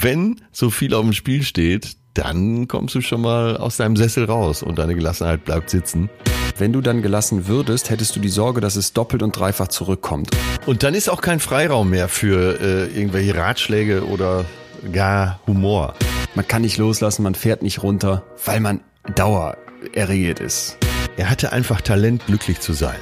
wenn 0.00 0.40
so 0.52 0.70
viel 0.70 0.94
auf 0.94 1.02
dem 1.02 1.12
Spiel 1.12 1.42
steht, 1.42 1.96
dann 2.14 2.68
kommst 2.68 2.94
du 2.94 3.00
schon 3.00 3.20
mal 3.20 3.56
aus 3.56 3.76
deinem 3.76 3.96
Sessel 3.96 4.24
raus 4.24 4.62
und 4.62 4.78
deine 4.78 4.94
Gelassenheit 4.94 5.44
bleibt 5.44 5.70
sitzen. 5.70 6.08
Wenn 6.56 6.72
du 6.72 6.80
dann 6.80 7.02
gelassen 7.02 7.46
würdest, 7.46 7.90
hättest 7.90 8.16
du 8.16 8.20
die 8.20 8.28
Sorge, 8.28 8.60
dass 8.60 8.76
es 8.76 8.92
doppelt 8.92 9.22
und 9.22 9.36
dreifach 9.36 9.68
zurückkommt. 9.68 10.30
Und 10.66 10.82
dann 10.82 10.94
ist 10.94 11.08
auch 11.08 11.20
kein 11.20 11.40
Freiraum 11.40 11.90
mehr 11.90 12.08
für 12.08 12.60
äh, 12.60 12.86
irgendwelche 12.86 13.36
Ratschläge 13.36 14.06
oder 14.06 14.44
gar 14.92 15.40
Humor. 15.46 15.94
Man 16.34 16.46
kann 16.46 16.62
nicht 16.62 16.78
loslassen, 16.78 17.22
man 17.22 17.34
fährt 17.34 17.62
nicht 17.62 17.82
runter, 17.82 18.24
weil 18.44 18.60
man 18.60 18.80
dauererregiert 19.14 20.40
ist. 20.40 20.76
Er 21.16 21.30
hatte 21.30 21.52
einfach 21.52 21.80
Talent, 21.80 22.26
glücklich 22.26 22.60
zu 22.60 22.72
sein. 22.72 22.98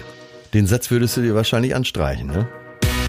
Den 0.55 0.67
Satz 0.67 0.91
würdest 0.91 1.17
du 1.17 1.23
dir 1.23 1.35
wahrscheinlich 1.35 1.75
anstreichen, 1.75 2.27
ne? 2.29 2.49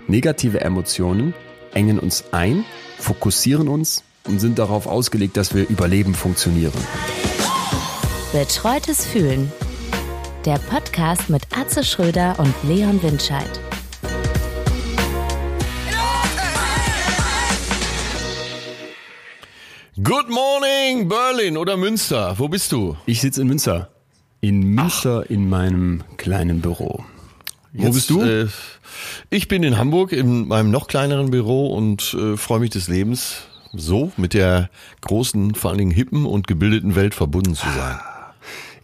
Negative 0.07 0.61
Emotionen 0.61 1.33
engen 1.73 1.99
uns 1.99 2.25
ein, 2.31 2.65
fokussieren 2.97 3.67
uns 3.67 4.03
und 4.25 4.39
sind 4.39 4.59
darauf 4.59 4.87
ausgelegt, 4.87 5.37
dass 5.37 5.53
wir 5.55 5.67
überleben 5.69 6.13
funktionieren. 6.15 6.73
Betreutes 8.31 9.05
Fühlen. 9.05 9.51
Der 10.45 10.59
Podcast 10.59 11.29
mit 11.29 11.43
Atze 11.55 11.83
Schröder 11.83 12.35
und 12.39 12.53
Leon 12.63 13.01
Windscheid. 13.03 13.59
Good 20.03 20.29
morning, 20.29 21.07
Berlin 21.09 21.57
oder 21.57 21.75
Münster. 21.75 22.35
Wo 22.37 22.47
bist 22.47 22.71
du? 22.71 22.95
Ich 23.07 23.19
sitze 23.19 23.41
in 23.41 23.47
Münster. 23.47 23.89
In 24.41 24.61
Münster 24.75 25.23
Ach. 25.25 25.29
in 25.29 25.49
meinem 25.49 26.03
kleinen 26.17 26.61
Büro. 26.61 27.03
Wo 27.77 27.83
Jetzt, 27.83 27.93
bist 27.93 28.09
du? 28.09 28.21
Äh, 28.21 28.47
ich 29.29 29.47
bin 29.47 29.61
in 29.63 29.77
Hamburg 29.77 30.11
in 30.11 30.47
meinem 30.47 30.71
noch 30.71 30.87
kleineren 30.87 31.29
Büro 31.29 31.67
und 31.67 32.15
äh, 32.15 32.35
freue 32.35 32.59
mich 32.59 32.71
des 32.71 32.87
Lebens, 32.87 33.43
so 33.71 34.11
mit 34.17 34.33
der 34.33 34.69
großen, 35.01 35.53
vor 35.53 35.69
allen 35.69 35.77
Dingen 35.77 35.91
hippen 35.91 36.25
und 36.25 36.47
gebildeten 36.47 36.95
Welt 36.95 37.13
verbunden 37.13 37.53
zu 37.53 37.67
sein. 37.67 37.99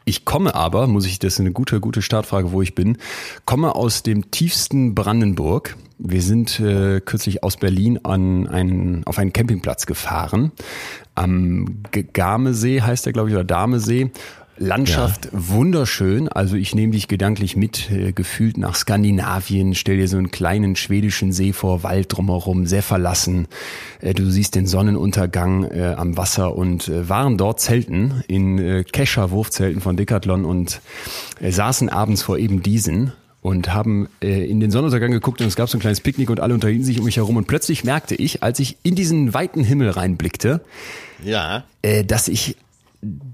Ich 0.06 0.26
komme 0.26 0.54
aber, 0.54 0.88
muss 0.88 1.06
ich, 1.06 1.18
das 1.18 1.34
ist 1.34 1.40
eine 1.40 1.54
gute, 1.54 1.80
gute 1.80 2.02
Startfrage, 2.02 2.52
wo 2.52 2.62
ich 2.62 2.76
bin, 2.76 2.98
komme 3.46 3.74
aus 3.74 4.04
dem 4.04 4.32
tiefsten 4.32 4.94
Brandenburg. 4.94 5.78
Wir 5.98 6.22
sind 6.22 6.60
äh, 6.60 7.00
kürzlich 7.00 7.44
aus 7.44 7.58
Berlin 7.58 8.00
an 8.04 8.48
einen, 8.48 9.04
auf 9.06 9.18
einen 9.18 9.32
Campingplatz 9.32 9.86
gefahren. 9.86 10.52
Am 11.16 11.84
Gamesee 11.92 12.82
heißt 12.82 13.06
der, 13.06 13.14
glaube 13.14 13.30
ich, 13.30 13.36
oder 13.36 13.46
Damesee. 13.46 14.12
Landschaft 14.64 15.26
ja. 15.26 15.32
wunderschön. 15.34 16.28
Also 16.28 16.56
ich 16.56 16.74
nehme 16.76 16.94
dich 16.94 17.08
gedanklich 17.08 17.56
mit, 17.56 17.92
äh, 17.92 18.12
gefühlt 18.12 18.58
nach 18.58 18.76
Skandinavien. 18.76 19.76
Stell 19.76 19.98
dir 19.98 20.08
so 20.08 20.18
einen 20.18 20.32
kleinen 20.32 20.76
schwedischen 20.76 21.32
See 21.32 21.54
vor, 21.54 21.84
Wald 21.84 22.16
drumherum, 22.16 22.66
sehr 22.66 22.84
verlassen. 22.84 23.48
Äh, 24.02 24.14
du 24.14 24.30
siehst 24.30 24.56
den 24.56 24.68
Sonnenuntergang 24.68 25.66
äh, 25.66 25.96
am 25.98 26.18
Wasser 26.18 26.56
und 26.56 26.92
waren 26.94 27.38
dort 27.38 27.60
Zelten 27.60 28.24
in 28.28 28.58
äh, 28.58 28.84
Kescher 28.84 29.32
Wurfzelten 29.32 29.82
von 29.82 29.98
Decathlon 29.98 30.46
und 30.46 30.82
saßen 31.42 31.90
abends 31.90 32.24
vor 32.24 32.38
eben 32.38 32.64
diesen 32.64 33.12
und 33.44 33.74
haben 33.74 34.08
äh, 34.22 34.46
in 34.46 34.60
den 34.62 34.72
Sonnenuntergang 34.72 35.12
geguckt 35.12 35.42
und 35.42 35.48
es 35.48 35.56
gab 35.56 35.70
so 35.70 35.78
ein 35.78 35.82
kleines 35.82 36.00
Picknick 36.00 36.30
und 36.30 36.40
alle 36.40 36.54
unterhielten 36.54 36.86
sich 36.86 36.98
um 36.98 37.06
mich 37.06 37.18
herum 37.18 37.36
und 37.36 37.46
plötzlich 37.46 37.84
merkte 37.84 38.16
ich, 38.16 38.42
als 38.42 38.60
ich 38.60 38.78
in 38.84 38.96
diesen 38.96 39.34
weiten 39.34 39.64
Himmel 39.64 39.90
reinblickte, 39.90 40.62
ja. 41.24 41.66
äh, 41.82 42.06
dass 42.06 42.30
ich 42.30 42.56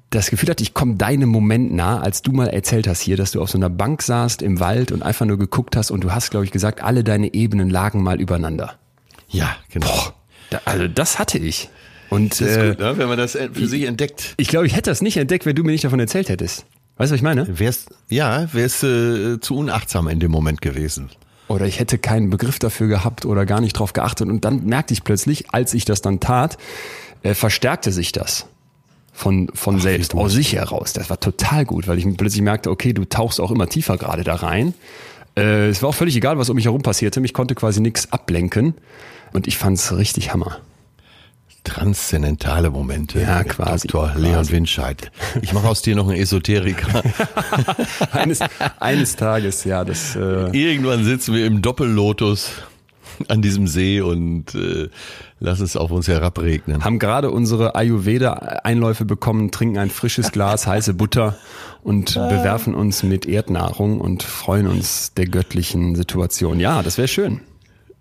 das 0.09 0.29
Gefühl 0.29 0.49
hatte, 0.49 0.63
ich 0.63 0.73
komme 0.73 0.95
deinem 0.95 1.29
Moment 1.29 1.71
nah, 1.73 2.01
als 2.01 2.21
du 2.21 2.31
mal 2.31 2.47
erzählt 2.47 2.87
hast 2.87 3.01
hier, 3.01 3.15
dass 3.15 3.31
du 3.31 3.41
auf 3.41 3.49
so 3.49 3.57
einer 3.57 3.69
Bank 3.69 4.01
saßt 4.01 4.41
im 4.41 4.59
Wald 4.59 4.91
und 4.91 5.03
einfach 5.03 5.25
nur 5.25 5.37
geguckt 5.37 5.75
hast 5.75 5.91
und 5.91 6.03
du 6.03 6.11
hast, 6.11 6.31
glaube 6.31 6.45
ich, 6.45 6.51
gesagt, 6.51 6.83
alle 6.83 7.03
deine 7.03 7.33
Ebenen 7.33 7.69
lagen 7.69 8.01
mal 8.01 8.19
übereinander. 8.19 8.75
Ja, 9.27 9.55
genau. 9.71 9.87
Boah, 9.87 10.13
da, 10.49 10.61
also 10.65 10.87
das 10.87 11.19
hatte 11.19 11.37
ich. 11.37 11.69
Und 12.09 12.31
das 12.31 12.41
ist 12.41 12.57
äh, 12.57 12.69
gut, 12.69 12.79
ne? 12.79 12.97
wenn 12.97 13.07
man 13.07 13.19
das 13.19 13.33
für 13.33 13.67
sich 13.67 13.83
entdeckt. 13.83 14.33
Ich 14.37 14.47
glaube, 14.47 14.65
ich 14.65 14.75
hätte 14.75 14.89
das 14.89 15.01
nicht 15.01 15.17
entdeckt, 15.17 15.45
wenn 15.45 15.55
du 15.55 15.63
mir 15.63 15.71
nicht 15.71 15.83
davon 15.83 15.99
erzählt 15.99 16.29
hättest. 16.29 16.65
Weißt 16.97 17.11
du, 17.11 17.13
was 17.13 17.17
ich 17.17 17.21
meine? 17.21 17.59
Wär's, 17.59 17.85
ja, 18.09 18.51
wär's 18.51 18.81
äh, 18.81 19.39
zu 19.39 19.55
unachtsam 19.55 20.07
in 20.07 20.19
dem 20.19 20.31
Moment 20.31 20.61
gewesen. 20.61 21.09
Oder 21.47 21.67
ich 21.67 21.79
hätte 21.79 21.99
keinen 21.99 22.31
Begriff 22.31 22.57
dafür 22.57 22.87
gehabt 22.87 23.25
oder 23.25 23.45
gar 23.45 23.61
nicht 23.61 23.73
drauf 23.73 23.93
geachtet. 23.93 24.27
Und 24.27 24.43
dann 24.43 24.65
merkte 24.65 24.93
ich 24.93 25.03
plötzlich, 25.03 25.51
als 25.51 25.75
ich 25.75 25.85
das 25.85 26.01
dann 26.01 26.19
tat, 26.19 26.57
äh, 27.21 27.35
verstärkte 27.35 27.91
sich 27.91 28.11
das 28.11 28.47
von, 29.19 29.49
von 29.53 29.75
Ach, 29.75 29.81
selbst, 29.81 30.15
aus 30.15 30.31
sich 30.31 30.53
heraus. 30.53 30.93
Das 30.93 31.09
war 31.09 31.19
total 31.19 31.65
gut, 31.65 31.89
weil 31.89 31.97
ich 31.97 32.07
plötzlich 32.15 32.41
merkte, 32.41 32.71
okay, 32.71 32.93
du 32.93 33.03
tauchst 33.03 33.41
auch 33.41 33.51
immer 33.51 33.67
tiefer 33.67 33.97
gerade 33.97 34.23
da 34.23 34.35
rein. 34.35 34.73
Äh, 35.35 35.67
es 35.67 35.81
war 35.81 35.89
auch 35.89 35.95
völlig 35.95 36.15
egal, 36.15 36.37
was 36.37 36.49
um 36.49 36.55
mich 36.55 36.65
herum 36.65 36.81
passierte. 36.81 37.19
Mich 37.19 37.33
konnte 37.33 37.53
quasi 37.53 37.81
nichts 37.81 38.13
ablenken. 38.13 38.75
Und 39.33 39.45
ich 39.45 39.57
fand's 39.57 39.95
richtig 39.95 40.31
Hammer. 40.31 40.59
Transzendentale 41.65 42.69
Momente. 42.69 43.19
Ja, 43.19 43.43
quasi. 43.43 43.89
Dr. 43.89 44.13
Leon 44.15 44.35
quasi. 44.35 44.53
Winscheid. 44.53 45.11
Ich 45.41 45.51
mache 45.51 45.67
aus 45.67 45.81
dir 45.81 45.97
noch 45.97 46.07
einen 46.07 46.17
Esoteriker. 46.17 47.03
eines, 48.13 48.39
eines 48.79 49.17
Tages, 49.17 49.65
ja. 49.65 49.83
Das, 49.83 50.15
äh 50.15 50.49
Irgendwann 50.53 51.03
sitzen 51.03 51.35
wir 51.35 51.45
im 51.45 51.61
Doppellotus 51.61 52.51
an 53.27 53.41
diesem 53.41 53.67
See 53.67 53.99
und 53.99 54.55
äh, 54.55 54.87
lass 55.39 55.59
es 55.59 55.75
auf 55.75 55.91
uns 55.91 56.07
herabregnen. 56.07 56.83
Haben 56.83 56.99
gerade 56.99 57.31
unsere 57.31 57.75
Ayurveda-Einläufe 57.75 59.05
bekommen, 59.05 59.51
trinken 59.51 59.77
ein 59.77 59.89
frisches 59.89 60.31
Glas 60.31 60.67
heiße 60.67 60.93
Butter 60.93 61.37
und 61.83 62.15
bewerfen 62.15 62.75
uns 62.75 63.03
mit 63.03 63.25
Erdnahrung 63.25 64.01
und 64.01 64.23
freuen 64.23 64.67
uns 64.67 65.13
der 65.13 65.25
göttlichen 65.25 65.95
Situation. 65.95 66.59
Ja, 66.59 66.83
das 66.83 66.97
wäre 66.97 67.07
schön. 67.07 67.41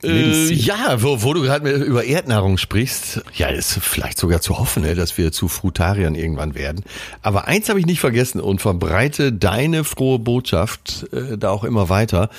Äh, 0.02 0.52
ja, 0.52 1.02
wo, 1.02 1.22
wo 1.22 1.34
du 1.34 1.42
gerade 1.42 1.70
über 1.72 2.04
Erdnahrung 2.04 2.56
sprichst, 2.56 3.22
ja, 3.34 3.48
ist 3.48 3.78
vielleicht 3.80 4.18
sogar 4.18 4.40
zu 4.40 4.58
hoffen, 4.58 4.84
ne, 4.84 4.94
dass 4.94 5.18
wir 5.18 5.32
zu 5.32 5.48
Frutariern 5.48 6.14
irgendwann 6.14 6.54
werden. 6.54 6.84
Aber 7.20 7.48
eins 7.48 7.68
habe 7.68 7.80
ich 7.80 7.86
nicht 7.86 7.98
vergessen 7.98 8.40
und 8.40 8.60
verbreite 8.60 9.32
deine 9.32 9.82
frohe 9.82 10.20
Botschaft 10.20 11.06
äh, 11.12 11.36
da 11.36 11.50
auch 11.50 11.64
immer 11.64 11.88
weiter. 11.88 12.30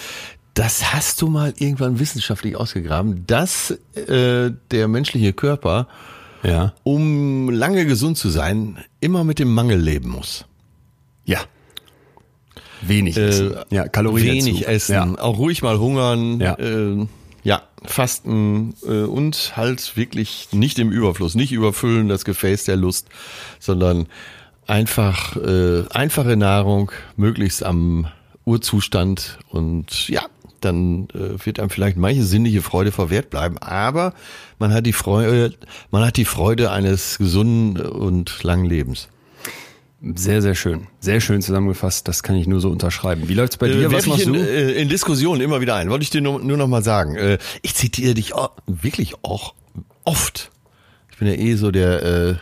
Das 0.53 0.93
hast 0.93 1.21
du 1.21 1.27
mal 1.27 1.53
irgendwann 1.57 1.99
wissenschaftlich 1.99 2.55
ausgegraben, 2.55 3.25
dass 3.27 3.71
äh, 3.95 4.51
der 4.71 4.87
menschliche 4.87 5.33
Körper, 5.33 5.87
ja. 6.43 6.73
um 6.83 7.49
lange 7.49 7.85
gesund 7.85 8.17
zu 8.17 8.29
sein, 8.29 8.77
immer 8.99 9.23
mit 9.23 9.39
dem 9.39 9.53
Mangel 9.53 9.79
leben 9.79 10.09
muss. 10.09 10.45
Ja. 11.25 11.39
Wenig 12.81 13.17
äh, 13.17 13.27
essen. 13.27 13.55
Ja, 13.69 13.87
Kalorien 13.87 14.45
Wenig 14.45 14.59
dazu. 14.61 14.71
essen, 14.71 14.93
ja. 14.93 15.19
auch 15.19 15.37
ruhig 15.37 15.61
mal 15.61 15.79
hungern. 15.79 16.39
Ja. 16.39 16.55
Äh, 16.55 17.07
ja, 17.43 17.63
Fasten 17.85 18.73
äh, 18.85 19.03
und 19.03 19.53
halt 19.55 19.95
wirklich 19.95 20.49
nicht 20.51 20.79
im 20.79 20.91
Überfluss, 20.91 21.35
nicht 21.35 21.51
überfüllen 21.51 22.09
das 22.09 22.25
Gefäß 22.25 22.65
der 22.65 22.75
Lust, 22.75 23.07
sondern 23.59 24.07
einfach 24.67 25.35
äh, 25.37 25.83
einfache 25.89 26.35
Nahrung, 26.35 26.91
möglichst 27.15 27.63
am 27.63 28.07
Urzustand 28.45 29.39
und 29.49 30.09
ja, 30.09 30.23
dann 30.59 31.07
äh, 31.13 31.45
wird 31.45 31.59
einem 31.59 31.69
vielleicht 31.69 31.97
manche 31.97 32.23
sinnliche 32.23 32.61
Freude 32.61 32.91
verwehrt 32.91 33.29
bleiben, 33.29 33.57
aber 33.57 34.13
man 34.57 34.73
hat 34.73 34.85
die 34.85 34.93
Freude, 34.93 35.53
man 35.91 36.05
hat 36.05 36.17
die 36.17 36.25
Freude 36.25 36.71
eines 36.71 37.17
gesunden 37.17 37.77
und 37.85 38.43
langen 38.43 38.65
Lebens. 38.65 39.09
Sehr, 40.15 40.41
sehr 40.41 40.55
schön. 40.55 40.87
Sehr 41.01 41.19
schön 41.19 41.41
zusammengefasst. 41.41 42.07
Das 42.07 42.23
kann 42.23 42.37
ich 42.37 42.47
nur 42.47 42.61
so 42.61 42.69
unterschreiben. 42.69 43.27
Wie 43.27 43.33
läuft's 43.33 43.57
bei 43.57 43.67
dir? 43.67 43.87
Äh, 43.87 43.91
Was 43.91 44.05
machst 44.05 44.25
in, 44.25 44.33
du? 44.33 44.39
Äh, 44.39 44.81
in 44.81 44.87
Diskussionen 44.87 45.41
immer 45.41 45.59
wieder 45.59 45.75
ein. 45.75 45.89
Wollte 45.89 46.03
ich 46.03 46.09
dir 46.09 46.21
nur, 46.21 46.39
nur 46.39 46.55
noch 46.55 46.67
mal 46.67 46.83
sagen. 46.83 47.15
Äh, 47.15 47.37
ich 47.63 47.75
zitiere 47.75 48.13
dich 48.13 48.33
auch, 48.33 48.51
wirklich 48.65 49.15
auch 49.23 49.53
oft. 50.05 50.51
Ich 51.11 51.17
bin 51.17 51.27
ja 51.27 51.33
eh 51.33 51.55
so 51.55 51.69
der 51.69 52.39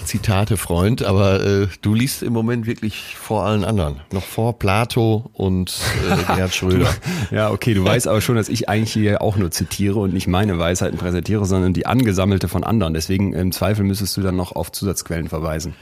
äh, 0.00 0.04
Zitate-Freund, 0.04 1.02
aber 1.02 1.44
äh, 1.44 1.68
du 1.82 1.94
liest 1.94 2.22
im 2.22 2.32
Moment 2.32 2.66
wirklich 2.66 3.16
vor 3.16 3.44
allen 3.44 3.64
anderen. 3.64 4.00
Noch 4.12 4.24
vor 4.24 4.58
Plato 4.58 5.30
und 5.32 5.78
äh, 6.10 6.16
Gerhard 6.34 6.54
Schröder. 6.54 6.94
ja, 7.30 7.50
okay, 7.50 7.74
du 7.74 7.84
weißt 7.84 8.08
aber 8.08 8.20
schon, 8.20 8.36
dass 8.36 8.48
ich 8.48 8.68
eigentlich 8.68 8.92
hier 8.92 9.22
auch 9.22 9.36
nur 9.36 9.50
zitiere 9.50 9.98
und 9.98 10.12
nicht 10.12 10.26
meine 10.26 10.58
Weisheiten 10.58 10.98
präsentiere, 10.98 11.44
sondern 11.46 11.72
die 11.72 11.86
angesammelte 11.86 12.48
von 12.48 12.64
anderen. 12.64 12.94
Deswegen 12.94 13.32
im 13.32 13.52
Zweifel 13.52 13.84
müsstest 13.84 14.16
du 14.16 14.22
dann 14.22 14.36
noch 14.36 14.52
auf 14.52 14.72
Zusatzquellen 14.72 15.28
verweisen. 15.28 15.74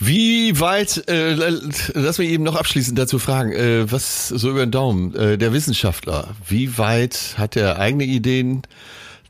Wie 0.00 0.60
weit, 0.60 1.08
äh, 1.08 1.34
lass 1.94 2.18
mich 2.18 2.30
eben 2.30 2.44
noch 2.44 2.54
abschließend 2.54 2.96
dazu 2.96 3.18
fragen, 3.18 3.50
äh, 3.52 3.90
was 3.90 4.28
so 4.28 4.50
über 4.50 4.64
den 4.64 4.70
Daumen, 4.70 5.12
äh, 5.16 5.36
der 5.36 5.52
Wissenschaftler, 5.52 6.28
wie 6.46 6.78
weit 6.78 7.34
hat 7.36 7.56
er 7.56 7.80
eigene 7.80 8.04
Ideen 8.04 8.62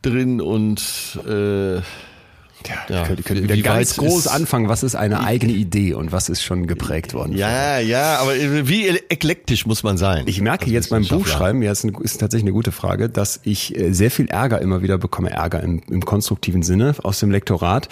drin 0.02 0.42
und 0.42 0.80
äh, 1.26 1.80
Ja, 2.66 2.94
ja 2.94 3.05
könnte 3.05 3.43
wieder 3.43 3.56
ganz 3.56 3.96
groß 3.96 4.26
anfangen. 4.26 4.69
Was 4.69 4.82
ist 4.82 4.94
eine 4.94 5.20
eigene 5.20 5.52
Idee 5.52 5.94
und 5.94 6.12
was 6.12 6.28
ist 6.28 6.43
schon 6.43 6.66
geprägt 6.66 7.14
worden? 7.14 7.37
Ja, 7.37 7.78
ja, 7.78 8.19
aber 8.19 8.34
wie 8.34 8.88
eklektisch 8.88 9.66
muss 9.66 9.82
man 9.82 9.96
sein? 9.96 10.25
Ich 10.26 10.40
merke 10.40 10.70
jetzt 10.70 10.90
beim 10.90 11.06
Buchschreiben, 11.06 11.62
ja, 11.62 11.72
ist, 11.72 11.84
eine, 11.84 11.93
ist 12.00 12.19
tatsächlich 12.19 12.44
eine 12.44 12.52
gute 12.52 12.72
Frage, 12.72 13.08
dass 13.08 13.40
ich 13.44 13.76
äh, 13.76 13.93
sehr 13.93 14.10
viel 14.10 14.26
Ärger 14.28 14.60
immer 14.60 14.82
wieder 14.82 14.99
bekomme, 14.99 15.31
Ärger 15.31 15.62
im, 15.62 15.82
im 15.90 16.05
konstruktiven 16.05 16.62
Sinne 16.62 16.94
aus 17.02 17.20
dem 17.20 17.31
Lektorat, 17.31 17.88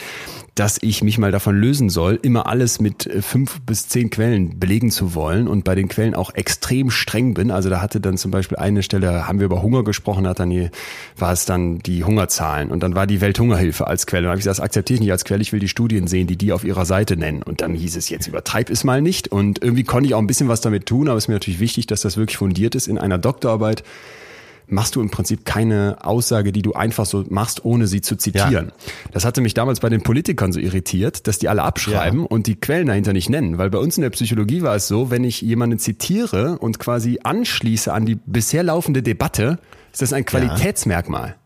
dass 0.57 0.79
ich 0.81 1.03
mich 1.03 1.19
mal 1.19 1.31
davon 1.31 1.61
lösen 1.61 1.91
soll, 1.91 2.19
immer 2.21 2.47
alles 2.47 2.81
mit 2.81 3.07
äh, 3.07 3.21
fünf 3.21 3.61
bis 3.61 3.89
zehn 3.89 4.09
Quellen 4.11 4.59
belegen 4.59 4.91
zu 4.91 5.15
wollen 5.15 5.49
und 5.49 5.65
bei 5.65 5.75
den 5.75 5.89
Quellen 5.89 6.15
auch 6.15 6.35
extrem 6.35 6.91
streng 6.91 7.35
bin. 7.35 7.51
Also 7.51 7.69
da 7.69 7.81
hatte 7.83 8.01
dann 8.01 8.17
zum 8.17 8.31
Beispiel 8.31 8.57
eine 8.57 8.83
Stelle, 8.83 9.29
haben 9.29 9.39
wir 9.39 9.45
über 9.45 9.63
Hunger 9.63 9.85
gesprochen, 9.85 10.27
hat 10.27 10.41
dann 10.41 10.51
die, 10.51 10.71
war 11.17 11.33
es 11.33 11.45
dann 11.45 11.79
die 11.81 12.05
Hungerzahlen 12.05 12.71
und 12.71 12.83
dann 12.83 12.95
war 12.95 13.07
die 13.07 13.21
Welthungerhilfe 13.21 13.87
als 13.87 14.07
Quelle. 14.07 14.27
Und 14.27 14.31
habe 14.31 14.39
ich 14.39 14.45
gesagt, 14.45 14.59
das 14.59 14.65
akzeptiere 14.65 14.97
ich 14.97 15.01
nicht 15.03 15.13
als 15.13 15.27
Quelle, 15.27 15.43
ich 15.43 15.53
will 15.53 15.61
die 15.61 15.69
Studien 15.69 16.07
sehen, 16.07 16.27
die 16.27 16.37
die 16.37 16.53
auf 16.53 16.65
ihrer 16.65 16.87
Seite 16.87 17.19
nennen. 17.19 17.43
Und 17.43 17.61
dann 17.61 17.75
hieß 17.75 17.95
es 17.95 18.09
jetzt, 18.09 18.27
übertreib 18.27 18.71
es 18.71 18.83
mal 18.83 19.03
nicht. 19.03 19.29
Und 19.29 19.63
irgendwie 19.63 19.85
konnte 19.85 20.09
ich 20.09 20.15
auch 20.15 20.21
ein 20.21 20.27
bisschen 20.27 20.49
was 20.49 20.63
damit 20.63 20.87
tun, 20.87 21.09
aber 21.09 21.19
es 21.19 21.25
ist 21.25 21.29
mir 21.29 21.35
natürlich 21.35 21.61
wichtig, 21.61 21.87
dass 21.87 22.01
das 22.01 22.17
wirklich 22.17 22.39
fundiert 22.39 22.75
ist 22.75 22.89
in 22.89 22.97
einer 22.97 23.19
Doktorarbeit 23.19 23.85
machst 24.69 24.97
du 24.97 25.01
im 25.01 25.11
Prinzip 25.11 25.45
keine 25.45 25.99
Aussage, 26.01 26.53
die 26.53 26.63
du 26.63 26.73
einfach 26.73 27.07
so 27.07 27.25
machst, 27.29 27.65
ohne 27.65 27.87
sie 27.87 28.01
zu 28.01 28.17
zitieren. 28.17 28.67
Ja. 28.67 28.93
Das 29.13 29.25
hatte 29.25 29.41
mich 29.41 29.55
damals 29.55 29.81
bei 29.81 29.89
den 29.89 30.03
Politikern 30.03 30.53
so 30.53 30.61
irritiert, 30.61 31.27
dass 31.27 31.39
die 31.39 31.49
alle 31.49 31.63
abschreiben 31.63 32.21
ja. 32.21 32.27
und 32.27 32.47
die 32.47 32.57
Quellen 32.57 32.89
dahinter 32.89 33.13
nicht 33.13 33.31
nennen. 33.31 33.59
Weil 33.59 33.71
bei 33.71 33.79
uns 33.79 33.97
in 33.97 34.03
der 34.03 34.11
Psychologie 34.11 34.63
war 34.63 34.75
es 34.75 34.89
so, 34.89 35.11
wenn 35.11 35.25
ich 35.25 35.41
jemanden 35.41 35.79
zitiere 35.79 36.59
und 36.59 36.79
quasi 36.79 37.21
anschließe 37.23 37.93
an 37.93 38.07
die 38.07 38.17
bisher 38.17 38.63
laufende 38.63 39.03
Debatte, 39.03 39.59
ist 39.93 40.03
das 40.03 40.13
ein 40.13 40.25
Qualitätsmerkmal. 40.25 41.37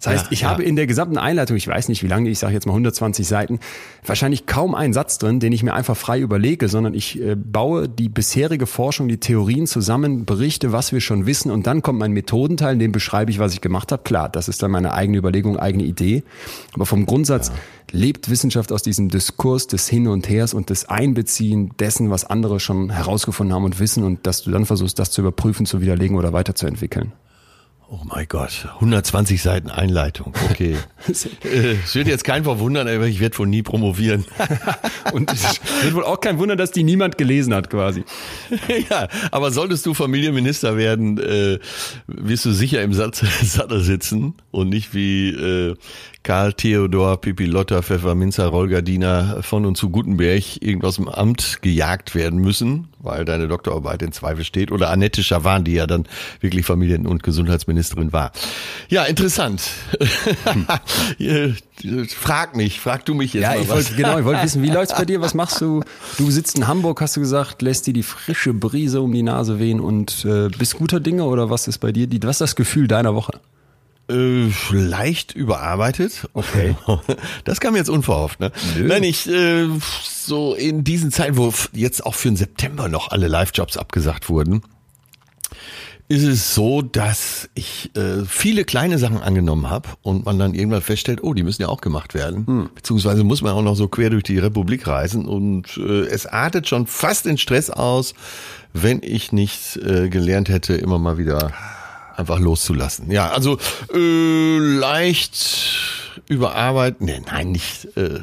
Das 0.00 0.14
heißt, 0.14 0.24
ja, 0.26 0.32
ich 0.32 0.40
ja. 0.40 0.48
habe 0.48 0.62
in 0.62 0.76
der 0.76 0.86
gesamten 0.86 1.18
Einleitung, 1.18 1.58
ich 1.58 1.68
weiß 1.68 1.88
nicht 1.88 2.02
wie 2.02 2.06
lange, 2.06 2.30
ich 2.30 2.38
sage 2.38 2.54
jetzt 2.54 2.66
mal 2.66 2.72
120 2.72 3.28
Seiten, 3.28 3.60
wahrscheinlich 4.04 4.46
kaum 4.46 4.74
einen 4.74 4.94
Satz 4.94 5.18
drin, 5.18 5.40
den 5.40 5.52
ich 5.52 5.62
mir 5.62 5.74
einfach 5.74 5.96
frei 5.96 6.20
überlege, 6.20 6.68
sondern 6.68 6.94
ich 6.94 7.20
äh, 7.20 7.36
baue 7.36 7.86
die 7.86 8.08
bisherige 8.08 8.66
Forschung, 8.66 9.08
die 9.08 9.18
Theorien 9.18 9.66
zusammen, 9.66 10.24
berichte, 10.24 10.72
was 10.72 10.92
wir 10.92 11.02
schon 11.02 11.26
wissen 11.26 11.50
und 11.50 11.66
dann 11.66 11.82
kommt 11.82 11.98
mein 11.98 12.12
Methodenteil, 12.12 12.72
in 12.72 12.78
dem 12.78 12.92
beschreibe 12.92 13.30
ich, 13.30 13.38
was 13.38 13.52
ich 13.52 13.60
gemacht 13.60 13.92
habe. 13.92 14.02
Klar, 14.02 14.30
das 14.30 14.48
ist 14.48 14.62
dann 14.62 14.70
meine 14.70 14.94
eigene 14.94 15.18
Überlegung, 15.18 15.58
eigene 15.58 15.84
Idee. 15.84 16.24
Aber 16.72 16.86
vom 16.86 17.04
Grundsatz 17.04 17.48
ja. 17.48 17.54
lebt 17.92 18.30
Wissenschaft 18.30 18.72
aus 18.72 18.82
diesem 18.82 19.10
Diskurs 19.10 19.66
des 19.66 19.86
Hin 19.86 20.08
und 20.08 20.30
Hers 20.30 20.54
und 20.54 20.70
des 20.70 20.88
Einbeziehen 20.88 21.72
dessen, 21.78 22.08
was 22.08 22.24
andere 22.24 22.58
schon 22.58 22.88
herausgefunden 22.88 23.54
haben 23.54 23.64
und 23.64 23.78
wissen 23.78 24.02
und 24.04 24.26
dass 24.26 24.42
du 24.44 24.50
dann 24.50 24.64
versuchst, 24.64 24.98
das 24.98 25.10
zu 25.10 25.20
überprüfen, 25.20 25.66
zu 25.66 25.82
widerlegen 25.82 26.16
oder 26.16 26.32
weiterzuentwickeln. 26.32 27.12
Oh 27.92 27.98
mein 28.04 28.26
Gott, 28.28 28.68
120 28.74 29.42
Seiten 29.42 29.68
Einleitung. 29.68 30.32
Okay. 30.50 30.76
Äh, 31.42 31.76
es 31.82 31.94
wird 31.94 32.06
jetzt 32.06 32.24
kein 32.24 32.44
verwundern, 32.44 32.86
aber 32.86 33.06
ich 33.06 33.20
werde 33.20 33.38
wohl 33.38 33.46
nie 33.46 33.62
promovieren. 33.62 34.26
Und 35.12 35.32
es 35.32 35.60
wird 35.82 35.94
wohl 35.94 36.04
auch 36.04 36.20
kein 36.20 36.38
Wunder, 36.38 36.56
dass 36.56 36.70
die 36.72 36.84
niemand 36.84 37.16
gelesen 37.16 37.54
hat, 37.54 37.70
quasi. 37.70 38.04
ja, 38.90 39.08
aber 39.30 39.50
solltest 39.50 39.86
du 39.86 39.94
Familienminister 39.94 40.76
werden, 40.76 41.18
äh, 41.18 41.58
wirst 42.06 42.44
du 42.44 42.52
sicher 42.52 42.82
im 42.82 42.92
Sattel 42.92 43.80
sitzen 43.80 44.34
und 44.50 44.68
nicht 44.68 44.94
wie 44.94 45.30
äh, 45.30 45.74
Karl 46.22 46.52
Theodor 46.52 47.18
Pipilotta 47.18 47.80
Pfefferminzer 47.80 48.46
Rollgardiner 48.46 49.42
von 49.42 49.64
und 49.64 49.76
zu 49.76 49.88
Gutenberg 49.88 50.62
irgendwas 50.62 50.98
im 50.98 51.08
Amt 51.08 51.60
gejagt 51.62 52.14
werden 52.14 52.40
müssen, 52.40 52.88
weil 52.98 53.24
deine 53.24 53.48
Doktorarbeit 53.48 54.02
in 54.02 54.12
Zweifel 54.12 54.44
steht. 54.44 54.70
Oder 54.70 54.90
Annette 54.90 55.22
Schawan, 55.22 55.64
die 55.64 55.72
ja 55.72 55.86
dann 55.86 56.06
wirklich 56.40 56.66
Familien- 56.66 57.06
und 57.06 57.22
Gesundheitsministerin 57.22 58.12
war. 58.12 58.32
Ja, 58.90 59.04
interessant. 59.04 59.62
Hm. 60.44 60.66
frag 62.08 62.54
mich, 62.54 62.80
frag 62.80 63.06
du 63.06 63.14
mich 63.14 63.32
jetzt 63.32 63.42
ja, 63.42 63.50
mal 63.50 63.62
ich 63.62 63.68
wollte 63.68 63.94
genau, 63.94 64.18
ich 64.18 64.24
wollte 64.26 64.42
wissen, 64.42 64.62
wie 64.62 64.70
läuft's 64.70 64.94
bei 64.94 65.06
dir? 65.06 65.22
Was 65.22 65.32
machst 65.32 65.60
du? 65.62 65.82
Du 66.18 66.30
sitzt 66.30 66.58
in 66.58 66.66
Hamburg, 66.66 67.00
hast 67.00 67.16
du 67.16 67.20
gesagt, 67.20 67.62
lässt 67.62 67.86
dir 67.86 67.94
die 67.94 68.02
frische 68.02 68.52
Brise 68.52 69.00
um 69.00 69.12
die 69.12 69.22
Nase 69.22 69.58
wehen 69.58 69.80
und 69.80 70.26
äh, 70.26 70.48
bist 70.48 70.76
guter 70.76 71.00
Dinge 71.00 71.24
oder 71.24 71.48
was 71.48 71.66
ist 71.66 71.78
bei 71.78 71.92
dir? 71.92 72.06
Die, 72.06 72.22
was 72.22 72.36
ist 72.36 72.40
das 72.42 72.56
Gefühl 72.56 72.88
deiner 72.88 73.14
Woche? 73.14 73.40
Äh, 74.10 74.50
leicht 74.72 75.32
überarbeitet. 75.32 76.28
Okay. 76.34 76.74
Das 77.44 77.60
kam 77.60 77.76
jetzt 77.76 77.88
unverhofft, 77.88 78.40
ne? 78.40 78.52
Nö. 78.76 78.86
Nein, 78.86 79.02
ich 79.02 79.28
äh, 79.28 79.66
so 80.02 80.54
in 80.54 80.84
diesen 80.84 81.10
Zeiten, 81.10 81.36
wo 81.36 81.52
jetzt 81.72 82.04
auch 82.04 82.14
für 82.14 82.28
den 82.28 82.36
September 82.36 82.88
noch 82.88 83.10
alle 83.10 83.28
Live-Jobs 83.28 83.76
abgesagt 83.76 84.28
wurden, 84.28 84.62
ist 86.10 86.24
es 86.24 86.54
so, 86.54 86.82
dass 86.82 87.48
ich 87.54 87.94
äh, 87.94 88.24
viele 88.26 88.64
kleine 88.64 88.98
Sachen 88.98 89.18
angenommen 89.18 89.70
habe 89.70 89.90
und 90.02 90.26
man 90.26 90.40
dann 90.40 90.54
irgendwann 90.54 90.82
feststellt, 90.82 91.22
oh, 91.22 91.34
die 91.34 91.44
müssen 91.44 91.62
ja 91.62 91.68
auch 91.68 91.80
gemacht 91.80 92.14
werden. 92.14 92.46
Hm. 92.46 92.70
Beziehungsweise 92.74 93.22
muss 93.22 93.42
man 93.42 93.52
auch 93.52 93.62
noch 93.62 93.76
so 93.76 93.86
quer 93.86 94.10
durch 94.10 94.24
die 94.24 94.38
Republik 94.38 94.88
reisen 94.88 95.24
und 95.24 95.76
äh, 95.76 96.06
es 96.06 96.26
artet 96.26 96.66
schon 96.66 96.88
fast 96.88 97.26
in 97.26 97.38
Stress 97.38 97.70
aus, 97.70 98.14
wenn 98.72 99.02
ich 99.02 99.30
nicht 99.30 99.76
äh, 99.76 100.08
gelernt 100.08 100.48
hätte, 100.48 100.74
immer 100.74 100.98
mal 100.98 101.16
wieder 101.16 101.52
einfach 102.20 102.38
loszulassen. 102.38 103.10
Ja, 103.10 103.30
also 103.30 103.58
äh, 103.92 104.58
leicht 104.58 106.20
überarbeiten. 106.28 107.06
Nee, 107.06 107.20
nein, 107.26 107.52
nicht 107.52 107.96
äh, 107.96 108.20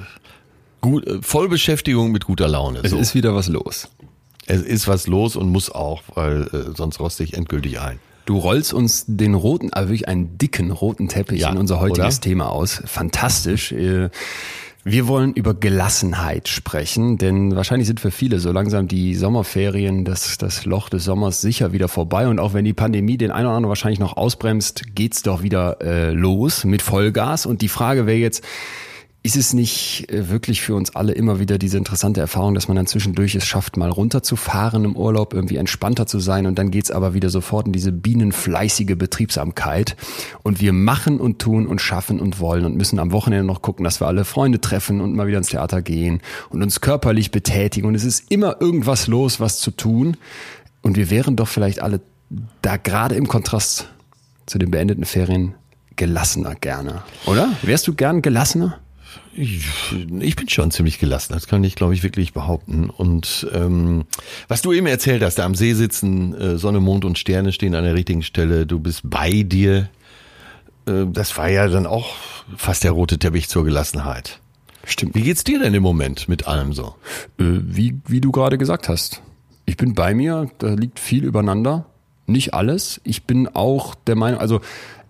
gut, 0.82 1.06
äh, 1.06 1.22
Vollbeschäftigung 1.22 2.12
mit 2.12 2.26
guter 2.26 2.48
Laune. 2.48 2.80
Es 2.84 2.92
so. 2.92 2.98
ist 2.98 3.16
wieder 3.16 3.36
was 3.36 3.48
los. 3.48 3.90
Es 4.46 4.62
ist 4.62 4.88
was 4.88 5.08
los 5.08 5.36
und 5.36 5.50
muss 5.50 5.70
auch, 5.70 6.04
weil 6.16 6.44
äh, 6.54 6.76
sonst 6.76 7.00
roste 7.00 7.24
ich 7.24 7.34
endgültig 7.34 7.80
ein. 7.80 8.00
Du 8.26 8.38
rollst 8.38 8.74
uns 8.74 9.06
den 9.08 9.34
roten, 9.36 9.72
aber 9.72 9.88
wirklich 9.88 10.08
einen 10.08 10.38
dicken 10.38 10.72
roten 10.72 11.08
Teppich 11.08 11.42
ja, 11.42 11.50
in 11.50 11.58
unser 11.58 11.80
heutiges 11.80 12.18
oder? 12.18 12.22
Thema 12.22 12.50
aus. 12.50 12.82
Fantastisch. 12.86 13.72
Äh, 13.72 14.10
wir 14.90 15.10
wollen 15.10 15.34
über 15.34 15.54
Gelassenheit 15.54 16.48
sprechen, 16.48 17.18
denn 17.18 17.54
wahrscheinlich 17.58 17.88
sind 17.88 18.00
für 18.00 18.10
viele 18.10 18.40
so 18.40 18.54
langsam 18.54 18.88
die 18.88 19.16
Sommerferien, 19.16 20.06
das, 20.06 20.38
das 20.38 20.64
Loch 20.64 20.88
des 20.88 21.04
Sommers 21.04 21.42
sicher 21.42 21.74
wieder 21.74 21.90
vorbei. 21.90 22.30
Und 22.30 22.40
auch 22.40 22.54
wenn 22.54 22.64
die 22.64 22.74
Pandemie 22.74 23.18
den 23.18 23.32
einen 23.32 23.48
oder 23.48 23.56
anderen 23.58 23.70
wahrscheinlich 23.70 24.00
noch 24.00 24.16
ausbremst, 24.16 24.96
geht's 24.96 25.24
doch 25.24 25.44
wieder 25.44 25.82
äh, 25.82 26.12
los 26.12 26.64
mit 26.64 26.82
Vollgas. 26.82 27.46
Und 27.46 27.62
die 27.62 27.68
Frage 27.68 28.06
wäre 28.06 28.18
jetzt, 28.18 28.46
ist 29.24 29.36
es 29.36 29.54
nicht 29.54 30.10
äh, 30.10 30.30
wirklich 30.30 30.62
für 30.62 30.76
uns 30.76 30.96
alle 30.96 31.12
immer 31.12 31.40
wieder 31.40 31.58
diese 31.58 31.78
interessante 31.78 32.22
Erfahrung, 32.22 32.54
dass 32.54 32.68
man 32.68 32.78
dann 32.78 32.88
zwischendurch 32.88 33.36
es 33.36 33.46
schafft, 33.46 33.76
mal 33.76 33.90
runterzufahren 33.90 34.86
im 34.86 34.96
Urlaub, 34.96 35.34
irgendwie 35.34 35.58
entspannter 35.58 36.06
zu 36.08 36.20
sein 36.20 36.46
und 36.46 36.58
dann 36.58 36.72
geht's 36.72 36.92
aber 36.92 37.14
wieder 37.14 37.30
sofort 37.30 37.68
in 37.68 37.74
diese 37.74 37.92
bienenfleißige 37.92 38.96
Betriebsamkeit 38.98 39.98
und 40.44 40.62
wir 40.62 40.72
machen 40.72 41.20
und 41.20 41.40
tun 41.40 41.68
und 41.68 41.82
schaffen 41.82 42.20
und 42.20 42.40
wollen 42.40 42.64
und 42.64 42.78
müssen 42.78 43.00
am 43.00 43.12
Wochenende 43.12 43.46
noch 43.46 43.62
gucken, 43.62 43.84
dass 43.84 44.00
wir 44.00 44.08
alle 44.08 44.24
Freunde 44.24 44.62
treffen 44.62 45.02
und 45.02 45.14
mal 45.14 45.28
wieder 45.28 45.40
ins 45.40 45.50
Theater 45.50 45.82
gehen 45.82 46.22
und 46.50 46.64
uns 46.64 46.80
körperlich 46.80 47.32
betätigen 47.32 47.88
und 47.88 47.96
es 47.96 48.06
ist 48.06 48.32
immer 48.32 48.62
irgendwas 48.62 49.08
los, 49.08 49.40
was 49.40 49.60
zu 49.60 49.72
tun 49.72 50.16
und 50.82 50.96
wir 50.96 51.10
wären 51.10 51.36
doch 51.36 51.48
vielleicht 51.48 51.82
alle 51.82 52.00
da 52.62 52.78
gerade 52.78 53.16
im 53.16 53.28
Kontrast 53.28 53.90
zu 54.46 54.58
den 54.58 54.72
beendeten 54.72 55.06
Ferien 55.06 55.56
gelassener 55.96 56.56
gerne, 56.56 57.02
oder? 57.26 57.50
Wärst 57.64 57.88
du 57.88 57.94
gern 57.94 58.22
gelassener? 58.22 58.80
Ich 59.34 60.36
bin 60.36 60.50
schon 60.50 60.72
ziemlich 60.72 61.00
gelassen, 61.00 61.34
das 61.34 61.48
kann 61.48 61.64
ich, 61.64 61.76
glaube 61.76 61.94
ich, 61.94 62.04
wirklich 62.04 62.34
behaupten. 62.34 62.90
Und 62.90 63.48
ähm, 63.54 64.06
was 64.48 64.62
du 64.62 64.74
eben 64.74 64.88
erzählt 64.88 65.24
hast, 65.24 65.36
da 65.36 65.46
am 65.46 65.56
See 65.56 65.74
sitzen, 65.74 66.34
äh, 66.34 66.58
Sonne, 66.58 66.80
Mond 66.80 67.06
und 67.06 67.18
Sterne 67.18 67.52
stehen 67.52 67.76
an 67.76 67.84
der 67.84 67.94
richtigen 67.94 68.24
Stelle, 68.24 68.66
du 68.66 68.80
bist 68.80 69.02
bei 69.04 69.44
dir, 69.44 69.90
äh, 70.88 71.06
das 71.08 71.38
war 71.38 71.50
ja 71.50 71.68
dann 71.68 71.86
auch 71.86 72.16
fast 72.56 72.84
der 72.84 72.92
rote 72.92 73.20
Teppich 73.20 73.50
zur 73.50 73.64
Gelassenheit. 73.64 74.40
Stimmt. 74.86 75.16
Wie 75.16 75.22
geht's 75.22 75.44
dir 75.44 75.60
denn 75.60 75.74
im 75.74 75.84
Moment 75.84 76.30
mit 76.30 76.48
allem 76.48 76.72
so? 76.74 76.96
Äh, 77.40 77.44
wie, 77.62 78.00
wie 78.08 78.22
du 78.22 78.32
gerade 78.32 78.58
gesagt 78.58 78.88
hast. 78.88 79.22
Ich 79.66 79.76
bin 79.76 79.94
bei 79.94 80.14
mir, 80.14 80.50
da 80.60 80.70
liegt 80.70 81.00
viel 81.00 81.26
übereinander. 81.26 81.86
Nicht 82.26 82.54
alles. 82.54 83.02
Ich 83.04 83.24
bin 83.24 83.48
auch 83.48 83.96
der 83.96 84.16
Meinung, 84.16 84.40
also 84.40 84.62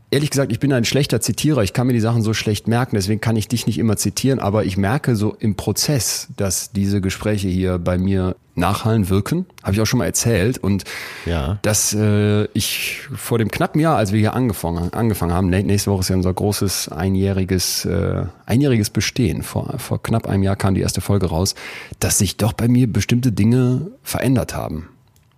ehrlich 0.09 0.29
gesagt, 0.29 0.51
ich 0.51 0.59
bin 0.59 0.71
ein 0.73 0.85
schlechter 0.85 1.21
Zitierer. 1.21 1.63
Ich 1.63 1.73
kann 1.73 1.87
mir 1.87 1.93
die 1.93 1.99
Sachen 1.99 2.21
so 2.21 2.33
schlecht 2.33 2.67
merken, 2.67 2.95
deswegen 2.95 3.21
kann 3.21 3.35
ich 3.35 3.47
dich 3.47 3.67
nicht 3.67 3.77
immer 3.77 3.97
zitieren, 3.97 4.39
aber 4.39 4.65
ich 4.65 4.77
merke 4.77 5.15
so 5.15 5.35
im 5.39 5.55
Prozess, 5.55 6.27
dass 6.35 6.71
diese 6.71 7.01
Gespräche 7.01 7.47
hier 7.47 7.77
bei 7.77 7.97
mir 7.97 8.35
nachhallen 8.55 9.09
wirken. 9.09 9.45
Habe 9.61 9.73
ich 9.73 9.81
auch 9.81 9.85
schon 9.85 9.99
mal 9.99 10.05
erzählt. 10.05 10.57
Und 10.57 10.83
ja. 11.25 11.59
dass 11.61 11.93
äh, 11.93 12.45
ich 12.53 13.01
vor 13.15 13.37
dem 13.37 13.51
knappen 13.51 13.79
Jahr, 13.79 13.97
als 13.97 14.11
wir 14.11 14.19
hier 14.19 14.33
angefangen, 14.33 14.91
angefangen 14.93 15.33
haben, 15.33 15.49
nächste 15.49 15.91
Woche 15.91 16.01
ist 16.01 16.09
ja 16.09 16.15
unser 16.15 16.33
großes 16.33 16.89
einjähriges, 16.89 17.85
äh, 17.85 18.25
einjähriges 18.45 18.89
Bestehen. 18.89 19.43
Vor, 19.43 19.77
vor 19.77 20.01
knapp 20.01 20.27
einem 20.27 20.41
Jahr 20.43 20.55
kam 20.55 20.73
die 20.73 20.81
erste 20.81 21.01
Folge 21.01 21.27
raus, 21.27 21.53
dass 21.99 22.17
sich 22.17 22.37
doch 22.37 22.53
bei 22.53 22.67
mir 22.67 22.91
bestimmte 22.91 23.31
Dinge 23.31 23.91
verändert 24.01 24.55
haben. 24.55 24.89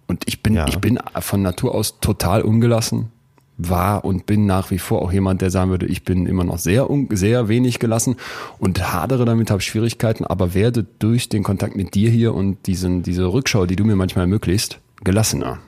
Und 0.07 0.23
ich 0.25 0.41
bin, 0.41 0.55
ja. 0.55 0.67
ich 0.67 0.79
bin 0.79 0.97
von 1.19 1.41
Natur 1.41 1.75
aus 1.75 1.99
total 1.99 2.41
ungelassen, 2.41 3.11
war 3.59 4.05
und 4.05 4.25
bin 4.25 4.45
nach 4.45 4.71
wie 4.71 4.79
vor 4.79 5.01
auch 5.01 5.11
jemand, 5.11 5.41
der 5.41 5.51
sagen 5.51 5.69
würde, 5.69 5.85
ich 5.85 6.03
bin 6.03 6.25
immer 6.25 6.45
noch 6.45 6.57
sehr, 6.57 6.87
sehr 7.11 7.49
wenig 7.49 7.77
gelassen 7.79 8.15
und 8.57 8.91
hadere 8.93 9.25
damit, 9.25 9.51
habe 9.51 9.61
Schwierigkeiten, 9.61 10.23
aber 10.25 10.53
werde 10.53 10.85
durch 10.99 11.27
den 11.29 11.43
Kontakt 11.43 11.75
mit 11.75 11.93
dir 11.93 12.09
hier 12.09 12.33
und 12.33 12.65
diesen, 12.67 13.03
diese 13.03 13.25
Rückschau, 13.31 13.65
die 13.65 13.75
du 13.75 13.83
mir 13.83 13.97
manchmal 13.97 14.23
ermöglicht, 14.23 14.79
gelassener. 15.03 15.59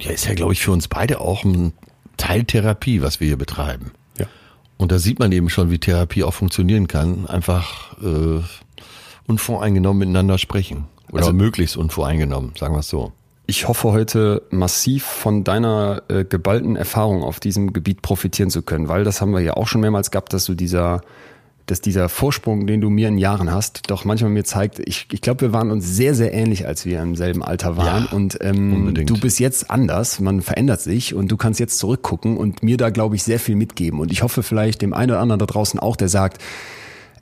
Ja, 0.00 0.10
ist 0.10 0.26
ja, 0.26 0.34
glaube 0.34 0.52
ich, 0.52 0.60
für 0.60 0.72
uns 0.72 0.88
beide 0.88 1.20
auch 1.20 1.44
ein 1.44 1.72
Teil 2.16 2.44
Therapie, 2.44 3.00
was 3.02 3.20
wir 3.20 3.28
hier 3.28 3.38
betreiben. 3.38 3.92
Ja. 4.18 4.26
Und 4.76 4.90
da 4.90 4.98
sieht 4.98 5.20
man 5.20 5.30
eben 5.32 5.48
schon, 5.48 5.70
wie 5.70 5.78
Therapie 5.78 6.24
auch 6.24 6.34
funktionieren 6.34 6.88
kann. 6.88 7.26
Einfach 7.26 7.96
äh, 8.02 8.40
unvoreingenommen 9.26 10.00
miteinander 10.00 10.38
sprechen. 10.38 10.84
Oder 11.12 11.22
Also- 11.22 11.32
möglichst 11.32 11.76
unvoreingenommen, 11.76 12.52
sagen 12.58 12.74
wir 12.74 12.80
es 12.80 12.88
so. 12.88 13.12
Ich 13.48 13.68
hoffe 13.68 13.92
heute 13.92 14.42
massiv 14.50 15.04
von 15.04 15.44
deiner 15.44 16.02
äh, 16.08 16.24
geballten 16.24 16.74
Erfahrung 16.74 17.22
auf 17.22 17.38
diesem 17.38 17.72
Gebiet 17.72 18.02
profitieren 18.02 18.50
zu 18.50 18.62
können, 18.62 18.88
weil 18.88 19.04
das 19.04 19.20
haben 19.20 19.30
wir 19.32 19.40
ja 19.40 19.54
auch 19.54 19.68
schon 19.68 19.80
mehrmals 19.80 20.10
gehabt, 20.10 20.32
dass 20.32 20.46
du 20.46 20.54
dieser, 20.54 21.00
dass 21.66 21.80
dieser 21.80 22.08
Vorsprung, 22.08 22.66
den 22.66 22.80
du 22.80 22.90
mir 22.90 23.06
in 23.06 23.18
Jahren 23.18 23.52
hast, 23.52 23.88
doch 23.88 24.04
manchmal 24.04 24.32
mir 24.32 24.42
zeigt, 24.42 24.80
ich, 24.80 25.06
ich 25.12 25.20
glaube, 25.20 25.42
wir 25.42 25.52
waren 25.52 25.70
uns 25.70 25.86
sehr, 25.86 26.16
sehr 26.16 26.34
ähnlich, 26.34 26.66
als 26.66 26.84
wir 26.86 27.00
im 27.00 27.14
selben 27.14 27.44
Alter 27.44 27.76
waren. 27.76 28.08
Ja, 28.10 28.16
und 28.16 28.36
ähm, 28.40 28.74
unbedingt. 28.74 29.10
du 29.10 29.20
bist 29.20 29.38
jetzt 29.38 29.70
anders, 29.70 30.18
man 30.18 30.42
verändert 30.42 30.80
sich 30.80 31.14
und 31.14 31.30
du 31.30 31.36
kannst 31.36 31.60
jetzt 31.60 31.78
zurückgucken 31.78 32.36
und 32.38 32.64
mir 32.64 32.76
da, 32.76 32.90
glaube 32.90 33.14
ich, 33.14 33.22
sehr 33.22 33.38
viel 33.38 33.54
mitgeben. 33.54 34.00
Und 34.00 34.10
ich 34.10 34.24
hoffe 34.24 34.42
vielleicht 34.42 34.82
dem 34.82 34.92
einen 34.92 35.12
oder 35.12 35.20
anderen 35.20 35.38
da 35.38 35.46
draußen 35.46 35.78
auch, 35.78 35.94
der 35.94 36.08
sagt, 36.08 36.42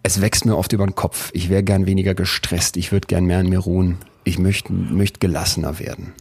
es 0.03 0.23
wächst 0.23 0.47
mir 0.47 0.57
oft 0.57 0.73
über 0.73 0.87
den 0.87 0.95
Kopf. 0.95 1.31
Ich 1.35 1.51
wäre 1.51 1.63
gern 1.63 1.85
weniger 1.85 2.15
gestresst. 2.15 2.79
Ich 2.79 2.93
würde 2.93 3.09
gern 3.09 3.27
mehr 3.27 3.41
an 3.41 3.49
mir 3.49 3.59
ruhen. 3.59 3.99
Ich 4.25 4.39
möchte 4.39 4.73
möchte 4.73 5.21
gelassener 5.21 5.79
werden. 5.79 6.13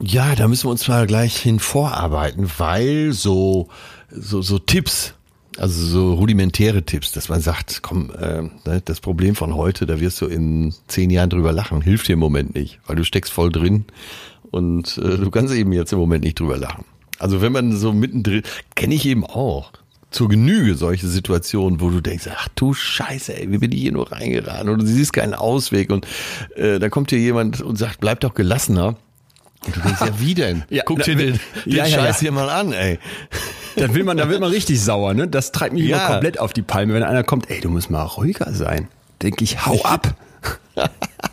Ja, 0.00 0.34
da 0.34 0.48
müssen 0.48 0.66
wir 0.66 0.72
uns 0.72 0.88
mal 0.88 1.06
gleich 1.06 1.36
hin 1.36 1.60
vorarbeiten, 1.60 2.50
weil 2.58 3.12
so, 3.12 3.68
so, 4.10 4.42
so 4.42 4.58
Tipps, 4.58 5.14
also 5.58 5.84
so 5.84 6.14
rudimentäre 6.14 6.82
Tipps, 6.82 7.12
dass 7.12 7.28
man 7.28 7.40
sagt, 7.40 7.82
komm, 7.82 8.10
äh, 8.10 8.42
ne, 8.42 8.82
das 8.84 9.00
Problem 9.00 9.36
von 9.36 9.54
heute, 9.54 9.86
da 9.86 10.00
wirst 10.00 10.20
du 10.20 10.26
in 10.26 10.74
zehn 10.88 11.10
Jahren 11.10 11.30
drüber 11.30 11.52
lachen, 11.52 11.82
hilft 11.82 12.08
dir 12.08 12.14
im 12.14 12.18
Moment 12.18 12.54
nicht, 12.54 12.80
weil 12.86 12.96
du 12.96 13.04
steckst 13.04 13.32
voll 13.32 13.52
drin 13.52 13.84
und 14.50 14.98
äh, 14.98 15.18
du 15.18 15.30
kannst 15.30 15.54
eben 15.54 15.72
jetzt 15.72 15.92
im 15.92 16.00
Moment 16.00 16.24
nicht 16.24 16.40
drüber 16.40 16.56
lachen. 16.56 16.84
Also 17.20 17.40
wenn 17.40 17.52
man 17.52 17.76
so 17.76 17.92
mittendrin, 17.92 18.42
kenne 18.74 18.94
ich 18.94 19.06
eben 19.06 19.24
auch 19.24 19.70
zur 20.12 20.28
Genüge 20.28 20.74
solche 20.74 21.06
Situationen, 21.08 21.80
wo 21.80 21.90
du 21.90 22.00
denkst, 22.00 22.28
ach 22.34 22.48
du 22.54 22.74
Scheiße, 22.74 23.34
ey, 23.38 23.50
wie 23.50 23.58
bin 23.58 23.72
ich 23.72 23.80
hier 23.80 23.92
nur 23.92 24.12
reingeraten 24.12 24.68
und 24.68 24.80
du 24.82 24.86
siehst 24.86 25.12
keinen 25.12 25.34
Ausweg 25.34 25.90
und 25.90 26.06
äh, 26.56 26.78
da 26.78 26.88
kommt 26.88 27.10
dir 27.10 27.18
jemand 27.18 27.60
und 27.60 27.76
sagt, 27.76 28.00
bleib 28.00 28.20
doch 28.20 28.34
gelassener. 28.34 28.96
Und 29.64 29.76
du 29.76 29.80
denkst, 29.80 30.00
ja, 30.00 30.20
wie 30.20 30.34
denn? 30.34 30.64
Ja, 30.70 30.82
Guck 30.84 30.98
da- 30.98 31.04
dir 31.04 31.16
den, 31.16 31.40
den 31.64 31.72
Ja, 31.72 31.86
ja, 31.86 31.98
Scheiß 31.98 32.16
ja. 32.16 32.20
hier 32.20 32.32
mal 32.32 32.48
an, 32.50 32.72
ey. 32.72 32.98
Dann 33.76 33.94
will 33.94 34.04
man, 34.04 34.18
dann 34.18 34.28
wird 34.28 34.38
man 34.40 34.50
richtig 34.50 34.78
sauer, 34.82 35.14
ne? 35.14 35.26
Das 35.26 35.50
treibt 35.50 35.72
mich 35.72 35.88
immer 35.88 36.06
komplett 36.06 36.38
auf 36.38 36.52
die 36.52 36.60
Palme, 36.60 36.92
wenn 36.92 37.02
einer 37.02 37.24
kommt, 37.24 37.48
ey, 37.48 37.58
du 37.62 37.70
musst 37.70 37.88
mal 37.90 38.02
ruhiger 38.02 38.52
sein. 38.52 38.88
Denke 39.22 39.44
ich, 39.44 39.64
hau 39.64 39.80
ab. 39.82 40.14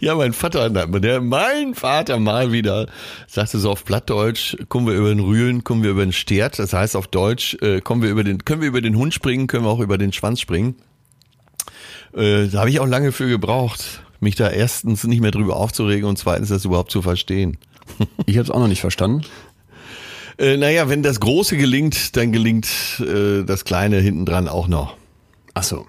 Ja, 0.00 0.14
mein 0.14 0.32
Vater, 0.32 0.70
der, 0.70 1.20
mein 1.20 1.74
Vater 1.74 2.18
mal 2.18 2.52
wieder 2.52 2.86
sagte 3.26 3.58
so 3.58 3.70
auf 3.70 3.84
Plattdeutsch, 3.84 4.56
kommen 4.68 4.86
wir 4.86 4.94
über 4.94 5.08
den 5.08 5.20
Rühlen, 5.20 5.64
kommen 5.64 5.82
wir 5.82 5.90
über 5.90 6.04
den 6.04 6.12
Stert. 6.12 6.58
Das 6.58 6.72
heißt 6.72 6.96
auf 6.96 7.06
Deutsch, 7.06 7.56
äh, 7.60 7.80
kommen 7.80 8.02
wir 8.02 8.10
über 8.10 8.24
den, 8.24 8.44
können 8.44 8.60
wir 8.60 8.68
über 8.68 8.80
den 8.80 8.96
Hund 8.96 9.14
springen, 9.14 9.46
können 9.46 9.64
wir 9.64 9.70
auch 9.70 9.80
über 9.80 9.98
den 9.98 10.12
Schwanz 10.12 10.40
springen. 10.40 10.76
Äh, 12.14 12.48
da 12.48 12.60
habe 12.60 12.70
ich 12.70 12.80
auch 12.80 12.86
lange 12.86 13.12
für 13.12 13.28
gebraucht, 13.28 14.02
mich 14.20 14.34
da 14.36 14.50
erstens 14.50 15.04
nicht 15.04 15.20
mehr 15.20 15.30
drüber 15.30 15.56
aufzuregen 15.56 16.08
und 16.08 16.18
zweitens 16.18 16.48
das 16.48 16.64
überhaupt 16.64 16.90
zu 16.90 17.02
verstehen. 17.02 17.58
Ich 18.26 18.36
habe 18.36 18.44
es 18.44 18.50
auch 18.50 18.60
noch 18.60 18.68
nicht 18.68 18.80
verstanden. 18.80 19.22
Äh, 20.38 20.56
naja, 20.56 20.88
wenn 20.88 21.02
das 21.02 21.20
Große 21.20 21.56
gelingt, 21.56 22.16
dann 22.16 22.32
gelingt 22.32 22.68
äh, 23.00 23.44
das 23.44 23.64
Kleine 23.64 23.98
hinten 23.98 24.24
dran 24.24 24.48
auch 24.48 24.68
noch. 24.68 24.96
Ach 25.54 25.62
so. 25.62 25.86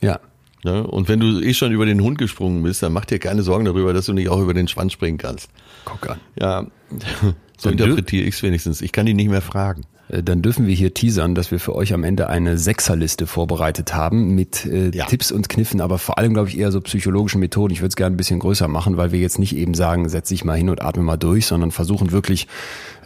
Ja. 0.00 0.20
Ne? 0.64 0.86
Und 0.86 1.08
wenn 1.08 1.18
du 1.18 1.40
eh 1.40 1.54
schon 1.54 1.72
über 1.72 1.86
den 1.86 2.00
Hund 2.00 2.18
gesprungen 2.18 2.62
bist, 2.62 2.82
dann 2.82 2.92
mach 2.92 3.04
dir 3.04 3.18
keine 3.18 3.42
Sorgen 3.42 3.64
darüber, 3.64 3.92
dass 3.92 4.06
du 4.06 4.12
nicht 4.12 4.28
auch 4.28 4.40
über 4.40 4.54
den 4.54 4.68
Schwanz 4.68 4.92
springen 4.92 5.18
kannst. 5.18 5.50
Guck 5.84 6.08
an. 6.08 6.20
Ja, 6.38 6.66
so 7.58 7.70
interpretiere 7.70 8.24
ich 8.24 8.34
es 8.34 8.42
wenigstens. 8.42 8.80
Ich 8.80 8.92
kann 8.92 9.06
die 9.06 9.14
nicht 9.14 9.28
mehr 9.28 9.42
fragen. 9.42 9.82
Äh, 10.12 10.22
Dann 10.22 10.42
dürfen 10.42 10.66
wir 10.66 10.74
hier 10.74 10.94
teasern, 10.94 11.34
dass 11.34 11.50
wir 11.50 11.58
für 11.58 11.74
euch 11.74 11.92
am 11.92 12.04
Ende 12.04 12.28
eine 12.28 12.58
Sechserliste 12.58 13.26
vorbereitet 13.26 13.94
haben 13.94 14.34
mit 14.34 14.64
äh, 14.66 14.90
Ja. 14.94 15.06
Tipps 15.06 15.32
und 15.32 15.48
Kniffen, 15.48 15.80
aber 15.80 15.98
vor 15.98 16.18
allem, 16.18 16.34
glaube 16.34 16.48
ich, 16.48 16.58
eher 16.58 16.70
so 16.70 16.80
psychologischen 16.80 17.40
Methoden. 17.40 17.72
Ich 17.72 17.80
würde 17.80 17.88
es 17.88 17.96
gerne 17.96 18.14
ein 18.14 18.16
bisschen 18.16 18.38
größer 18.38 18.68
machen, 18.68 18.96
weil 18.96 19.12
wir 19.12 19.18
jetzt 19.20 19.38
nicht 19.38 19.56
eben 19.56 19.74
sagen, 19.74 20.08
setz 20.08 20.28
dich 20.28 20.44
mal 20.44 20.56
hin 20.56 20.68
und 20.70 20.82
atme 20.82 21.02
mal 21.02 21.16
durch, 21.16 21.46
sondern 21.46 21.70
versuchen 21.70 22.12
wirklich, 22.12 22.46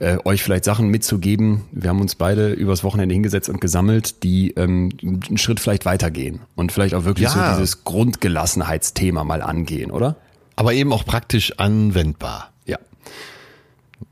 äh, 0.00 0.18
euch 0.24 0.42
vielleicht 0.42 0.64
Sachen 0.64 0.88
mitzugeben. 0.88 1.62
Wir 1.72 1.90
haben 1.90 2.00
uns 2.00 2.14
beide 2.14 2.52
übers 2.52 2.84
Wochenende 2.84 3.14
hingesetzt 3.14 3.48
und 3.48 3.60
gesammelt, 3.60 4.22
die 4.22 4.50
ähm, 4.52 4.90
einen 5.02 5.38
Schritt 5.38 5.60
vielleicht 5.60 5.86
weitergehen 5.86 6.40
und 6.54 6.72
vielleicht 6.72 6.94
auch 6.94 7.04
wirklich 7.04 7.28
Ja. 7.28 7.54
so 7.54 7.58
dieses 7.60 7.84
Grundgelassenheitsthema 7.84 9.24
mal 9.24 9.42
angehen, 9.42 9.90
oder? 9.90 10.16
Aber 10.56 10.72
eben 10.74 10.92
auch 10.92 11.04
praktisch 11.04 11.52
anwendbar. 11.58 12.50
Ja. 12.66 12.78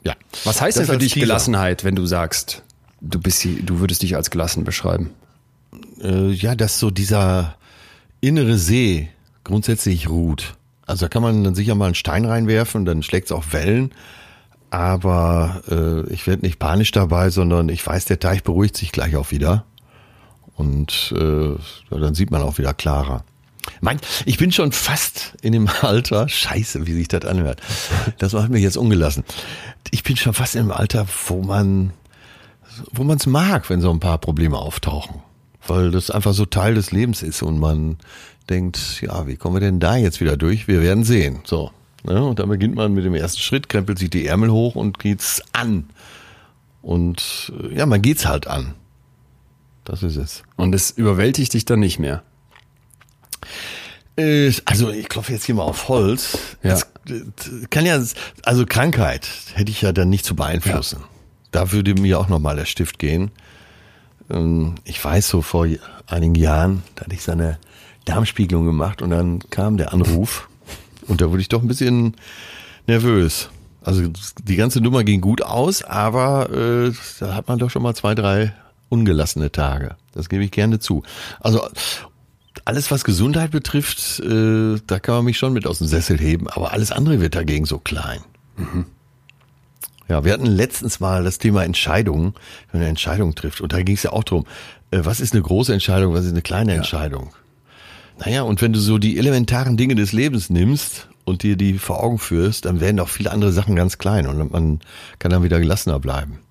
Ja. 0.04 0.14
Was 0.44 0.60
heißt 0.60 0.78
Das 0.78 0.86
denn 0.86 0.94
für 0.94 0.98
dich 0.98 1.12
Teaser. 1.14 1.26
Gelassenheit, 1.26 1.84
wenn 1.84 1.94
du 1.94 2.06
sagst, 2.06 2.62
du 3.04 3.20
bist, 3.20 3.44
du 3.44 3.80
würdest 3.80 4.02
dich 4.02 4.16
als 4.16 4.30
gelassen 4.30 4.64
beschreiben? 4.64 5.10
Äh, 6.02 6.30
ja, 6.30 6.54
dass 6.54 6.78
so 6.78 6.90
dieser 6.90 7.56
innere 8.20 8.58
See 8.58 9.08
grundsätzlich 9.44 10.08
ruht. 10.08 10.56
Also 10.86 11.06
da 11.06 11.08
kann 11.08 11.22
man 11.22 11.44
dann 11.44 11.54
sicher 11.54 11.74
mal 11.74 11.86
einen 11.86 11.94
Stein 11.94 12.24
reinwerfen, 12.24 12.84
dann 12.84 13.02
schlägt 13.02 13.26
es 13.26 13.32
auch 13.32 13.52
Wellen. 13.52 13.92
Aber 14.70 15.62
äh, 15.70 16.12
ich 16.12 16.26
werde 16.26 16.42
nicht 16.42 16.58
panisch 16.58 16.90
dabei, 16.90 17.30
sondern 17.30 17.68
ich 17.68 17.86
weiß, 17.86 18.06
der 18.06 18.18
Teich 18.18 18.42
beruhigt 18.42 18.76
sich 18.76 18.90
gleich 18.90 19.14
auch 19.16 19.30
wieder. 19.30 19.64
Und 20.56 21.14
äh, 21.16 21.54
dann 21.90 22.14
sieht 22.14 22.30
man 22.30 22.42
auch 22.42 22.58
wieder 22.58 22.74
klarer. 22.74 23.24
Mein, 23.80 24.00
ich 24.24 24.38
bin 24.38 24.52
schon 24.52 24.72
fast 24.72 25.34
in 25.42 25.52
dem 25.52 25.68
Alter, 25.82 26.28
scheiße, 26.28 26.86
wie 26.86 26.94
sich 26.94 27.08
das 27.08 27.24
anhört. 27.24 27.60
Das 28.18 28.32
macht 28.32 28.50
mich 28.50 28.62
jetzt 28.62 28.76
ungelassen. 28.76 29.24
Ich 29.90 30.02
bin 30.02 30.16
schon 30.16 30.34
fast 30.34 30.56
im 30.56 30.70
Alter, 30.70 31.06
wo 31.28 31.42
man 31.42 31.92
wo 32.92 33.04
man 33.04 33.16
es 33.18 33.26
mag, 33.26 33.68
wenn 33.70 33.80
so 33.80 33.90
ein 33.90 34.00
paar 34.00 34.18
Probleme 34.18 34.58
auftauchen. 34.58 35.16
Weil 35.66 35.90
das 35.90 36.10
einfach 36.10 36.34
so 36.34 36.44
Teil 36.44 36.74
des 36.74 36.92
Lebens 36.92 37.22
ist 37.22 37.42
und 37.42 37.58
man 37.58 37.96
denkt, 38.50 39.00
ja, 39.00 39.26
wie 39.26 39.36
kommen 39.36 39.56
wir 39.56 39.60
denn 39.60 39.80
da 39.80 39.96
jetzt 39.96 40.20
wieder 40.20 40.36
durch? 40.36 40.68
Wir 40.68 40.82
werden 40.82 41.04
sehen. 41.04 41.40
So. 41.44 41.70
Ne? 42.02 42.22
Und 42.22 42.38
dann 42.38 42.48
beginnt 42.48 42.74
man 42.74 42.92
mit 42.92 43.04
dem 43.04 43.14
ersten 43.14 43.40
Schritt, 43.40 43.68
krempelt 43.68 43.98
sich 43.98 44.10
die 44.10 44.26
Ärmel 44.26 44.50
hoch 44.50 44.74
und 44.74 44.98
geht's 44.98 45.42
an. 45.52 45.88
Und 46.82 47.52
äh, 47.62 47.78
ja, 47.78 47.86
man 47.86 48.02
geht's 48.02 48.26
halt 48.26 48.46
an. 48.46 48.74
Das 49.84 50.02
ist 50.02 50.16
es. 50.16 50.42
Und 50.56 50.74
es 50.74 50.90
überwältigt 50.90 51.54
dich 51.54 51.64
dann 51.64 51.80
nicht 51.80 51.98
mehr. 51.98 52.22
Äh, 54.16 54.52
Also 54.66 54.90
ich 54.90 55.08
klopfe 55.08 55.32
jetzt 55.32 55.44
hier 55.46 55.54
mal 55.54 55.62
auf 55.62 55.88
Holz. 55.88 56.56
Ja. 56.62 56.70
Das, 56.72 56.86
das 57.06 57.70
kann 57.70 57.86
ja, 57.86 58.02
also 58.42 58.66
Krankheit 58.66 59.28
hätte 59.54 59.70
ich 59.70 59.80
ja 59.82 59.92
dann 59.92 60.10
nicht 60.10 60.24
zu 60.24 60.36
beeinflussen. 60.36 61.00
Da 61.54 61.70
würde 61.70 61.94
mir 61.94 62.18
auch 62.18 62.28
nochmal 62.28 62.56
der 62.56 62.64
Stift 62.64 62.98
gehen. 62.98 63.30
Ähm, 64.28 64.74
Ich 64.84 65.02
weiß 65.04 65.28
so 65.28 65.40
vor 65.40 65.68
einigen 66.08 66.34
Jahren, 66.34 66.82
da 66.96 67.04
hatte 67.04 67.14
ich 67.14 67.22
so 67.22 67.30
eine 67.30 67.58
Darmspiegelung 68.06 68.66
gemacht 68.66 69.02
und 69.02 69.10
dann 69.10 69.38
kam 69.50 69.76
der 69.76 69.92
Anruf 69.92 70.48
und 71.06 71.20
da 71.20 71.30
wurde 71.30 71.42
ich 71.42 71.48
doch 71.48 71.62
ein 71.62 71.68
bisschen 71.68 72.16
nervös. 72.88 73.50
Also 73.82 74.02
die 74.42 74.56
ganze 74.56 74.80
Nummer 74.80 75.04
ging 75.04 75.20
gut 75.20 75.42
aus, 75.42 75.84
aber 75.84 76.50
äh, 76.50 76.92
da 77.20 77.36
hat 77.36 77.46
man 77.46 77.60
doch 77.60 77.70
schon 77.70 77.82
mal 77.82 77.94
zwei, 77.94 78.16
drei 78.16 78.52
ungelassene 78.88 79.52
Tage. 79.52 79.94
Das 80.12 80.28
gebe 80.28 80.42
ich 80.42 80.50
gerne 80.50 80.80
zu. 80.80 81.04
Also 81.38 81.68
alles, 82.64 82.90
was 82.90 83.04
Gesundheit 83.04 83.52
betrifft, 83.52 84.18
äh, 84.18 84.80
da 84.88 84.98
kann 84.98 85.14
man 85.16 85.24
mich 85.26 85.38
schon 85.38 85.52
mit 85.52 85.68
aus 85.68 85.78
dem 85.78 85.86
Sessel 85.86 86.18
heben, 86.18 86.48
aber 86.48 86.72
alles 86.72 86.90
andere 86.90 87.20
wird 87.20 87.36
dagegen 87.36 87.64
so 87.64 87.78
klein. 87.78 88.20
Ja, 90.08 90.24
wir 90.24 90.32
hatten 90.32 90.46
letztens 90.46 91.00
mal 91.00 91.24
das 91.24 91.38
Thema 91.38 91.64
Entscheidungen, 91.64 92.34
wenn 92.70 92.80
man 92.80 92.82
eine 92.82 92.88
Entscheidung 92.90 93.34
trifft. 93.34 93.60
Und 93.60 93.72
da 93.72 93.82
ging 93.82 93.96
es 93.96 94.02
ja 94.02 94.12
auch 94.12 94.24
drum, 94.24 94.44
äh, 94.90 95.00
was 95.02 95.20
ist 95.20 95.32
eine 95.32 95.42
große 95.42 95.72
Entscheidung, 95.72 96.12
was 96.14 96.24
ist 96.24 96.32
eine 96.32 96.42
kleine 96.42 96.74
Entscheidung. 96.74 97.30
Naja, 98.18 98.42
und 98.42 98.62
wenn 98.62 98.72
du 98.72 98.78
so 98.80 98.98
die 98.98 99.18
elementaren 99.18 99.76
Dinge 99.76 99.94
des 99.94 100.12
Lebens 100.12 100.50
nimmst 100.50 101.08
und 101.24 101.42
dir 101.42 101.56
die 101.56 101.78
vor 101.78 102.02
Augen 102.02 102.18
führst, 102.18 102.64
dann 102.64 102.80
werden 102.80 103.00
auch 103.00 103.08
viele 103.08 103.32
andere 103.32 103.52
Sachen 103.52 103.74
ganz 103.74 103.98
klein 103.98 104.26
und 104.26 104.52
man 104.52 104.80
kann 105.18 105.30
dann 105.30 105.42
wieder 105.42 105.58
gelassener 105.58 105.98
bleiben. 105.98 106.43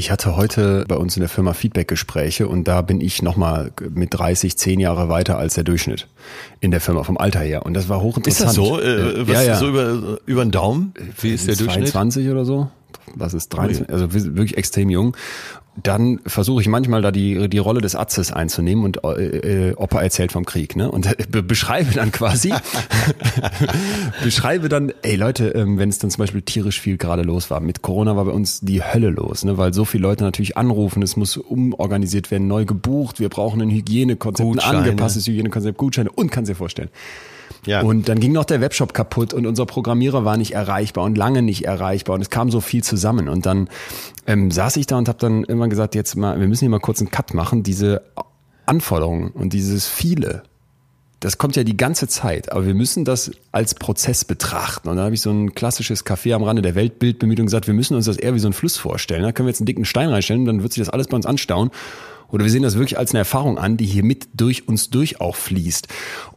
Ich 0.00 0.10
hatte 0.10 0.34
heute 0.34 0.86
bei 0.88 0.96
uns 0.96 1.14
in 1.18 1.20
der 1.20 1.28
Firma 1.28 1.52
Feedback-Gespräche 1.52 2.48
und 2.48 2.66
da 2.66 2.80
bin 2.80 3.02
ich 3.02 3.20
nochmal 3.20 3.70
mit 3.90 4.14
30, 4.14 4.56
10 4.56 4.80
Jahre 4.80 5.10
weiter 5.10 5.36
als 5.36 5.56
der 5.56 5.64
Durchschnitt 5.64 6.08
in 6.58 6.70
der 6.70 6.80
Firma 6.80 7.02
vom 7.02 7.18
Alter 7.18 7.40
her. 7.40 7.66
Und 7.66 7.74
das 7.74 7.90
war 7.90 7.98
Ist 7.98 8.04
hochinteressant. 8.04 8.48
das 8.48 8.54
so? 8.54 8.80
Äh, 8.80 9.28
was 9.28 9.34
ja, 9.34 9.42
ja. 9.42 9.56
so 9.56 9.68
über, 9.68 10.18
über 10.24 10.42
den 10.42 10.52
Daumen? 10.52 10.94
Wie 11.20 11.34
ist 11.34 11.46
der 11.46 11.54
Durchschnitt? 11.54 11.88
22 11.88 12.30
oder 12.30 12.46
so. 12.46 12.70
Was 13.14 13.34
ist 13.34 13.50
23? 13.50 13.92
Also 13.92 14.14
wirklich 14.14 14.56
extrem 14.56 14.88
jung. 14.88 15.14
Dann 15.76 16.20
versuche 16.26 16.60
ich 16.60 16.68
manchmal 16.68 17.00
da 17.00 17.12
die, 17.12 17.48
die 17.48 17.58
Rolle 17.58 17.80
des 17.80 17.94
Arztes 17.94 18.32
einzunehmen 18.32 18.84
und 18.84 19.04
äh, 19.04 19.68
äh, 19.68 19.74
Opa 19.76 20.02
erzählt 20.02 20.32
vom 20.32 20.44
Krieg, 20.44 20.76
ne? 20.76 20.90
Und 20.90 21.08
be 21.30 21.42
beschreibe 21.42 21.92
dann 21.94 22.10
quasi, 22.12 22.52
beschreibe 24.24 24.68
dann, 24.68 24.92
ey 25.02 25.14
Leute, 25.14 25.48
ähm, 25.50 25.78
wenn 25.78 25.88
es 25.88 25.98
dann 25.98 26.10
zum 26.10 26.22
Beispiel 26.22 26.42
tierisch 26.42 26.80
viel 26.80 26.96
gerade 26.96 27.22
los 27.22 27.50
war. 27.50 27.60
Mit 27.60 27.82
Corona 27.82 28.16
war 28.16 28.24
bei 28.24 28.32
uns 28.32 28.60
die 28.60 28.82
Hölle 28.82 29.10
los, 29.10 29.44
ne? 29.44 29.58
Weil 29.58 29.72
so 29.72 29.84
viele 29.84 30.02
Leute 30.02 30.24
natürlich 30.24 30.56
anrufen, 30.56 31.02
es 31.02 31.16
muss 31.16 31.36
umorganisiert 31.36 32.30
werden, 32.30 32.48
neu 32.48 32.64
gebucht, 32.64 33.20
wir 33.20 33.28
brauchen 33.28 33.62
ein 33.62 33.70
Hygienekonzept, 33.70 34.46
ein 34.46 34.52
Gutscheine. 34.54 34.78
angepasstes 34.78 35.26
Hygienekonzept, 35.26 35.78
Gutscheine 35.78 36.10
und 36.10 36.30
kannst 36.30 36.50
dir 36.50 36.56
vorstellen. 36.56 36.90
Ja. 37.66 37.82
Und 37.82 38.08
dann 38.08 38.20
ging 38.20 38.32
noch 38.32 38.44
der 38.44 38.60
Webshop 38.60 38.94
kaputt 38.94 39.34
und 39.34 39.46
unser 39.46 39.66
Programmierer 39.66 40.24
war 40.24 40.36
nicht 40.36 40.52
erreichbar 40.52 41.04
und 41.04 41.16
lange 41.16 41.42
nicht 41.42 41.64
erreichbar 41.64 42.14
und 42.14 42.22
es 42.22 42.30
kam 42.30 42.50
so 42.50 42.60
viel 42.60 42.82
zusammen. 42.82 43.28
Und 43.28 43.46
dann 43.46 43.68
ähm, 44.26 44.50
saß 44.50 44.76
ich 44.76 44.86
da 44.86 44.98
und 44.98 45.08
habe 45.08 45.18
dann 45.18 45.44
irgendwann 45.44 45.70
gesagt, 45.70 45.94
jetzt 45.94 46.16
mal, 46.16 46.40
wir 46.40 46.48
müssen 46.48 46.60
hier 46.60 46.70
mal 46.70 46.80
kurz 46.80 47.00
einen 47.00 47.10
Cut 47.10 47.34
machen. 47.34 47.62
Diese 47.62 48.02
Anforderungen 48.66 49.30
und 49.30 49.52
dieses 49.52 49.86
viele, 49.86 50.42
das 51.20 51.36
kommt 51.36 51.54
ja 51.54 51.64
die 51.64 51.76
ganze 51.76 52.08
Zeit, 52.08 52.50
aber 52.50 52.64
wir 52.64 52.74
müssen 52.74 53.04
das 53.04 53.30
als 53.52 53.74
Prozess 53.74 54.24
betrachten. 54.24 54.88
Und 54.88 54.96
da 54.96 55.04
habe 55.04 55.14
ich 55.14 55.20
so 55.20 55.30
ein 55.30 55.54
klassisches 55.54 56.06
Café 56.06 56.34
am 56.34 56.42
Rande 56.42 56.62
der 56.62 56.74
Weltbildbemühung 56.74 57.46
gesagt, 57.46 57.66
wir 57.66 57.74
müssen 57.74 57.94
uns 57.94 58.06
das 58.06 58.16
eher 58.16 58.34
wie 58.34 58.38
so 58.38 58.48
ein 58.48 58.54
Fluss 58.54 58.78
vorstellen. 58.78 59.22
Da 59.22 59.32
können 59.32 59.46
wir 59.46 59.50
jetzt 59.50 59.60
einen 59.60 59.66
dicken 59.66 59.84
Stein 59.84 60.08
reinstellen, 60.08 60.46
dann 60.46 60.62
wird 60.62 60.72
sich 60.72 60.80
das 60.82 60.88
alles 60.88 61.08
bei 61.08 61.16
uns 61.16 61.26
anstauen. 61.26 61.70
Oder 62.30 62.44
wir 62.44 62.50
sehen 62.50 62.62
das 62.62 62.74
wirklich 62.74 62.98
als 62.98 63.10
eine 63.12 63.20
Erfahrung 63.20 63.58
an, 63.58 63.76
die 63.76 63.86
hier 63.86 64.04
mit 64.04 64.28
durch 64.34 64.68
uns 64.68 64.90
durch 64.90 65.20
auch 65.20 65.36
fließt. 65.36 65.88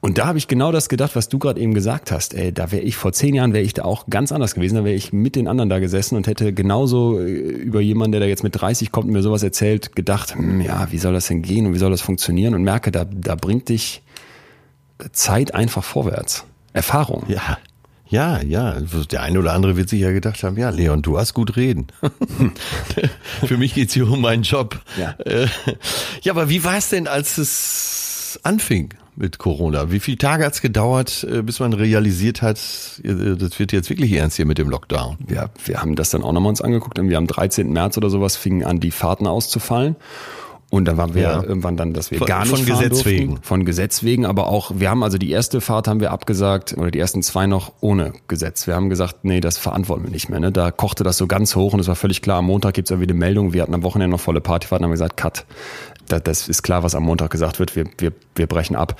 Und 0.01 0.17
da 0.17 0.25
habe 0.25 0.37
ich 0.37 0.47
genau 0.47 0.71
das 0.71 0.89
gedacht, 0.89 1.15
was 1.15 1.29
du 1.29 1.39
gerade 1.39 1.59
eben 1.59 1.73
gesagt 1.73 2.11
hast. 2.11 2.33
Ey, 2.33 2.53
da 2.53 2.71
wäre 2.71 2.83
ich 2.83 2.95
vor 2.95 3.13
zehn 3.13 3.35
Jahren 3.35 3.53
wäre 3.53 3.63
ich 3.63 3.73
da 3.73 3.83
auch 3.83 4.07
ganz 4.07 4.31
anders 4.31 4.55
gewesen. 4.55 4.75
Da 4.75 4.83
wäre 4.83 4.95
ich 4.95 5.13
mit 5.13 5.35
den 5.35 5.47
anderen 5.47 5.69
da 5.69 5.79
gesessen 5.79 6.15
und 6.15 6.27
hätte 6.27 6.53
genauso 6.53 7.19
äh, 7.19 7.31
über 7.31 7.81
jemanden, 7.81 8.13
der 8.13 8.21
da 8.21 8.27
jetzt 8.27 8.43
mit 8.43 8.59
30 8.59 8.91
kommt 8.91 9.07
und 9.07 9.13
mir 9.13 9.21
sowas 9.21 9.43
erzählt, 9.43 9.95
gedacht, 9.95 10.35
hm, 10.35 10.61
ja, 10.61 10.87
wie 10.91 10.97
soll 10.97 11.13
das 11.13 11.27
denn 11.27 11.41
gehen 11.41 11.65
und 11.65 11.73
wie 11.73 11.79
soll 11.79 11.91
das 11.91 12.01
funktionieren? 12.01 12.55
Und 12.55 12.63
merke, 12.63 12.91
da, 12.91 13.05
da 13.05 13.35
bringt 13.35 13.69
dich 13.69 14.03
Zeit 15.11 15.53
einfach 15.53 15.83
vorwärts. 15.83 16.45
Erfahrung. 16.73 17.23
Ja. 17.27 17.57
Ja, 18.13 18.39
ja. 18.43 18.75
Der 19.09 19.23
eine 19.23 19.39
oder 19.39 19.53
andere 19.53 19.75
wird 19.75 19.89
sich 19.89 20.01
ja 20.01 20.11
gedacht 20.11 20.43
haben, 20.43 20.55
ja, 20.55 20.69
Leon, 20.69 21.01
du 21.01 21.17
hast 21.17 21.33
gut 21.33 21.55
reden. 21.55 21.87
Für 23.43 23.57
mich 23.57 23.73
geht's 23.73 23.95
hier 23.95 24.07
um 24.07 24.21
meinen 24.21 24.43
Job. 24.43 24.79
Ja. 24.99 25.15
Äh, 25.25 25.47
ja, 26.21 26.33
aber 26.33 26.47
wie 26.47 26.63
war 26.63 26.77
es 26.77 26.89
denn, 26.89 27.07
als 27.07 27.39
es 27.39 28.39
anfing 28.43 28.89
mit 29.15 29.39
Corona? 29.39 29.91
Wie 29.91 29.99
viele 29.99 30.19
Tage 30.19 30.45
hat's 30.45 30.61
gedauert, 30.61 31.25
äh, 31.27 31.41
bis 31.41 31.59
man 31.59 31.73
realisiert 31.73 32.43
hat, 32.43 32.59
äh, 33.03 33.35
das 33.35 33.57
wird 33.57 33.71
jetzt 33.71 33.89
wirklich 33.89 34.13
ernst 34.13 34.35
hier 34.35 34.45
mit 34.45 34.59
dem 34.59 34.69
Lockdown? 34.69 35.17
Ja, 35.27 35.49
wir 35.65 35.81
haben 35.81 35.95
das 35.95 36.11
dann 36.11 36.21
auch 36.21 36.33
nochmal 36.33 36.51
uns 36.51 36.61
angeguckt 36.61 36.99
und 36.99 37.09
wir 37.09 37.17
am 37.17 37.25
13. 37.25 37.73
März 37.73 37.97
oder 37.97 38.11
sowas 38.11 38.35
fingen 38.35 38.63
an, 38.63 38.79
die 38.79 38.91
Fahrten 38.91 39.25
auszufallen. 39.25 39.95
Und 40.73 40.85
dann 40.85 40.97
waren 40.97 41.13
wir 41.13 41.21
Ja. 41.21 41.43
irgendwann 41.43 41.77
dann, 41.77 41.93
dass 41.93 42.09
wir 42.09 42.17
Von- 42.17 42.25
gar 42.25 42.39
nicht 42.39 42.49
von 42.49 42.57
fahren 42.65 42.77
Gesetz 42.79 42.89
durften. 43.03 43.09
wegen. 43.11 43.37
Von 43.43 43.63
Gesetz 43.63 44.01
wegen, 44.01 44.25
aber 44.25 44.47
auch, 44.47 44.71
wir 44.73 44.89
haben 44.89 45.03
also 45.03 45.19
die 45.19 45.29
erste 45.29 45.61
Fahrt 45.61 45.87
haben 45.87 45.99
wir 45.99 46.09
abgesagt, 46.09 46.73
oder 46.75 46.89
die 46.89 46.97
ersten 46.97 47.21
zwei 47.21 47.45
noch 47.45 47.73
ohne 47.79 48.13
Gesetz. 48.27 48.65
Wir 48.65 48.73
haben 48.73 48.89
gesagt, 48.89 49.17
nee, 49.21 49.39
das 49.39 49.59
verantworten 49.59 50.05
wir 50.05 50.09
nicht 50.09 50.29
mehr. 50.29 50.39
Ne? 50.39 50.51
Da 50.51 50.71
kochte 50.71 51.03
das 51.03 51.17
so 51.17 51.27
ganz 51.27 51.55
hoch 51.55 51.73
und 51.73 51.79
es 51.79 51.87
war 51.87 51.95
völlig 51.95 52.23
klar, 52.23 52.39
am 52.39 52.45
Montag 52.45 52.73
gibt's 52.73 52.89
irgendwie 52.89 53.07
eine 53.11 53.19
Meldung, 53.19 53.53
wir 53.53 53.61
hatten 53.61 53.75
am 53.75 53.83
Wochenende 53.83 54.15
noch 54.15 54.19
volle 54.19 54.41
Partyfahrten, 54.41 54.83
haben 54.83 54.91
gesagt, 54.91 55.15
cut. 55.15 55.45
Da, 56.13 56.19
das 56.19 56.47
ist 56.47 56.61
klar, 56.61 56.83
was 56.83 56.93
am 56.93 57.03
Montag 57.03 57.31
gesagt 57.31 57.59
wird, 57.59 57.75
wir, 57.75 57.85
wir, 57.97 58.11
wir 58.35 58.45
brechen 58.45 58.75
ab. 58.75 58.99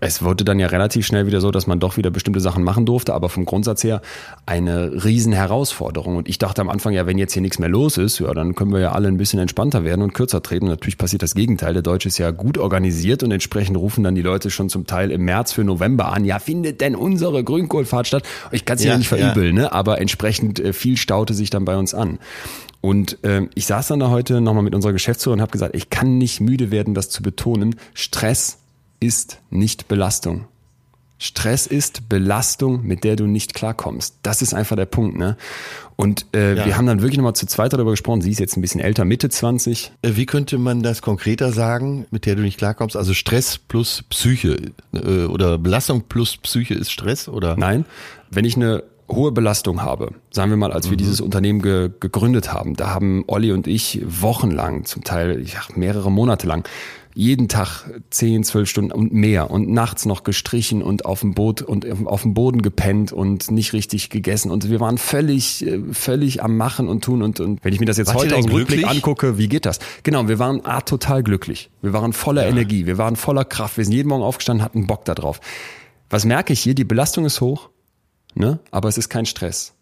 Es 0.00 0.22
wurde 0.22 0.44
dann 0.44 0.60
ja 0.60 0.68
relativ 0.68 1.04
schnell 1.04 1.26
wieder 1.26 1.40
so, 1.40 1.50
dass 1.50 1.66
man 1.66 1.80
doch 1.80 1.96
wieder 1.96 2.10
bestimmte 2.10 2.38
Sachen 2.40 2.62
machen 2.62 2.86
durfte, 2.86 3.12
aber 3.14 3.28
vom 3.28 3.44
Grundsatz 3.44 3.82
her 3.82 4.00
eine 4.46 5.04
riesen 5.04 5.32
Herausforderung. 5.32 6.16
Und 6.16 6.28
ich 6.28 6.38
dachte 6.38 6.60
am 6.60 6.70
Anfang, 6.70 6.92
ja, 6.92 7.06
wenn 7.06 7.18
jetzt 7.18 7.32
hier 7.32 7.42
nichts 7.42 7.58
mehr 7.58 7.68
los 7.68 7.98
ist, 7.98 8.20
ja, 8.20 8.32
dann 8.32 8.54
können 8.54 8.72
wir 8.72 8.80
ja 8.80 8.92
alle 8.92 9.08
ein 9.08 9.16
bisschen 9.16 9.40
entspannter 9.40 9.82
werden 9.84 10.02
und 10.02 10.14
kürzer 10.14 10.40
treten. 10.40 10.66
Und 10.66 10.70
natürlich 10.70 10.98
passiert 10.98 11.22
das 11.22 11.34
Gegenteil. 11.34 11.72
Der 11.72 11.82
Deutsche 11.82 12.08
ist 12.08 12.16
ja 12.16 12.30
gut 12.30 12.58
organisiert 12.58 13.24
und 13.24 13.32
entsprechend 13.32 13.76
rufen 13.76 14.04
dann 14.04 14.14
die 14.14 14.22
Leute 14.22 14.50
schon 14.50 14.68
zum 14.68 14.86
Teil 14.86 15.10
im 15.10 15.24
März 15.24 15.52
für 15.52 15.64
November 15.64 16.12
an, 16.12 16.24
ja, 16.24 16.38
findet 16.38 16.80
denn 16.80 16.94
unsere 16.94 17.42
Grünkohlfahrt 17.42 18.06
statt? 18.06 18.22
Ich 18.52 18.64
kann 18.64 18.76
es 18.76 18.84
ja, 18.84 18.92
Ja, 18.92 18.98
nicht 18.98 19.10
ja. 19.10 19.18
verübeln, 19.18 19.56
ne? 19.56 19.72
aber 19.72 20.00
entsprechend 20.00 20.60
äh, 20.60 20.72
viel 20.72 20.96
staute 20.96 21.34
sich 21.34 21.50
dann 21.50 21.64
bei 21.64 21.76
uns 21.76 21.92
an. 21.92 22.18
Und 22.80 23.18
ähm, 23.24 23.50
ich 23.54 23.66
saß 23.66 23.88
dann 23.88 24.00
da 24.00 24.08
heute 24.10 24.40
nochmal 24.40 24.62
mit 24.62 24.74
unserer 24.74 24.92
Geschäftsführerin 24.92 25.38
und 25.40 25.42
habe 25.42 25.52
gesagt, 25.52 25.74
ich 25.74 25.90
kann 25.90 26.18
nicht 26.18 26.40
müde 26.40 26.70
werden, 26.70 26.94
das 26.94 27.10
zu 27.10 27.22
betonen. 27.22 27.74
Stress 27.94 28.58
ist 29.00 29.38
nicht 29.50 29.88
Belastung. 29.88 30.46
Stress 31.20 31.66
ist 31.66 32.08
Belastung, 32.08 32.86
mit 32.86 33.02
der 33.02 33.16
du 33.16 33.26
nicht 33.26 33.52
klarkommst. 33.54 34.18
Das 34.22 34.40
ist 34.40 34.54
einfach 34.54 34.76
der 34.76 34.86
Punkt, 34.86 35.18
ne? 35.18 35.36
Und 35.96 36.26
äh, 36.32 36.54
Ja. 36.54 36.64
wir 36.64 36.76
haben 36.76 36.86
dann 36.86 37.00
wirklich 37.00 37.16
nochmal 37.18 37.34
zu 37.34 37.46
zweit 37.46 37.72
darüber 37.72 37.90
gesprochen. 37.90 38.20
Sie 38.20 38.30
ist 38.30 38.38
jetzt 38.38 38.56
ein 38.56 38.60
bisschen 38.60 38.80
älter, 38.80 39.04
Mitte 39.04 39.28
20. 39.28 39.90
Äh, 40.02 40.10
Wie 40.14 40.26
könnte 40.26 40.56
man 40.58 40.84
das 40.84 41.02
konkreter 41.02 41.52
sagen, 41.52 42.06
mit 42.12 42.24
der 42.24 42.36
du 42.36 42.42
nicht 42.42 42.56
klarkommst? 42.58 42.96
Also 42.96 43.14
Stress 43.14 43.58
plus 43.58 44.04
Psyche 44.08 44.70
äh, 44.94 45.24
oder 45.24 45.58
Belastung 45.58 46.02
plus 46.08 46.36
Psyche 46.36 46.74
ist 46.74 46.92
Stress 46.92 47.28
oder? 47.28 47.56
Nein, 47.56 47.84
wenn 48.30 48.44
ich 48.44 48.54
eine 48.54 48.84
hohe 49.10 49.32
Belastung 49.32 49.82
habe, 49.82 50.12
sagen 50.30 50.50
wir 50.50 50.56
mal, 50.56 50.72
als 50.72 50.90
wir 50.90 50.96
dieses 50.96 51.20
Unternehmen 51.20 51.62
ge 51.62 51.90
gegründet 52.00 52.52
haben, 52.52 52.74
da 52.74 52.90
haben 52.90 53.24
Olli 53.26 53.52
und 53.52 53.66
ich 53.66 54.02
wochenlang, 54.06 54.84
zum 54.84 55.04
Teil 55.04 55.42
ja, 55.46 55.60
mehrere 55.74 56.10
Monate 56.10 56.46
lang, 56.46 56.68
jeden 57.14 57.48
Tag 57.48 57.84
10, 58.10 58.44
12 58.44 58.68
Stunden 58.68 58.92
und 58.92 59.12
mehr 59.12 59.50
und 59.50 59.68
nachts 59.68 60.06
noch 60.06 60.22
gestrichen 60.22 60.82
und 60.82 61.04
auf 61.04 61.20
dem 61.20 61.34
Boot 61.34 61.62
und 61.62 61.84
auf 62.06 62.22
dem 62.22 62.32
Boden 62.32 62.62
gepennt 62.62 63.12
und 63.12 63.50
nicht 63.50 63.72
richtig 63.72 64.08
gegessen 64.10 64.52
und 64.52 64.70
wir 64.70 64.78
waren 64.78 64.98
völlig, 64.98 65.66
äh, 65.66 65.80
völlig 65.90 66.44
am 66.44 66.56
Machen 66.56 66.86
und 66.86 67.02
tun 67.02 67.22
und, 67.22 67.40
und 67.40 67.64
wenn 67.64 67.72
ich 67.72 67.80
mir 67.80 67.86
das 67.86 67.96
jetzt 67.96 68.08
Wart 68.08 68.18
heute 68.18 68.36
aus 68.36 68.44
dem 68.44 68.54
Rückblick 68.54 68.86
angucke, 68.86 69.36
wie 69.36 69.48
geht 69.48 69.66
das? 69.66 69.80
Genau, 70.04 70.28
wir 70.28 70.38
waren 70.38 70.60
ah, 70.64 70.80
total 70.82 71.22
glücklich. 71.24 71.70
Wir 71.82 71.92
waren 71.92 72.12
voller 72.12 72.46
Energie, 72.46 72.86
wir 72.86 72.98
waren 72.98 73.16
voller 73.16 73.44
Kraft, 73.44 73.78
wir 73.78 73.84
sind 73.84 73.94
jeden 73.94 74.08
Morgen 74.08 74.22
aufgestanden, 74.22 74.64
hatten 74.64 74.86
Bock 74.86 75.04
da 75.04 75.14
drauf. 75.14 75.40
Was 76.10 76.24
merke 76.24 76.52
ich 76.52 76.60
hier? 76.60 76.74
Die 76.74 76.84
Belastung 76.84 77.24
ist 77.24 77.40
hoch, 77.40 77.70
ne? 78.34 78.58
aber 78.70 78.88
es 78.88 78.98
ist 78.98 79.08
kein 79.08 79.26
Stress. 79.26 79.74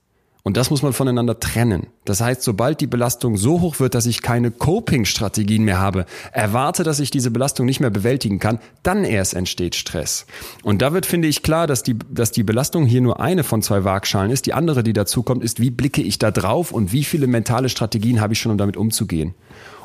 Und 0.47 0.57
das 0.57 0.71
muss 0.71 0.81
man 0.81 0.93
voneinander 0.93 1.41
trennen. 1.41 1.89
Das 2.05 2.21
heißt, 2.21 2.41
sobald 2.41 2.81
die 2.81 2.87
Belastung 2.87 3.37
so 3.37 3.61
hoch 3.63 3.81
wird, 3.81 3.97
dass 3.97 4.07
ich 4.07 4.23
keine 4.23 4.53
Coping-Strategien 4.53 5.65
mehr 5.65 5.81
habe, 5.81 6.07
erwarte, 6.31 6.85
dass 6.85 7.01
ich 7.01 7.11
diese 7.11 7.33
Belastung 7.33 7.67
nicht 7.67 7.81
mehr 7.81 7.91
bewältigen 7.91 8.39
kann, 8.39 8.61
dann 8.85 9.03
erst 9.03 9.35
entsteht 9.35 9.75
Stress. 9.75 10.25
Und 10.63 10.83
da 10.83 10.93
wird, 10.93 11.05
finde 11.05 11.27
ich, 11.27 11.43
klar, 11.43 11.67
dass 11.67 11.83
die, 11.83 11.97
dass 12.13 12.31
die 12.31 12.45
Belastung 12.45 12.87
hier 12.87 13.01
nur 13.01 13.19
eine 13.19 13.43
von 13.43 13.61
zwei 13.61 13.83
Waagschalen 13.83 14.31
ist. 14.31 14.47
Die 14.47 14.55
andere, 14.55 14.85
die 14.85 14.93
dazu 14.93 15.25
kommt, 15.25 15.43
ist, 15.43 15.59
wie 15.59 15.71
blicke 15.71 16.01
ich 16.01 16.21
da 16.21 16.31
drauf 16.31 16.71
und 16.71 16.93
wie 16.93 17.03
viele 17.03 17.27
mentale 17.27 17.69
Strategien 17.69 18.21
habe 18.21 18.35
ich 18.35 18.39
schon, 18.39 18.53
um 18.53 18.59
damit 18.59 18.77
umzugehen. 18.77 19.35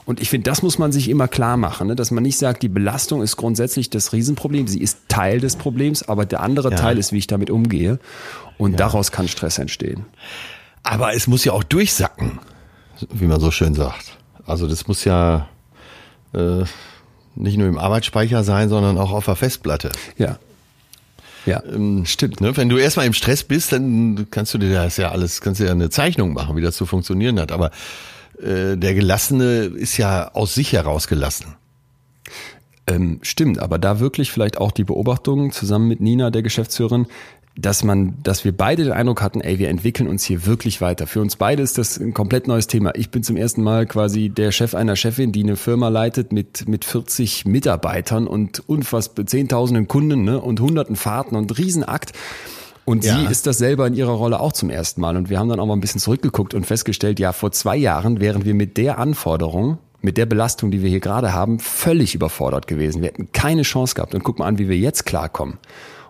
Und 0.06 0.19
ich 0.19 0.30
finde, 0.30 0.50
das 0.50 0.62
muss 0.62 0.78
man 0.80 0.91
sich 0.91 1.10
immer 1.10 1.28
klar 1.28 1.58
machen, 1.58 1.88
ne? 1.88 1.95
dass 1.95 2.12
man 2.12 2.24
nicht 2.24 2.38
sagt, 2.38 2.63
die 2.63 2.69
Belastung 2.69 3.21
ist 3.21 3.38
grundsätzlich 3.38 3.89
das 3.89 4.13
Riesenproblem. 4.13 4.67
Sie 4.67 4.82
ist 4.82 4.97
Teil 5.08 5.39
des 5.39 5.56
Problems, 5.56 6.04
aber 6.04 6.26
der 6.26 6.41
andere 6.41 6.71
Ja. 6.71 6.78
Teil 6.78 6.97
ist, 6.97 7.12
wie 7.13 7.17
ich 7.17 7.28
damit 7.28 7.50
umgehe. 7.50 8.00
Und 8.62 8.80
daraus 8.80 9.12
kann 9.12 9.28
Stress 9.28 9.58
entstehen. 9.58 10.06
Aber 10.84 11.15
es 11.15 11.26
muss 11.26 11.43
ja 11.43 11.52
auch 11.52 11.63
durchsacken, 11.63 12.39
wie 13.12 13.26
man 13.26 13.39
so 13.39 13.50
schön 13.50 13.74
sagt. 13.74 14.17
Also 14.45 14.67
das 14.67 14.88
muss 14.88 15.04
ja 15.04 15.47
äh, 16.34 16.63
nicht 17.36 17.58
nur 17.58 17.67
im 17.67 17.80
Arbeitsspeicher 17.80 18.43
sein, 18.43 18.69
sondern 18.69 19.00
auch 19.00 19.12
auf 19.12 19.26
der 19.26 19.36
Festplatte. 19.36 19.89
Ja. 20.17 20.38
Ja, 21.47 21.63
stimmt. 22.04 22.39
Ne? 22.39 22.56
Wenn 22.56 22.69
du 22.69 22.78
erstmal 22.78 23.08
im 23.08 23.13
Stress 23.13 23.43
bist, 23.43 23.71
dann 23.71 24.28
kannst 24.30 24.54
du 24.54 24.60
dir 24.60 24.71
das 24.71 24.97
ja 24.97 25.10
alles, 25.10 25.41
kannst 25.41 25.60
du 25.60 25.65
ja 25.65 25.71
eine 25.71 25.89
Zeichnung 25.89 26.34
machen, 26.34 26.56
wie 26.56 26.62
das 26.62 26.76
zu 26.76 26.86
funktionieren 26.86 27.39
hat. 27.39 27.52
Aber 27.52 27.71
äh, 28.39 28.78
der 28.78 28.93
Gelassene 28.93 29.63
ist 29.63 29.97
ja 29.97 30.30
aus 30.36 30.54
sich 30.54 30.74
heraus 30.74 31.08
gelassen. 31.08 31.56
Ähm, 32.86 33.19
stimmt, 33.24 33.58
aber 33.58 33.80
da 33.80 34.00
wirklich 34.00 34.32
vielleicht 34.32 34.60
auch 34.60 34.71
die 34.71 34.84
Beobachtung 34.84 35.52
zusammen 35.52 35.88
mit 35.88 36.00
Nina, 36.00 36.30
der 36.30 36.43
Geschäftsführerin, 36.43 37.08
dass 37.58 37.84
man, 37.84 38.16
dass 38.24 38.46
wir 38.46 38.56
beide 38.56 38.84
den 38.84 38.94
Eindruck 38.94 39.22
hatten, 39.22 39.42
ey, 39.42 39.60
wir 39.60 39.70
entwickeln 39.70 40.08
uns 40.08 40.24
hier 40.24 40.46
wirklich 40.46 40.80
weiter. 40.80 41.06
Für 41.06 41.20
uns 41.22 41.36
beide 41.36 41.62
ist 41.62 41.78
das 41.78 41.98
ein 42.00 42.14
komplett 42.14 42.48
neues 42.48 42.68
Thema. 42.68 42.94
Ich 42.96 43.12
bin 43.12 43.24
zum 43.24 43.36
ersten 43.36 43.62
Mal 43.62 43.86
quasi 43.86 44.30
der 44.30 44.52
Chef 44.52 44.74
einer 44.74 44.96
Chefin, 44.96 45.32
die 45.32 45.44
eine 45.44 45.58
Firma 45.58 45.90
leitet 45.90 46.32
mit, 46.32 46.68
mit 46.70 46.86
40 46.86 47.46
Mitarbeitern 47.46 48.26
und 48.28 48.68
unfassbar 48.70 49.26
zehntausenden 49.26 49.88
Kunden, 49.88 50.24
ne, 50.24 50.40
und 50.40 50.60
hunderten 50.62 50.96
Fahrten 50.96 51.36
und 51.36 51.58
Riesenakt. 51.58 52.14
Und 52.86 53.04
Ja. 53.04 53.20
sie 53.20 53.26
ist 53.32 53.46
das 53.48 53.58
selber 53.58 53.86
in 53.86 53.94
ihrer 53.94 54.14
Rolle 54.14 54.40
auch 54.40 54.54
zum 54.54 54.70
ersten 54.70 55.02
Mal. 55.02 55.16
Und 55.18 55.30
wir 55.30 55.38
haben 55.38 55.50
dann 55.50 55.60
auch 55.60 55.66
mal 55.68 55.76
ein 55.76 55.82
bisschen 55.82 56.02
zurückgeguckt 56.02 56.54
und 56.54 56.66
festgestellt, 56.66 57.20
ja, 57.20 57.34
vor 57.34 57.52
zwei 57.52 57.76
Jahren 57.78 58.20
wären 58.22 58.46
wir 58.46 58.54
mit 58.54 58.78
der 58.78 58.98
Anforderung, 58.98 59.78
mit 60.02 60.18
der 60.18 60.26
Belastung, 60.26 60.72
die 60.72 60.82
wir 60.82 60.90
hier 60.90 61.00
gerade 61.00 61.34
haben, 61.34 61.60
völlig 61.60 62.16
überfordert 62.16 62.66
gewesen. 62.66 63.02
Wir 63.02 63.10
hätten 63.10 63.32
keine 63.34 63.62
Chance 63.62 63.94
gehabt. 63.94 64.16
Und 64.16 64.24
guck 64.24 64.40
mal 64.40 64.48
an, 64.48 64.58
wie 64.58 64.68
wir 64.68 64.78
jetzt 64.78 65.06
klarkommen. 65.06 65.58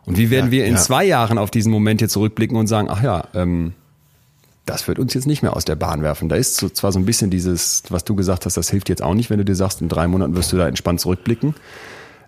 Und 0.05 0.17
wie 0.17 0.29
werden 0.29 0.47
Ja, 0.47 0.51
wir 0.51 0.65
in 0.65 0.73
ja. 0.75 0.79
zwei 0.79 1.05
Jahren 1.05 1.37
auf 1.37 1.51
diesen 1.51 1.71
Moment 1.71 2.01
hier 2.01 2.09
zurückblicken 2.09 2.57
und 2.57 2.67
sagen, 2.67 2.87
ach 2.89 3.03
ja, 3.03 3.25
ähm, 3.33 3.73
das 4.65 4.87
wird 4.87 4.99
uns 4.99 5.13
jetzt 5.13 5.27
nicht 5.27 5.41
mehr 5.41 5.55
aus 5.55 5.65
der 5.65 5.75
Bahn 5.75 6.01
werfen. 6.01 6.29
Da 6.29 6.35
ist 6.35 6.57
so, 6.57 6.69
zwar 6.69 6.91
so 6.91 6.99
ein 6.99 7.05
bisschen 7.05 7.29
dieses, 7.29 7.83
was 7.89 8.03
du 8.03 8.15
gesagt 8.15 8.45
hast, 8.45 8.57
das 8.57 8.69
hilft 8.69 8.89
jetzt 8.89 9.01
auch 9.01 9.13
nicht, 9.13 9.29
wenn 9.29 9.37
du 9.37 9.45
dir 9.45 9.55
sagst, 9.55 9.81
in 9.81 9.89
drei 9.89 10.07
Monaten 10.07 10.35
wirst 10.35 10.51
du 10.53 10.57
da 10.57 10.67
entspannt 10.67 10.99
zurückblicken. 10.99 11.55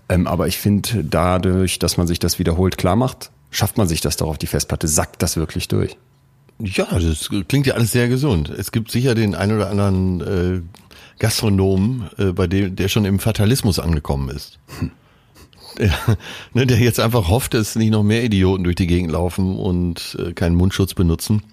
Ähm, 0.10 0.28
aber 0.28 0.48
ich 0.48 0.58
finde, 0.58 1.04
dadurch, 1.04 1.80
dass 1.80 1.98
man 1.98 2.08
sich 2.08 2.20
das 2.20 2.40
wiederholt 2.40 2.78
klar 2.78 2.96
macht, 2.96 3.32
schafft 3.52 3.78
man 3.78 3.88
sich 3.88 4.02
das 4.02 4.18
doch 4.18 4.28
auf 4.28 4.38
die 4.38 4.48
Festplatte, 4.48 4.88
sackt 4.88 5.22
das 5.22 5.38
wirklich 5.38 5.68
durch. 5.68 5.98
Ja, 6.60 6.88
das 6.92 7.30
klingt 7.48 7.68
ja 7.68 7.76
alles 7.76 7.92
sehr 7.92 8.08
gesund. 8.08 8.50
Es 8.50 8.72
gibt 8.72 8.92
sicher 8.92 9.16
den 9.16 9.36
einen 9.36 9.56
oder 9.56 9.70
anderen 9.70 10.22
äh, 10.22 10.62
Gastronomen, 11.20 12.10
äh, 12.18 12.26
bei 12.32 12.48
dem 12.48 12.76
der 12.76 12.88
schon 12.90 13.06
im 13.06 13.20
Fatalismus 13.20 13.80
angekommen 13.80 14.30
ist. 14.30 14.60
Der, 14.82 14.90
ne, 16.54 16.66
der 16.66 16.80
jetzt 16.80 17.00
einfach 17.00 17.28
hofft, 17.30 17.54
dass 17.54 17.76
nicht 17.76 17.92
noch 17.92 18.04
mehr 18.04 18.24
Idioten 18.24 18.64
durch 18.64 18.76
die 18.76 18.88
Gegend 18.88 19.12
laufen 19.12 19.58
und 19.58 20.18
äh, 20.20 20.34
keinen 20.34 20.56
Mundschutz 20.56 20.94
benutzen, 20.94 21.44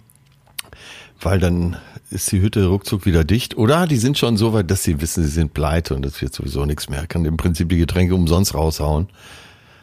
weil 1.21 1.39
dann 1.39 1.77
ist 2.11 2.31
die 2.33 2.41
Hütte 2.41 2.67
ruckzuck 2.67 3.07
wieder 3.07 3.25
dicht. 3.25 3.57
Oder 3.57 3.87
die 3.87 3.97
sind 3.97 4.19
schon 4.19 4.37
so 4.37 4.53
weit, 4.53 4.71
dass 4.71 4.83
sie 4.83 5.01
wissen, 5.01 5.23
sie 5.23 5.31
sind 5.31 5.55
pleite 5.55 5.95
und 5.95 6.05
das 6.05 6.21
wird 6.21 6.35
sowieso 6.35 6.65
nichts 6.67 6.89
mehr. 6.89 7.07
Kann 7.07 7.25
im 7.25 7.37
Prinzip 7.37 7.69
die 7.69 7.79
Getränke 7.79 8.15
umsonst 8.15 8.55
raushauen. 8.55 9.09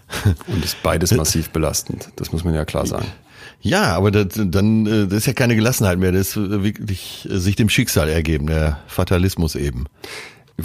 Und 0.48 0.64
ist 0.64 0.82
beides 0.84 1.14
massiv 1.14 1.50
belastend. 1.50 2.10
Das 2.16 2.32
muss 2.32 2.46
man 2.46 2.54
ja 2.54 2.64
klar 2.64 2.86
sagen. 2.86 3.08
Ja, 3.60 3.96
aber 3.96 4.12
das, 4.12 4.28
dann 4.36 4.86
äh, 4.86 5.08
das 5.08 5.20
ist 5.20 5.26
ja 5.26 5.34
keine 5.34 5.56
Gelassenheit 5.56 6.00
mehr, 6.00 6.12
das 6.12 6.30
ist 6.30 6.36
wirklich 6.38 7.28
sich 7.30 7.56
dem 7.56 7.70
Schicksal 7.70 8.08
ergeben, 8.08 8.48
der 8.48 8.80
Fatalismus 8.88 9.56
eben. 9.56 9.86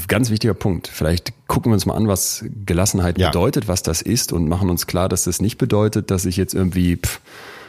Ganz 0.08 0.30
wichtiger 0.30 0.54
Punkt. 0.54 0.88
Vielleicht 0.88 1.34
gucken 1.48 1.70
wir 1.70 1.74
uns 1.74 1.84
mal 1.84 1.94
an, 1.94 2.08
was 2.08 2.44
Gelassenheit 2.64 3.18
ja. 3.18 3.28
bedeutet, 3.28 3.68
was 3.68 3.82
das 3.82 4.00
ist 4.00 4.32
und 4.32 4.48
machen 4.48 4.70
uns 4.70 4.86
klar, 4.86 5.08
dass 5.08 5.24
das 5.24 5.42
nicht 5.42 5.58
bedeutet, 5.58 6.10
dass 6.10 6.24
ich 6.24 6.38
jetzt 6.38 6.54
irgendwie 6.54 6.96
pff, 6.96 7.20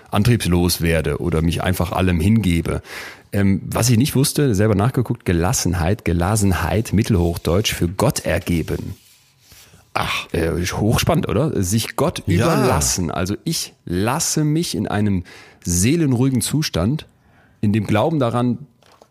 antriebslos 0.09 0.81
werde 0.81 1.19
oder 1.19 1.41
mich 1.41 1.63
einfach 1.63 1.91
allem 1.91 2.21
hingebe. 2.21 2.81
Ähm, 3.33 3.62
was 3.65 3.89
ich 3.89 3.97
nicht 3.97 4.15
wusste, 4.15 4.55
selber 4.55 4.75
nachgeguckt, 4.75 5.25
Gelassenheit, 5.25 6.05
Gelasenheit, 6.05 6.93
Mittelhochdeutsch 6.93 7.73
für 7.73 7.89
Gott 7.89 8.25
ergeben. 8.25 8.95
Ach, 9.93 10.31
äh, 10.33 10.51
hochspannend, 10.65 11.27
oder? 11.27 11.62
Sich 11.62 11.95
Gott 11.95 12.23
ja. 12.25 12.45
überlassen. 12.45 13.12
Also 13.12 13.36
ich 13.43 13.73
lasse 13.86 14.43
mich 14.43 14.75
in 14.75 14.88
einem 14.88 15.23
seelenruhigen 15.63 16.41
Zustand, 16.41 17.05
in 17.62 17.73
dem 17.73 17.86
Glauben 17.86 18.19
daran, 18.19 18.59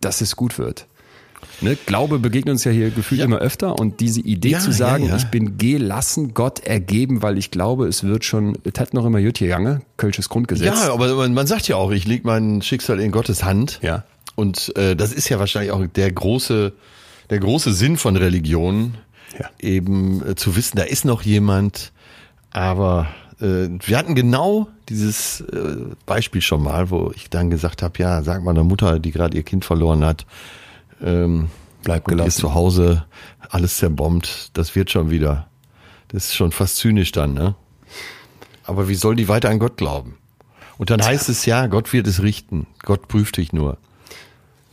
dass 0.01 0.21
es 0.21 0.35
gut 0.35 0.59
wird. 0.59 0.87
Ne? 1.63 1.77
Glaube 1.87 2.19
begegnet 2.19 2.53
uns 2.53 2.65
ja 2.65 2.73
hier 2.73 2.91
gefühlt 2.91 3.21
ja. 3.21 3.25
immer 3.25 3.39
öfter 3.39 3.79
und 3.79 4.01
diese 4.01 4.21
Idee 4.21 4.51
ja, 4.51 4.59
zu 4.59 4.73
sagen, 4.73 5.07
ja, 5.07 5.17
ich 5.17 5.27
bin 5.27 5.59
gelassen, 5.59 6.35
Gott 6.35 6.61
ergeben, 6.61 7.23
weil 7.23 7.39
ich 7.39 7.51
glaube, 7.51 7.87
es 7.87 8.05
wird 8.05 8.25
schon, 8.25 8.59
es 8.65 8.79
hat 8.81 8.95
noch 8.95 9.05
immer 9.05 9.23
gut 9.23 9.39
gegangen, 9.39 9.83
Kölsches 9.97 10.29
Grundgesetz. 10.29 10.85
Ja, 10.85 10.93
aber 10.93 11.29
man, 11.29 11.47
sagt 11.47 11.69
ja 11.69 11.77
auch, 11.77 11.91
ich 11.91 12.07
lege 12.07 12.27
mein 12.27 12.63
Schicksal 12.63 13.01
in 13.01 13.13
Gottes 13.13 13.45
Hand. 13.45 13.79
Ja. 13.83 14.05
Und 14.35 14.77
äh, 14.77 14.97
das 14.97 15.13
ist 15.13 15.29
ja 15.29 15.39
wahrscheinlich 15.39 15.73
auch 15.73 15.87
der 15.87 16.11
große, 16.11 16.73
der 17.31 17.39
große 17.39 17.73
Sinn 17.73 17.97
von 17.97 18.17
Religion, 18.17 18.95
ja. 19.39 19.49
eben 19.61 20.27
äh, 20.27 20.35
zu 20.35 20.57
wissen, 20.57 20.77
da 20.77 20.85
ist 20.85 21.05
noch 21.05 21.23
jemand, 21.23 21.93
aber 22.51 23.09
äh, 23.41 23.69
wir 23.85 23.99
hatten 23.99 24.15
genau 24.15 24.69
dieses 24.89 25.41
äh, 25.41 25.77
Beispiel 26.07 26.41
schon 26.41 26.63
mal, 26.63 26.91
wo 26.91 27.13
ich 27.15 27.31
dann 27.31 27.51
gesagt 27.51 27.83
habe, 27.83 27.99
ja, 27.99 28.23
sag 28.23 28.43
mal 28.45 28.53
einer 28.53 28.65
Mutter, 28.65 28.99
die 28.99 29.11
gerade 29.11 29.37
ihr 29.37 29.43
Kind 29.43 29.65
verloren 29.65 30.05
hat, 30.05 30.27
ähm, 31.03 31.49
bleib 31.83 32.07
gelassen. 32.07 32.29
Ist 32.29 32.39
zu 32.39 32.55
Hause, 32.55 33.05
alles 33.51 33.79
zerbombt, 33.79 34.51
das 34.55 34.75
wird 34.75 34.91
schon 34.91 35.11
wieder. 35.11 35.49
Das 36.09 36.27
ist 36.27 36.35
schon 36.35 36.53
fast 36.53 36.77
zynisch 36.77 37.13
dann, 37.13 37.35
ne? 37.35 37.55
Aber 38.65 38.89
wie 38.89 38.95
soll 38.95 39.17
die 39.17 39.29
weiter 39.29 39.51
an 39.51 39.59
Gott 39.59 39.77
glauben? 39.77 40.17
Und 40.79 40.91
dann 40.91 41.03
heißt 41.03 41.29
es 41.29 41.47
ja, 41.47 41.67
Gott 41.67 41.93
wird 41.93 42.07
es 42.07 42.23
richten. 42.23 42.67
Gott 42.83 43.09
prüft 43.09 43.37
dich 43.37 43.53
nur. 43.53 43.79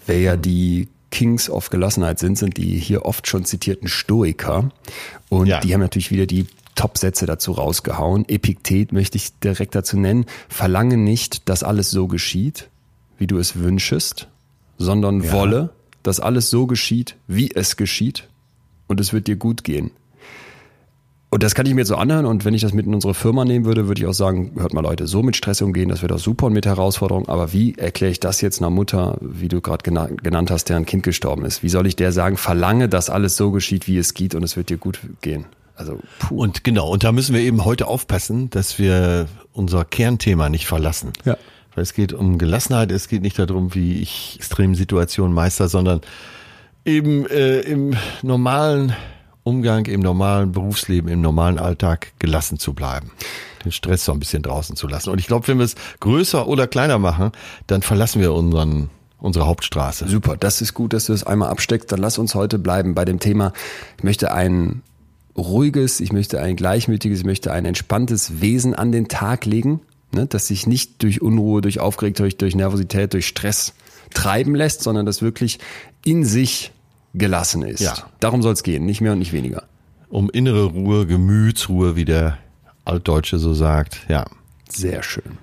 Wer 0.05 0.19
ja 0.19 0.35
die 0.37 0.87
Kings 1.11 1.49
of 1.49 1.69
Gelassenheit 1.69 2.19
sind, 2.19 2.37
sind 2.37 2.57
die 2.57 2.77
hier 2.79 3.05
oft 3.05 3.27
schon 3.27 3.45
zitierten 3.45 3.87
Stoiker. 3.87 4.69
Und 5.29 5.47
ja. 5.47 5.59
die 5.59 5.73
haben 5.73 5.81
natürlich 5.81 6.11
wieder 6.11 6.25
die 6.25 6.47
Top-Sätze 6.75 7.25
dazu 7.25 7.51
rausgehauen. 7.51 8.27
Epiktet 8.27 8.91
möchte 8.91 9.17
ich 9.17 9.37
direkt 9.39 9.75
dazu 9.75 9.97
nennen. 9.97 10.25
Verlange 10.47 10.97
nicht, 10.97 11.49
dass 11.49 11.63
alles 11.63 11.91
so 11.91 12.07
geschieht, 12.07 12.69
wie 13.17 13.27
du 13.27 13.37
es 13.37 13.57
wünschest, 13.57 14.27
sondern 14.77 15.21
ja. 15.21 15.31
wolle, 15.31 15.71
dass 16.09 16.19
alles 16.19 16.49
so 16.49 16.67
geschieht, 16.67 17.15
wie 17.27 17.51
es 17.53 17.77
geschieht. 17.77 18.27
Und 18.87 18.99
es 18.99 19.13
wird 19.13 19.27
dir 19.27 19.35
gut 19.35 19.63
gehen. 19.63 19.91
Und 21.29 21.43
das 21.43 21.53
kann 21.53 21.67
ich 21.67 21.75
mir 21.75 21.81
jetzt 21.81 21.89
so 21.89 21.95
anhören. 21.95 22.25
Und 22.25 22.43
wenn 22.43 22.55
ich 22.55 22.63
das 22.63 22.73
mit 22.73 22.87
in 22.87 22.95
unsere 22.95 23.13
Firma 23.13 23.45
nehmen 23.45 23.65
würde, 23.65 23.87
würde 23.87 24.01
ich 24.01 24.07
auch 24.07 24.13
sagen, 24.13 24.53
hört 24.57 24.73
mal 24.73 24.81
Leute, 24.81 25.05
so 25.05 25.21
mit 25.21 25.35
Stress 25.35 25.61
umgehen, 25.61 25.89
das 25.89 26.01
wäre 26.01 26.11
doch 26.11 26.19
super 26.19 26.47
und 26.47 26.53
mit 26.53 26.65
Herausforderungen. 26.65 27.29
Aber 27.29 27.53
wie 27.53 27.75
erkläre 27.75 28.11
ich 28.11 28.19
das 28.19 28.41
jetzt 28.41 28.59
einer 28.59 28.71
Mutter, 28.71 29.17
wie 29.21 29.47
du 29.47 29.61
gerade 29.61 29.83
genannt 29.83 30.49
hast, 30.49 30.69
deren 30.69 30.87
Kind 30.87 31.03
gestorben 31.03 31.45
ist? 31.45 31.61
Wie 31.61 31.69
soll 31.69 31.85
ich 31.85 31.95
der 31.95 32.11
sagen, 32.11 32.35
verlange, 32.35 32.89
dass 32.89 33.11
alles 33.11 33.37
so 33.37 33.51
geschieht, 33.51 33.87
wie 33.87 33.99
es 33.99 34.15
geht 34.15 34.33
und 34.33 34.41
es 34.41 34.57
wird 34.57 34.71
dir 34.71 34.77
gut 34.77 34.99
gehen? 35.21 35.45
Also, 35.75 35.99
puh. 36.17 36.41
Und 36.41 36.63
genau, 36.63 36.89
und 36.89 37.03
da 37.03 37.11
müssen 37.11 37.35
wir 37.35 37.41
eben 37.41 37.63
heute 37.63 37.85
aufpassen, 37.85 38.49
dass 38.49 38.79
wir 38.79 39.27
unser 39.53 39.85
Kernthema 39.85 40.49
nicht 40.49 40.65
verlassen. 40.65 41.13
Ja. 41.25 41.37
Weil 41.79 41.83
es 41.83 41.93
geht 41.93 42.11
um 42.11 42.37
Gelassenheit, 42.37 42.91
es 42.91 43.07
geht 43.07 43.21
nicht 43.21 43.39
darum, 43.39 43.73
wie 43.73 44.01
ich 44.01 44.35
extreme 44.35 44.75
Situationen 44.75 45.33
meister, 45.33 45.69
sondern 45.69 46.01
eben 46.83 47.25
äh, 47.27 47.61
im 47.61 47.95
normalen 48.21 48.93
Umgang 49.43 49.85
im 49.85 50.01
normalen 50.01 50.51
Berufsleben, 50.51 51.09
im 51.09 51.21
normalen 51.21 51.57
Alltag 51.57 52.11
gelassen 52.19 52.59
zu 52.59 52.73
bleiben. 52.73 53.11
Den 53.63 53.71
Stress 53.71 54.03
so 54.03 54.11
ein 54.11 54.19
bisschen 54.19 54.43
draußen 54.43 54.75
zu 54.75 54.89
lassen. 54.89 55.09
Und 55.09 55.19
ich 55.19 55.27
glaube, 55.27 55.47
wenn 55.47 55.57
wir 55.57 55.63
es 55.63 55.75
größer 56.01 56.49
oder 56.49 56.67
kleiner 56.67 56.99
machen, 56.99 57.31
dann 57.67 57.81
verlassen 57.81 58.19
wir 58.19 58.33
unseren 58.33 58.89
unsere 59.17 59.47
Hauptstraße. 59.47 60.05
Super, 60.09 60.35
das 60.35 60.59
ist 60.59 60.73
gut, 60.73 60.91
dass 60.91 61.05
du 61.05 61.13
es 61.13 61.23
einmal 61.23 61.47
absteckst. 61.47 61.93
Dann 61.93 62.01
lass 62.01 62.17
uns 62.17 62.35
heute 62.35 62.59
bleiben 62.59 62.93
bei 62.93 63.05
dem 63.05 63.21
Thema. 63.21 63.53
Ich 63.97 64.03
möchte 64.03 64.33
ein 64.33 64.81
ruhiges, 65.37 66.01
ich 66.01 66.11
möchte 66.11 66.41
ein 66.41 66.57
gleichmütiges, 66.57 67.19
ich 67.19 67.25
möchte 67.25 67.53
ein 67.53 67.63
entspanntes 67.63 68.41
Wesen 68.41 68.75
an 68.75 68.91
den 68.91 69.07
Tag 69.07 69.45
legen, 69.45 69.79
ne, 70.11 70.25
das 70.25 70.47
sich 70.47 70.67
nicht 70.67 71.01
durch 71.03 71.21
Unruhe, 71.21 71.61
durch 71.61 71.79
Aufgeregt, 71.79 72.19
durch, 72.19 72.37
durch 72.37 72.55
Nervosität, 72.55 73.13
durch 73.13 73.27
Stress 73.27 73.73
treiben 74.13 74.55
lässt, 74.55 74.81
sondern 74.81 75.05
das 75.05 75.21
wirklich 75.21 75.59
in 76.03 76.25
sich 76.25 76.71
gelassen 77.13 77.63
ist. 77.63 77.81
Ja. 77.81 77.95
Darum 78.19 78.41
soll 78.41 78.53
es 78.53 78.63
gehen, 78.63 78.85
nicht 78.85 79.01
mehr 79.01 79.13
und 79.13 79.19
nicht 79.19 79.33
weniger. 79.33 79.63
Um 80.09 80.29
innere 80.29 80.65
Ruhe, 80.65 81.05
Gemütsruhe, 81.05 81.95
wie 81.95 82.05
der 82.05 82.37
Altdeutsche 82.85 83.37
so 83.39 83.53
sagt, 83.53 84.05
ja. 84.09 84.25
Sehr 84.69 85.03
schön. 85.03 85.37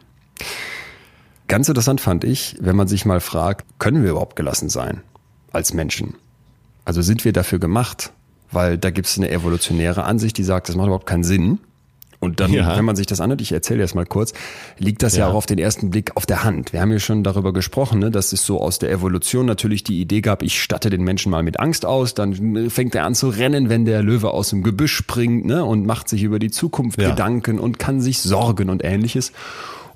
Ganz 1.48 1.68
interessant 1.68 2.00
fand 2.00 2.24
ich, 2.24 2.56
wenn 2.60 2.74
man 2.74 2.88
sich 2.88 3.04
mal 3.04 3.20
fragt, 3.20 3.66
können 3.78 4.02
wir 4.02 4.10
überhaupt 4.10 4.36
gelassen 4.36 4.68
sein 4.68 5.02
als 5.52 5.72
Menschen? 5.72 6.14
Also 6.84 7.02
sind 7.02 7.24
wir 7.24 7.32
dafür 7.32 7.58
gemacht? 7.58 8.12
Weil 8.50 8.78
da 8.78 8.90
gibt 8.90 9.08
es 9.08 9.16
eine 9.16 9.30
evolutionäre 9.30 10.04
Ansicht, 10.04 10.38
die 10.38 10.44
sagt, 10.44 10.68
das 10.68 10.76
macht 10.76 10.86
überhaupt 10.86 11.06
keinen 11.06 11.24
Sinn. 11.24 11.58
Und 12.26 12.40
dann, 12.40 12.52
ja. 12.52 12.76
wenn 12.76 12.84
man 12.84 12.96
sich 12.96 13.06
das 13.06 13.20
anhört, 13.20 13.40
ich 13.40 13.52
erzähle 13.52 13.80
jetzt 13.80 13.94
mal 13.94 14.04
kurz, 14.04 14.34
liegt 14.78 15.02
das 15.02 15.16
ja. 15.16 15.24
ja. 15.24 15.30
auch 15.30 15.34
auf 15.34 15.46
den 15.46 15.58
ersten 15.58 15.90
Blick 15.90 16.16
auf 16.16 16.26
der 16.26 16.44
Hand. 16.44 16.72
Wir 16.72 16.80
haben 16.80 16.90
ja 16.90 16.98
schon 16.98 17.22
darüber 17.22 17.52
gesprochen, 17.52 18.00
ne, 18.00 18.10
dass 18.10 18.32
es 18.32 18.44
so 18.44 18.60
aus 18.60 18.78
der 18.78 18.90
Evolution 18.90 19.46
natürlich 19.46 19.84
die 19.84 20.00
Idee 20.00 20.20
gab, 20.20 20.42
ich 20.42 20.60
statte 20.60 20.90
den 20.90 21.02
Menschen 21.02 21.30
mal 21.30 21.42
mit 21.42 21.60
Angst 21.60 21.86
aus, 21.86 22.14
dann 22.14 22.68
fängt 22.68 22.94
er 22.94 23.04
an 23.04 23.14
zu 23.14 23.28
rennen, 23.28 23.68
wenn 23.68 23.84
der 23.84 24.02
Löwe 24.02 24.30
aus 24.30 24.50
dem 24.50 24.62
Gebüsch 24.62 24.94
springt 24.94 25.46
ne, 25.46 25.64
und 25.64 25.86
macht 25.86 26.08
sich 26.08 26.22
über 26.22 26.38
die 26.38 26.50
Zukunft 26.50 27.00
ja. 27.00 27.10
Gedanken 27.10 27.58
und 27.58 27.78
kann 27.78 28.00
sich 28.00 28.20
sorgen 28.20 28.68
und 28.68 28.84
ähnliches. 28.84 29.32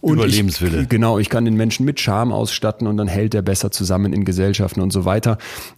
Und 0.00 0.14
Überlebenswille. 0.14 0.82
Ich, 0.82 0.88
genau, 0.88 1.18
ich 1.18 1.28
kann 1.28 1.44
den 1.44 1.56
Menschen 1.56 1.84
mit 1.84 2.00
Scham 2.00 2.32
ausstatten 2.32 2.86
und 2.86 2.96
dann 2.96 3.08
hält 3.08 3.34
er 3.34 3.42
besser 3.42 3.70
zusammen 3.70 4.12
in 4.12 4.24
Gesellschaften 4.24 4.80
und 4.80 4.92
so 4.92 5.04
weiter. 5.04 5.36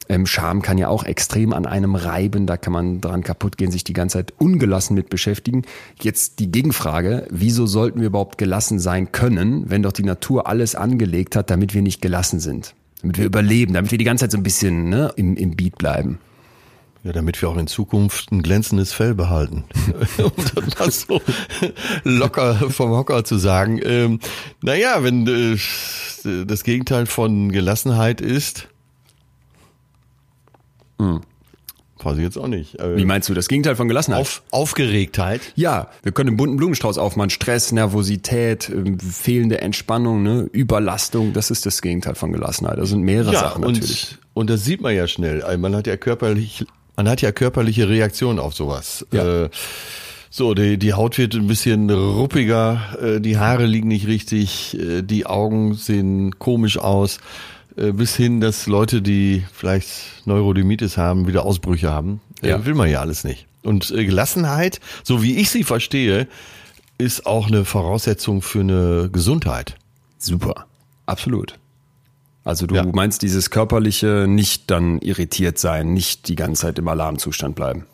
Ähm, 0.08 0.26
Scham 0.26 0.62
kann 0.62 0.78
ja 0.78 0.88
auch 0.88 1.04
extrem 1.04 1.52
an 1.52 1.66
einem 1.66 1.96
reiben, 1.96 2.46
da 2.46 2.56
kann 2.56 2.72
man 2.72 3.00
dran 3.00 3.24
kaputt 3.24 3.56
gehen, 3.56 3.72
sich 3.72 3.82
die 3.82 3.94
ganze 3.94 4.18
Zeit 4.18 4.32
ungelassen 4.38 4.94
mit 4.94 5.10
beschäftigen. 5.10 5.62
Jetzt 6.00 6.38
die 6.38 6.52
Gegenfrage, 6.52 7.26
wieso 7.30 7.66
sollten 7.66 8.00
wir 8.00 8.06
überhaupt 8.06 8.38
gelassen 8.38 8.78
sein 8.78 9.10
können, 9.10 9.68
wenn 9.68 9.82
doch 9.82 9.92
die 9.92 10.04
Natur 10.04 10.46
alles 10.46 10.74
angelegt 10.74 11.34
hat, 11.34 11.50
damit 11.50 11.74
wir 11.74 11.82
nicht 11.82 12.00
gelassen 12.00 12.38
sind? 12.38 12.74
Damit 13.00 13.18
wir 13.18 13.24
überleben, 13.24 13.74
damit 13.74 13.90
wir 13.90 13.98
die 13.98 14.04
ganze 14.04 14.24
Zeit 14.24 14.30
so 14.30 14.38
ein 14.38 14.44
bisschen 14.44 14.88
ne, 14.88 15.12
im, 15.16 15.36
im 15.36 15.56
Beat 15.56 15.78
bleiben. 15.78 16.18
Ja, 17.04 17.12
damit 17.12 17.40
wir 17.42 17.48
auch 17.48 17.56
in 17.56 17.66
Zukunft 17.66 18.30
ein 18.30 18.42
glänzendes 18.42 18.92
Fell 18.92 19.14
behalten. 19.14 19.64
um 20.18 20.32
das 20.78 21.00
so 21.00 21.20
locker 22.04 22.70
vom 22.70 22.90
Hocker 22.90 23.24
zu 23.24 23.38
sagen. 23.38 23.80
Ähm, 23.82 24.20
naja, 24.60 25.02
wenn 25.02 25.26
äh, 25.26 26.44
das 26.44 26.62
Gegenteil 26.62 27.06
von 27.06 27.50
Gelassenheit 27.50 28.20
ist. 28.20 28.68
Hm. 31.00 31.22
Weiß 32.04 32.16
ich 32.16 32.22
jetzt 32.22 32.38
auch 32.38 32.46
nicht. 32.46 32.78
Äh, 32.78 32.96
Wie 32.96 33.04
meinst 33.04 33.28
du, 33.28 33.34
das 33.34 33.48
Gegenteil 33.48 33.74
von 33.74 33.88
Gelassenheit? 33.88 34.20
Auf, 34.20 34.42
Aufgeregtheit. 34.52 35.40
Ja, 35.56 35.88
wir 36.04 36.12
können 36.12 36.30
einen 36.30 36.36
bunten 36.36 36.56
Blumenstrauß 36.56 36.98
aufmachen. 36.98 37.30
Stress, 37.30 37.72
Nervosität, 37.72 38.68
äh, 38.68 38.96
fehlende 38.98 39.60
Entspannung, 39.60 40.22
ne? 40.22 40.48
Überlastung, 40.52 41.32
das 41.32 41.50
ist 41.50 41.66
das 41.66 41.82
Gegenteil 41.82 42.14
von 42.14 42.32
Gelassenheit. 42.32 42.78
Das 42.78 42.90
sind 42.90 43.02
mehrere 43.02 43.32
ja, 43.32 43.40
Sachen 43.40 43.62
natürlich. 43.62 44.18
Und, 44.34 44.42
und 44.42 44.50
das 44.50 44.64
sieht 44.64 44.80
man 44.80 44.94
ja 44.94 45.08
schnell. 45.08 45.44
Man 45.58 45.74
hat 45.74 45.88
ja 45.88 45.96
körperlich 45.96 46.64
man 46.96 47.08
hat 47.08 47.22
ja 47.22 47.32
körperliche 47.32 47.88
Reaktionen 47.88 48.38
auf 48.38 48.54
sowas. 48.54 49.06
Ja. 49.12 49.44
Äh, 49.44 49.50
so, 50.34 50.54
die, 50.54 50.78
die 50.78 50.94
Haut 50.94 51.18
wird 51.18 51.34
ein 51.34 51.46
bisschen 51.46 51.90
ruppiger, 51.90 52.96
äh, 53.00 53.20
die 53.20 53.36
Haare 53.36 53.66
liegen 53.66 53.88
nicht 53.88 54.06
richtig, 54.06 54.78
äh, 54.78 55.02
die 55.02 55.26
Augen 55.26 55.74
sehen 55.74 56.38
komisch 56.38 56.78
aus, 56.78 57.18
äh, 57.76 57.92
bis 57.92 58.16
hin, 58.16 58.40
dass 58.40 58.66
Leute, 58.66 59.02
die 59.02 59.44
vielleicht 59.52 60.26
Neurodermitis 60.26 60.96
haben, 60.96 61.26
wieder 61.26 61.44
Ausbrüche 61.44 61.90
haben. 61.90 62.22
Ja. 62.40 62.64
Will 62.64 62.74
man 62.74 62.88
ja 62.88 63.00
alles 63.00 63.24
nicht. 63.24 63.46
Und 63.62 63.88
Gelassenheit, 63.88 64.80
so 65.04 65.22
wie 65.22 65.36
ich 65.36 65.50
sie 65.50 65.64
verstehe, 65.64 66.26
ist 66.96 67.26
auch 67.26 67.48
eine 67.48 67.64
Voraussetzung 67.64 68.40
für 68.40 68.60
eine 68.60 69.10
Gesundheit. 69.12 69.76
Super, 70.18 70.66
absolut. 71.06 71.58
Also 72.44 72.66
du 72.66 72.74
ja. 72.74 72.84
meinst 72.84 73.22
dieses 73.22 73.50
körperliche 73.50 74.26
nicht 74.28 74.70
dann 74.70 74.98
irritiert 74.98 75.58
sein, 75.58 75.92
nicht 75.92 76.28
die 76.28 76.34
ganze 76.34 76.62
Zeit 76.62 76.78
im 76.78 76.88
Alarmzustand 76.88 77.54
bleiben. 77.54 77.86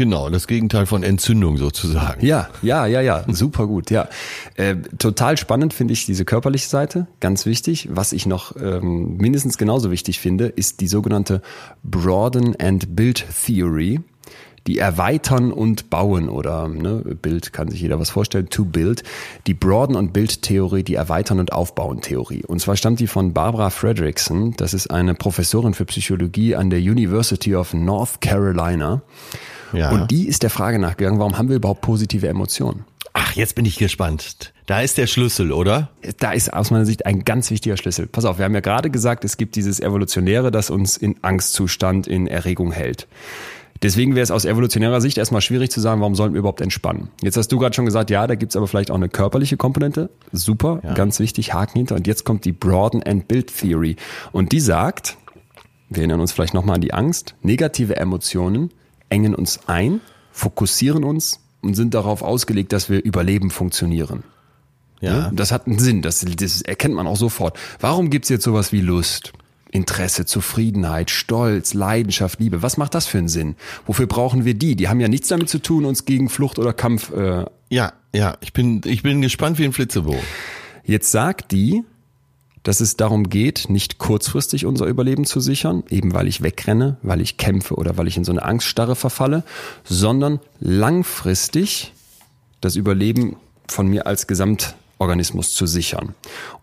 Genau, 0.00 0.30
das 0.30 0.46
Gegenteil 0.46 0.86
von 0.86 1.02
Entzündung 1.02 1.58
sozusagen. 1.58 2.24
Ja, 2.24 2.48
ja, 2.62 2.86
ja, 2.86 3.02
ja, 3.02 3.24
super 3.28 3.66
gut, 3.66 3.90
ja. 3.90 4.08
Äh, 4.54 4.76
total 4.98 5.36
spannend 5.36 5.74
finde 5.74 5.92
ich 5.92 6.06
diese 6.06 6.24
körperliche 6.24 6.68
Seite, 6.68 7.06
ganz 7.20 7.44
wichtig. 7.44 7.88
Was 7.92 8.14
ich 8.14 8.24
noch 8.24 8.56
ähm, 8.56 9.18
mindestens 9.18 9.58
genauso 9.58 9.90
wichtig 9.90 10.18
finde, 10.18 10.46
ist 10.46 10.80
die 10.80 10.88
sogenannte 10.88 11.42
Broaden 11.82 12.58
and 12.58 12.96
Build 12.96 13.26
Theory. 13.44 14.00
Die 14.70 14.78
erweitern 14.78 15.50
und 15.50 15.90
bauen 15.90 16.28
oder 16.28 16.68
ne, 16.68 17.02
Bild 17.20 17.52
kann 17.52 17.66
sich 17.66 17.80
jeder 17.80 17.98
was 17.98 18.10
vorstellen, 18.10 18.50
to 18.50 18.64
build, 18.64 19.02
die 19.48 19.52
Broaden- 19.52 19.96
und 19.96 20.12
Bildtheorie, 20.12 20.84
die 20.84 20.94
Erweitern- 20.94 21.40
und 21.40 21.52
Aufbauen-Theorie. 21.52 22.44
Und 22.46 22.60
zwar 22.60 22.76
stammt 22.76 23.00
die 23.00 23.08
von 23.08 23.32
Barbara 23.32 23.70
Fredrickson, 23.70 24.54
das 24.56 24.72
ist 24.72 24.88
eine 24.88 25.14
Professorin 25.14 25.74
für 25.74 25.86
Psychologie 25.86 26.54
an 26.54 26.70
der 26.70 26.78
University 26.78 27.56
of 27.56 27.74
North 27.74 28.20
Carolina. 28.20 29.02
Ja. 29.72 29.90
Und 29.90 30.12
die 30.12 30.28
ist 30.28 30.44
der 30.44 30.50
Frage 30.50 30.78
nachgegangen, 30.78 31.18
warum 31.18 31.36
haben 31.36 31.48
wir 31.48 31.56
überhaupt 31.56 31.80
positive 31.80 32.28
Emotionen? 32.28 32.84
Ach, 33.12 33.34
jetzt 33.34 33.56
bin 33.56 33.64
ich 33.64 33.76
gespannt. 33.76 34.52
Da 34.66 34.82
ist 34.82 34.98
der 34.98 35.08
Schlüssel, 35.08 35.50
oder? 35.50 35.90
Da 36.20 36.30
ist 36.30 36.52
aus 36.52 36.70
meiner 36.70 36.86
Sicht 36.86 37.06
ein 37.06 37.24
ganz 37.24 37.50
wichtiger 37.50 37.76
Schlüssel. 37.76 38.06
Pass 38.06 38.24
auf, 38.24 38.38
wir 38.38 38.44
haben 38.44 38.54
ja 38.54 38.60
gerade 38.60 38.88
gesagt, 38.88 39.24
es 39.24 39.36
gibt 39.36 39.56
dieses 39.56 39.80
Evolutionäre, 39.80 40.52
das 40.52 40.70
uns 40.70 40.96
in 40.96 41.16
Angstzustand, 41.22 42.06
in 42.06 42.28
Erregung 42.28 42.70
hält. 42.70 43.08
Deswegen 43.82 44.14
wäre 44.14 44.22
es 44.22 44.30
aus 44.30 44.44
evolutionärer 44.44 45.00
Sicht 45.00 45.16
erstmal 45.16 45.40
schwierig 45.40 45.70
zu 45.70 45.80
sagen, 45.80 46.00
warum 46.00 46.14
sollten 46.14 46.34
wir 46.34 46.40
überhaupt 46.40 46.60
entspannen. 46.60 47.08
Jetzt 47.22 47.36
hast 47.38 47.48
du 47.48 47.58
gerade 47.58 47.74
schon 47.74 47.86
gesagt, 47.86 48.10
ja, 48.10 48.26
da 48.26 48.34
gibt's 48.34 48.54
aber 48.56 48.66
vielleicht 48.68 48.90
auch 48.90 48.96
eine 48.96 49.08
körperliche 49.08 49.56
Komponente. 49.56 50.10
Super, 50.32 50.80
Ja. 50.84 50.92
ganz 50.94 51.18
wichtig, 51.18 51.54
Haken 51.54 51.78
hinter. 51.78 51.94
Und 51.96 52.06
jetzt 52.06 52.24
kommt 52.24 52.44
die 52.44 52.52
Broaden 52.52 53.02
and 53.02 53.26
Build 53.26 53.56
Theory. 53.56 53.96
Und 54.32 54.52
die 54.52 54.60
sagt, 54.60 55.16
wir 55.88 56.00
erinnern 56.00 56.20
uns 56.20 56.32
vielleicht 56.32 56.52
nochmal 56.52 56.74
an 56.74 56.82
die 56.82 56.92
Angst, 56.92 57.34
negative 57.42 57.96
Emotionen 57.96 58.70
engen 59.08 59.34
uns 59.34 59.60
ein, 59.66 60.00
fokussieren 60.30 61.02
uns 61.02 61.40
und 61.62 61.74
sind 61.74 61.94
darauf 61.94 62.22
ausgelegt, 62.22 62.72
dass 62.74 62.90
wir 62.90 63.02
überleben 63.02 63.50
funktionieren. 63.50 64.24
Ja. 65.00 65.30
Das 65.34 65.50
hat 65.52 65.66
einen 65.66 65.78
Sinn, 65.78 66.02
das, 66.02 66.20
das 66.20 66.60
erkennt 66.60 66.94
man 66.94 67.06
auch 67.06 67.16
sofort. 67.16 67.58
Warum 67.80 68.10
gibt's 68.10 68.28
jetzt 68.28 68.44
sowas 68.44 68.70
wie 68.72 68.82
Lust, 68.82 69.32
Interesse, 69.72 70.26
Zufriedenheit, 70.26 71.10
Stolz, 71.10 71.74
Leidenschaft, 71.74 72.40
Liebe? 72.40 72.62
Was 72.62 72.76
macht 72.76 72.94
das 72.94 73.06
für 73.06 73.18
einen 73.18 73.28
Sinn? 73.28 73.56
Wofür 73.86 74.06
brauchen 74.06 74.44
wir 74.44 74.54
die? 74.54 74.76
Die 74.76 74.88
haben 74.88 75.00
ja 75.00 75.08
nichts 75.08 75.28
damit 75.28 75.48
zu 75.48 75.60
tun, 75.60 75.84
uns 75.84 76.04
gegen 76.04 76.28
Flucht 76.28 76.58
oder 76.58 76.72
Kampf. 76.72 77.12
Äh, 77.12 77.44
Ja, 77.70 77.92
ja. 78.14 78.36
Ich 78.40 78.52
bin, 78.52 78.80
ich 78.84 79.02
bin 79.02 79.22
gespannt 79.22 79.58
wie 79.58 79.64
ein 79.64 79.72
Flitzebogen. 79.72 80.20
jetzt 80.84 81.10
sagt 81.12 81.52
die, 81.52 81.84
dass 82.62 82.80
es 82.80 82.96
darum 82.96 83.30
geht, 83.30 83.66
nicht 83.70 83.98
kurzfristig 83.98 84.66
unser 84.66 84.86
Überleben 84.86 85.24
zu 85.24 85.40
sichern, 85.40 85.82
eben 85.88 86.12
weil 86.12 86.28
ich 86.28 86.42
wegrenne, 86.42 86.98
weil 87.02 87.20
ich 87.20 87.36
kämpfe 87.38 87.74
oder 87.76 87.96
weil 87.96 88.06
ich 88.06 88.16
in 88.16 88.24
so 88.24 88.32
eine 88.32 88.42
Angststarre 88.42 88.96
verfalle, 88.96 89.44
sondern 89.84 90.40
langfristig 90.58 91.94
das 92.60 92.76
Überleben 92.76 93.36
von 93.66 93.86
mir 93.86 94.06
als 94.06 94.26
Gesamtorganismus 95.00 95.54
zu 95.54 95.66
sichern. 95.66 96.14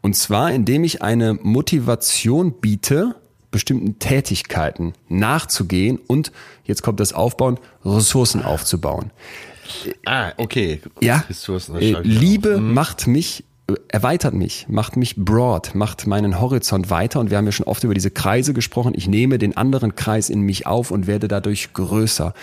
Und 0.02 0.16
zwar, 0.16 0.52
indem 0.52 0.84
ich 0.84 1.02
eine 1.02 1.34
Motivation 1.34 2.54
biete, 2.54 3.16
bestimmten 3.50 3.98
Tätigkeiten 3.98 4.94
nachzugehen 5.10 6.00
und, 6.06 6.32
jetzt 6.64 6.84
kommt 6.84 7.00
das 7.00 7.14
Aufbauen, 7.14 7.60
Ressourcen 7.84 8.44
aufzubauen. 8.44 9.12
Ah, 10.06 10.34
okay. 10.38 10.82
Ja, 11.02 11.24
Ressourcen, 11.28 11.76
äh, 11.78 12.00
Liebe. 12.04 12.60
Mhm. 12.60 12.74
macht 12.74 13.08
mich, 13.08 13.44
erweitert 13.90 14.34
mich, 14.34 14.66
macht 14.70 14.96
mich 14.96 15.16
broad, 15.18 15.76
macht 15.76 16.08
meinen 16.08 16.40
Horizont 16.40 16.90
weiter 16.90 17.20
und 17.20 17.32
wir 17.32 17.38
haben 17.38 17.46
ja 17.46 17.52
schon 17.52 17.66
oft 17.66 17.84
über 17.84 17.94
diese 17.94 18.12
Kreise 18.12 18.54
gesprochen. 18.54 18.94
Ich 18.96 19.08
nehme 19.08 19.38
den 19.38 19.58
anderen 19.58 19.96
Kreis 19.96 20.30
in 20.30 20.42
mich 20.42 20.66
auf 20.66 20.90
und 20.92 21.06
werde 21.06 21.28
dadurch 21.28 21.74
größer. 21.74 22.34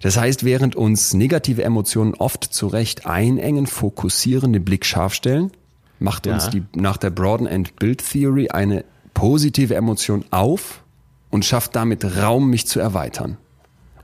Das 0.00 0.16
heißt, 0.16 0.44
während 0.44 0.74
uns 0.74 1.14
negative 1.14 1.62
Emotionen 1.62 2.14
oft 2.14 2.44
zu 2.44 2.66
Recht 2.66 3.06
einengen, 3.06 3.66
fokussieren, 3.66 4.52
den 4.52 4.64
Blick 4.64 4.84
scharf 4.84 5.14
stellen, 5.14 5.52
macht 6.00 6.26
uns 6.26 6.46
Ja. 6.46 6.50
die 6.50 6.64
nach 6.74 6.96
der 6.96 7.10
Broaden 7.10 7.46
and 7.46 7.76
Build 7.76 8.02
Theory 8.10 8.48
eine 8.48 8.84
positive 9.14 9.74
Emotion 9.74 10.24
auf 10.32 10.82
und 11.30 11.44
schafft 11.44 11.76
damit 11.76 12.04
Raum, 12.16 12.50
mich 12.50 12.66
zu 12.66 12.80
erweitern. 12.80 13.36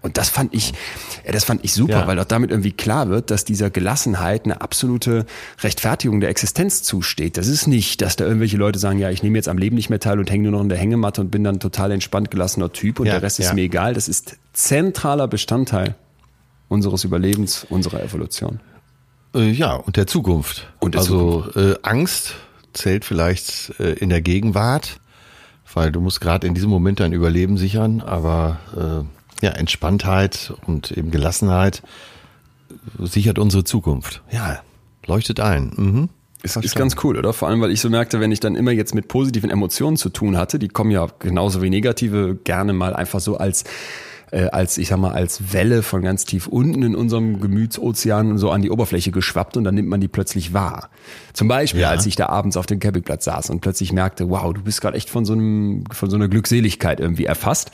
Und 0.00 0.16
das 0.16 0.28
fand 0.28 0.54
ich, 0.54 0.72
ja, 1.26 1.32
das 1.32 1.44
fand 1.44 1.64
ich 1.64 1.72
super, 1.74 2.00
Ja. 2.00 2.06
weil 2.06 2.18
auch 2.20 2.24
damit 2.24 2.50
irgendwie 2.50 2.70
klar 2.72 3.08
wird, 3.08 3.30
dass 3.32 3.44
dieser 3.44 3.68
Gelassenheit 3.68 4.44
eine 4.44 4.60
absolute 4.60 5.26
Rechtfertigung 5.60 6.20
der 6.20 6.30
Existenz 6.30 6.82
zusteht. 6.84 7.36
Das 7.36 7.48
ist 7.48 7.66
nicht, 7.66 8.00
dass 8.00 8.14
da 8.14 8.24
irgendwelche 8.24 8.56
Leute 8.56 8.78
sagen, 8.78 8.98
ja, 9.00 9.10
ich 9.10 9.22
nehme 9.24 9.36
jetzt 9.36 9.48
am 9.48 9.58
Leben 9.58 9.74
nicht 9.74 9.90
mehr 9.90 9.98
teil 9.98 10.20
und 10.20 10.30
hänge 10.30 10.44
nur 10.44 10.52
noch 10.52 10.60
in 10.62 10.68
der 10.68 10.78
Hängematte 10.78 11.20
und 11.20 11.30
bin 11.30 11.42
dann 11.42 11.58
total 11.58 11.90
entspannt 11.90 12.30
gelassener 12.30 12.72
Typ 12.72 13.00
und 13.00 13.06
Ja, 13.06 13.14
der 13.14 13.22
Rest 13.22 13.40
ist 13.40 13.46
ja. 13.46 13.54
mir 13.54 13.62
egal. 13.62 13.94
Das 13.94 14.08
ist 14.08 14.36
zentraler 14.52 15.26
Bestandteil 15.26 15.96
unseres 16.68 17.02
Überlebens, 17.04 17.66
unserer 17.68 18.02
Evolution. 18.02 18.60
Äh, 19.34 19.50
ja, 19.50 19.74
und 19.74 19.96
der 19.96 20.06
Zukunft. 20.06 20.68
Und 20.78 20.94
der 20.94 21.00
also 21.00 21.44
Äh, 21.56 21.74
Angst 21.82 22.34
zählt 22.72 23.04
vielleicht 23.04 23.74
äh, 23.80 23.94
in 23.94 24.10
der 24.10 24.20
Gegenwart, 24.22 25.00
weil 25.74 25.90
du 25.90 26.00
musst 26.00 26.20
gerade 26.20 26.46
in 26.46 26.54
diesem 26.54 26.70
Moment 26.70 27.00
dein 27.00 27.12
Überleben 27.12 27.56
sichern, 27.58 28.00
aber 28.00 28.58
äh, 28.76 29.17
ja, 29.42 29.50
Entspanntheit 29.50 30.52
und 30.66 30.90
eben 30.90 31.10
Gelassenheit 31.10 31.82
sichert 32.98 33.38
unsere 33.38 33.64
Zukunft. 33.64 34.22
Ja, 34.30 34.60
leuchtet 35.06 35.40
ein. 35.40 35.72
Mhm. 35.76 36.08
Ist, 36.42 36.56
ist 36.56 36.76
ganz 36.76 36.94
cool, 37.02 37.16
oder? 37.18 37.32
Vor 37.32 37.48
allem, 37.48 37.60
weil 37.60 37.72
ich 37.72 37.80
so 37.80 37.90
merkte, 37.90 38.20
wenn 38.20 38.30
ich 38.30 38.38
dann 38.38 38.54
immer 38.54 38.70
jetzt 38.70 38.94
mit 38.94 39.08
positiven 39.08 39.50
Emotionen 39.50 39.96
zu 39.96 40.08
tun 40.08 40.36
hatte, 40.36 40.58
die 40.60 40.68
kommen 40.68 40.92
ja 40.92 41.08
genauso 41.18 41.62
wie 41.62 41.70
negative 41.70 42.38
gerne 42.44 42.72
mal 42.72 42.94
einfach 42.94 43.18
so 43.20 43.36
als 43.38 43.64
äh, 44.30 44.44
als 44.50 44.78
ich 44.78 44.88
sag 44.88 44.98
mal 44.98 45.12
als 45.12 45.52
Welle 45.52 45.82
von 45.82 46.02
ganz 46.02 46.26
tief 46.26 46.46
unten 46.46 46.82
in 46.82 46.94
unserem 46.94 47.40
Gemütsozean 47.40 48.38
so 48.38 48.50
an 48.50 48.62
die 48.62 48.70
Oberfläche 48.70 49.10
geschwappt 49.10 49.56
und 49.56 49.64
dann 49.64 49.74
nimmt 49.74 49.88
man 49.88 50.00
die 50.00 50.06
plötzlich 50.08 50.52
wahr. 50.52 50.90
Zum 51.32 51.48
Beispiel, 51.48 51.80
Ja. 51.80 51.88
als 51.90 52.06
ich 52.06 52.14
da 52.14 52.26
abends 52.28 52.56
auf 52.56 52.66
dem 52.66 52.78
Campingplatz 52.78 53.24
saß 53.24 53.50
und 53.50 53.60
plötzlich 53.60 53.92
merkte, 53.92 54.28
wow, 54.30 54.52
du 54.52 54.62
bist 54.62 54.80
gerade 54.80 54.96
echt 54.96 55.10
von 55.10 55.24
so 55.24 55.32
einem 55.32 55.84
von 55.90 56.08
so 56.10 56.16
einer 56.16 56.28
Glückseligkeit 56.28 57.00
irgendwie 57.00 57.24
erfasst, 57.24 57.72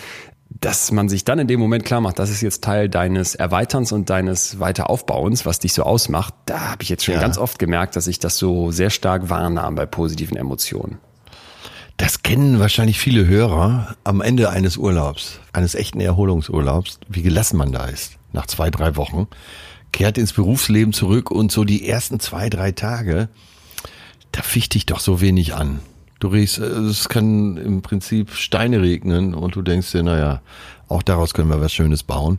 dass 0.51 0.93
man 0.93 1.09
sich 1.09 1.25
dann 1.25 1.39
in 1.39 1.47
dem 1.49 1.61
Moment 1.61 1.85
klar 1.85 2.01
macht, 2.01 2.19
das 2.19 2.31
ist 2.31 2.41
jetzt 2.41 2.63
Teil 2.65 2.89
deines 2.89 3.35
Erweiterns 3.35 3.93
und 3.93 4.09
deines 4.11 4.61
Weiteraufbauens, 4.61 5.45
was 5.47 5.59
dich 5.59 5.73
so 5.75 5.83
ausmacht. 5.83 6.33
Da 6.47 6.71
habe 6.71 6.83
ich 6.83 6.89
jetzt 6.89 7.05
schon 7.05 7.15
Ja. 7.15 7.21
ganz 7.21 7.39
oft 7.39 7.59
gemerkt, 7.59 7.97
dass 7.97 8.07
ich 8.07 8.19
das 8.19 8.39
so 8.39 8.71
sehr 8.71 8.91
stark 8.91 9.29
wahrnahm 9.31 9.75
bei 9.75 9.85
positiven 9.87 10.37
Emotionen. 10.37 10.99
Das 11.97 12.23
kennen 12.23 12.59
wahrscheinlich 12.59 12.99
viele 12.99 13.27
Hörer 13.27 13.95
am 14.05 14.21
Ende 14.21 14.51
eines 14.51 14.77
Urlaubs, 14.77 15.39
eines 15.53 15.75
echten 15.75 16.01
Erholungsurlaubs, 16.01 16.99
wie 17.09 17.23
gelassen 17.23 17.57
man 17.57 17.71
da 17.73 17.87
ist. 17.87 18.15
Nach 18.33 18.47
zwei, 18.47 18.71
drei 18.71 18.97
Wochen 18.97 19.29
kehrt 19.93 20.19
ins 20.19 20.33
Berufsleben 20.33 20.93
zurück 20.93 21.31
und 21.31 21.53
so 21.53 21.63
die 21.65 21.89
ersten 21.89 22.19
zwei, 22.19 22.49
drei 22.51 22.73
Tage, 22.73 23.29
da 24.33 24.43
ficht 24.43 24.75
dich 24.75 24.87
doch 24.87 24.99
so 24.99 25.21
wenig 25.21 25.55
an. 25.55 25.79
Du 26.25 26.31
riechst, 26.31 26.59
äh, 26.59 26.65
es 26.65 27.11
kann 27.11 27.59
im 27.59 27.83
Prinzip 27.83 28.31
Steine 28.33 28.81
regnen 28.81 29.35
und 29.35 29.57
du 29.57 29.61
denkst 29.61 29.93
dir, 29.93 30.03
naja, 30.03 30.41
auch 30.89 31.03
daraus 31.03 31.35
können 31.35 31.51
wir 31.51 31.61
was 31.61 31.75
Schönes 31.75 32.03
bauen. 32.03 32.39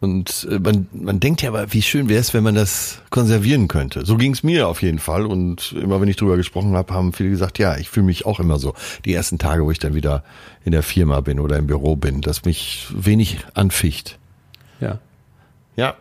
Und 0.00 0.48
äh, 0.50 0.58
man, 0.58 0.86
man 0.92 1.20
denkt 1.20 1.42
ja 1.42 1.50
aber, 1.50 1.74
wie 1.74 1.82
schön 1.82 2.08
wäre 2.08 2.20
es, 2.20 2.32
wenn 2.32 2.42
man 2.42 2.54
das 2.54 3.02
konservieren 3.10 3.68
könnte. 3.68 4.06
So 4.06 4.16
ging 4.16 4.32
es 4.32 4.42
mir 4.42 4.66
auf 4.66 4.80
jeden 4.80 4.98
Fall. 4.98 5.26
Und 5.26 5.72
immer 5.72 6.00
wenn 6.00 6.08
ich 6.08 6.16
drüber 6.16 6.38
gesprochen 6.38 6.74
habe, 6.74 6.94
haben 6.94 7.12
viele 7.12 7.28
gesagt, 7.28 7.58
ja, 7.58 7.76
ich 7.76 7.90
fühle 7.90 8.06
mich 8.06 8.24
auch 8.24 8.40
immer 8.40 8.58
so. 8.58 8.72
Die 9.04 9.12
ersten 9.12 9.38
Tage, 9.38 9.66
wo 9.66 9.70
ich 9.70 9.78
dann 9.78 9.94
wieder 9.94 10.24
in 10.64 10.72
der 10.72 10.82
Firma 10.82 11.20
bin 11.20 11.38
oder 11.38 11.58
im 11.58 11.66
Büro 11.66 11.96
bin, 11.96 12.22
dass 12.22 12.46
mich 12.46 12.88
wenig 12.96 13.40
anficht. 13.52 14.18
Ja. 14.80 15.00
Ja, 15.76 15.96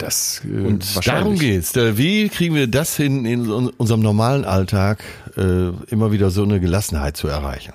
Das 0.00 0.42
äh, 0.44 0.66
und 0.66 1.06
darum 1.06 1.38
geht's. 1.38 1.74
Wie 1.74 2.28
kriegen 2.28 2.54
wir 2.54 2.66
das 2.66 2.96
hin, 2.96 3.24
in 3.24 3.50
un- 3.50 3.68
unserem 3.76 4.00
normalen 4.00 4.44
Alltag 4.44 5.02
äh, 5.36 5.68
immer 5.90 6.10
wieder 6.10 6.30
so 6.30 6.42
eine 6.42 6.58
Gelassenheit 6.58 7.16
zu 7.16 7.28
erreichen? 7.28 7.74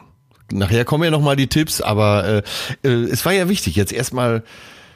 Nachher 0.51 0.85
kommen 0.85 1.03
ja 1.03 1.11
nochmal 1.11 1.35
die 1.35 1.47
Tipps, 1.47 1.81
aber 1.81 2.43
äh, 2.83 2.87
äh, 2.87 3.03
es 3.05 3.25
war 3.25 3.33
ja 3.33 3.47
wichtig, 3.49 3.75
jetzt 3.75 3.91
erstmal 3.93 4.43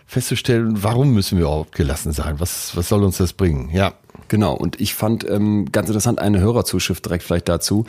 festzustellen, 0.06 0.82
warum 0.84 1.14
müssen 1.14 1.38
wir 1.38 1.46
überhaupt 1.46 1.76
gelassen 1.76 2.12
sein? 2.14 2.40
Was, 2.40 2.76
was 2.76 2.90
soll 2.90 3.04
uns 3.04 3.18
das 3.18 3.34
bringen? 3.34 3.70
Ja. 3.72 3.94
Genau, 4.28 4.54
und 4.54 4.80
ich 4.82 4.94
fand 4.96 5.28
ähm, 5.30 5.72
ganz 5.72 5.88
interessant 5.90 6.20
eine 6.20 6.40
Hörerzuschrift 6.40 7.06
direkt 7.06 7.24
vielleicht 7.24 7.48
dazu. 7.50 7.86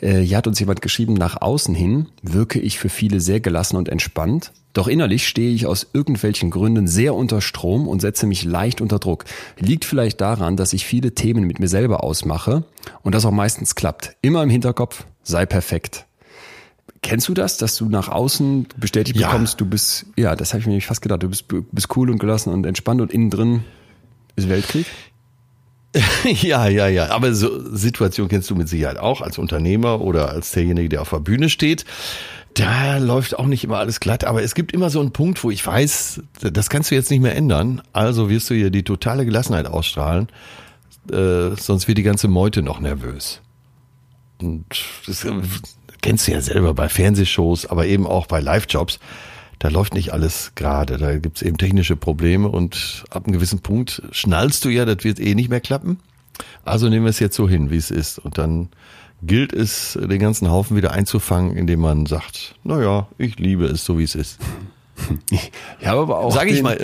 Äh, 0.00 0.20
hier 0.20 0.36
hat 0.36 0.46
uns 0.46 0.60
jemand 0.60 0.82
geschrieben, 0.82 1.14
nach 1.14 1.40
außen 1.40 1.74
hin 1.74 2.06
wirke 2.22 2.58
ich 2.60 2.78
für 2.78 2.88
viele 2.88 3.20
sehr 3.20 3.40
gelassen 3.40 3.76
und 3.76 3.88
entspannt, 3.88 4.52
doch 4.72 4.88
innerlich 4.88 5.26
stehe 5.26 5.54
ich 5.54 5.66
aus 5.66 5.86
irgendwelchen 5.94 6.50
Gründen 6.50 6.86
sehr 6.86 7.14
unter 7.14 7.40
Strom 7.40 7.88
und 7.88 8.00
setze 8.00 8.26
mich 8.26 8.44
leicht 8.44 8.82
unter 8.82 8.98
Druck. 8.98 9.24
Liegt 9.58 9.86
vielleicht 9.86 10.20
daran, 10.20 10.56
dass 10.56 10.74
ich 10.74 10.84
viele 10.84 11.14
Themen 11.14 11.44
mit 11.44 11.60
mir 11.60 11.68
selber 11.68 12.04
ausmache 12.04 12.64
und 13.02 13.14
das 13.14 13.24
auch 13.24 13.30
meistens 13.30 13.74
klappt. 13.74 14.16
Immer 14.20 14.42
im 14.42 14.50
Hinterkopf, 14.50 15.06
sei 15.22 15.46
perfekt. 15.46 16.04
Kennst 17.00 17.28
du 17.28 17.34
das, 17.34 17.56
dass 17.56 17.76
du 17.76 17.88
nach 17.88 18.08
außen 18.08 18.66
bestätigt 18.76 19.18
Ja. 19.18 19.28
bekommst, 19.28 19.60
du 19.60 19.64
bist, 19.66 20.06
ja, 20.16 20.36
das 20.36 20.52
habe 20.52 20.60
ich 20.60 20.66
mir 20.66 20.72
nämlich 20.72 20.86
fast 20.86 21.00
gedacht, 21.02 21.22
du 21.22 21.28
bist, 21.28 21.46
bist 21.48 21.96
cool 21.96 22.10
und 22.10 22.18
gelassen 22.18 22.52
und 22.52 22.66
entspannt 22.66 23.00
und 23.00 23.12
innen 23.12 23.30
drin 23.30 23.64
ist 24.34 24.48
Weltkrieg? 24.50 24.86
ja, 26.42 26.68
ja, 26.68 26.88
ja. 26.88 27.10
Aber 27.10 27.34
so 27.34 27.74
Situation 27.74 28.28
kennst 28.28 28.50
du 28.50 28.54
mit 28.54 28.68
Sicherheit 28.68 28.98
auch 28.98 29.20
als 29.20 29.38
Unternehmer 29.38 30.00
oder 30.00 30.30
als 30.30 30.50
derjenige, 30.52 30.88
der 30.88 31.02
auf 31.02 31.10
der 31.10 31.20
Bühne 31.20 31.48
steht. 31.48 31.84
Da 32.54 32.96
läuft 32.96 33.38
auch 33.38 33.46
nicht 33.46 33.64
immer 33.64 33.78
alles 33.78 34.00
glatt, 34.00 34.24
aber 34.24 34.42
es 34.42 34.54
gibt 34.54 34.72
immer 34.72 34.88
so 34.88 35.00
einen 35.00 35.12
Punkt, 35.12 35.44
wo 35.44 35.50
ich 35.50 35.66
weiß, 35.66 36.22
das 36.40 36.70
kannst 36.70 36.90
du 36.90 36.94
jetzt 36.94 37.10
nicht 37.10 37.20
mehr 37.20 37.36
ändern. 37.36 37.82
Also 37.92 38.30
wirst 38.30 38.48
du 38.48 38.54
hier 38.54 38.70
die 38.70 38.82
totale 38.82 39.26
Gelassenheit 39.26 39.66
ausstrahlen, 39.66 40.28
äh, 41.12 41.50
sonst 41.58 41.86
wird 41.86 41.98
die 41.98 42.02
ganze 42.02 42.28
Meute 42.28 42.62
noch 42.62 42.80
nervös. 42.80 43.42
Und 44.40 44.64
das 45.06 45.24
äh, 45.24 45.32
kennst 46.00 46.28
du 46.28 46.32
ja 46.32 46.40
selber 46.40 46.72
bei 46.72 46.88
Fernsehshows, 46.88 47.66
aber 47.66 47.86
eben 47.86 48.06
auch 48.06 48.26
bei 48.26 48.40
Live-Jobs. 48.40 49.00
Da 49.58 49.68
läuft 49.68 49.94
nicht 49.94 50.12
alles 50.12 50.52
gerade. 50.54 50.98
Da 50.98 51.16
gibt's 51.18 51.42
eben 51.42 51.56
technische 51.58 51.96
Probleme 51.96 52.48
und 52.48 53.04
ab 53.10 53.24
einem 53.26 53.32
gewissen 53.34 53.60
Punkt 53.60 54.02
schnallst 54.12 54.64
du 54.64 54.68
ja, 54.68 54.84
das 54.84 55.04
wird 55.04 55.18
eh 55.20 55.34
nicht 55.34 55.48
mehr 55.50 55.60
klappen. 55.60 55.98
Also 56.64 56.88
nehmen 56.88 57.04
wir 57.06 57.10
es 57.10 57.18
jetzt 57.20 57.36
so 57.36 57.48
hin, 57.48 57.70
wie 57.70 57.76
es 57.76 57.90
ist. 57.90 58.18
Und 58.18 58.36
dann 58.38 58.68
gilt 59.22 59.52
es, 59.54 59.98
den 60.00 60.18
ganzen 60.18 60.50
Haufen 60.50 60.76
wieder 60.76 60.90
einzufangen, 60.92 61.56
indem 61.56 61.80
man 61.80 62.04
sagt, 62.06 62.54
naja, 62.64 63.08
ich 63.16 63.38
liebe 63.38 63.64
es 63.64 63.84
so, 63.84 63.98
wie 63.98 64.04
es 64.04 64.14
ist. 64.14 64.38
Ich 65.30 65.86
habe 65.86 66.00
aber 66.00 66.20
auch. 66.20 66.32
Sag 66.32 66.48
ich 66.48 66.54
den- 66.54 66.64
mal, 66.64 66.78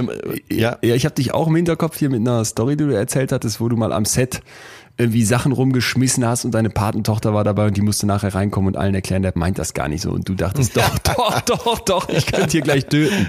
ja, 0.50 0.76
ja, 0.82 0.94
ich 0.94 1.06
habe 1.06 1.14
dich 1.14 1.32
auch 1.32 1.48
im 1.48 1.56
Hinterkopf 1.56 1.96
hier 1.98 2.10
mit 2.10 2.20
einer 2.20 2.44
Story, 2.44 2.76
die 2.76 2.84
du 2.84 2.94
erzählt 2.94 3.32
hattest, 3.32 3.58
wo 3.58 3.70
du 3.70 3.76
mal 3.78 3.90
am 3.90 4.04
Set 4.04 4.42
irgendwie 4.98 5.24
Sachen 5.24 5.52
rumgeschmissen 5.52 6.24
hast 6.24 6.44
und 6.44 6.52
deine 6.52 6.70
Patentochter 6.70 7.32
war 7.32 7.44
dabei 7.44 7.66
und 7.66 7.76
die 7.76 7.80
musste 7.80 8.06
nachher 8.06 8.34
reinkommen 8.34 8.68
und 8.68 8.76
allen 8.76 8.94
erklären, 8.94 9.22
der 9.22 9.32
meint 9.34 9.58
das 9.58 9.74
gar 9.74 9.88
nicht 9.88 10.02
so. 10.02 10.10
Und 10.10 10.28
du 10.28 10.34
dachtest, 10.34 10.76
doch, 10.76 10.98
doch, 10.98 11.40
doch, 11.40 11.78
doch, 11.80 12.08
ich 12.08 12.26
könnte 12.26 12.50
hier 12.50 12.60
gleich 12.60 12.86
töten. 12.86 13.28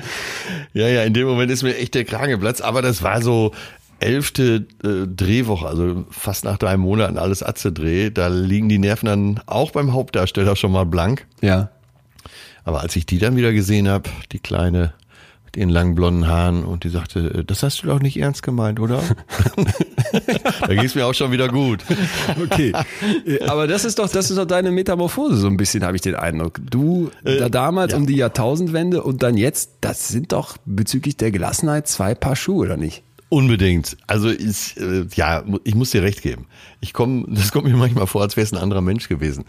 Ja, 0.73 0.87
ja, 0.87 1.03
in 1.03 1.13
dem 1.13 1.27
Moment 1.27 1.51
ist 1.51 1.63
mir 1.63 1.77
echt 1.77 1.95
der 1.95 2.05
Kragen 2.05 2.31
geplatzt, 2.31 2.61
aber 2.61 2.81
das 2.81 3.01
war 3.01 3.21
so 3.21 3.51
elfte 3.99 4.67
äh, 4.83 5.07
Drehwoche, 5.07 5.65
also 5.65 6.05
fast 6.09 6.43
nach 6.43 6.57
drei 6.57 6.75
Monaten 6.75 7.17
alles 7.17 7.41
Atze-Dreh. 7.41 8.09
Da 8.09 8.27
liegen 8.27 8.67
die 8.67 8.79
Nerven 8.79 9.05
dann 9.05 9.39
auch 9.45 9.71
beim 9.71 9.93
Hauptdarsteller 9.93 10.55
schon 10.57 10.73
mal 10.73 10.85
blank. 10.85 11.25
Ja. 11.41 11.69
Aber 12.65 12.81
als 12.81 12.95
ich 12.95 13.05
die 13.05 13.19
dann 13.19 13.35
wieder 13.35 13.53
gesehen 13.53 13.87
habe, 13.87 14.09
die 14.31 14.39
Kleine 14.39 14.93
ihren 15.55 15.69
langen 15.69 15.95
blonden 15.95 16.27
Haaren 16.27 16.63
und 16.63 16.83
die 16.83 16.89
sagte, 16.89 17.19
äh, 17.19 17.43
das 17.43 17.63
hast 17.63 17.83
du 17.83 17.87
doch 17.87 17.99
nicht 17.99 18.17
ernst 18.17 18.43
gemeint, 18.43 18.79
oder? 18.79 19.01
da 20.61 20.67
ging 20.67 20.85
es 20.85 20.95
mir 20.95 21.05
auch 21.05 21.13
schon 21.13 21.31
wieder 21.31 21.47
gut. 21.47 21.83
Okay. 22.41 22.73
Äh, 23.25 23.43
Aber 23.45 23.67
das 23.67 23.85
ist 23.85 23.99
doch, 23.99 24.09
das 24.09 24.29
ist 24.29 24.37
doch 24.37 24.45
deine 24.45 24.71
Metamorphose, 24.71 25.37
so 25.37 25.47
ein 25.47 25.57
bisschen, 25.57 25.83
habe 25.83 25.95
ich 25.95 26.01
den 26.01 26.15
Eindruck. 26.15 26.59
Du, 26.69 27.11
da 27.23 27.49
damals 27.49 27.93
um 27.93 28.05
die 28.05 28.15
Jahrtausendwende 28.15 29.03
und 29.03 29.23
dann 29.23 29.37
jetzt, 29.37 29.71
das 29.81 30.07
sind 30.07 30.31
doch 30.31 30.57
bezüglich 30.65 31.17
der 31.17 31.31
Gelassenheit 31.31 31.87
zwei 31.87 32.15
Paar 32.15 32.35
Schuhe, 32.35 32.65
oder 32.65 32.77
nicht? 32.77 33.03
Unbedingt. 33.33 33.97
Also 34.05 34.29
ich, 34.29 34.77
äh, 34.77 35.07
ja, 35.15 35.43
ich 35.63 35.73
muss 35.73 35.89
dir 35.89 36.03
recht 36.03 36.21
geben. 36.21 36.45
Ich 36.81 36.93
komme, 36.93 37.25
das 37.29 37.51
kommt 37.51 37.65
mir 37.65 37.75
manchmal 37.75 38.05
vor, 38.05 38.21
als 38.21 38.37
wäre 38.37 38.45
es 38.45 38.53
ein 38.53 38.59
anderer 38.59 38.81
Mensch 38.81 39.09
gewesen. 39.09 39.45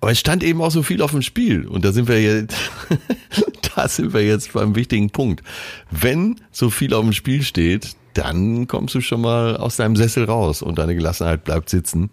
Aber 0.00 0.12
es 0.12 0.20
stand 0.20 0.44
eben 0.44 0.62
auch 0.62 0.70
so 0.70 0.84
viel 0.84 1.02
auf 1.02 1.10
dem 1.10 1.20
Spiel. 1.20 1.66
Und 1.66 1.84
da 1.84 1.90
sind 1.90 2.06
wir 2.06 2.22
jetzt, 2.22 2.54
da 3.74 3.88
sind 3.88 4.14
wir 4.14 4.24
jetzt 4.24 4.52
beim 4.52 4.76
wichtigen 4.76 5.10
Punkt. 5.10 5.42
Wenn 5.90 6.36
so 6.52 6.70
viel 6.70 6.94
auf 6.94 7.02
dem 7.02 7.12
Spiel 7.12 7.42
steht, 7.42 7.96
dann 8.12 8.68
kommst 8.68 8.94
du 8.94 9.00
schon 9.00 9.22
mal 9.22 9.56
aus 9.56 9.74
deinem 9.74 9.96
Sessel 9.96 10.26
raus 10.26 10.62
und 10.62 10.78
deine 10.78 10.94
Gelassenheit 10.94 11.42
bleibt 11.42 11.70
sitzen. 11.70 12.10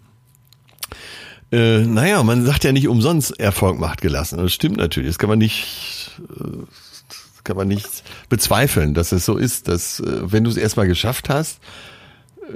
Äh, 1.52 1.82
naja, 1.82 2.20
man 2.24 2.44
sagt 2.44 2.64
ja 2.64 2.72
nicht 2.72 2.88
umsonst, 2.88 3.38
Erfolg 3.38 3.78
macht 3.78 4.00
gelassen. 4.00 4.38
Das 4.38 4.52
stimmt 4.52 4.78
natürlich. 4.78 5.10
Das 5.10 5.18
kann 5.20 5.28
man 5.28 5.38
nicht, 5.38 6.10
äh, 6.40 6.64
kann 7.44 7.56
man 7.56 7.68
nicht 7.68 8.04
bezweifeln, 8.28 8.94
dass 8.94 9.12
es 9.12 9.24
so 9.24 9.36
ist, 9.36 9.68
dass 9.68 10.00
äh, 10.00 10.32
wenn 10.32 10.44
du 10.44 10.50
es 10.50 10.56
erstmal 10.56 10.86
geschafft 10.86 11.28
hast, 11.28 11.60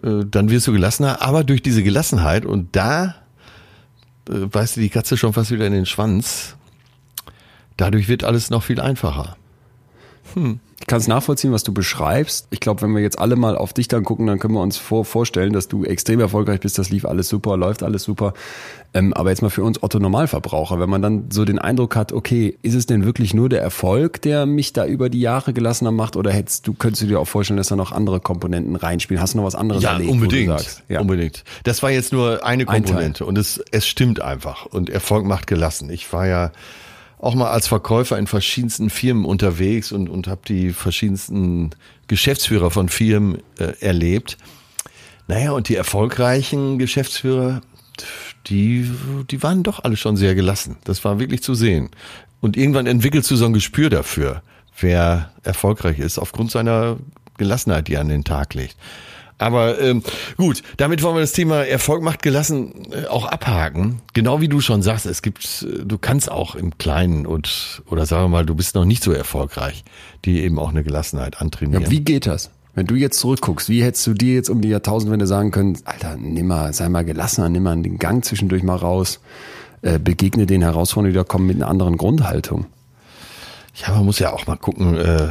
äh, 0.03 0.25
dann 0.25 0.51
wirst 0.51 0.67
du 0.67 0.73
gelassener. 0.73 1.23
Aber 1.23 1.45
durch 1.45 1.63
diese 1.63 1.83
Gelassenheit 1.83 2.45
und 2.45 2.75
da 2.77 3.17
äh, 4.29 4.47
beißt 4.47 4.77
dir 4.77 4.83
die 4.83 4.91
Katze 4.91 5.17
schon 5.17 5.33
fast 5.33 5.51
wieder 5.51 5.67
in 5.67 5.73
den 5.73 5.87
Schwanz. 5.87 6.57
Dadurch 7.77 8.09
wird 8.09 8.25
alles 8.25 8.51
noch 8.51 8.63
viel 8.63 8.81
einfacher. 8.81 9.37
Ich 10.79 10.87
kann 10.87 10.99
es 10.99 11.09
nachvollziehen, 11.09 11.53
was 11.53 11.63
du 11.63 11.73
beschreibst. 11.73 12.49
Ich 12.51 12.61
glaube, 12.61 12.83
wenn 12.83 12.95
wir 12.95 13.01
jetzt 13.01 13.19
alle 13.19 13.35
mal 13.35 13.57
auf 13.57 13.73
dich 13.73 13.89
dann 13.89 14.05
gucken, 14.05 14.27
dann 14.27 14.39
können 14.39 14.53
wir 14.53 14.61
uns 14.61 14.77
vor, 14.77 15.07
vorstellen, 15.07 15.55
dass 15.55 15.69
du 15.69 15.85
extrem 15.85 16.21
erfolgreich 16.21 16.61
bist. 16.61 16.79
Das 16.79 16.91
lief 16.91 17.07
alles 17.07 17.29
super, 17.31 17.57
läuft 17.57 17.83
alles 17.83 18.03
super. 18.03 18.35
Ähm, 18.93 19.15
aber 19.15 19.31
jetzt 19.31 19.41
mal 19.41 19.49
für 19.49 19.65
uns 19.65 19.83
Otto 19.83 19.99
Normalverbraucher, 19.99 20.79
wenn 20.79 20.91
man 20.91 21.01
dann 21.01 21.25
so 21.31 21.47
den 21.47 21.59
Eindruck 21.59 21.97
hat, 21.97 22.13
okay, 22.13 22.59
ist 22.61 22.75
es 22.75 22.85
denn 22.85 23.05
wirklich 23.07 23.33
nur 23.33 23.49
der 23.49 23.63
Erfolg, 23.63 24.21
der 24.21 24.45
mich 24.45 24.75
da 24.75 24.85
über 24.87 25.09
die 25.09 25.21
Jahre 25.21 25.55
gelassener 25.55 25.93
macht? 25.93 26.15
Oder 26.15 26.31
hättest 26.31 26.67
du, 26.67 26.75
könntest 26.75 27.03
du 27.03 27.07
dir 27.07 27.21
auch 27.21 27.29
vorstellen, 27.29 27.57
dass 27.57 27.69
da 27.69 27.77
noch 27.77 27.93
andere 27.93 28.21
Komponenten 28.21 28.77
reinspielen? 28.77 29.21
Hast 29.21 29.33
du 29.33 29.39
noch 29.39 29.45
was 29.45 29.55
anderes 29.55 29.83
Ja, 29.83 29.93
erlebt? 29.95 30.11
unbedingt. 30.11 30.83
Ja. 30.89 31.01
Unbedingt. 31.01 31.43
Das 31.65 31.83
war 31.83 31.91
jetzt 31.91 32.13
nur 32.13 32.45
eine 32.45 32.69
Ein 32.69 32.85
Komponente 32.85 33.25
und 33.25 33.39
es, 33.39 33.63
es 33.71 33.87
stimmt 33.87 34.21
einfach. 34.21 34.67
Und 34.67 34.91
Erfolg 34.91 35.25
macht 35.25 35.47
gelassen. 35.47 35.89
Ich 35.89 36.13
war 36.13 36.27
ja 36.27 36.53
auch 37.19 37.35
mal 37.35 37.51
als 37.51 37.67
Verkäufer 37.67 38.19
in 38.19 38.27
verschiedensten 38.27 38.91
Firmen 38.91 39.25
unterwegs 39.25 39.93
und, 39.93 40.09
und 40.09 40.27
habe 40.27 40.43
die 40.47 40.73
verschiedensten 40.73 41.71
Geschäftsführer 42.09 42.71
von 42.71 42.89
Firmen 42.89 43.39
äh, 43.59 43.73
erlebt. 43.81 44.37
Naja, 45.29 45.53
und 45.53 45.69
die 45.69 45.77
erfolgreichen 45.77 46.79
Geschäftsführer, 46.79 47.63
die, 48.47 48.91
die 49.31 49.43
waren 49.43 49.63
doch 49.63 49.83
alle 49.83 49.97
schon 49.97 50.17
sehr 50.17 50.35
gelassen. 50.35 50.77
Das 50.85 51.05
war 51.05 51.19
wirklich 51.19 51.43
zu 51.43 51.55
sehen. 51.55 51.91
Und 52.41 52.57
irgendwann 52.57 52.87
entwickelst 52.87 53.31
du 53.31 53.37
so 53.37 53.47
ein 53.47 53.55
Gespür 53.55 53.91
dafür, 53.91 54.43
wer 54.79 55.33
erfolgreich 55.43 55.99
ist, 55.99 56.19
aufgrund 56.19 56.51
seiner 56.51 56.99
Gelassenheit, 57.39 57.89
die 57.89 57.95
er 57.95 58.03
an 58.03 58.09
den 58.09 58.25
Tag 58.25 58.55
legt. 58.55 58.77
Aber 59.39 59.79
ähm, 59.81 60.03
gut, 60.39 60.63
damit 60.79 61.03
wollen 61.03 61.17
wir 61.17 61.21
das 61.21 61.33
Thema 61.33 61.67
Erfolg 61.67 62.03
macht 62.03 62.23
gelassen 62.23 62.91
äh, 62.91 63.07
auch 63.07 63.27
abhaken. 63.27 64.01
Genau 64.15 64.41
wie 64.41 64.49
du 64.49 64.61
schon 64.61 64.81
sagst, 64.81 65.05
es 65.05 65.21
gibt, 65.21 65.67
äh, 65.69 65.85
du 65.85 65.99
kannst 65.99 66.31
auch 66.31 66.55
im 66.55 66.79
Kleinen 66.79 67.27
und 67.27 67.83
oder 67.87 68.07
sagen 68.07 68.25
wir 68.25 68.29
mal, 68.29 68.47
du 68.47 68.55
bist 68.55 68.75
noch 68.75 68.87
nicht 68.87 69.03
so 69.03 69.13
erfolgreich, 69.13 69.85
die 70.25 70.41
eben 70.41 70.59
auch 70.59 70.71
eine 70.71 70.83
Gelassenheit 70.83 71.41
antrainieren. 71.41 71.83
Ja, 71.83 71.91
wie 71.91 72.01
geht 72.01 72.27
das? 72.27 72.51
Wenn 72.75 72.87
du 72.87 72.95
jetzt 72.95 73.19
zurückguckst, 73.19 73.69
wie 73.69 73.83
hättest 73.83 74.07
du 74.07 74.15
dir 74.15 74.35
jetzt 74.35 74.51
um 74.51 74.61
die 74.61 74.69
Jahrtausendwende 74.69 75.27
sagen 75.27 75.51
können, 75.51 75.79
Alter, 75.85 76.17
nimm 76.17 76.47
mal, 76.47 76.73
sei 76.73 76.89
mal 76.89 77.05
gelassener, 77.05 77.49
nimm 77.49 77.63
mal 77.63 77.81
den 77.81 77.99
Gang 77.99 78.25
zwischendurch 78.25 78.63
mal 78.63 78.77
raus, 78.77 79.21
äh, 79.83 79.99
begegne 79.99 80.47
den 80.47 80.63
Herausforderungen, 80.63 81.13
die 81.13 81.17
da 81.17 81.25
kommen, 81.25 81.47
mit 81.47 81.57
einer 81.57 81.69
anderen 81.69 81.97
Grundhaltung. 81.97 82.67
Ja, 83.75 83.95
man 83.95 84.05
muss 84.05 84.19
ja 84.19 84.33
auch 84.33 84.47
mal 84.47 84.57
gucken, 84.57 84.97
äh, 84.97 85.29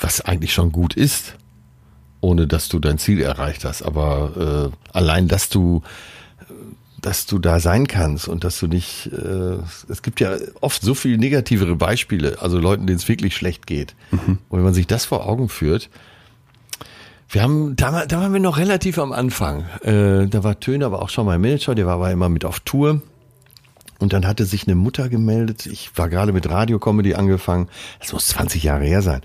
was 0.00 0.22
eigentlich 0.22 0.52
schon 0.52 0.72
gut 0.72 0.94
ist, 0.94 1.34
ohne 2.20 2.46
dass 2.46 2.68
du 2.68 2.78
dein 2.78 2.98
Ziel 2.98 3.20
erreicht 3.20 3.64
hast. 3.64 3.82
Aber 3.82 4.70
äh, 4.92 4.96
allein, 4.96 5.28
dass 5.28 5.48
du, 5.48 5.82
dass 7.00 7.26
du 7.26 7.38
da 7.38 7.60
sein 7.60 7.86
kannst 7.86 8.28
und 8.28 8.44
dass 8.44 8.58
du 8.58 8.66
nicht, 8.66 9.10
äh, 9.12 9.56
es 9.88 10.02
gibt 10.02 10.20
ja 10.20 10.36
oft 10.60 10.82
so 10.82 10.94
viel 10.94 11.18
negativere 11.18 11.76
Beispiele, 11.76 12.38
also 12.40 12.58
Leuten, 12.58 12.86
denen 12.86 12.98
es 12.98 13.08
wirklich 13.08 13.34
schlecht 13.34 13.66
geht. 13.66 13.94
Und 14.48 14.58
wenn 14.58 14.64
man 14.64 14.74
sich 14.74 14.86
das 14.86 15.04
vor 15.04 15.26
Augen 15.26 15.48
führt, 15.48 15.88
wir 17.32 17.42
haben, 17.42 17.76
da, 17.76 18.06
da 18.06 18.20
waren 18.20 18.32
wir 18.32 18.40
noch 18.40 18.58
relativ 18.58 18.98
am 18.98 19.12
Anfang. 19.12 19.64
Äh, 19.82 20.26
da 20.26 20.42
war 20.42 20.58
Töne 20.58 20.84
aber 20.84 21.00
auch 21.00 21.10
schon 21.10 21.26
mein 21.26 21.40
Manager, 21.40 21.76
der 21.76 21.86
war 21.86 21.94
aber 21.94 22.10
immer 22.10 22.28
mit 22.28 22.44
auf 22.44 22.58
Tour. 22.60 23.02
Und 24.00 24.14
dann 24.14 24.26
hatte 24.26 24.46
sich 24.46 24.66
eine 24.66 24.74
Mutter 24.74 25.08
gemeldet. 25.08 25.66
Ich 25.66 25.96
war 25.96 26.08
gerade 26.08 26.32
mit 26.32 26.48
Radiokomedy 26.48 27.14
angefangen. 27.14 27.68
Das 28.00 28.12
muss 28.12 28.28
20 28.28 28.64
Jahre 28.64 28.84
her 28.84 29.02
sein. 29.02 29.20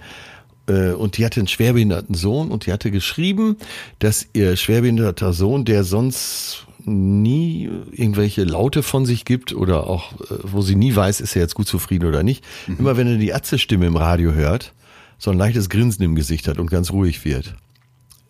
Äh, 0.68 0.92
Und 0.92 1.18
die 1.18 1.26
hatte 1.26 1.40
einen 1.40 1.48
schwerbehinderten 1.48 2.16
Sohn 2.16 2.50
und 2.52 2.66
die 2.66 2.74
hatte 2.74 2.92
geschrieben, 2.92 3.58
dass 4.00 4.28
ihr 4.34 4.56
schwerbehinderter 4.56 5.34
Sohn, 5.34 5.66
der 5.66 5.84
sonst 5.84 6.66
nie 6.88 7.70
irgendwelche 7.92 8.44
Laute 8.44 8.84
von 8.84 9.06
sich 9.06 9.26
gibt 9.26 9.54
oder 9.54 9.88
auch, 9.88 10.14
äh, 10.22 10.38
wo 10.44 10.62
sie 10.62 10.76
nie 10.76 10.96
weiß, 10.96 11.20
ist 11.22 11.36
er 11.36 11.42
jetzt 11.42 11.56
gut 11.56 11.68
zufrieden 11.68 12.06
oder 12.08 12.22
nicht, 12.24 12.44
immer 12.68 12.96
wenn 12.98 13.08
er 13.08 13.18
die 13.18 13.34
Atze-Stimme 13.34 13.88
im 13.88 13.96
Radio 13.96 14.34
hört, 14.34 14.74
so 15.18 15.32
ein 15.32 15.38
leichtes 15.38 15.70
Grinsen 15.70 16.04
im 16.04 16.14
Gesicht 16.16 16.48
hat 16.48 16.60
und 16.60 16.70
ganz 16.70 16.92
ruhig 16.92 17.26
wird. 17.26 17.56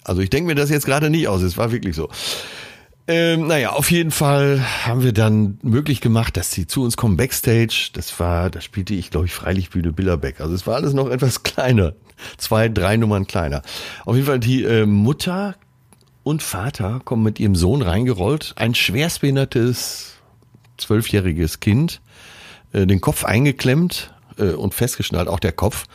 Also 0.04 0.21
ich 0.21 0.30
denke 0.30 0.48
mir 0.48 0.56
das 0.56 0.69
jetzt 0.69 0.86
gerade 0.86 1.10
nicht 1.10 1.28
aus, 1.28 1.41
es 1.41 1.58
war 1.58 1.71
wirklich 1.71 1.95
so. 1.95 2.10
Ähm, 3.08 3.45
naja, 3.48 3.71
auf 3.74 3.91
jeden 3.91 4.12
Fall 4.12 4.60
haben 4.86 5.04
wir 5.04 5.13
dann 5.13 5.60
möglich 5.62 6.02
gemacht, 6.02 6.38
dass 6.38 6.52
sie 6.52 6.65
zu 6.65 6.84
uns 6.84 6.98
kommen 6.98 7.17
backstage. 7.17 7.89
Das 7.93 8.19
war, 8.19 8.50
da 8.50 8.62
spielte 8.62 8.95
ich, 8.95 9.12
glaube 9.12 9.28
ich, 9.28 9.34
Freilichtbühne 9.34 9.91
Billerbeck. 9.91 10.41
Also 10.41 10.56
es 10.56 10.65
war 10.65 10.76
alles 10.76 10.93
noch 10.93 11.10
etwas 11.10 11.43
kleiner. 11.43 11.93
Zwei, 12.38 12.69
drei 12.69 12.97
Nummern 12.97 13.28
kleiner. 13.28 13.62
Auf 14.06 14.15
jeden 14.15 14.28
Fall 14.28 14.39
die 14.39 14.63
äh, 14.63 14.86
Mutter 14.86 15.56
und 16.23 16.41
Vater 16.41 17.01
kommen 17.04 17.23
mit 17.23 17.39
ihrem 17.39 17.56
Sohn 17.56 17.82
reingerollt. 17.82 18.54
Ein 18.58 18.75
schwerstbehindertes 18.75 20.13
zwölfjähriges 20.78 21.60
Kind, 21.60 22.01
äh, 22.73 22.86
den 22.86 23.01
Kopf 23.01 23.23
eingeklemmt 23.23 24.13
äh, 24.38 24.49
und 24.49 24.73
festgeschnallt, 24.73 25.28
auch 25.28 25.39
der 25.39 25.54
Kopf 25.54 25.86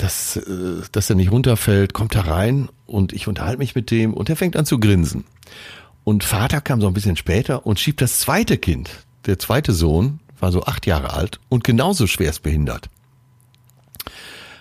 dass, 0.00 0.36
äh, 0.36 0.82
dass 0.92 1.10
er 1.10 1.16
nicht 1.16 1.30
runterfällt, 1.30 1.92
kommt 1.92 2.14
da 2.14 2.22
rein 2.22 2.68
und 2.86 3.12
ich 3.12 3.28
unterhalte 3.28 3.58
mich 3.58 3.74
mit 3.74 3.90
dem 3.90 4.14
und 4.14 4.28
er 4.28 4.36
fängt 4.36 4.56
an 4.56 4.66
zu 4.66 4.78
grinsen. 4.78 5.24
Und 6.04 6.24
Vater 6.24 6.60
kam 6.60 6.80
so 6.80 6.86
ein 6.86 6.94
bisschen 6.94 7.16
später 7.16 7.66
und 7.66 7.78
schiebt 7.78 8.00
das 8.00 8.20
zweite 8.20 8.56
Kind, 8.58 8.90
der 9.26 9.38
zweite 9.38 9.72
Sohn, 9.72 10.20
war 10.38 10.52
so 10.52 10.64
acht 10.64 10.86
Jahre 10.86 11.12
alt 11.12 11.38
und 11.48 11.64
genauso 11.64 12.06
schwerstbehindert. 12.06 12.88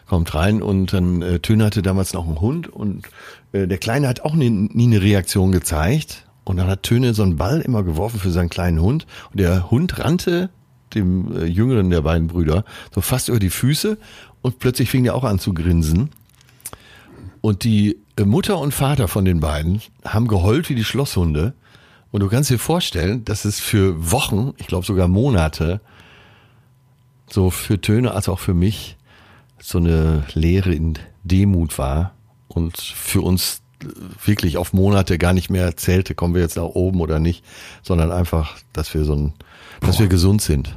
Kommt 0.10 0.34
rein 0.34 0.62
und 0.62 0.92
dann 0.92 1.22
äh, 1.22 1.40
Töne 1.40 1.66
hatte 1.66 1.84
damals 1.84 2.14
noch 2.14 2.26
einen 2.26 2.42
Hund 2.42 2.68
und 2.68 3.08
äh, 3.52 3.68
der 3.68 3.78
Kleine 3.78 4.08
hat 4.08 4.22
auch 4.22 4.34
nie, 4.34 4.50
nie 4.50 4.86
eine 4.86 5.02
Reaktion 5.02 5.52
gezeigt. 5.52 6.26
Und 6.44 6.58
dann 6.58 6.68
hat 6.68 6.82
Töne 6.82 7.14
so 7.14 7.22
einen 7.22 7.38
Ball 7.38 7.62
immer 7.62 7.84
geworfen 7.84 8.20
für 8.20 8.32
seinen 8.32 8.50
kleinen 8.50 8.82
Hund. 8.82 9.06
Und 9.30 9.40
der 9.40 9.70
Hund 9.70 10.00
rannte 10.00 10.50
dem 10.96 11.32
äh, 11.38 11.46
jüngeren 11.46 11.92
der 11.92 12.02
beiden 12.02 12.28
Brüder 12.28 12.66
so 12.94 13.02
fast 13.02 13.30
über 13.30 13.40
die 13.40 13.52
Füße 13.52 14.00
und 14.42 14.58
plötzlich 14.58 14.90
fing 14.90 15.06
er 15.06 15.14
auch 15.14 15.24
an 15.24 15.38
zu 15.38 15.54
grinsen. 15.54 16.10
Und 17.42 17.64
die 17.64 17.98
äh, 18.18 18.26
Mutter 18.26 18.58
und 18.58 18.74
Vater 18.74 19.08
von 19.08 19.26
den 19.26 19.40
beiden 19.40 19.82
haben 20.04 20.28
geheult 20.28 20.70
wie 20.70 20.76
die 20.76 20.84
Schlosshunde. 20.84 21.54
Und 22.12 22.22
du 22.22 22.30
kannst 22.30 22.50
dir 22.50 22.58
vorstellen, 22.58 23.24
dass 23.26 23.46
es 23.46 23.60
für 23.60 24.12
Wochen, 24.12 24.54
ich 24.58 24.68
glaube 24.68 24.86
sogar 24.86 25.08
Monate, 25.08 25.80
so 27.30 27.52
für 27.52 27.80
Töne 27.80 28.12
als 28.12 28.28
auch 28.28 28.40
für 28.40 28.56
mich, 28.56 28.98
so 29.62 29.78
eine 29.78 30.24
Lehre 30.34 30.74
in 30.74 30.98
Demut 31.24 31.78
war 31.78 32.14
und 32.48 32.78
für 32.78 33.22
uns 33.22 33.62
wirklich 34.26 34.58
auf 34.58 34.74
Monate 34.74 35.18
gar 35.18 35.34
nicht 35.34 35.50
mehr 35.50 35.78
zählte, 35.78 36.16
kommen 36.16 36.34
wir 36.34 36.42
jetzt 36.42 36.58
nach 36.58 36.64
oben 36.64 37.00
oder 37.02 37.20
nicht, 37.20 37.44
sondern 37.82 38.12
einfach, 38.12 38.58
dass 38.74 38.94
wir 38.94 39.06
so 39.06 39.16
ein, 39.16 39.34
dass 39.82 40.00
wir 40.00 40.08
gesund 40.08 40.42
sind. 40.42 40.76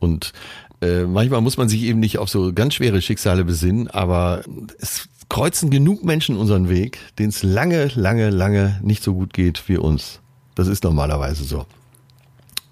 Und 0.00 0.32
äh, 0.80 1.04
manchmal 1.04 1.40
muss 1.40 1.56
man 1.56 1.68
sich 1.68 1.82
eben 1.82 2.00
nicht 2.00 2.18
auf 2.18 2.28
so 2.28 2.52
ganz 2.52 2.74
schwere 2.74 3.02
Schicksale 3.02 3.44
besinnen, 3.44 3.88
aber 3.88 4.42
es 4.78 5.08
kreuzen 5.28 5.70
genug 5.70 6.04
Menschen 6.04 6.36
unseren 6.36 6.68
Weg, 6.68 6.98
denen 7.18 7.30
es 7.30 7.42
lange, 7.42 7.90
lange, 7.94 8.30
lange 8.30 8.80
nicht 8.82 9.02
so 9.02 9.14
gut 9.14 9.32
geht 9.32 9.68
wie 9.68 9.76
uns. 9.76 10.20
Das 10.54 10.68
ist 10.68 10.84
normalerweise 10.84 11.44
so. 11.44 11.66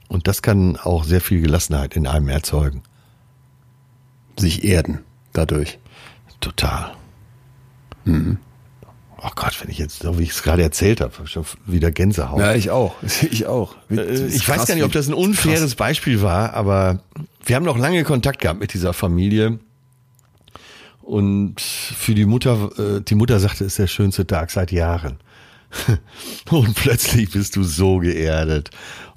Und 0.09 0.29
das 0.29 0.43
kann 0.43 0.77
auch 0.77 1.05
sehr 1.05 1.21
viel 1.21 1.41
Gelassenheit 1.41 1.97
in 1.97 2.07
einem 2.07 2.29
erzeugen. 2.29 2.83
Sich 4.39 4.65
erden 4.65 5.01
dadurch. 5.33 5.79
Total. 6.41 6.93
Mhm. 8.05 8.39
Oh 9.19 9.31
Gott, 9.35 9.61
wenn 9.63 9.71
ich 9.71 9.79
jetzt, 9.79 10.03
so 10.03 10.19
wie 10.19 10.25
ich 10.25 10.31
es 10.31 10.43
gerade 10.43 10.63
erzählt 10.63 11.01
habe, 11.01 11.27
schon 11.27 11.45
wieder 11.65 11.91
Gänsehaut. 11.91 12.39
Ja, 12.39 12.55
ich 12.55 12.71
auch. 12.71 12.95
Ich 13.31 13.47
auch. 13.47 13.75
Äh, 13.91 14.27
ich 14.27 14.47
weiß 14.49 14.67
gar 14.67 14.75
nicht, 14.75 14.85
ob 14.85 14.93
das 14.93 15.09
ein 15.09 15.15
unfaires 15.15 15.61
krass. 15.61 15.75
Beispiel 15.75 16.23
war, 16.23 16.55
aber 16.55 17.01
wir 17.45 17.57
haben 17.57 17.65
noch 17.65 17.79
lange 17.79 18.05
Kontakt 18.05 18.41
gehabt 18.41 18.61
mit 18.61 18.75
dieser 18.75 18.93
Familie. 18.93 19.59
Und 21.01 21.61
für 21.61 22.15
die 22.15 22.27
Mutter, 22.27 22.71
äh, 22.79 23.01
die 23.01 23.15
Mutter 23.15 23.41
sagte, 23.41 23.65
es 23.65 23.73
ist 23.73 23.79
der 23.79 23.87
schönste 23.87 24.27
Tag 24.27 24.51
seit 24.51 24.71
Jahren. 24.71 25.19
Und 26.51 26.75
plötzlich 26.75 27.31
bist 27.31 27.57
du 27.57 27.63
so 27.63 27.99
geerdet. 27.99 28.71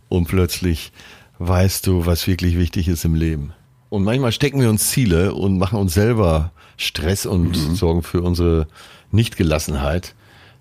Und 0.07 0.27
plötzlich 0.27 0.91
weißt 1.39 1.87
du, 1.87 2.05
was 2.05 2.27
wirklich 2.27 2.57
wichtig 2.57 2.87
ist 2.87 3.05
im 3.05 3.15
Leben. 3.15 3.53
Und 3.89 4.03
manchmal 4.03 4.31
stecken 4.31 4.61
wir 4.61 4.69
uns 4.69 4.89
Ziele 4.89 5.33
und 5.33 5.57
machen 5.57 5.79
uns 5.79 5.93
selber 5.93 6.51
Stress 6.77 7.25
und 7.25 7.69
mhm. 7.69 7.75
sorgen 7.75 8.03
für 8.03 8.21
unsere 8.21 8.67
Nichtgelassenheit, 9.11 10.15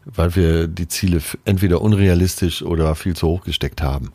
weil 0.04 0.34
wir 0.34 0.66
die 0.66 0.88
Ziele 0.88 1.20
entweder 1.44 1.82
unrealistisch 1.82 2.62
oder 2.62 2.94
viel 2.94 3.14
zu 3.14 3.28
hoch 3.28 3.44
gesteckt 3.44 3.82
haben. 3.82 4.12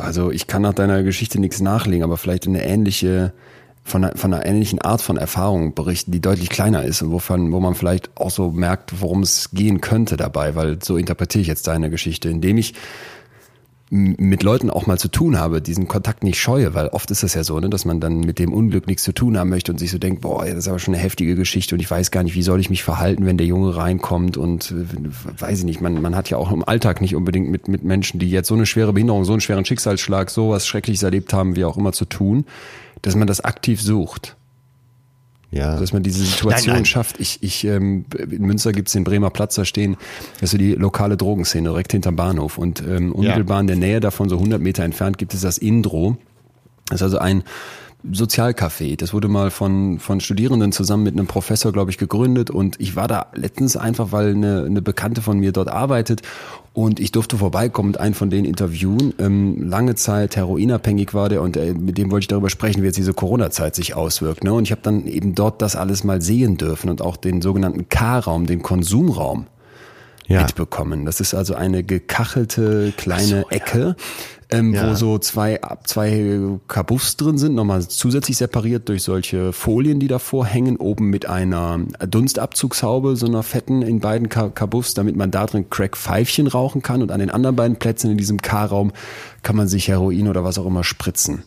Also 0.00 0.30
ich 0.30 0.46
kann 0.46 0.62
nach 0.62 0.74
deiner 0.74 1.02
Geschichte 1.02 1.40
nichts 1.40 1.60
nachlegen, 1.60 2.04
aber 2.04 2.16
vielleicht 2.16 2.46
eine 2.46 2.62
ähnliche, 2.62 3.32
von 3.82 4.04
einer, 4.04 4.16
von 4.16 4.34
einer 4.34 4.44
ähnlichen 4.44 4.80
Art 4.80 5.00
von 5.00 5.16
Erfahrung 5.16 5.74
berichten, 5.74 6.12
die 6.12 6.20
deutlich 6.20 6.50
kleiner 6.50 6.82
ist 6.82 7.02
und 7.02 7.12
wovon, 7.12 7.50
wo 7.52 7.60
man 7.60 7.74
vielleicht 7.74 8.16
auch 8.16 8.30
so 8.30 8.50
merkt, 8.50 9.00
worum 9.00 9.22
es 9.22 9.52
gehen 9.52 9.80
könnte 9.80 10.16
dabei, 10.16 10.54
weil 10.54 10.82
so 10.82 10.96
interpretiere 10.96 11.42
ich 11.42 11.48
jetzt 11.48 11.66
deine 11.66 11.88
Geschichte, 11.88 12.28
indem 12.28 12.58
ich 12.58 12.74
mit 13.92 14.44
Leuten 14.44 14.70
auch 14.70 14.86
mal 14.86 14.98
zu 14.98 15.08
tun 15.08 15.36
habe, 15.36 15.60
diesen 15.60 15.88
Kontakt 15.88 16.22
nicht 16.22 16.38
scheue, 16.38 16.74
weil 16.74 16.86
oft 16.88 17.10
ist 17.10 17.24
es 17.24 17.34
ja 17.34 17.42
so, 17.42 17.58
ne, 17.58 17.68
dass 17.68 17.84
man 17.84 17.98
dann 17.98 18.20
mit 18.20 18.38
dem 18.38 18.52
Unglück 18.52 18.86
nichts 18.86 19.02
zu 19.02 19.12
tun 19.12 19.36
haben 19.36 19.50
möchte 19.50 19.72
und 19.72 19.78
sich 19.78 19.90
so 19.90 19.98
denkt, 19.98 20.20
boah, 20.20 20.44
das 20.44 20.54
ist 20.54 20.68
aber 20.68 20.78
schon 20.78 20.94
eine 20.94 21.02
heftige 21.02 21.34
Geschichte 21.34 21.74
und 21.74 21.80
ich 21.80 21.90
weiß 21.90 22.12
gar 22.12 22.22
nicht, 22.22 22.36
wie 22.36 22.42
soll 22.42 22.60
ich 22.60 22.70
mich 22.70 22.84
verhalten, 22.84 23.26
wenn 23.26 23.36
der 23.36 23.48
Junge 23.48 23.74
reinkommt 23.74 24.36
und 24.36 24.70
äh, 24.70 25.40
weiß 25.40 25.58
ich 25.58 25.64
nicht, 25.64 25.80
man, 25.80 26.00
man 26.00 26.14
hat 26.14 26.30
ja 26.30 26.36
auch 26.36 26.52
im 26.52 26.62
Alltag 26.62 27.00
nicht 27.00 27.16
unbedingt 27.16 27.50
mit, 27.50 27.66
mit 27.66 27.82
Menschen, 27.82 28.20
die 28.20 28.30
jetzt 28.30 28.46
so 28.46 28.54
eine 28.54 28.64
schwere 28.64 28.92
Behinderung, 28.92 29.24
so 29.24 29.32
einen 29.32 29.40
schweren 29.40 29.64
Schicksalsschlag, 29.64 30.30
sowas 30.30 30.68
Schreckliches 30.68 31.02
erlebt 31.02 31.32
haben, 31.32 31.56
wie 31.56 31.64
auch 31.64 31.76
immer 31.76 31.92
zu 31.92 32.04
tun, 32.04 32.44
dass 33.02 33.16
man 33.16 33.26
das 33.26 33.40
aktiv 33.40 33.82
sucht. 33.82 34.36
Ja. 35.50 35.70
Also, 35.70 35.80
dass 35.80 35.92
man 35.92 36.02
diese 36.02 36.24
Situation 36.24 36.74
nein, 36.74 36.82
nein. 36.82 36.84
schafft. 36.84 37.18
Ich, 37.18 37.42
ich, 37.42 37.64
ähm, 37.64 38.04
in 38.16 38.42
Münster 38.42 38.72
gibt's 38.72 38.92
den 38.92 39.04
Bremer 39.04 39.30
Platz, 39.30 39.56
da 39.56 39.64
stehen, 39.64 39.96
das 40.40 40.52
ist 40.52 40.60
die 40.60 40.74
lokale 40.74 41.16
Drogenszene 41.16 41.68
direkt 41.68 41.92
hinterm 41.92 42.16
Bahnhof. 42.16 42.56
Und 42.56 42.80
ähm, 42.82 43.12
unmittelbar 43.12 43.58
ja. 43.58 43.60
in 43.62 43.66
der 43.66 43.76
Nähe 43.76 44.00
davon, 44.00 44.28
so 44.28 44.36
100 44.36 44.60
Meter 44.60 44.84
entfernt, 44.84 45.18
gibt 45.18 45.34
es 45.34 45.40
das 45.40 45.58
Indro. 45.58 46.16
Das 46.86 46.96
ist 46.96 47.02
also 47.02 47.18
ein 47.18 47.42
Sozialcafé. 48.10 48.96
Das 48.96 49.12
wurde 49.12 49.28
mal 49.28 49.50
von, 49.50 49.98
von 49.98 50.20
Studierenden 50.20 50.72
zusammen 50.72 51.02
mit 51.04 51.14
einem 51.14 51.26
Professor, 51.26 51.72
glaube 51.72 51.90
ich, 51.90 51.98
gegründet. 51.98 52.50
Und 52.50 52.80
ich 52.80 52.96
war 52.96 53.08
da 53.08 53.26
letztens 53.34 53.76
einfach, 53.76 54.12
weil 54.12 54.30
eine, 54.30 54.64
eine 54.64 54.82
Bekannte 54.82 55.22
von 55.22 55.38
mir 55.38 55.52
dort 55.52 55.68
arbeitet 55.68 56.22
und 56.72 57.00
ich 57.00 57.12
durfte 57.12 57.36
vorbeikommen 57.36 57.90
und 57.90 58.00
einen 58.00 58.14
von 58.14 58.30
denen 58.30 58.44
interviewen. 58.44 59.12
Ähm, 59.18 59.68
lange 59.68 59.96
Zeit 59.96 60.36
heroinabhängig 60.36 61.14
war 61.14 61.28
der 61.28 61.42
und 61.42 61.56
äh, 61.56 61.74
mit 61.74 61.98
dem 61.98 62.10
wollte 62.10 62.24
ich 62.24 62.28
darüber 62.28 62.50
sprechen, 62.50 62.82
wie 62.82 62.86
jetzt 62.86 62.96
diese 62.96 63.12
Corona-Zeit 63.12 63.74
sich 63.74 63.94
auswirkt. 63.94 64.44
Ne? 64.44 64.52
Und 64.52 64.64
ich 64.64 64.72
habe 64.72 64.82
dann 64.82 65.06
eben 65.06 65.34
dort 65.34 65.60
das 65.62 65.76
alles 65.76 66.04
mal 66.04 66.22
sehen 66.22 66.56
dürfen 66.56 66.88
und 66.90 67.02
auch 67.02 67.16
den 67.16 67.42
sogenannten 67.42 67.88
K-Raum, 67.88 68.46
den 68.46 68.62
Konsumraum 68.62 69.46
ja. 70.30 70.42
mitbekommen. 70.42 71.04
Das 71.04 71.20
ist 71.20 71.34
also 71.34 71.54
eine 71.54 71.82
gekachelte 71.82 72.92
kleine 72.96 73.42
so, 73.42 73.48
Ecke, 73.50 73.96
ähm, 74.52 74.74
ja. 74.74 74.88
wo 74.88 74.94
so 74.94 75.18
zwei, 75.18 75.60
zwei 75.84 76.40
Kabuffs 76.68 77.16
drin 77.16 77.38
sind, 77.38 77.54
nochmal 77.54 77.86
zusätzlich 77.86 78.36
separiert 78.36 78.88
durch 78.88 79.02
solche 79.02 79.52
Folien, 79.52 80.00
die 80.00 80.08
davor 80.08 80.46
hängen, 80.46 80.76
oben 80.76 81.10
mit 81.10 81.26
einer 81.26 81.80
Dunstabzugshaube, 82.08 83.16
so 83.16 83.26
einer 83.26 83.42
fetten 83.42 83.82
in 83.82 84.00
beiden 84.00 84.28
Kabuffs, 84.28 84.94
damit 84.94 85.16
man 85.16 85.30
da 85.30 85.46
drin 85.46 85.70
Crack-Pfeifchen 85.70 86.46
rauchen 86.46 86.82
kann 86.82 87.02
und 87.02 87.12
an 87.12 87.20
den 87.20 87.30
anderen 87.30 87.56
beiden 87.56 87.76
Plätzen 87.76 88.10
in 88.10 88.18
diesem 88.18 88.42
K-Raum 88.42 88.92
kann 89.42 89.56
man 89.56 89.68
sich 89.68 89.88
Heroin 89.88 90.28
oder 90.28 90.44
was 90.44 90.58
auch 90.58 90.66
immer 90.66 90.84
spritzen. 90.84 91.44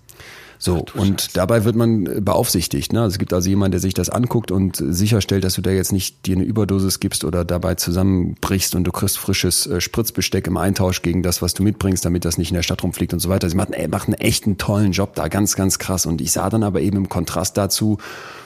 So, 0.63 0.85
Ach, 0.89 0.95
und 0.95 1.19
Scheiße. 1.19 1.33
dabei 1.33 1.65
wird 1.65 1.75
man 1.75 2.05
äh, 2.05 2.21
beaufsichtigt. 2.21 2.93
Ne? 2.93 3.01
Also 3.01 3.15
es 3.15 3.19
gibt 3.19 3.33
also 3.33 3.49
jemanden, 3.49 3.71
der 3.71 3.81
sich 3.81 3.93
das 3.93 4.09
anguckt 4.09 4.49
und 4.49 4.77
sicherstellt, 4.77 5.43
dass 5.43 5.55
du 5.55 5.61
da 5.61 5.71
jetzt 5.71 5.91
nicht 5.91 6.25
dir 6.25 6.37
eine 6.37 6.45
Überdosis 6.45 7.01
gibst 7.01 7.25
oder 7.25 7.43
dabei 7.43 7.75
zusammenbrichst 7.75 8.73
und 8.73 8.85
du 8.85 8.93
kriegst 8.93 9.17
frisches 9.17 9.67
äh, 9.67 9.81
Spritzbesteck 9.81 10.47
im 10.47 10.55
Eintausch 10.55 11.01
gegen 11.01 11.21
das, 11.21 11.41
was 11.41 11.53
du 11.53 11.63
mitbringst, 11.63 12.05
damit 12.05 12.23
das 12.23 12.37
nicht 12.37 12.51
in 12.51 12.55
der 12.55 12.63
Stadt 12.63 12.81
rumfliegt 12.81 13.11
und 13.11 13.19
so 13.19 13.27
weiter. 13.27 13.49
Sie 13.49 13.57
macht, 13.57 13.71
ey, 13.71 13.89
macht 13.89 14.07
einen 14.07 14.13
echten 14.13 14.57
tollen 14.57 14.93
Job 14.93 15.15
da, 15.15 15.27
ganz, 15.27 15.57
ganz 15.57 15.79
krass. 15.79 16.05
Und 16.05 16.21
ich 16.21 16.31
sah 16.31 16.49
dann 16.49 16.63
aber 16.63 16.79
eben 16.79 16.95
im 16.95 17.09
Kontrast 17.09 17.57
dazu, 17.57 17.97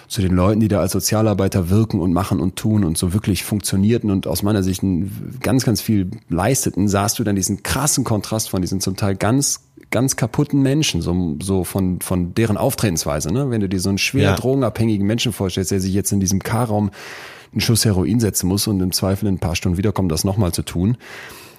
zu 0.07 0.21
den 0.21 0.33
Leuten, 0.33 0.59
die 0.59 0.69
da 0.69 0.79
als 0.79 0.93
Sozialarbeiter 0.93 1.69
wirken 1.69 1.99
und 1.99 2.13
machen 2.13 2.39
und 2.39 2.55
tun 2.55 2.83
und 2.83 2.97
so 2.97 3.13
wirklich 3.13 3.43
funktionierten 3.43 4.09
und 4.09 4.25
aus 4.25 4.41
meiner 4.41 4.63
Sicht 4.63 4.81
ganz, 5.41 5.65
ganz 5.65 5.81
viel 5.81 6.09
leisteten, 6.29 6.87
sahst 6.87 7.19
du 7.19 7.23
dann 7.23 7.35
diesen 7.35 7.61
krassen 7.61 8.05
Kontrast 8.05 8.49
von 8.49 8.61
diesen 8.61 8.79
zum 8.81 8.95
Teil 8.95 9.15
ganz 9.15 9.66
ganz 9.91 10.15
kaputten 10.15 10.61
Menschen, 10.61 11.01
so, 11.01 11.37
so 11.41 11.63
von, 11.63 11.99
von 12.01 12.33
deren 12.33 12.57
Auftretensweise. 12.57 13.31
Ne? 13.31 13.49
Wenn 13.49 13.61
du 13.61 13.69
dir 13.69 13.79
so 13.79 13.89
einen 13.89 13.97
schwer 13.97 14.23
ja. 14.23 14.35
drogenabhängigen 14.35 15.05
Menschen 15.05 15.31
vorstellst, 15.33 15.71
der 15.71 15.79
sich 15.79 15.93
jetzt 15.93 16.11
in 16.11 16.19
diesem 16.19 16.43
K-Raum 16.43 16.91
einen 17.51 17.61
Schuss 17.61 17.85
Heroin 17.85 18.19
setzen 18.19 18.47
muss 18.47 18.67
und 18.67 18.81
im 18.81 18.91
Zweifel 18.91 19.27
in 19.27 19.35
ein 19.35 19.39
paar 19.39 19.55
Stunden 19.55 19.77
wiederkommt, 19.77 20.11
das 20.11 20.23
nochmal 20.23 20.51
zu 20.51 20.63
tun, 20.63 20.97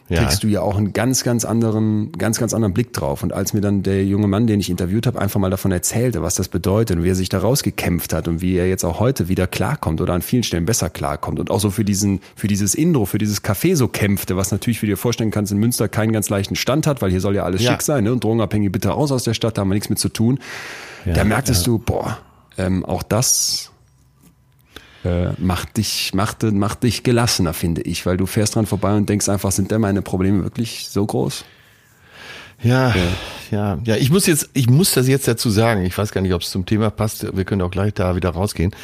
ja. 0.08 0.22
kriegst 0.22 0.42
du 0.42 0.48
ja 0.48 0.62
auch 0.62 0.76
einen 0.76 0.92
ganz, 0.92 1.22
ganz 1.22 1.44
anderen, 1.44 2.12
ganz, 2.12 2.38
ganz 2.38 2.54
anderen 2.54 2.72
Blick 2.74 2.92
drauf. 2.92 3.22
Und 3.22 3.32
als 3.32 3.52
mir 3.52 3.60
dann 3.60 3.82
der 3.82 4.04
junge 4.04 4.26
Mann, 4.26 4.46
den 4.46 4.60
ich 4.60 4.70
interviewt 4.70 5.06
habe, 5.06 5.20
einfach 5.20 5.40
mal 5.40 5.50
davon 5.50 5.72
erzählte, 5.72 6.22
was 6.22 6.34
das 6.34 6.48
bedeutet 6.48 6.96
und 6.96 7.04
wie 7.04 7.10
er 7.10 7.14
sich 7.14 7.28
da 7.28 7.38
rausgekämpft 7.38 8.12
hat 8.12 8.28
und 8.28 8.40
wie 8.40 8.56
er 8.56 8.68
jetzt 8.68 8.84
auch 8.84 9.00
heute 9.00 9.28
wieder 9.28 9.46
klarkommt 9.46 10.00
oder 10.00 10.14
an 10.14 10.22
vielen 10.22 10.42
Stellen 10.42 10.64
besser 10.64 10.90
klarkommt 10.90 11.38
und 11.38 11.50
auch 11.50 11.60
so 11.60 11.70
für 11.70 11.84
diesen, 11.84 12.20
für 12.36 12.48
dieses 12.48 12.74
Indro, 12.74 13.06
für 13.06 13.18
dieses 13.18 13.44
Café 13.44 13.76
so 13.76 13.88
kämpfte, 13.88 14.36
was 14.36 14.50
natürlich, 14.50 14.80
wie 14.82 14.86
du 14.86 14.92
dir 14.92 14.96
vorstellen 14.96 15.30
kannst, 15.30 15.52
in 15.52 15.58
Münster 15.58 15.88
keinen 15.88 16.12
ganz 16.12 16.28
leichten 16.28 16.56
Stand 16.56 16.86
hat, 16.86 17.02
weil 17.02 17.10
hier 17.10 17.20
soll 17.20 17.34
ja 17.34 17.44
alles 17.44 17.62
ja. 17.62 17.72
schick 17.72 17.82
sein, 17.82 18.04
ne? 18.04 18.12
Und 18.12 18.24
Drogenabhängige 18.24 18.70
bitte 18.70 18.88
raus 18.88 19.12
aus 19.12 19.24
der 19.24 19.34
Stadt, 19.34 19.58
da 19.58 19.62
haben 19.62 19.68
wir 19.68 19.74
nichts 19.74 19.90
mit 19.90 19.98
zu 19.98 20.08
tun. 20.08 20.38
Ja, 21.04 21.12
da 21.12 21.24
merktest 21.24 21.66
du, 21.66 21.78
boah, 21.78 22.18
ähm, 22.56 22.84
auch 22.84 23.02
das 23.02 23.70
äh, 25.04 25.32
macht 25.38 25.76
dich, 25.76 26.12
macht, 26.14 26.42
macht 26.42 26.82
dich 26.82 27.02
gelassener, 27.02 27.54
finde 27.54 27.82
ich, 27.82 28.04
weil 28.06 28.16
du 28.16 28.26
fährst 28.26 28.56
dran 28.56 28.66
vorbei 28.66 28.94
und 28.96 29.08
denkst 29.08 29.28
einfach, 29.28 29.52
sind 29.52 29.70
denn 29.70 29.80
meine 29.80 30.02
Probleme 30.02 30.44
wirklich 30.44 30.88
so 30.88 31.06
groß? 31.06 31.44
Ja, 32.62 32.88
ja, 32.88 32.94
ja, 33.50 33.78
ja. 33.84 33.96
Ich 33.96 34.10
muss 34.10 34.26
jetzt, 34.26 34.50
ich 34.52 34.68
muss 34.68 34.92
das 34.92 35.06
jetzt 35.06 35.28
dazu 35.28 35.48
sagen. 35.50 35.84
Ich 35.84 35.96
weiß 35.96 36.10
gar 36.10 36.20
nicht, 36.20 36.34
ob 36.34 36.42
es 36.42 36.50
zum 36.50 36.66
Thema 36.66 36.90
passt. 36.90 37.36
Wir 37.36 37.44
können 37.44 37.62
auch 37.62 37.70
gleich 37.70 37.94
da 37.94 38.16
wieder 38.16 38.30
rausgehen. 38.30 38.74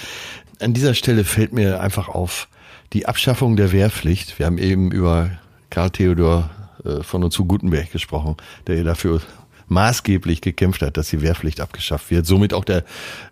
An 0.61 0.75
dieser 0.75 0.95
Stelle 0.95 1.25
fällt 1.25 1.53
mir 1.53 1.81
einfach 1.81 2.09
auf 2.09 2.49
die 2.93 3.07
Abschaffung 3.07 3.57
der 3.57 3.73
Wehrpflicht. 3.73 4.39
Wir 4.39 4.47
haben 4.47 4.59
eben 4.59 4.93
über 4.93 5.31
Karl 5.71 5.91
Theodor 5.91 6.51
äh, 6.85 7.03
von 7.03 7.25
und 7.25 7.33
zu 7.33 7.47
Gutenberg 7.47 7.91
gesprochen, 7.91 8.37
der 8.69 8.85
dafür 8.85 9.21
maßgeblich 9.69 10.41
gekämpft 10.41 10.83
hat, 10.83 10.97
dass 10.97 11.11
die 11.11 11.23
Wehrpflicht 11.23 11.61
abgeschafft 11.61 12.11
wird. 12.11 12.27
Somit 12.27 12.53
auch 12.55 12.65
der, 12.65 12.85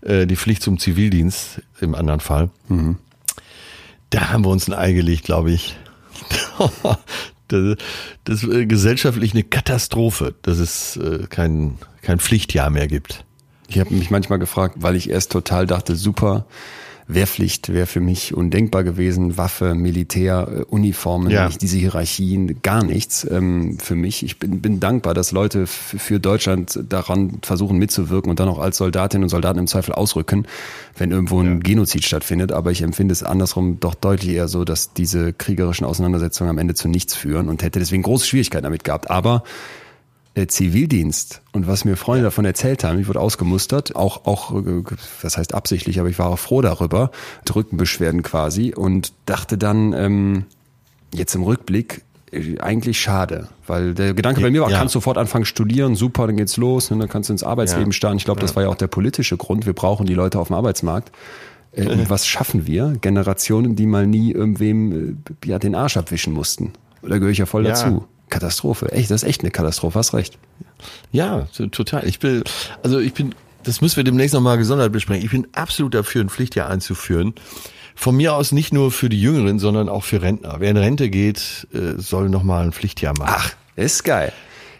äh, 0.02 0.26
die 0.26 0.36
Pflicht 0.36 0.62
zum 0.62 0.78
Zivildienst 0.78 1.62
im 1.80 1.94
anderen 1.94 2.20
Fall. 2.20 2.50
Mhm. 2.68 2.98
Da 4.10 4.30
haben 4.30 4.44
wir 4.44 4.50
uns 4.50 4.68
ein 4.68 4.74
Ei 4.74 4.92
gelegt, 4.92 5.24
glaube 5.24 5.52
ich. 5.52 5.76
das, 7.48 7.76
das 8.24 8.42
ist 8.42 8.52
äh, 8.52 8.66
gesellschaftlich 8.66 9.32
eine 9.32 9.44
Katastrophe, 9.44 10.34
dass 10.42 10.58
es 10.58 10.96
äh, 10.96 11.26
kein, 11.28 11.78
kein 12.02 12.18
Pflichtjahr 12.18 12.70
mehr 12.70 12.88
gibt. 12.88 13.24
Ich 13.68 13.78
habe 13.78 13.94
mich 13.94 14.10
manchmal 14.10 14.38
gefragt, 14.38 14.76
weil 14.78 14.96
ich 14.96 15.08
erst 15.08 15.32
total 15.32 15.66
dachte, 15.66 15.96
super, 15.96 16.44
Wehrpflicht 17.06 17.72
wäre 17.72 17.86
für 17.86 18.00
mich 18.00 18.34
undenkbar 18.34 18.84
gewesen, 18.84 19.36
Waffe, 19.36 19.74
Militär, 19.74 20.48
äh, 20.48 20.62
Uniformen, 20.62 21.30
ja. 21.30 21.48
diese 21.48 21.76
Hierarchien, 21.76 22.62
gar 22.62 22.84
nichts 22.84 23.26
ähm, 23.30 23.78
für 23.78 23.94
mich. 23.94 24.22
Ich 24.22 24.38
bin, 24.38 24.60
bin 24.60 24.80
dankbar, 24.80 25.14
dass 25.14 25.32
Leute 25.32 25.66
für 25.66 26.20
Deutschland 26.20 26.78
daran 26.88 27.38
versuchen 27.42 27.78
mitzuwirken 27.78 28.30
und 28.30 28.40
dann 28.40 28.48
auch 28.48 28.58
als 28.58 28.76
Soldatinnen 28.76 29.24
und 29.24 29.28
Soldaten 29.30 29.58
im 29.58 29.66
Zweifel 29.66 29.92
ausrücken, 29.92 30.46
wenn 30.96 31.10
irgendwo 31.10 31.40
ein 31.40 31.56
ja. 31.56 31.58
Genozid 31.58 32.04
stattfindet. 32.04 32.52
Aber 32.52 32.70
ich 32.70 32.82
empfinde 32.82 33.12
es 33.12 33.22
andersrum 33.22 33.80
doch 33.80 33.94
deutlich 33.94 34.34
eher 34.34 34.48
so, 34.48 34.64
dass 34.64 34.92
diese 34.92 35.32
kriegerischen 35.32 35.86
Auseinandersetzungen 35.86 36.50
am 36.50 36.58
Ende 36.58 36.74
zu 36.74 36.88
nichts 36.88 37.14
führen 37.14 37.48
und 37.48 37.62
hätte 37.62 37.78
deswegen 37.78 38.02
große 38.02 38.26
Schwierigkeiten 38.26 38.64
damit 38.64 38.84
gehabt. 38.84 39.10
Aber 39.10 39.42
Zivildienst 40.48 41.42
und 41.52 41.66
was 41.66 41.84
mir 41.84 41.96
Freunde 41.96 42.24
davon 42.24 42.44
erzählt 42.44 42.84
haben, 42.84 42.98
ich 42.98 43.06
wurde 43.08 43.20
ausgemustert, 43.20 43.94
auch, 43.96 44.24
auch, 44.24 44.54
äh, 44.54 44.82
das 45.22 45.36
heißt 45.36 45.52
absichtlich, 45.54 46.00
aber 46.00 46.08
ich 46.08 46.18
war 46.18 46.26
auch 46.28 46.38
froh 46.38 46.62
darüber, 46.62 47.10
Rückenbeschwerden 47.54 48.22
quasi 48.22 48.72
und 48.74 49.12
dachte 49.26 49.58
dann, 49.58 49.92
ähm, 49.92 50.44
jetzt 51.12 51.34
im 51.34 51.42
Rückblick, 51.42 52.02
äh, 52.30 52.58
eigentlich 52.60 52.98
schade, 52.98 53.48
weil 53.66 53.92
der 53.92 54.14
Gedanke 54.14 54.40
bei 54.40 54.50
mir 54.50 54.62
war, 54.62 54.70
Ja. 54.70 54.78
kannst 54.78 54.94
sofort 54.94 55.18
anfangen 55.18 55.44
studieren, 55.44 55.96
super, 55.96 56.26
dann 56.26 56.36
geht's 56.38 56.56
los, 56.56 56.90
und 56.90 56.98
dann 57.00 57.10
kannst 57.10 57.28
du 57.28 57.34
ins 57.34 57.42
Arbeitsleben 57.42 57.88
Ja. 57.90 57.92
starten. 57.92 58.16
Ich 58.16 58.24
glaube, 58.24 58.40
das 58.40 58.56
war 58.56 58.62
ja 58.62 58.70
auch 58.70 58.74
der 58.76 58.86
politische 58.88 59.36
Grund. 59.36 59.66
Wir 59.66 59.74
brauchen 59.74 60.06
die 60.06 60.14
Leute 60.14 60.38
auf 60.38 60.46
dem 60.48 60.56
Arbeitsmarkt. 60.56 61.12
Äh, 61.72 61.88
Und 61.88 62.08
was 62.10 62.26
schaffen 62.26 62.66
wir? 62.66 62.94
Generationen, 63.00 63.76
die 63.76 63.86
mal 63.86 64.06
nie 64.06 64.32
irgendwem 64.32 65.16
äh, 65.44 65.48
ja, 65.48 65.58
den 65.58 65.74
Arsch 65.74 65.96
abwischen 65.98 66.32
mussten. 66.32 66.72
Da 67.02 67.16
gehöre 67.18 67.30
ich 67.32 67.38
ja 67.38 67.46
voll 67.46 67.64
Ja. 67.66 67.70
dazu. 67.72 68.06
Katastrophe. 68.32 68.90
Echt, 68.92 69.10
das 69.10 69.22
ist 69.22 69.28
echt 69.28 69.42
eine 69.42 69.50
Katastrophe. 69.50 69.98
Hast 69.98 70.14
recht. 70.14 70.38
Ja, 71.12 71.46
total. 71.70 72.06
Ich 72.08 72.18
bin, 72.18 72.42
also 72.82 72.98
ich 72.98 73.12
bin, 73.14 73.34
das 73.62 73.80
müssen 73.80 73.96
wir 73.96 74.04
demnächst 74.04 74.34
nochmal 74.34 74.58
gesondert 74.58 74.90
besprechen. 74.92 75.24
Ich 75.24 75.30
bin 75.30 75.46
absolut 75.52 75.94
dafür, 75.94 76.22
ein 76.22 76.28
Pflichtjahr 76.30 76.68
einzuführen. 76.68 77.34
Von 77.94 78.16
mir 78.16 78.34
aus 78.34 78.52
nicht 78.52 78.72
nur 78.72 78.90
für 78.90 79.08
die 79.10 79.20
Jüngeren, 79.20 79.58
sondern 79.58 79.88
auch 79.90 80.02
für 80.02 80.22
Rentner. 80.22 80.56
Wer 80.58 80.70
in 80.70 80.76
Rente 80.78 81.10
geht, 81.10 81.68
äh, 81.74 82.00
soll 82.00 82.30
nochmal 82.30 82.64
ein 82.64 82.72
Pflichtjahr 82.72 83.12
machen. 83.18 83.34
Ach, 83.36 83.52
ist 83.76 84.02
geil. 84.04 84.32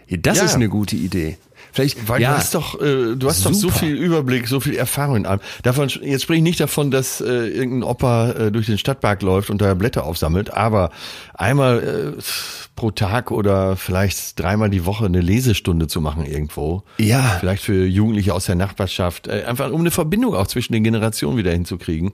Das 0.08 0.38
Ja. 0.38 0.44
ist 0.44 0.54
eine 0.54 0.68
gute 0.68 0.96
Idee. 0.96 1.36
Vielleicht, 1.74 2.06
Weil 2.06 2.20
ja, 2.20 2.32
du 2.32 2.36
hast 2.38 2.54
doch, 2.54 2.80
äh, 2.82 3.14
du 3.16 3.28
hast 3.28 3.46
doch 3.46 3.52
so 3.54 3.68
Super. 3.68 3.78
viel 3.78 3.94
Überblick, 3.96 4.46
so 4.46 4.60
viel 4.60 4.76
Erfahrung 4.76 5.16
in 5.16 5.26
allem. 5.26 5.40
Davon, 5.62 5.88
jetzt 6.02 6.22
spreche 6.22 6.36
ich 6.38 6.42
nicht 6.42 6.60
davon, 6.60 6.90
dass 6.90 7.22
äh, 7.22 7.24
irgendein 7.48 7.82
Opa 7.88 8.30
äh, 8.32 8.52
durch 8.52 8.66
den 8.66 8.76
Stadtpark 8.76 9.22
läuft 9.22 9.48
und 9.48 9.62
da 9.62 9.72
Blätter 9.72 10.04
aufsammelt, 10.04 10.52
aber 10.52 10.90
einmal 11.32 12.14
äh, 12.18 12.22
pro 12.74 12.90
Tag 12.90 13.30
oder 13.30 13.76
vielleicht 13.76 14.38
dreimal 14.40 14.70
die 14.70 14.86
Woche 14.86 15.04
eine 15.06 15.20
Lesestunde 15.20 15.88
zu 15.88 16.00
machen 16.00 16.24
irgendwo. 16.24 16.82
Ja. 16.98 17.36
Vielleicht 17.40 17.62
für 17.62 17.84
Jugendliche 17.86 18.34
aus 18.34 18.46
der 18.46 18.54
Nachbarschaft, 18.54 19.28
äh, 19.28 19.44
einfach 19.46 19.70
um 19.72 19.80
eine 19.80 19.90
Verbindung 19.90 20.34
auch 20.34 20.46
zwischen 20.46 20.72
den 20.72 20.82
Generationen 20.84 21.36
wieder 21.36 21.52
hinzukriegen. 21.52 22.12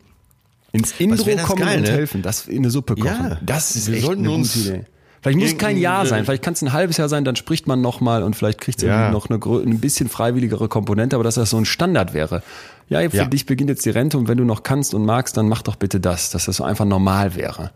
ins 0.72 0.92
Intro 0.98 1.24
kommen 1.46 1.62
geil, 1.62 1.78
und 1.78 1.84
ne? 1.84 1.90
helfen, 1.92 2.22
das 2.22 2.46
in 2.46 2.58
eine 2.58 2.70
Suppe 2.70 2.94
kochen. 2.96 3.06
Ja, 3.30 3.38
das 3.40 3.74
ist 3.76 3.88
wir 3.88 3.96
echt 3.96 4.04
sollten 4.06 4.22
eine 4.26 4.32
uns 4.32 4.54
gute 4.54 4.68
Idee. 4.68 4.84
Vielleicht 5.20 5.38
muss 5.38 5.58
kein 5.58 5.76
Jahr 5.78 6.06
sein, 6.06 6.24
vielleicht 6.24 6.44
kann 6.44 6.52
es 6.54 6.62
ein 6.62 6.72
halbes 6.72 6.96
Jahr 6.96 7.08
sein, 7.08 7.24
dann 7.24 7.34
spricht 7.34 7.66
man 7.66 7.80
nochmal 7.80 8.22
und 8.22 8.36
vielleicht 8.36 8.60
kriegt 8.60 8.78
es 8.78 8.84
Ja. 8.86 9.10
irgendwie 9.10 9.12
noch 9.12 9.30
eine, 9.30 9.64
ein 9.68 9.80
bisschen 9.80 10.08
freiwilligere 10.08 10.68
Komponente, 10.68 11.16
aber 11.16 11.24
dass 11.24 11.34
das 11.34 11.50
so 11.50 11.56
ein 11.56 11.64
Standard 11.64 12.14
wäre. 12.14 12.42
Ja, 12.88 13.00
für 13.10 13.16
Ja. 13.16 13.24
dich 13.24 13.44
beginnt 13.44 13.68
jetzt 13.68 13.84
die 13.84 13.90
Rente 13.90 14.16
und 14.16 14.28
wenn 14.28 14.38
du 14.38 14.44
noch 14.44 14.62
kannst 14.62 14.94
und 14.94 15.04
magst, 15.04 15.36
dann 15.36 15.48
mach 15.48 15.62
doch 15.62 15.74
bitte 15.76 15.98
das, 15.98 16.30
dass 16.30 16.44
das 16.44 16.56
so 16.56 16.64
einfach 16.64 16.84
normal 16.84 17.34
wäre. 17.34 17.72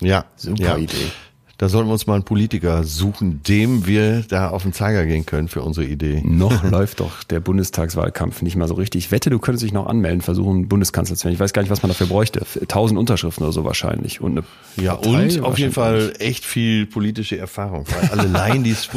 Ja, 0.00 0.26
Super 0.36 0.62
ja. 0.62 0.76
Idee. 0.76 1.10
Da 1.58 1.70
sollten 1.70 1.88
wir 1.88 1.94
uns 1.94 2.06
mal 2.06 2.14
einen 2.14 2.24
Politiker 2.24 2.84
suchen, 2.84 3.42
dem 3.42 3.86
wir 3.86 4.22
da 4.28 4.50
auf 4.50 4.64
den 4.64 4.74
Zeiger 4.74 5.06
gehen 5.06 5.24
können 5.24 5.48
für 5.48 5.62
unsere 5.62 5.86
Idee. 5.86 6.20
Noch 6.22 6.62
läuft 6.70 7.00
doch 7.00 7.24
der 7.24 7.40
Bundestagswahlkampf 7.40 8.42
nicht 8.42 8.56
mal 8.56 8.68
so 8.68 8.74
richtig. 8.74 9.06
Ich 9.06 9.10
wette, 9.10 9.30
du 9.30 9.38
könntest 9.38 9.64
dich 9.64 9.72
noch 9.72 9.86
anmelden, 9.86 10.20
versuchen, 10.20 10.68
Bundeskanzler 10.68 11.16
zu 11.16 11.24
werden. 11.24 11.34
Ich 11.34 11.40
weiß 11.40 11.54
gar 11.54 11.62
nicht, 11.62 11.70
was 11.70 11.82
man 11.82 11.88
dafür 11.88 12.08
bräuchte. 12.08 12.44
Tausend 12.68 12.98
Unterschriften 12.98 13.42
oder 13.44 13.52
so 13.54 13.64
wahrscheinlich. 13.64 14.20
Und 14.20 14.32
eine 14.32 14.44
Ja, 14.84 14.96
Partei 14.96 15.38
und 15.38 15.44
auf 15.44 15.58
jeden 15.58 15.72
Fall 15.72 16.12
echt 16.18 16.44
viel 16.44 16.84
politische 16.84 17.38
Erfahrung. 17.38 17.86
Weil 17.88 18.10
alle 18.18 18.28
Laien, 18.28 18.62
die 18.62 18.70
es 18.72 18.88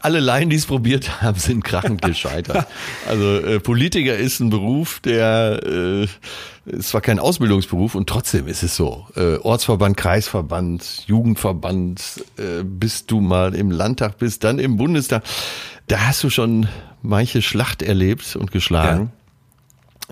alle 0.00 0.20
Laien, 0.20 0.50
die 0.50 0.56
es 0.56 0.66
probiert 0.66 1.20
haben, 1.20 1.38
sind 1.38 1.64
krachend 1.64 2.02
gescheitert. 2.02 2.66
Also 3.08 3.38
äh, 3.38 3.60
Politiker 3.60 4.16
ist 4.16 4.40
ein 4.40 4.50
Beruf, 4.50 5.00
der 5.00 5.60
äh, 5.64 6.06
ist 6.66 6.90
zwar 6.90 7.00
kein 7.00 7.18
Ausbildungsberuf 7.18 7.94
und 7.94 8.08
trotzdem 8.08 8.46
ist 8.46 8.62
es 8.62 8.76
so. 8.76 9.06
Äh, 9.16 9.36
Ortsverband, 9.36 9.96
Kreisverband, 9.96 11.04
Jugendverband, 11.06 12.24
äh, 12.38 12.62
bis 12.64 13.06
du 13.06 13.20
mal 13.20 13.54
im 13.54 13.70
Landtag 13.70 14.18
bist, 14.18 14.44
dann 14.44 14.58
im 14.58 14.76
Bundestag. 14.76 15.22
Da 15.86 16.00
hast 16.06 16.24
du 16.24 16.30
schon 16.30 16.68
manche 17.02 17.42
Schlacht 17.42 17.82
erlebt 17.82 18.36
und 18.36 18.50
geschlagen. 18.50 19.12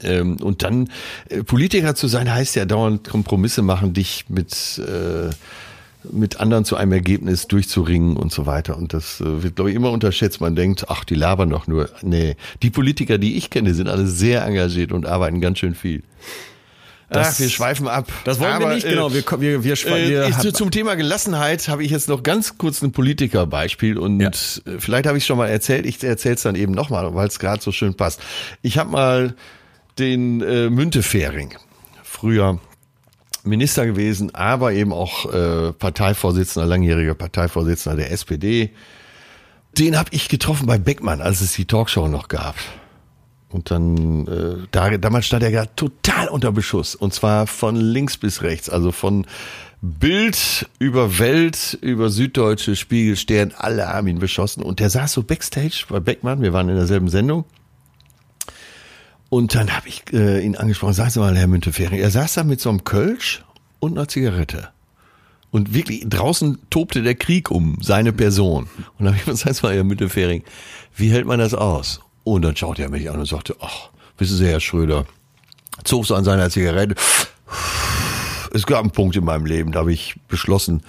Ähm, 0.02 0.36
und 0.40 0.62
dann 0.62 0.90
äh, 1.28 1.42
Politiker 1.42 1.94
zu 1.94 2.08
sein, 2.08 2.32
heißt 2.32 2.56
ja 2.56 2.64
dauernd 2.64 3.08
Kompromisse 3.08 3.62
machen, 3.62 3.92
dich 3.92 4.26
mit 4.28 4.78
äh, 4.78 5.30
mit 6.10 6.40
anderen 6.40 6.64
zu 6.64 6.76
einem 6.76 6.92
Ergebnis 6.92 7.46
durchzuringen 7.46 8.16
und 8.16 8.32
so 8.32 8.46
weiter. 8.46 8.76
Und 8.76 8.92
das 8.92 9.20
äh, 9.20 9.42
wird, 9.42 9.56
glaube 9.56 9.70
ich, 9.70 9.76
immer 9.76 9.90
unterschätzt. 9.90 10.40
Man 10.40 10.56
denkt, 10.56 10.86
ach, 10.88 11.04
die 11.04 11.14
labern 11.14 11.50
doch 11.50 11.66
nur. 11.66 11.88
Nee, 12.02 12.36
die 12.62 12.70
Politiker, 12.70 13.18
die 13.18 13.36
ich 13.36 13.50
kenne, 13.50 13.74
sind 13.74 13.88
alle 13.88 14.06
sehr 14.06 14.44
engagiert 14.44 14.92
und 14.92 15.06
arbeiten 15.06 15.40
ganz 15.40 15.58
schön 15.58 15.74
viel. 15.74 16.02
Das- 17.08 17.34
ach, 17.34 17.40
wir 17.40 17.48
schweifen 17.50 17.88
ab. 17.88 18.10
Das 18.24 18.40
wollen 18.40 18.58
wir 18.58 18.66
Aber, 18.66 18.74
nicht, 18.74 18.86
äh, 18.86 18.90
genau. 18.90 19.12
Wir, 19.12 19.22
wir, 19.22 19.40
wir, 19.40 19.64
wir, 19.64 19.72
äh, 19.86 20.08
wir 20.08 20.28
ich, 20.28 20.38
zu- 20.38 20.52
zum 20.52 20.70
Thema 20.70 20.94
Gelassenheit 20.94 21.68
habe 21.68 21.84
ich 21.84 21.90
jetzt 21.90 22.08
noch 22.08 22.22
ganz 22.22 22.56
kurz 22.56 22.80
ein 22.82 22.92
Politikerbeispiel 22.92 23.98
und 23.98 24.18
Ja. 24.20 24.28
äh, 24.30 24.78
vielleicht 24.78 25.06
habe 25.06 25.18
ich 25.18 25.24
es 25.24 25.26
schon 25.26 25.36
mal 25.36 25.48
erzählt, 25.48 25.84
ich 25.84 26.02
erzähle 26.02 26.36
es 26.36 26.42
dann 26.42 26.54
eben 26.54 26.72
nochmal, 26.72 27.14
weil 27.14 27.28
es 27.28 27.38
gerade 27.38 27.62
so 27.62 27.70
schön 27.70 27.94
passt. 27.94 28.20
Ich 28.62 28.78
habe 28.78 28.90
mal 28.90 29.34
den 29.98 30.40
äh, 30.40 30.70
Müntefering, 30.70 31.50
früher 32.02 32.58
Minister 33.44 33.86
gewesen, 33.86 34.34
aber 34.34 34.72
eben 34.72 34.92
auch 34.92 35.32
äh, 35.32 35.72
Parteivorsitzender, 35.72 36.66
langjähriger 36.66 37.14
Parteivorsitzender 37.14 37.96
der 37.96 38.12
SPD. 38.12 38.70
Den 39.78 39.98
habe 39.98 40.10
ich 40.12 40.28
getroffen 40.28 40.66
bei 40.66 40.78
Beckmann, 40.78 41.20
als 41.20 41.40
es 41.40 41.52
die 41.54 41.64
Talkshow 41.64 42.08
noch 42.08 42.28
gab. 42.28 42.56
Und 43.48 43.70
dann, 43.70 44.26
äh, 44.26 44.66
da, 44.70 44.96
damals 44.96 45.26
stand 45.26 45.42
er 45.42 45.50
gerade 45.50 45.70
total 45.76 46.28
unter 46.28 46.52
Beschuss. 46.52 46.94
Und 46.94 47.12
zwar 47.12 47.46
von 47.46 47.76
links 47.76 48.16
bis 48.16 48.42
rechts. 48.42 48.70
Also 48.70 48.92
von 48.92 49.26
Bild 49.82 50.68
über 50.78 51.18
Welt, 51.18 51.78
über 51.82 52.08
Süddeutsche, 52.08 52.76
Spiegel, 52.76 53.16
Stern, 53.16 53.52
alle 53.56 53.88
haben 53.88 54.06
ihn 54.06 54.20
beschossen. 54.20 54.62
Und 54.62 54.80
der 54.80 54.90
saß 54.90 55.12
so 55.12 55.22
backstage 55.22 55.84
bei 55.88 56.00
Beckmann. 56.00 56.40
Wir 56.40 56.52
waren 56.52 56.68
in 56.68 56.76
derselben 56.76 57.08
Sendung. 57.08 57.44
Und 59.32 59.54
dann 59.54 59.74
habe 59.74 59.88
ich 59.88 60.02
äh, 60.12 60.44
ihn 60.44 60.56
angesprochen, 60.56 60.92
sagen 60.92 61.08
Sie 61.08 61.18
mal, 61.18 61.34
Herr 61.34 61.46
Müntefering, 61.46 61.98
er 61.98 62.10
saß 62.10 62.34
da 62.34 62.44
mit 62.44 62.60
so 62.60 62.68
einem 62.68 62.84
Kölsch 62.84 63.42
und 63.80 63.96
einer 63.96 64.06
Zigarette. 64.06 64.68
Und 65.50 65.72
wirklich, 65.72 66.04
draußen 66.06 66.58
tobte 66.68 67.00
der 67.00 67.14
Krieg 67.14 67.50
um 67.50 67.78
seine 67.80 68.12
Person. 68.12 68.64
Und 68.98 69.06
dann 69.06 69.06
habe 69.06 69.16
ich 69.16 69.24
gesagt, 69.24 69.56
sagen 69.56 69.58
mal, 69.62 69.74
Herr 69.74 69.84
Müntefering, 69.84 70.44
wie 70.94 71.10
hält 71.10 71.24
man 71.24 71.38
das 71.38 71.54
aus? 71.54 72.02
Und 72.24 72.42
dann 72.42 72.56
schaute 72.56 72.82
er 72.82 72.90
mich 72.90 73.08
an 73.08 73.20
und 73.20 73.24
sagte, 73.24 73.56
ach, 73.60 73.88
wissen 74.18 74.36
Sie, 74.36 74.46
Herr 74.46 74.60
Schröder, 74.60 75.06
zog 75.82 76.04
so 76.04 76.14
an 76.14 76.24
seiner 76.24 76.50
Zigarette. 76.50 76.94
Es 78.52 78.66
gab 78.66 78.80
einen 78.80 78.90
Punkt 78.90 79.16
in 79.16 79.24
meinem 79.24 79.46
Leben, 79.46 79.72
da 79.72 79.80
habe 79.80 79.94
ich 79.94 80.14
beschlossen, 80.28 80.82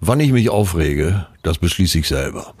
wann 0.00 0.18
ich 0.18 0.32
mich 0.32 0.48
aufrege, 0.48 1.26
das 1.42 1.58
beschließe 1.58 1.98
ich 1.98 2.08
selber. 2.08 2.54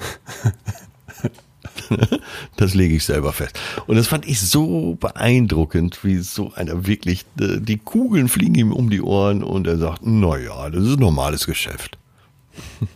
Das 2.56 2.74
lege 2.74 2.94
ich 2.96 3.04
selber 3.04 3.32
fest. 3.32 3.58
Und 3.86 3.96
das 3.96 4.06
fand 4.06 4.26
ich 4.26 4.40
so 4.40 4.96
beeindruckend, 5.00 6.04
wie 6.04 6.18
so 6.18 6.52
einer 6.54 6.86
wirklich, 6.86 7.24
äh, 7.40 7.58
die 7.60 7.78
Kugeln 7.78 8.28
fliegen 8.28 8.54
ihm 8.54 8.72
um 8.72 8.90
die 8.90 9.00
Ohren 9.02 9.42
und 9.42 9.66
er 9.66 9.78
sagt, 9.78 10.00
na 10.04 10.36
ja, 10.38 10.70
das 10.70 10.82
ist 10.84 10.94
ein 10.94 11.00
normales 11.00 11.46
Geschäft. 11.46 11.98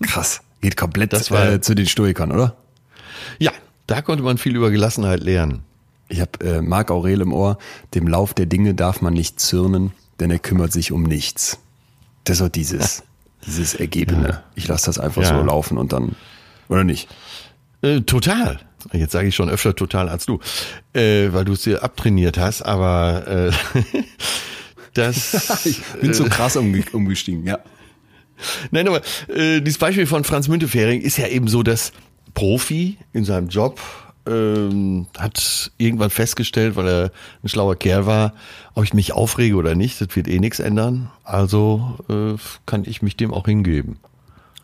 krass. 0.02 0.40
Geht 0.60 0.76
komplett 0.76 1.12
Das 1.12 1.30
war- 1.30 1.46
äh, 1.52 1.60
zu 1.60 1.74
den 1.74 1.86
Stoikern, 1.86 2.32
oder? 2.32 2.56
Ja, 3.38 3.52
da 3.86 4.02
konnte 4.02 4.22
man 4.24 4.38
viel 4.38 4.56
über 4.56 4.70
Gelassenheit 4.70 5.20
lernen. 5.22 5.62
Ich 6.08 6.20
habe 6.20 6.32
äh, 6.44 6.60
Marc 6.62 6.90
Aurel 6.90 7.20
im 7.20 7.32
Ohr, 7.32 7.58
dem 7.94 8.06
Lauf 8.06 8.32
der 8.34 8.46
Dinge 8.46 8.74
darf 8.74 9.00
man 9.02 9.12
nicht 9.12 9.40
zürnen, 9.40 9.92
denn 10.20 10.30
er 10.30 10.38
kümmert 10.38 10.72
sich 10.72 10.92
um 10.92 11.02
nichts. 11.02 11.58
Das 12.24 12.40
ist 12.40 12.54
dieses, 12.54 13.02
dieses 13.46 13.74
Ergebene. 13.74 14.42
Ich 14.54 14.66
lasse 14.68 14.86
das 14.86 14.98
einfach 14.98 15.22
Ja. 15.22 15.28
so 15.38 15.42
laufen 15.44 15.78
und 15.78 15.92
dann, 15.92 16.14
oder 16.68 16.84
nicht? 16.84 17.08
Äh, 17.82 18.00
total. 18.02 18.60
Jetzt 18.92 19.12
sage 19.12 19.28
ich 19.28 19.34
schon 19.34 19.48
öfter 19.48 19.74
total 19.74 20.08
als 20.08 20.26
du, 20.26 20.40
äh, 20.92 21.28
weil 21.32 21.44
du 21.44 21.52
es 21.52 21.62
dir 21.62 21.82
abtrainiert 21.82 22.38
hast, 22.38 22.62
aber 22.62 23.26
äh, 23.26 23.50
das... 24.94 25.64
Ich 25.66 25.82
bin 26.00 26.14
so 26.14 26.24
krass 26.24 26.56
umge 26.56 26.84
umgestiegen, 26.92 27.44
ja. 27.44 27.58
Nein, 28.70 28.86
aber 28.88 29.00
äh, 29.28 29.60
dieses 29.60 29.78
Beispiel 29.78 30.06
von 30.06 30.24
Franz 30.24 30.48
Müntefering 30.48 31.00
ist 31.00 31.16
ja 31.16 31.26
eben 31.28 31.48
so, 31.48 31.62
dass 31.62 31.92
Profi 32.34 32.98
in 33.12 33.24
seinem 33.24 33.48
Job 33.48 33.80
ähm, 34.26 35.06
hat 35.16 35.70
irgendwann 35.78 36.10
festgestellt, 36.10 36.76
weil 36.76 36.88
er 36.88 37.12
ein 37.42 37.48
schlauer 37.48 37.76
Kerl 37.76 38.06
war, 38.06 38.34
ob 38.74 38.84
ich 38.84 38.92
mich 38.92 39.12
aufrege 39.12 39.56
oder 39.56 39.74
nicht, 39.74 40.00
das 40.00 40.14
wird 40.14 40.28
eh 40.28 40.38
nichts 40.38 40.58
ändern. 40.58 41.10
Also 41.24 41.96
äh, 42.08 42.38
kann 42.66 42.84
ich 42.84 43.02
mich 43.02 43.16
dem 43.16 43.32
auch 43.32 43.46
hingeben. 43.46 43.98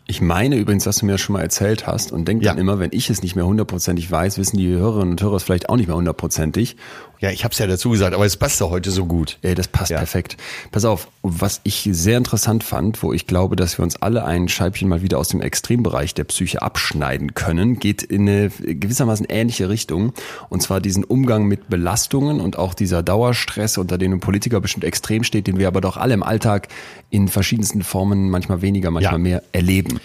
Ich 0.05 0.19
meine 0.21 0.57
übrigens, 0.57 0.83
dass 0.83 0.97
du 0.97 1.05
mir 1.05 1.13
das 1.13 1.21
schon 1.21 1.33
mal 1.33 1.41
erzählt 1.41 1.87
hast 1.87 2.11
und 2.11 2.27
denk 2.27 2.43
dann 2.43 2.57
Ja. 2.57 2.61
immer, 2.61 2.77
wenn 2.79 2.89
ich 2.91 3.09
es 3.09 3.21
nicht 3.23 3.35
mehr 3.35 3.45
hundertprozentig 3.45 4.11
weiß, 4.11 4.37
wissen 4.37 4.57
die 4.57 4.67
Hörerinnen 4.67 5.11
und 5.11 5.21
Hörer 5.21 5.35
es 5.37 5.43
vielleicht 5.43 5.69
auch 5.69 5.77
nicht 5.77 5.87
mehr 5.87 5.95
hundertprozentig. 5.95 6.75
Ja, 7.23 7.31
ich 7.31 7.45
habe 7.45 7.53
es 7.53 7.57
ja 7.57 7.67
dazu 7.67 7.89
gesagt, 7.91 8.13
aber 8.13 8.25
es 8.25 8.35
passt 8.35 8.59
doch 8.59 8.69
heute 8.69 8.91
so 8.91 9.05
gut. 9.05 9.37
Ey, 9.43 9.55
das 9.55 9.69
passt 9.69 9.91
Ja. 9.91 9.97
perfekt. 9.99 10.35
Pass 10.71 10.83
auf, 10.83 11.07
was 11.21 11.61
ich 11.63 11.87
sehr 11.89 12.17
interessant 12.17 12.65
fand, 12.65 13.01
wo 13.01 13.13
ich 13.13 13.27
glaube, 13.27 13.55
dass 13.55 13.77
wir 13.79 13.83
uns 13.83 13.95
alle 13.95 14.25
ein 14.25 14.49
Scheibchen 14.49 14.89
mal 14.89 15.01
wieder 15.01 15.17
aus 15.19 15.29
dem 15.29 15.39
Extrembereich 15.39 16.13
der 16.13 16.25
Psyche 16.25 16.61
abschneiden 16.61 17.33
können, 17.33 17.79
geht 17.79 18.03
in 18.03 18.27
eine 18.27 18.49
gewissermaßen 18.49 19.25
ähnliche 19.29 19.69
Richtung. 19.69 20.11
Und 20.49 20.61
zwar 20.63 20.81
diesen 20.81 21.05
Umgang 21.05 21.45
mit 21.45 21.69
Belastungen 21.69 22.41
und 22.41 22.57
auch 22.57 22.73
dieser 22.73 23.01
Dauerstress, 23.03 23.77
unter 23.77 23.97
dem 23.97 24.11
ein 24.11 24.19
Politiker 24.19 24.59
bestimmt 24.59 24.83
extrem 24.83 25.23
steht, 25.23 25.47
den 25.47 25.57
wir 25.57 25.69
aber 25.69 25.79
doch 25.79 25.95
alle 25.95 26.13
im 26.15 26.23
Alltag 26.23 26.67
in 27.09 27.29
verschiedensten 27.29 27.83
Formen, 27.83 28.29
manchmal 28.31 28.61
weniger, 28.61 28.91
manchmal 28.91 29.13
Ja. 29.13 29.17
mehr 29.19 29.43
erleben. 29.53 30.01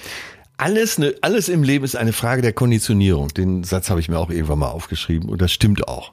alles, 0.57 0.99
ne, 0.99 1.15
alles 1.21 1.49
im 1.49 1.63
Leben 1.63 1.85
ist 1.85 1.95
eine 1.97 2.13
Frage 2.13 2.43
der 2.43 2.53
Konditionierung. 2.53 3.29
Den 3.29 3.63
Satz 3.65 3.91
habe 3.91 4.01
ich 4.01 4.09
mir 4.09 4.19
auch 4.19 4.31
irgendwann 4.31 4.59
mal 4.61 4.71
aufgeschrieben 4.71 5.29
und 5.29 5.41
das 5.41 5.53
stimmt 5.53 5.87
auch. 5.87 6.13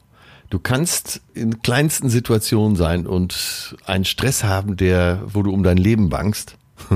Du 0.56 0.62
kannst 0.64 1.20
in 1.34 1.62
kleinsten 1.64 2.10
Situationen 2.10 2.78
sein 2.78 3.06
und 3.06 3.76
einen 3.86 4.06
Stress 4.06 4.46
haben, 4.46 4.78
der, 4.78 5.22
wo 5.28 5.44
du 5.44 5.52
um 5.52 5.64
dein 5.64 5.76
Leben 5.76 6.08
bangst. 6.08 6.56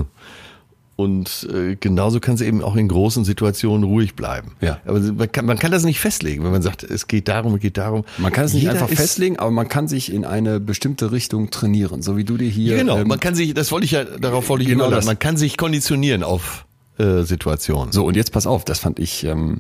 Und 0.95 1.45
äh, 1.53 1.76
genauso 1.76 2.22
kannst 2.22 2.41
du 2.41 2.45
eben 2.45 2.62
auch 2.62 2.78
in 2.78 2.88
großen 2.88 3.26
Situationen 3.26 3.84
ruhig 3.84 4.16
bleiben. 4.16 4.55
Ja. 4.62 4.80
Aber 4.86 4.99
man 4.99 5.30
kann, 5.30 5.45
man 5.45 5.60
kann 5.60 5.72
das 5.72 5.84
nicht 5.84 5.99
festlegen, 5.99 6.45
wenn 6.45 6.51
man 6.51 6.62
sagt, 6.62 6.84
es 6.84 7.07
geht 7.07 7.28
darum, 7.28 7.55
es 7.55 7.60
geht 7.60 7.76
darum. 7.76 8.05
Man 8.18 8.32
kann 8.32 8.45
es 8.45 8.53
nicht 8.53 8.64
Jeder 8.64 8.76
einfach 8.76 8.88
festlegen, 8.88 9.38
aber 9.39 9.51
man 9.51 9.68
kann 9.68 9.89
sich 9.89 10.14
in 10.14 10.24
eine 10.24 10.62
bestimmte 10.62 11.12
Richtung 11.12 11.49
trainieren, 11.49 12.01
so 12.01 12.16
wie 12.16 12.24
du 12.24 12.38
dir 12.38 12.49
hier. 12.49 12.78
Genau, 12.78 12.99
ähm, 12.99 13.10
man 13.10 13.20
kann 13.20 13.36
sich, 13.36 13.53
das 13.53 13.74
wollte 13.74 13.84
ich 13.84 13.91
ja, 13.91 14.05
darauf 14.05 14.47
wollte 14.47 14.64
ich 14.64 14.70
Genau 14.70 14.89
das. 14.89 15.05
Man 15.05 15.20
kann 15.20 15.36
sich 15.36 15.57
konditionieren 15.57 16.24
auf 16.24 16.66
äh, 16.97 17.24
Situationen. 17.24 17.91
So, 17.91 18.05
und 18.05 18.16
jetzt 18.16 18.32
pass 18.32 18.47
auf, 18.47 18.64
das 18.64 18.80
fand 18.80 18.99
ich 18.99 19.26
ähm, 19.26 19.60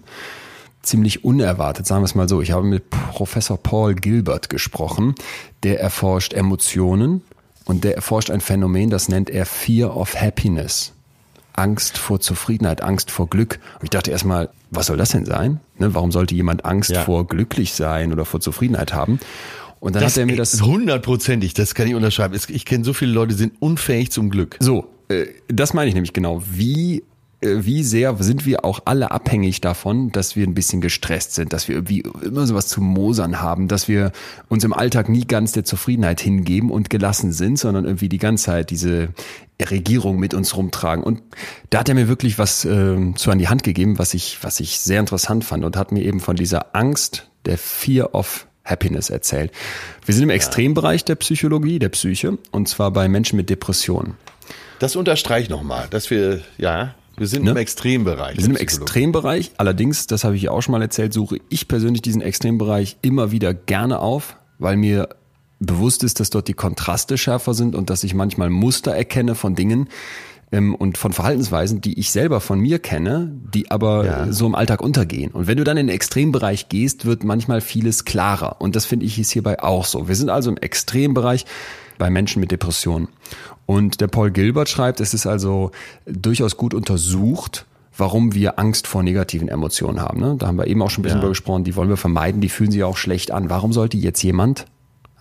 ziemlich 0.81 1.23
unerwartet, 1.23 1.85
sagen 1.85 2.01
wir 2.01 2.05
es 2.05 2.15
mal 2.15 2.29
so. 2.29 2.41
Ich 2.41 2.51
habe 2.51 2.65
mit 2.65 2.89
Professor 2.89 3.57
Paul 3.57 3.95
Gilbert 3.95 4.49
gesprochen, 4.49 5.15
der 5.63 5.79
erforscht 5.79 6.33
Emotionen 6.33 7.21
und 7.65 7.83
der 7.83 7.95
erforscht 7.95 8.31
ein 8.31 8.41
Phänomen, 8.41 8.89
das 8.89 9.09
nennt 9.09 9.29
er 9.29 9.45
Fear 9.45 9.95
of 9.95 10.19
Happiness. 10.19 10.93
Angst 11.53 11.97
vor 11.97 12.21
Zufriedenheit, 12.21 12.81
Angst 12.81 13.11
vor 13.11 13.29
Glück. 13.29 13.59
Und 13.79 13.83
ich 13.83 13.89
dachte 13.89 14.11
erstmal, 14.11 14.49
was 14.71 14.85
soll 14.87 14.95
das 14.95 15.09
denn 15.09 15.25
sein? 15.25 15.59
Ne, 15.77 15.93
warum 15.93 16.11
sollte 16.11 16.33
jemand 16.33 16.63
Angst 16.63 16.91
Ja. 16.91 17.03
vor 17.03 17.27
glücklich 17.27 17.73
sein 17.73 18.13
oder 18.13 18.23
vor 18.23 18.39
Zufriedenheit 18.39 18.93
haben? 18.93 19.19
Und 19.81 19.95
dann 19.95 20.03
hat 20.03 20.17
er 20.17 20.25
mir 20.25 20.37
das 20.37 20.61
hundertprozentig, 20.61 21.53
das 21.53 21.75
kann 21.75 21.87
ich 21.87 21.95
unterschreiben. 21.95 22.37
Ich 22.47 22.65
kenne 22.65 22.83
so 22.85 22.93
viele 22.93 23.11
Leute, 23.11 23.33
die 23.33 23.39
sind 23.39 23.53
unfähig 23.59 24.11
zum 24.11 24.29
Glück. 24.29 24.57
So, 24.59 24.87
äh, 25.09 25.25
das 25.47 25.73
meine 25.73 25.87
ich 25.89 25.93
nämlich 25.93 26.13
genau. 26.13 26.41
Wie 26.49 27.03
wie 27.41 27.83
sehr 27.83 28.15
sind 28.21 28.45
wir 28.45 28.65
auch 28.65 28.81
alle 28.85 29.11
abhängig 29.11 29.61
davon, 29.61 30.11
dass 30.11 30.35
wir 30.35 30.45
ein 30.45 30.53
bisschen 30.53 30.81
gestresst 30.81 31.35
sind, 31.35 31.53
dass 31.53 31.67
wir 31.69 31.75
irgendwie 31.75 32.03
immer 32.21 32.45
sowas 32.45 32.67
zu 32.67 32.81
mosern 32.81 33.41
haben, 33.41 33.69
dass 33.69 33.87
wir 33.87 34.11
uns 34.49 34.65
im 34.65 34.73
Alltag 34.73 35.07
nie 35.07 35.25
ganz 35.25 35.53
der 35.53 35.63
Zufriedenheit 35.63 36.19
hingeben 36.19 36.69
und 36.69 36.89
gelassen 36.89 37.31
sind, 37.31 37.57
sondern 37.57 37.85
irgendwie 37.85 38.09
die 38.09 38.17
ganze 38.17 38.45
Zeit 38.45 38.71
diese 38.71 39.09
Regierung 39.61 40.19
mit 40.19 40.33
uns 40.33 40.55
rumtragen. 40.55 41.03
Und 41.03 41.21
da 41.69 41.79
hat 41.79 41.89
er 41.89 41.95
mir 41.95 42.09
wirklich 42.09 42.37
was 42.39 42.65
äh, 42.65 43.13
zu 43.15 43.31
an 43.31 43.39
die 43.39 43.47
Hand 43.47 43.63
gegeben, 43.63 43.99
was 43.99 44.13
ich, 44.13 44.39
was 44.41 44.59
ich 44.59 44.79
sehr 44.79 44.99
interessant 44.99 45.45
fand 45.45 45.63
und 45.63 45.77
hat 45.77 45.93
mir 45.93 46.03
eben 46.03 46.19
von 46.19 46.35
dieser 46.35 46.75
Angst, 46.75 47.29
der 47.45 47.57
Fear 47.57 48.15
of 48.15 48.47
Happiness 48.65 49.09
erzählt. 49.09 49.51
Wir 50.05 50.13
sind 50.13 50.23
im 50.23 50.29
Extrembereich 50.29 51.05
der 51.05 51.15
Psychologie, 51.15 51.79
der 51.79 51.89
Psyche, 51.89 52.37
und 52.51 52.67
zwar 52.67 52.91
bei 52.91 53.07
Menschen 53.07 53.37
mit 53.37 53.49
Depressionen. 53.49 54.15
Das 54.79 54.95
unterstreicht 54.95 55.49
nochmal, 55.49 55.87
dass 55.89 56.09
wir, 56.09 56.41
ja, 56.57 56.95
wir 57.19 57.27
sind 57.27 57.43
Ne? 57.45 57.51
im 57.51 57.57
Extrembereich. 57.57 58.37
Wir 58.37 58.43
sind 58.43 58.55
im. 58.55 58.61
Extrembereich. 58.61 59.51
Allerdings, 59.57 60.07
das 60.07 60.23
habe 60.23 60.35
ich 60.35 60.43
ja 60.43 60.51
auch 60.51 60.61
schon 60.61 60.71
mal 60.73 60.81
erzählt, 60.81 61.13
suche 61.13 61.37
ich 61.49 61.67
persönlich 61.67 62.01
diesen 62.01 62.21
Extrembereich 62.21 62.97
immer 63.01 63.31
wieder 63.31 63.53
gerne 63.53 63.99
auf, 63.99 64.35
weil 64.57 64.77
mir 64.77 65.09
bewusst 65.59 66.03
ist, 66.03 66.19
dass 66.19 66.29
dort 66.29 66.47
die 66.47 66.53
Kontraste 66.53 67.17
schärfer 67.17 67.53
sind 67.53 67.75
und 67.75 67.89
dass 67.89 68.03
ich 68.03 68.13
manchmal 68.13 68.49
Muster 68.49 68.91
erkenne 68.95 69.35
von 69.35 69.55
Dingen 69.55 69.89
ähm, 70.53 70.73
und 70.73 70.97
von 70.97 71.11
Verhaltensweisen, 71.11 71.81
die 71.81 71.99
ich 71.99 72.11
selber 72.11 72.39
von 72.39 72.59
mir 72.59 72.79
kenne, 72.79 73.31
die 73.53 73.69
aber 73.69 74.05
Ja. 74.05 74.31
so 74.31 74.45
im 74.45 74.55
Alltag 74.55 74.81
untergehen. 74.81 75.31
Und 75.31 75.47
wenn 75.47 75.57
du 75.57 75.63
dann 75.65 75.75
in 75.77 75.87
den 75.87 75.93
Extrembereich 75.95 76.69
gehst, 76.69 77.05
wird 77.05 77.23
manchmal 77.25 77.59
vieles 77.61 78.05
klarer. 78.05 78.61
Und 78.61 78.75
das 78.77 78.85
finde 78.85 79.05
ich 79.05 79.19
ist 79.19 79.31
hierbei 79.31 79.61
auch 79.61 79.83
so. 79.85 80.07
Wir 80.07 80.15
sind 80.15 80.29
also 80.29 80.49
im 80.49 80.57
Extrembereich 80.57 81.45
bei 81.99 82.09
Menschen 82.09 82.39
mit 82.39 82.49
Depressionen. 82.51 83.09
Und 83.67 84.01
der 84.01 84.07
Paul 84.07 84.31
Gilbert 84.31 84.67
schreibt, 84.69 84.99
es 84.99 85.13
ist 85.13 85.27
also 85.27 85.69
durchaus 86.07 86.57
gut 86.57 86.73
untersucht, 86.73 87.67
warum 87.95 88.33
wir 88.33 88.57
Angst 88.57 88.87
vor 88.87 89.03
negativen 89.03 89.47
Emotionen 89.49 90.01
haben. 90.01 90.19
Ne? 90.19 90.35
Da 90.39 90.47
haben 90.47 90.57
wir 90.57 90.65
eben 90.65 90.81
auch 90.81 90.89
schon 90.89 91.01
ein 91.01 91.03
bisschen 91.03 91.17
Ja. 91.17 91.21
drüber 91.21 91.31
gesprochen, 91.31 91.63
die 91.65 91.75
wollen 91.75 91.89
wir 91.89 91.97
vermeiden, 91.97 92.41
die 92.41 92.49
fühlen 92.49 92.71
sich 92.71 92.83
auch 92.83 92.97
schlecht 92.97 93.29
an. 93.29 93.49
Warum 93.51 93.73
sollte 93.73 93.97
jetzt 93.97 94.23
jemand 94.23 94.65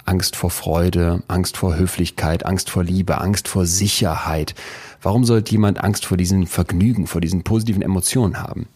Angst 0.07 0.37
vor 0.37 0.51
Freude, 0.51 1.23
Angst 1.29 1.59
vor 1.59 1.77
Höflichkeit, 1.77 2.47
Angst 2.47 2.71
vor 2.71 2.83
Liebe, 2.83 3.21
Angst 3.21 3.47
vor 3.49 3.67
Sicherheit, 3.67 4.55
warum 5.03 5.25
sollte 5.25 5.53
jemand 5.53 5.85
Angst 5.85 6.07
vor 6.07 6.17
diesen 6.17 6.47
Vergnügen, 6.47 7.07
vor 7.07 7.21
diesen 7.21 7.43
positiven 7.43 7.83
Emotionen 7.83 8.41
haben? 8.41 8.69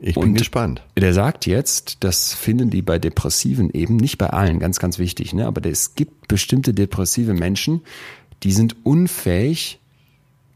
Ich 0.00 0.14
bin 0.14 0.24
Und 0.24 0.34
gespannt. 0.34 0.82
Der 0.96 1.12
sagt 1.12 1.46
jetzt, 1.46 1.98
das 2.00 2.32
finden 2.32 2.70
die 2.70 2.82
bei 2.82 2.98
Depressiven 2.98 3.70
eben, 3.70 3.96
nicht 3.96 4.18
bei 4.18 4.30
allen, 4.30 4.58
ganz, 4.58 4.78
ganz 4.78 4.98
wichtig, 4.98 5.32
ne? 5.34 5.46
aber 5.46 5.64
es 5.68 5.94
gibt 5.94 6.28
bestimmte 6.28 6.72
depressive 6.72 7.34
Menschen, 7.34 7.82
die 8.42 8.52
sind 8.52 8.76
unfähig, 8.84 9.80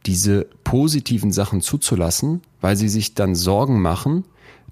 diese 0.07 0.47
positiven 0.65 1.33
Sachen 1.33 1.61
zuzulassen, 1.61 2.43
weil 2.61 2.77
sie 2.77 2.89
sich 2.89 3.15
dann 3.15 3.35
Sorgen 3.35 3.81
machen, 3.81 4.25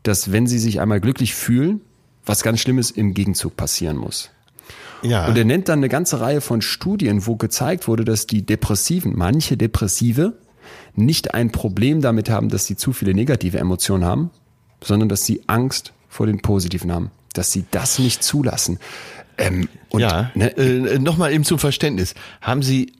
dass 0.02 0.32
wenn 0.32 0.46
sie 0.46 0.58
sich 0.58 0.80
einmal 0.80 1.00
glücklich 1.00 1.34
fühlen, 1.34 1.80
was 2.24 2.42
ganz 2.42 2.60
Schlimmes 2.60 2.90
im 2.90 3.14
Gegenzug 3.14 3.56
passieren 3.56 3.96
muss. 3.96 4.30
Ja. 5.02 5.26
Und 5.26 5.36
er 5.36 5.44
nennt 5.44 5.68
dann 5.68 5.80
eine 5.80 5.88
ganze 5.88 6.20
Reihe 6.20 6.40
von 6.40 6.62
Studien, 6.62 7.26
wo 7.26 7.36
gezeigt 7.36 7.88
wurde, 7.88 8.04
dass 8.04 8.26
die 8.26 8.44
Depressiven, 8.44 9.14
manche 9.16 9.56
Depressive, 9.56 10.34
nicht 10.94 11.34
ein 11.34 11.50
Problem 11.50 12.00
damit 12.00 12.28
haben, 12.28 12.48
dass 12.48 12.66
sie 12.66 12.76
zu 12.76 12.92
viele 12.92 13.14
negative 13.14 13.58
Emotionen 13.58 14.04
haben, 14.04 14.30
sondern 14.82 15.08
dass 15.08 15.24
sie 15.26 15.42
Angst 15.46 15.92
vor 16.08 16.26
den 16.26 16.40
positiven 16.40 16.92
haben, 16.92 17.10
dass 17.32 17.52
sie 17.52 17.64
das 17.70 17.98
nicht 17.98 18.22
zulassen. 18.22 18.78
Ähm, 19.38 19.68
und, 19.88 20.00
ja, 20.00 20.30
ne, 20.34 20.56
äh, 20.56 20.98
nochmal 20.98 21.32
eben 21.32 21.44
zum 21.44 21.58
Verständnis. 21.58 22.14
Haben 22.40 22.62
Sie 22.62 22.92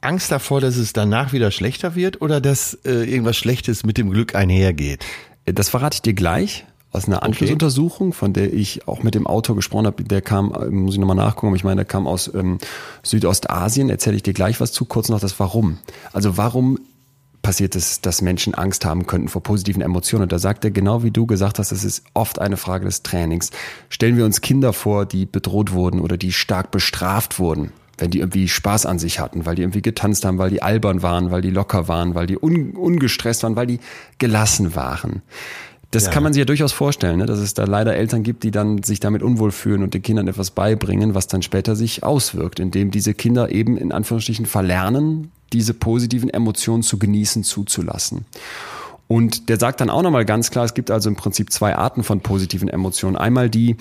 Angst 0.00 0.30
davor, 0.30 0.60
dass 0.60 0.76
es 0.76 0.92
danach 0.92 1.32
wieder 1.32 1.50
schlechter 1.50 1.94
wird 1.94 2.22
oder 2.22 2.40
dass 2.40 2.74
äh, 2.84 3.04
irgendwas 3.04 3.36
Schlechtes 3.36 3.84
mit 3.84 3.98
dem 3.98 4.10
Glück 4.10 4.34
einhergeht? 4.34 5.04
Das 5.44 5.68
verrate 5.68 5.96
ich 5.96 6.02
dir 6.02 6.14
gleich 6.14 6.66
aus 6.90 7.06
einer 7.06 7.22
Anschlussuntersuchung, 7.22 8.12
von 8.12 8.32
der 8.32 8.52
ich 8.52 8.88
auch 8.88 9.02
mit 9.02 9.14
dem 9.14 9.26
Autor 9.26 9.56
gesprochen 9.56 9.86
habe. 9.86 10.04
Der 10.04 10.22
kam, 10.22 10.52
äh, 10.52 10.66
muss 10.66 10.94
ich 10.94 11.00
nochmal 11.00 11.16
nachgucken, 11.16 11.48
aber 11.48 11.56
ich 11.56 11.64
meine, 11.64 11.76
der 11.76 11.84
kam 11.84 12.06
aus 12.06 12.32
ähm, 12.32 12.58
Südostasien. 13.02 13.90
Erzähle 13.90 14.16
ich 14.16 14.22
dir 14.22 14.32
gleich 14.32 14.60
was 14.60 14.72
zu. 14.72 14.84
Kurz 14.84 15.08
noch 15.08 15.20
das 15.20 15.38
Warum. 15.40 15.78
Also 16.12 16.36
warum 16.36 16.78
passiert 17.48 17.76
es, 17.76 18.02
dass 18.02 18.20
Menschen 18.20 18.52
Angst 18.52 18.84
haben 18.84 19.06
könnten 19.06 19.28
vor 19.28 19.42
positiven 19.42 19.80
Emotionen. 19.80 20.24
Und 20.24 20.32
da 20.32 20.38
sagt 20.38 20.66
er, 20.66 20.70
genau 20.70 21.02
wie 21.02 21.10
du 21.10 21.24
gesagt 21.24 21.58
hast, 21.58 21.72
es 21.72 21.82
ist 21.82 22.02
oft 22.12 22.38
eine 22.42 22.58
Frage 22.58 22.84
des 22.84 23.02
Trainings. 23.02 23.52
Stellen 23.88 24.18
wir 24.18 24.26
uns 24.26 24.42
Kinder 24.42 24.74
vor, 24.74 25.06
die 25.06 25.24
bedroht 25.24 25.72
wurden 25.72 26.00
oder 26.00 26.18
die 26.18 26.32
stark 26.32 26.70
bestraft 26.70 27.38
wurden, 27.38 27.72
wenn 27.96 28.10
die 28.10 28.18
irgendwie 28.18 28.48
Spaß 28.48 28.84
an 28.84 28.98
sich 28.98 29.18
hatten, 29.18 29.46
weil 29.46 29.54
die 29.54 29.62
irgendwie 29.62 29.80
getanzt 29.80 30.26
haben, 30.26 30.36
weil 30.36 30.50
die 30.50 30.60
albern 30.60 31.00
waren, 31.00 31.30
weil 31.30 31.40
die 31.40 31.48
locker 31.48 31.88
waren, 31.88 32.14
weil 32.14 32.26
die 32.26 32.36
un 32.38 32.72
ungestresst 32.72 33.44
waren, 33.44 33.56
weil 33.56 33.66
die 33.66 33.80
gelassen 34.18 34.76
waren. 34.76 35.22
Das 35.90 36.04
Ja. 36.04 36.10
kann 36.10 36.22
man 36.22 36.34
sich 36.34 36.40
ja 36.40 36.44
durchaus 36.44 36.72
vorstellen, 36.74 37.16
ne? 37.16 37.24
dass 37.24 37.38
es 37.38 37.54
da 37.54 37.64
leider 37.64 37.96
Eltern 37.96 38.24
gibt, 38.24 38.42
die 38.42 38.50
dann 38.50 38.82
sich 38.82 39.00
damit 39.00 39.22
unwohl 39.22 39.52
fühlen 39.52 39.82
und 39.82 39.94
den 39.94 40.02
Kindern 40.02 40.28
etwas 40.28 40.50
beibringen, 40.50 41.14
was 41.14 41.28
dann 41.28 41.40
später 41.40 41.76
sich 41.76 42.04
auswirkt, 42.04 42.60
indem 42.60 42.90
diese 42.90 43.14
Kinder 43.14 43.50
eben 43.50 43.78
in 43.78 43.90
Anführungsstrichen 43.90 44.44
verlernen, 44.44 45.30
diese 45.52 45.74
positiven 45.74 46.30
Emotionen 46.30 46.82
zu 46.82 46.98
genießen, 46.98 47.44
zuzulassen. 47.44 48.24
Und 49.08 49.48
der 49.48 49.58
sagt 49.58 49.80
dann 49.80 49.88
auch 49.88 50.02
nochmal 50.02 50.26
ganz 50.26 50.50
klar, 50.50 50.66
es 50.66 50.74
gibt 50.74 50.90
also 50.90 51.08
im 51.08 51.16
Prinzip 51.16 51.50
zwei 51.50 51.74
Arten 51.74 52.04
von 52.04 52.20
positiven 52.20 52.68
Emotionen. 52.68 53.16
Einmal 53.16 53.48
die, 53.48 53.76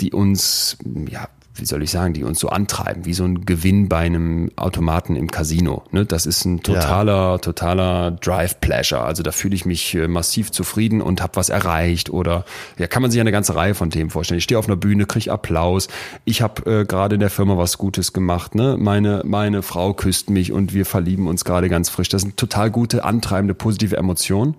die 0.00 0.12
uns, 0.12 0.78
ja, 1.08 1.28
wie 1.60 1.66
soll 1.66 1.82
ich 1.82 1.90
sagen, 1.90 2.14
die 2.14 2.24
uns 2.24 2.40
so 2.40 2.48
antreiben, 2.48 3.04
wie 3.04 3.14
so 3.14 3.24
ein 3.24 3.44
Gewinn 3.44 3.88
bei 3.88 3.98
einem 3.98 4.50
Automaten 4.56 5.16
im 5.16 5.30
Casino. 5.30 5.82
Ne? 5.90 6.06
Das 6.06 6.26
ist 6.26 6.44
ein 6.44 6.62
totaler, 6.62 7.40
totaler 7.40 8.12
Drive-Pleasure. 8.12 9.02
Also 9.02 9.22
da 9.22 9.32
fühle 9.32 9.54
ich 9.54 9.64
mich 9.64 9.94
äh, 9.94 10.08
massiv 10.08 10.50
zufrieden 10.50 11.00
und 11.02 11.22
habe 11.22 11.36
was 11.36 11.48
erreicht. 11.48 12.10
Oder 12.10 12.44
ja, 12.78 12.86
kann 12.86 13.02
man 13.02 13.10
sich 13.10 13.20
eine 13.20 13.32
ganze 13.32 13.54
Reihe 13.54 13.74
von 13.74 13.90
Themen 13.90 14.10
vorstellen. 14.10 14.38
Ich 14.38 14.44
stehe 14.44 14.58
auf 14.58 14.66
einer 14.66 14.76
Bühne, 14.76 15.06
kriege 15.06 15.30
Applaus. 15.30 15.88
Ich 16.24 16.42
habe 16.42 16.80
äh, 16.80 16.84
gerade 16.84 17.14
in 17.14 17.20
der 17.20 17.30
Firma 17.30 17.58
was 17.58 17.78
Gutes 17.78 18.12
gemacht. 18.12 18.54
Ne? 18.54 18.76
Meine, 18.78 19.22
meine 19.24 19.62
Frau 19.62 19.92
küsst 19.92 20.30
mich 20.30 20.52
und 20.52 20.74
wir 20.74 20.86
verlieben 20.86 21.26
uns 21.26 21.44
gerade 21.44 21.68
ganz 21.68 21.88
frisch. 21.88 22.08
Das 22.08 22.22
sind 22.22 22.36
total 22.36 22.70
gute, 22.70 23.04
antreibende, 23.04 23.54
positive 23.54 23.96
Emotionen. 23.96 24.56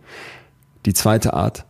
Die 0.85 0.93
zweite 0.93 1.33
Art 1.33 1.65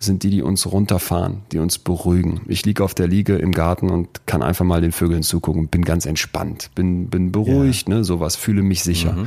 sind 0.00 0.22
die, 0.22 0.30
die 0.30 0.42
uns 0.42 0.70
runterfahren, 0.70 1.42
die 1.50 1.58
uns 1.58 1.78
beruhigen. 1.78 2.42
Ich 2.46 2.64
liege 2.64 2.84
auf 2.84 2.94
der 2.94 3.08
Liege 3.08 3.36
im 3.36 3.50
Garten 3.50 3.90
und 3.90 4.26
kann 4.26 4.42
einfach 4.42 4.64
mal 4.64 4.80
den 4.80 4.92
Vögeln 4.92 5.24
zugucken, 5.24 5.66
bin 5.66 5.84
ganz 5.84 6.06
entspannt, 6.06 6.70
bin, 6.76 7.08
bin 7.08 7.32
beruhigt, 7.32 7.88
ne, 7.88 8.04
sowas, 8.04 8.36
fühle 8.36 8.62
mich 8.62 8.84
sicher. 8.84 9.26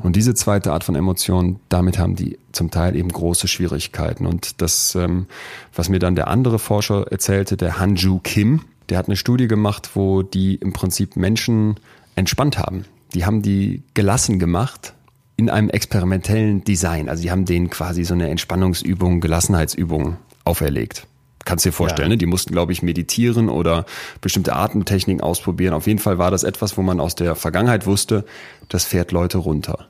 Und 0.00 0.16
diese 0.16 0.34
zweite 0.34 0.72
Art 0.72 0.82
von 0.82 0.96
Emotionen, 0.96 1.60
damit 1.68 1.98
haben 1.98 2.16
die 2.16 2.38
zum 2.50 2.72
Teil 2.72 2.96
eben 2.96 3.08
große 3.08 3.46
Schwierigkeiten. 3.46 4.26
Und 4.26 4.60
das, 4.60 4.96
ähm, 4.96 5.26
was 5.74 5.88
mir 5.88 6.00
dann 6.00 6.16
der 6.16 6.26
andere 6.26 6.58
Forscher 6.58 7.06
erzählte, 7.10 7.56
der 7.56 7.78
Hanju 7.78 8.18
Kim, 8.18 8.62
der 8.88 8.98
hat 8.98 9.06
eine 9.06 9.16
Studie 9.16 9.46
gemacht, 9.46 9.90
wo 9.94 10.22
die 10.22 10.56
im 10.56 10.72
Prinzip 10.72 11.14
Menschen 11.14 11.76
entspannt 12.16 12.58
haben. 12.58 12.84
Die 13.14 13.24
haben 13.24 13.42
die 13.42 13.82
gelassen 13.94 14.40
gemacht, 14.40 14.94
in 15.40 15.48
einem 15.48 15.70
experimentellen 15.70 16.62
Design. 16.64 17.08
Also 17.08 17.22
die 17.22 17.30
haben 17.30 17.46
denen 17.46 17.70
quasi 17.70 18.04
so 18.04 18.12
eine 18.12 18.28
Entspannungsübung, 18.28 19.20
Gelassenheitsübung 19.20 20.18
auferlegt. 20.44 21.06
Kannst 21.46 21.64
dir 21.64 21.72
vorstellen, 21.72 22.10
Ja. 22.10 22.14
ne? 22.16 22.18
die 22.18 22.26
mussten, 22.26 22.52
glaube 22.52 22.72
ich, 22.72 22.82
meditieren 22.82 23.48
oder 23.48 23.86
bestimmte 24.20 24.54
Atemtechniken 24.54 25.22
ausprobieren. 25.22 25.72
Auf 25.72 25.86
jeden 25.86 25.98
Fall 25.98 26.18
war 26.18 26.30
das 26.30 26.42
etwas, 26.42 26.76
wo 26.76 26.82
man 26.82 27.00
aus 27.00 27.14
der 27.14 27.34
Vergangenheit 27.36 27.86
wusste, 27.86 28.26
das 28.68 28.84
fährt 28.84 29.12
Leute 29.12 29.38
runter. 29.38 29.88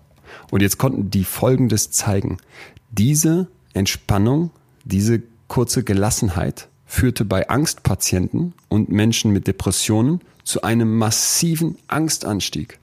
Und 0.52 0.62
jetzt 0.62 0.78
konnten 0.78 1.10
die 1.10 1.24
Folgendes 1.24 1.90
zeigen. 1.90 2.38
Diese 2.92 3.48
Entspannung, 3.74 4.50
diese 4.84 5.20
kurze 5.48 5.82
Gelassenheit 5.82 6.68
führte 6.86 7.24
bei 7.24 7.48
Angstpatienten 7.48 8.54
und 8.68 8.88
Menschen 8.88 9.32
mit 9.32 9.48
Depressionen 9.48 10.20
zu 10.44 10.62
einem 10.62 10.96
massiven 10.96 11.76
Angstanstieg. 11.88 12.78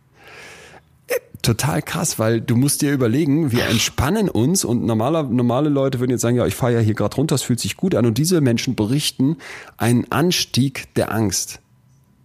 Total 1.42 1.82
krass, 1.82 2.20
weil 2.20 2.42
du 2.42 2.56
musst 2.56 2.82
dir 2.82 2.92
überlegen, 2.92 3.52
wir 3.52 3.66
entspannen 3.68 4.28
uns 4.30 4.66
und 4.66 4.84
normaler, 4.86 5.24
normale 5.24 5.70
Leute 5.70 6.00
würden 6.00 6.12
jetzt 6.12 6.22
sagen, 6.22 6.36
ja, 6.36 6.46
ich 6.46 6.56
fahre 6.56 6.74
ja 6.74 6.80
hier 6.80 6.94
gerade 6.96 7.16
runter, 7.16 7.36
es 7.36 7.44
fühlt 7.44 7.60
sich 7.60 7.78
gut 7.78 7.96
an 7.96 8.06
und 8.06 8.18
diese 8.18 8.42
Menschen 8.42 8.76
berichten 8.76 9.38
einen 9.78 10.12
Anstieg 10.12 10.94
der 10.96 11.14
Angst. 11.14 11.60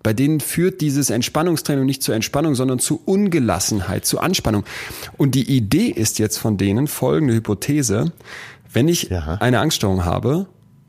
Bei 0.03 0.13
denen 0.13 0.41
führt 0.41 0.81
dieses 0.81 1.11
Entspannungstraining 1.11 1.87
nicht 1.87 2.03
zur 2.03 2.17
Entspannung, 2.17 2.57
sondern 2.57 2.81
zu 2.81 3.01
Ungelassenheit, 3.05 4.05
zu 4.05 4.19
Anspannung. 4.19 4.65
Und 5.17 5.37
die 5.37 5.49
Idee 5.57 5.87
ist 5.89 6.19
jetzt 6.19 6.39
von 6.39 6.57
denen 6.57 6.89
folgende 6.89 7.35
Hypothese. 7.35 8.13
Wenn 8.73 8.89
ich 8.89 9.05
Ja. 9.11 9.37
eine 9.41 9.61
Angststörung 9.61 10.05
habe, 10.05 10.47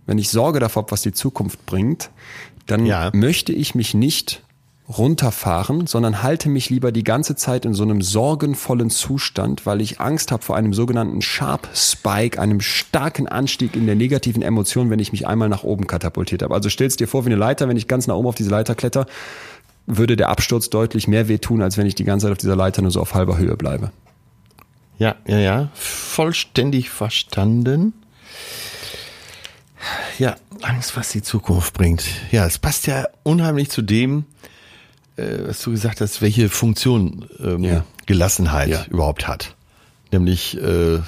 wenn 0.07 0.17
ich 0.17 0.29
Sorge 0.29 0.59
davor 0.59 0.83
habe, 0.83 0.91
was 0.91 1.03
die 1.03 1.11
Zukunft 1.11 1.65
bringt, 1.67 2.09
dann 2.65 2.87
Ja. 2.87 3.11
möchte 3.13 3.53
ich 3.53 3.75
mich 3.75 3.93
nicht 3.93 4.41
runterfahren, 4.97 5.87
sondern 5.87 6.23
halte 6.23 6.49
mich 6.49 6.69
lieber 6.69 6.91
die 6.91 7.03
ganze 7.03 7.35
Zeit 7.35 7.65
in 7.65 7.73
so 7.73 7.83
einem 7.83 8.01
sorgenvollen 8.01 8.89
Zustand, 8.89 9.65
weil 9.65 9.81
ich 9.81 9.99
Angst 9.99 10.31
habe 10.31 10.43
vor 10.43 10.55
einem 10.55 10.73
sogenannten 10.73 11.21
Sharp 11.21 11.67
Spike, 11.73 12.39
einem 12.39 12.61
starken 12.61 13.27
Anstieg 13.27 13.75
in 13.75 13.85
der 13.85 13.95
negativen 13.95 14.41
Emotion, 14.41 14.89
wenn 14.89 14.99
ich 14.99 15.11
mich 15.11 15.27
einmal 15.27 15.49
nach 15.49 15.63
oben 15.63 15.87
katapultiert 15.87 16.43
habe. 16.43 16.53
Also 16.53 16.69
stellst 16.69 16.99
dir 16.99 17.07
vor, 17.07 17.25
wie 17.25 17.29
eine 17.29 17.35
Leiter, 17.35 17.67
wenn 17.67 17.77
ich 17.77 17.87
ganz 17.87 18.07
nach 18.07 18.15
oben 18.15 18.27
auf 18.27 18.35
diese 18.35 18.49
Leiter 18.49 18.75
kletter, 18.75 19.05
würde 19.85 20.15
der 20.15 20.29
Absturz 20.29 20.69
deutlich 20.69 21.07
mehr 21.07 21.27
wehtun, 21.27 21.61
als 21.61 21.77
wenn 21.77 21.87
ich 21.87 21.95
die 21.95 22.05
ganze 22.05 22.25
Zeit 22.25 22.31
auf 22.31 22.37
dieser 22.37 22.55
Leiter 22.55 22.81
nur 22.81 22.91
so 22.91 23.01
auf 23.01 23.13
halber 23.13 23.37
Höhe 23.37 23.57
bleibe. 23.57 23.91
Ja, 24.97 25.15
ja, 25.27 25.39
ja. 25.39 25.69
Vollständig 25.73 26.89
verstanden. 26.89 27.93
Ja, 30.17 30.35
Angst, 30.61 30.95
was 30.95 31.09
die 31.09 31.21
Zukunft 31.21 31.73
bringt. 31.73 32.05
Ja, 32.31 32.45
es 32.45 32.57
passt 32.57 32.87
ja 32.87 33.07
unheimlich 33.23 33.69
zu 33.69 33.81
dem, 33.81 34.25
äh, 35.17 35.47
was 35.47 35.61
du 35.61 35.71
gesagt 35.71 36.01
hast, 36.01 36.21
welche 36.21 36.49
Funktion 36.49 37.25
ähm, 37.43 37.63
Ja. 37.63 37.83
Gelassenheit 38.05 38.69
Ja. 38.69 38.85
überhaupt 38.89 39.27
hat. 39.27 39.55
Nämlich 40.11 40.57
äh, 40.61 40.99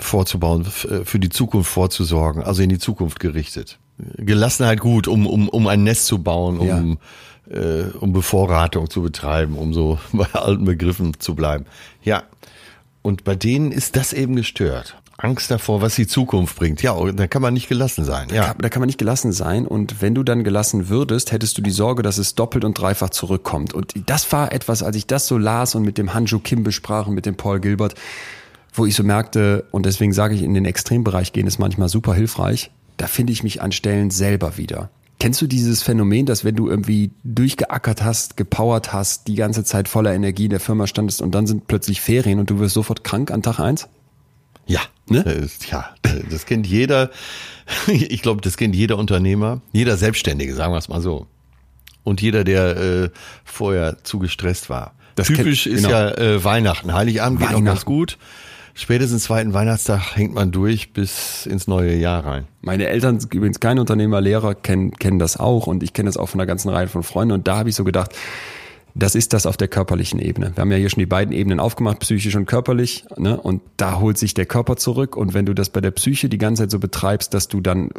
vorzubauen, 0.00 0.66
äh, 0.88 1.04
für 1.04 1.18
die 1.18 1.28
Zukunft 1.28 1.70
vorzusorgen, 1.70 2.42
also 2.42 2.62
in 2.62 2.68
die 2.68 2.78
Zukunft 2.78 3.20
gerichtet. 3.20 3.78
Gelassenheit 4.18 4.80
gut, 4.80 5.08
um, 5.08 5.26
um, 5.26 5.48
um 5.48 5.66
ein 5.66 5.82
Nest 5.82 6.06
zu 6.06 6.22
bauen, 6.22 6.58
um, 6.58 6.98
äh, 7.50 7.84
um 7.98 8.12
Bevorratung 8.12 8.90
zu 8.90 9.02
betreiben, 9.02 9.56
um 9.56 9.72
so 9.74 9.98
bei 10.12 10.26
alten 10.32 10.64
Begriffen 10.64 11.18
zu 11.18 11.34
bleiben. 11.34 11.64
Ja, 12.02 12.24
und 13.02 13.24
bei 13.24 13.34
denen 13.34 13.72
ist 13.72 13.96
das 13.96 14.12
eben 14.12 14.36
gestört. 14.36 14.96
Angst 15.18 15.50
davor, 15.50 15.80
was 15.80 15.94
die 15.94 16.06
Zukunft 16.06 16.56
bringt. 16.56 16.82
Ja, 16.82 16.94
da 17.12 17.26
kann 17.26 17.40
man 17.40 17.54
nicht 17.54 17.68
gelassen 17.68 18.04
sein. 18.04 18.28
Ja, 18.32 18.54
Da 18.54 18.68
kann 18.68 18.80
man 18.80 18.86
nicht 18.86 18.98
gelassen 18.98 19.32
sein. 19.32 19.66
Und 19.66 20.02
wenn 20.02 20.14
du 20.14 20.22
dann 20.22 20.44
gelassen 20.44 20.88
würdest, 20.88 21.32
hättest 21.32 21.56
du 21.56 21.62
die 21.62 21.70
Sorge, 21.70 22.02
dass 22.02 22.18
es 22.18 22.34
doppelt 22.34 22.64
und 22.64 22.78
dreifach 22.78 23.10
zurückkommt. 23.10 23.72
Und 23.72 23.94
das 24.06 24.30
war 24.32 24.52
etwas, 24.52 24.82
als 24.82 24.96
ich 24.96 25.06
das 25.06 25.26
so 25.26 25.38
las 25.38 25.74
und 25.74 25.84
mit 25.84 25.96
dem 25.96 26.12
Hanju 26.12 26.38
Kim 26.40 26.62
besprach 26.64 27.06
und 27.06 27.14
mit 27.14 27.24
dem 27.24 27.36
Paul 27.36 27.60
Gilbert, 27.60 27.94
wo 28.74 28.84
ich 28.84 28.94
so 28.94 29.02
merkte, 29.02 29.64
und 29.70 29.86
deswegen 29.86 30.12
sage 30.12 30.34
ich, 30.34 30.42
in 30.42 30.52
den 30.52 30.66
Extrembereich 30.66 31.32
gehen 31.32 31.46
ist 31.46 31.58
manchmal 31.58 31.88
super 31.88 32.12
hilfreich, 32.12 32.70
da 32.98 33.06
finde 33.06 33.32
ich 33.32 33.42
mich 33.42 33.62
an 33.62 33.72
Stellen 33.72 34.10
selber 34.10 34.58
wieder. 34.58 34.90
Kennst 35.18 35.40
du 35.40 35.46
dieses 35.46 35.82
Phänomen, 35.82 36.26
dass 36.26 36.44
wenn 36.44 36.56
du 36.56 36.68
irgendwie 36.68 37.10
durchgeackert 37.24 38.04
hast, 38.04 38.36
gepowert 38.36 38.92
hast, 38.92 39.28
die 39.28 39.34
ganze 39.34 39.64
Zeit 39.64 39.88
voller 39.88 40.12
Energie 40.12 40.44
in 40.44 40.50
der 40.50 40.60
Firma 40.60 40.86
standest 40.86 41.22
und 41.22 41.34
dann 41.34 41.46
sind 41.46 41.68
plötzlich 41.68 42.02
Ferien 42.02 42.38
und 42.38 42.50
du 42.50 42.58
wirst 42.58 42.74
sofort 42.74 43.02
krank 43.02 43.30
an 43.30 43.42
Tag 43.42 43.58
eins? 43.58 43.88
Ja, 44.66 44.80
Ne? 45.08 45.48
Ja, 45.70 45.94
das 46.30 46.46
kennt 46.46 46.66
jeder. 46.66 47.10
Ich 47.88 48.22
glaube, 48.22 48.40
das 48.42 48.56
kennt 48.56 48.74
jeder 48.76 48.96
Unternehmer, 48.98 49.60
jeder 49.72 49.96
Selbstständige, 49.96 50.54
sagen 50.54 50.72
wir 50.72 50.78
es 50.78 50.88
mal 50.88 51.00
so. 51.00 51.26
Und 52.04 52.20
jeder, 52.22 52.44
der 52.44 52.76
äh, 52.76 53.10
vorher 53.44 54.02
zu 54.04 54.18
gestresst 54.20 54.70
war. 54.70 54.94
Das 55.16 55.26
Typisch 55.26 55.64
kennt- 55.64 55.76
ist 55.76 55.82
genau. 55.84 55.96
ja 55.96 56.10
äh, 56.16 56.44
Weihnachten. 56.44 56.92
Heiligabend 56.92 57.40
geht 57.40 57.52
auch 57.54 57.64
ganz 57.64 57.84
gut. 57.84 58.18
Spätestens 58.74 59.24
zweiten 59.24 59.52
Weihnachtstag 59.54 60.14
hängt 60.16 60.34
man 60.34 60.52
durch 60.52 60.92
bis 60.92 61.46
ins 61.46 61.66
neue 61.66 61.96
Jahr 61.96 62.24
rein. 62.24 62.46
Meine 62.60 62.86
Eltern, 62.88 63.18
übrigens 63.32 63.58
keine 63.58 63.80
Unternehmer, 63.80 64.20
Lehrer, 64.20 64.54
kennen, 64.54 64.92
kennen 64.92 65.18
das 65.18 65.36
auch 65.38 65.66
und 65.66 65.82
ich 65.82 65.92
kenne 65.92 66.08
das 66.08 66.16
auch 66.16 66.28
von 66.28 66.40
einer 66.40 66.46
ganzen 66.46 66.68
Reihe 66.68 66.86
von 66.86 67.02
Freunden 67.02 67.32
und 67.32 67.48
da 67.48 67.56
habe 67.56 67.68
ich 67.70 67.74
so 67.74 67.84
gedacht, 67.84 68.12
das 68.98 69.14
ist 69.14 69.34
das 69.34 69.44
auf 69.44 69.58
der 69.58 69.68
körperlichen 69.68 70.18
Ebene. 70.18 70.52
Wir 70.54 70.62
haben 70.62 70.70
ja 70.70 70.78
hier 70.78 70.88
schon 70.88 71.00
die 71.00 71.06
beiden 71.06 71.34
Ebenen 71.34 71.60
aufgemacht, 71.60 71.98
psychisch 72.00 72.34
und 72.34 72.46
körperlich, 72.46 73.04
ne? 73.18 73.38
Und 73.38 73.60
da 73.76 74.00
holt 74.00 74.16
sich 74.16 74.32
der 74.32 74.46
Körper 74.46 74.76
zurück. 74.76 75.16
Und 75.16 75.34
wenn 75.34 75.44
du 75.44 75.52
das 75.52 75.68
bei 75.68 75.82
der 75.82 75.90
Psyche 75.90 76.30
die 76.30 76.38
ganze 76.38 76.62
Zeit 76.62 76.70
so 76.70 76.78
betreibst, 76.78 77.34
dass 77.34 77.48
du 77.48 77.60
dann, 77.60 77.90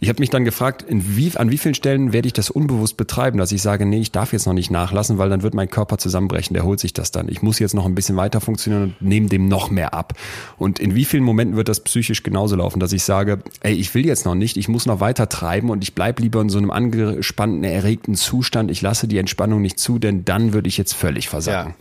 ich 0.00 0.08
habe 0.08 0.20
mich 0.20 0.30
dann 0.30 0.44
gefragt, 0.44 0.82
in 0.82 1.16
wie, 1.16 1.30
an 1.36 1.50
wie 1.50 1.58
vielen 1.58 1.76
Stellen 1.76 2.12
werde 2.12 2.26
ich 2.26 2.32
das 2.32 2.50
unbewusst 2.50 2.96
betreiben, 2.96 3.38
dass 3.38 3.52
ich 3.52 3.62
sage, 3.62 3.86
nee, 3.86 4.00
ich 4.00 4.10
darf 4.10 4.32
jetzt 4.32 4.46
noch 4.46 4.52
nicht 4.52 4.72
nachlassen, 4.72 5.18
weil 5.18 5.30
dann 5.30 5.42
wird 5.42 5.54
mein 5.54 5.70
Körper 5.70 5.98
zusammenbrechen. 5.98 6.54
Der 6.54 6.64
holt 6.64 6.80
sich 6.80 6.92
das 6.92 7.12
dann. 7.12 7.28
Ich 7.28 7.42
muss 7.42 7.60
jetzt 7.60 7.74
noch 7.74 7.86
ein 7.86 7.94
bisschen 7.94 8.16
weiter 8.16 8.40
funktionieren 8.40 8.96
und 8.98 9.08
nehme 9.08 9.28
dem 9.28 9.46
noch 9.46 9.70
mehr 9.70 9.94
ab. 9.94 10.14
Und 10.58 10.80
in 10.80 10.96
wie 10.96 11.04
vielen 11.04 11.22
Momenten 11.22 11.56
wird 11.56 11.68
das 11.68 11.80
psychisch 11.80 12.24
genauso 12.24 12.56
laufen, 12.56 12.80
dass 12.80 12.92
ich 12.92 13.04
sage, 13.04 13.38
ey, 13.60 13.74
ich 13.74 13.94
will 13.94 14.04
jetzt 14.04 14.24
noch 14.24 14.34
nicht, 14.34 14.56
ich 14.56 14.68
muss 14.68 14.86
noch 14.86 14.98
weiter 14.98 15.28
treiben 15.28 15.70
und 15.70 15.84
ich 15.84 15.94
bleib 15.94 16.18
lieber 16.18 16.40
in 16.40 16.48
so 16.48 16.58
einem 16.58 16.72
angespannten, 16.72 17.62
erregten 17.62 18.16
Zustand. 18.16 18.72
Ich 18.72 18.82
lasse 18.82 19.06
die 19.06 19.18
Entspannung 19.18 19.62
nicht 19.62 19.78
zu, 19.78 20.00
denn 20.00 20.24
dann 20.24 20.39
würde 20.52 20.68
ich 20.68 20.76
jetzt 20.78 20.94
völlig 20.94 21.28
versagen. 21.28 21.74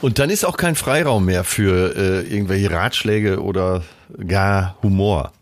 Und 0.00 0.18
dann 0.18 0.28
ist 0.28 0.44
auch 0.44 0.56
kein 0.56 0.74
Freiraum 0.74 1.24
mehr 1.24 1.44
für 1.44 1.96
äh, 1.96 2.20
irgendwelche 2.28 2.70
Ratschläge 2.70 3.40
oder 3.42 3.82
gar 4.26 4.76
Humor. 4.82 5.32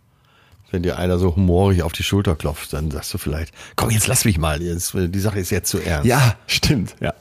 Wenn 0.71 0.83
dir 0.83 0.99
einer 0.99 1.19
so 1.19 1.35
humorig 1.37 1.83
auf 1.83 1.93
die 1.93 2.03
Schulter 2.03 2.35
klopft, 2.37 2.73
dann 2.73 2.91
sagst 2.91 3.13
du 3.13 3.19
vielleicht, 3.19 3.53
komm, 3.77 3.91
jetzt 3.91 4.07
lass 4.07 4.25
mich 4.25 4.39
mal, 4.39 4.63
jetzt, 4.63 4.95
die 4.95 5.21
Sache 5.21 5.39
ist 5.41 5.51
jetzt 5.51 5.69
zu 5.69 5.79
ernst. 5.81 6.07
Ja, 6.07 6.37
stimmt. 6.47 6.95
Ja. 7.01 7.13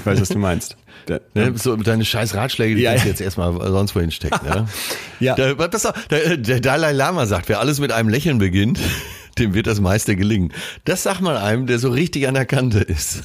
Ich 0.00 0.06
weiß, 0.06 0.20
was 0.20 0.28
du 0.28 0.38
meinst. 0.38 0.76
Der, 1.08 1.22
Ne, 1.32 1.52
so 1.56 1.76
deine 1.76 2.04
scheiß 2.04 2.34
Ratschläge, 2.34 2.76
die 2.76 2.82
Ja, 2.82 2.90
kannst 2.90 3.04
du 3.04 3.08
ja. 3.08 3.12
jetzt 3.12 3.20
erstmal 3.22 3.54
sonst 3.70 3.94
wohin 3.94 4.10
stecken. 4.10 4.44
Ne? 4.46 4.66
Ja. 5.20 5.34
Der, 5.34 5.54
pass 5.54 5.86
auf, 5.86 5.94
der, 6.08 6.36
der 6.36 6.60
Dalai 6.60 6.92
Lama 6.92 7.24
sagt, 7.26 7.48
wer 7.48 7.60
alles 7.60 7.80
mit 7.80 7.90
einem 7.92 8.08
Lächeln 8.10 8.38
beginnt, 8.38 8.78
dem 9.38 9.54
wird 9.54 9.66
das 9.66 9.80
meiste 9.80 10.14
gelingen. 10.16 10.52
Das 10.84 11.02
sagt 11.04 11.20
mal 11.22 11.36
einem, 11.38 11.66
der 11.66 11.78
so 11.78 11.90
richtig 11.90 12.28
an 12.28 12.34
der 12.34 12.44
Kante 12.46 12.80
ist. 12.80 13.22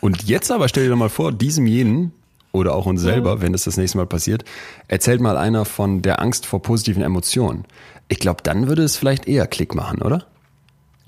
Und 0.00 0.24
jetzt 0.24 0.50
aber 0.50 0.68
stell 0.68 0.84
dir 0.84 0.90
doch 0.90 0.96
mal 0.96 1.08
vor, 1.08 1.32
diesem 1.32 1.66
jenen 1.66 2.12
oder 2.52 2.74
auch 2.74 2.86
uns 2.86 3.00
selber, 3.00 3.40
wenn 3.42 3.54
es 3.54 3.64
das 3.64 3.76
nächste 3.76 3.98
Mal 3.98 4.06
passiert, 4.06 4.44
erzählt 4.86 5.20
mal 5.20 5.36
einer 5.36 5.64
von 5.64 6.02
der 6.02 6.20
Angst 6.20 6.46
vor 6.46 6.62
positiven 6.62 7.02
Emotionen. 7.02 7.64
Ich 8.08 8.18
glaube, 8.18 8.42
dann 8.42 8.68
würde 8.68 8.82
es 8.82 8.96
vielleicht 8.96 9.28
eher 9.28 9.46
Klick 9.46 9.74
machen, 9.74 10.00
oder? 10.02 10.26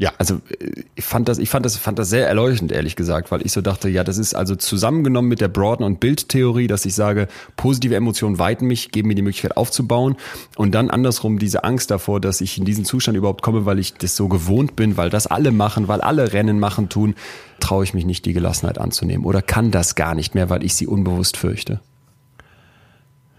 Ja, 0.01 0.15
Also 0.17 0.41
äh, 0.59 0.85
ich 0.95 1.05
fand 1.05 1.29
das, 1.29 1.37
ich 1.39 1.51
fand 1.51 1.67
das, 1.67 1.77
fand 1.77 1.99
das 1.99 2.09
sehr 2.09 2.27
erleuchtend, 2.27 2.73
ehrlich 2.73 2.97
gesagt, 2.97 3.31
weil 3.31 3.45
ich 3.45 3.53
so 3.53 3.61
dachte, 3.61 3.91
ja, 3.91 4.03
das 4.03 4.17
ist 4.17 4.33
also 4.33 4.57
zusammengenommen 4.57 5.29
mit 5.29 5.43
der 5.43 5.49
Broaden- 5.49 5.85
und 5.85 6.01
Bildtheorie, 6.01 6.69
dass 6.69 6.87
ich 6.87 6.95
sage, 6.95 7.29
positive 7.57 7.95
Emotionen 7.95 8.39
weiten 8.39 8.67
mich, 8.67 8.93
geben 8.93 9.09
mir 9.09 9.15
die 9.15 9.21
Möglichkeit 9.21 9.59
aufzubauen 9.59 10.17
und 10.57 10.75
dann 10.75 10.89
andersrum 10.89 11.39
diese 11.39 11.65
Angst 11.65 11.91
davor, 11.91 12.19
dass 12.19 12.41
ich 12.41 12.57
in 12.57 12.65
diesen 12.65 12.87
Zustand 12.87 13.19
überhaupt 13.19 13.43
komme, 13.43 13.67
weil 13.67 13.79
ich 13.79 13.93
das 13.93 14.17
so 14.17 14.29
gewohnt 14.29 14.75
bin, 14.75 14.97
weil 14.97 15.11
das 15.11 15.27
alle 15.27 15.53
machen, 15.53 15.87
weil 15.87 16.01
alle 16.01 16.33
Rennen 16.33 16.59
machen 16.59 16.89
tun, 16.89 17.15
traue 17.61 17.85
ich 17.85 17.93
mich 17.93 18.07
nicht, 18.07 18.25
die 18.25 18.33
Gelassenheit 18.33 18.79
anzunehmen 18.79 19.27
oder 19.27 19.43
kann 19.43 19.71
das 19.71 19.97
gar 19.97 20.15
nicht 20.15 20.35
mehr, 20.35 20.49
weil 20.49 20.65
ich 20.65 20.75
sie 20.75 20.87
unbewusst 20.87 21.37
fürchte. 21.37 21.81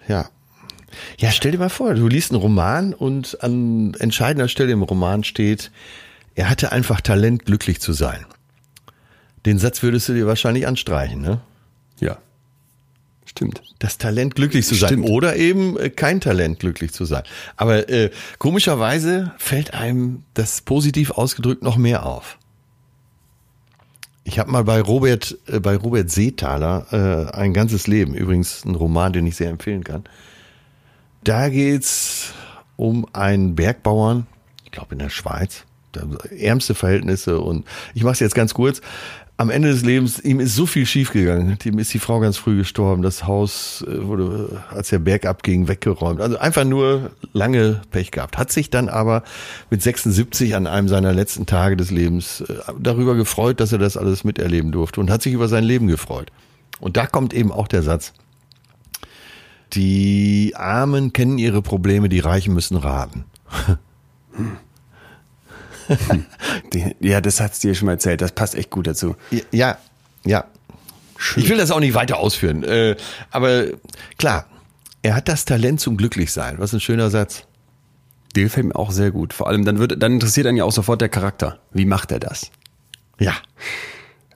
Ja. 0.07 0.29
Ja, 1.17 1.31
stell 1.31 1.53
dir 1.53 1.57
mal 1.57 1.69
vor, 1.69 1.95
du 1.95 2.07
liest 2.07 2.31
einen 2.31 2.41
Roman 2.41 2.93
und 2.93 3.41
an 3.41 3.95
entscheidender 3.97 4.47
Stelle 4.47 4.73
im 4.73 4.83
Roman 4.83 5.23
steht, 5.23 5.71
er 6.35 6.49
hatte 6.49 6.71
einfach 6.71 7.01
Talent, 7.01 7.45
glücklich 7.45 7.81
zu 7.81 7.93
sein. 7.93 8.25
Den 9.45 9.57
Satz 9.57 9.81
würdest 9.83 10.07
du 10.09 10.13
dir 10.13 10.27
wahrscheinlich 10.27 10.67
anstreichen, 10.67 11.21
ne? 11.21 11.41
Ja. 11.99 12.17
Stimmt. 13.25 13.61
Das 13.79 13.97
Talent, 13.97 14.35
glücklich 14.35 14.65
zu 14.65 14.75
sein. 14.75 14.89
Stimmt. 14.89 15.09
Oder 15.09 15.35
eben 15.35 15.77
äh, 15.77 15.89
kein 15.89 16.21
Talent, 16.21 16.59
glücklich 16.59 16.91
zu 16.91 17.05
sein. 17.05 17.23
Aber 17.55 17.89
äh, 17.89 18.11
komischerweise 18.39 19.31
fällt 19.37 19.73
einem 19.73 20.23
das 20.33 20.61
positiv 20.61 21.11
ausgedrückt 21.11 21.63
noch 21.63 21.77
mehr 21.77 22.05
auf. 22.05 22.37
Ich 24.23 24.37
habe 24.37 24.51
mal 24.51 24.63
bei 24.63 24.81
Robert, 24.81 25.37
äh, 25.47 25.59
bei 25.59 25.75
Robert 25.75 26.09
Seethaler 26.11 27.31
äh, 27.31 27.35
ein 27.35 27.53
ganzes 27.53 27.87
Leben, 27.87 28.13
übrigens 28.13 28.65
ein 28.65 28.75
Roman, 28.75 29.13
den 29.13 29.25
ich 29.25 29.35
sehr 29.35 29.49
empfehlen 29.49 29.83
kann. 29.83 30.03
Da 31.23 31.49
geht's 31.49 32.33
um 32.75 33.07
einen 33.13 33.55
Bergbauern, 33.55 34.27
ich 34.65 34.71
glaube 34.71 34.93
in 34.93 34.99
der 34.99 35.09
Schweiz, 35.09 35.65
ärmste 36.37 36.75
Verhältnisse 36.75 37.39
und 37.39 37.65
ich 37.93 38.03
mache 38.03 38.13
es 38.13 38.19
jetzt 38.19 38.35
ganz 38.35 38.53
kurz. 38.53 38.81
Am 39.37 39.49
Ende 39.49 39.69
des 39.71 39.83
Lebens, 39.83 40.19
ihm 40.19 40.39
ist 40.39 40.55
so 40.55 40.67
viel 40.67 40.85
schiefgegangen. 40.85 41.57
Ihm 41.63 41.79
ist 41.79 41.91
die 41.95 41.99
Frau 41.99 42.19
ganz 42.19 42.37
früh 42.37 42.57
gestorben. 42.57 43.01
Das 43.01 43.25
Haus 43.25 43.83
äh, 43.87 44.05
wurde, 44.05 44.61
als 44.69 44.89
der 44.89 44.99
Berg 44.99 45.25
abging, 45.25 45.67
weggeräumt. 45.67 46.21
Also 46.21 46.37
einfach 46.37 46.63
nur 46.63 47.09
lange 47.33 47.81
Pech 47.89 48.11
gehabt. 48.11 48.37
Hat 48.37 48.51
sich 48.51 48.69
dann 48.69 48.87
aber 48.87 49.23
mit 49.71 49.81
76 49.81 50.55
an 50.55 50.67
einem 50.67 50.87
seiner 50.87 51.11
letzten 51.11 51.47
Tage 51.47 51.75
des 51.75 51.89
Lebens 51.89 52.41
äh, 52.41 52.53
darüber 52.79 53.15
gefreut, 53.15 53.59
dass 53.59 53.71
er 53.71 53.79
das 53.79 53.97
alles 53.97 54.23
miterleben 54.23 54.71
durfte 54.71 54.99
und 54.99 55.09
hat 55.09 55.23
sich 55.23 55.33
über 55.33 55.47
sein 55.47 55.63
Leben 55.63 55.87
gefreut. 55.87 56.31
Und 56.79 56.95
da 56.95 57.07
kommt 57.07 57.33
eben 57.33 57.51
auch 57.51 57.67
der 57.67 57.81
Satz, 57.81 58.13
die 59.73 60.53
Armen 60.55 61.13
kennen 61.13 61.37
ihre 61.37 61.61
Probleme, 61.61 62.09
die 62.09 62.19
Reichen 62.19 62.53
müssen 62.53 62.77
raten. 62.77 63.25
Ja, 66.99 67.21
das 67.21 67.39
hat's 67.39 67.59
dir 67.59 67.75
schon 67.75 67.87
mal 67.87 67.93
erzählt. 67.93 68.21
Das 68.21 68.31
passt 68.31 68.55
echt 68.55 68.69
gut 68.69 68.87
dazu. 68.87 69.15
Ja, 69.51 69.77
ja. 70.25 70.45
Ich 71.35 71.49
will 71.49 71.57
das 71.57 71.71
auch 71.71 71.79
nicht 71.79 71.93
weiter 71.93 72.17
ausführen. 72.17 72.63
Äh, 72.63 72.95
aber 73.29 73.65
klar, 74.17 74.45
er 75.03 75.15
hat 75.15 75.27
das 75.27 75.45
Talent 75.45 75.79
zum 75.79 75.97
Glücklichsein. 75.97 76.59
Was 76.59 76.73
ein 76.73 76.79
schöner 76.79 77.09
Satz. 77.09 77.43
Der 78.35 78.43
gefällt 78.43 78.67
mir 78.67 78.75
auch 78.75 78.91
sehr 78.91 79.11
gut. 79.11 79.33
Vor 79.33 79.47
allem, 79.47 79.65
dann 79.65 79.77
wird, 79.79 80.01
dann 80.01 80.13
interessiert 80.13 80.47
einen 80.47 80.57
ja 80.57 80.63
auch 80.63 80.71
sofort 80.71 81.01
der 81.01 81.09
Charakter. 81.09 81.59
Wie 81.71 81.85
macht 81.85 82.11
er 82.11 82.19
das? 82.19 82.49
Ja. 83.19 83.33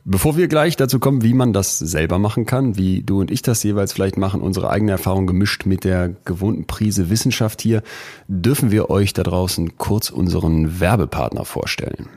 Bevor 0.07 0.37
wir 0.37 0.47
gleich 0.47 0.75
dazu 0.75 0.99
kommen, 0.99 1.23
wie 1.23 1.33
man 1.33 1.51
das 1.51 1.79
selber 1.79 2.19
machen 2.19 2.45
kann, 2.45 2.77
wie 2.77 3.01
du 3.01 3.21
und 3.21 3.31
ich 3.31 3.41
das 3.41 3.63
jeweils 3.63 3.91
vielleicht 3.91 4.17
machen, 4.17 4.39
unsere 4.39 4.69
eigene 4.69 4.91
Erfahrung 4.91 5.25
gemischt 5.25 5.65
mit 5.65 5.83
der 5.83 6.09
gewohnten 6.25 6.67
Prise 6.67 7.09
Wissenschaft 7.09 7.59
hier, 7.59 7.81
dürfen 8.27 8.69
wir 8.69 8.91
euch 8.91 9.13
da 9.13 9.23
draußen 9.23 9.79
kurz 9.79 10.11
unseren 10.11 10.79
Werbepartner 10.79 11.43
vorstellen. 11.43 12.07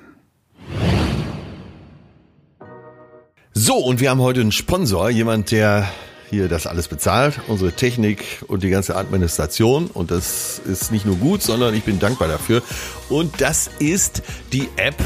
So, 3.55 3.77
und 3.77 4.01
wir 4.01 4.11
haben 4.11 4.21
heute 4.21 4.43
einen 4.43 4.53
Sponsor, 4.53 5.09
jemand, 5.09 5.51
der 5.51 5.89
hier 6.29 6.49
das 6.49 6.67
alles 6.67 6.89
bezahlt, 6.89 7.41
unsere 7.49 7.73
Technik 7.73 8.45
und 8.49 8.65
die 8.65 8.69
ganze 8.69 8.97
Administration. 8.97 9.87
Und 9.87 10.11
das 10.11 10.61
ist 10.67 10.93
nicht 10.93 11.07
nur 11.07 11.17
gut, 11.17 11.41
sondern 11.43 11.73
ich 11.73 11.85
bin 11.85 11.99
dankbar 11.99 12.29
dafür. 12.29 12.63
Und 13.09 13.41
das 13.41 13.71
ist 13.79 14.23
die 14.53 14.69
App 14.77 15.03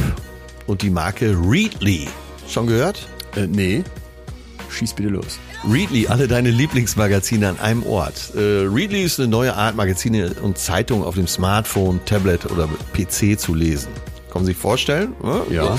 und 0.66 0.82
die 0.82 0.90
Marke 0.90 1.38
Readly. 1.46 2.08
Schon 2.52 2.66
gehört? 2.66 3.08
Äh, 3.34 3.46
nee, 3.46 3.82
schieß 4.68 4.92
bitte 4.92 5.08
los. 5.08 5.38
Readly, 5.64 6.08
alle 6.08 6.28
deine 6.28 6.50
Lieblingsmagazine 6.50 7.48
an 7.48 7.58
einem 7.58 7.82
Ort. 7.84 8.34
Äh, 8.34 8.66
Readly 8.66 9.02
ist 9.04 9.18
eine 9.18 9.28
neue 9.28 9.54
Art, 9.54 9.74
Magazine 9.74 10.34
und 10.42 10.58
Zeitungen 10.58 11.02
auf 11.02 11.14
dem 11.14 11.26
Smartphone, 11.26 12.00
Tablet 12.04 12.50
oder 12.50 12.68
PC 12.92 13.40
zu 13.40 13.54
lesen. 13.54 13.88
Kann 14.30 14.42
man 14.42 14.44
sich 14.44 14.56
vorstellen? 14.58 15.14
Ja. 15.50 15.78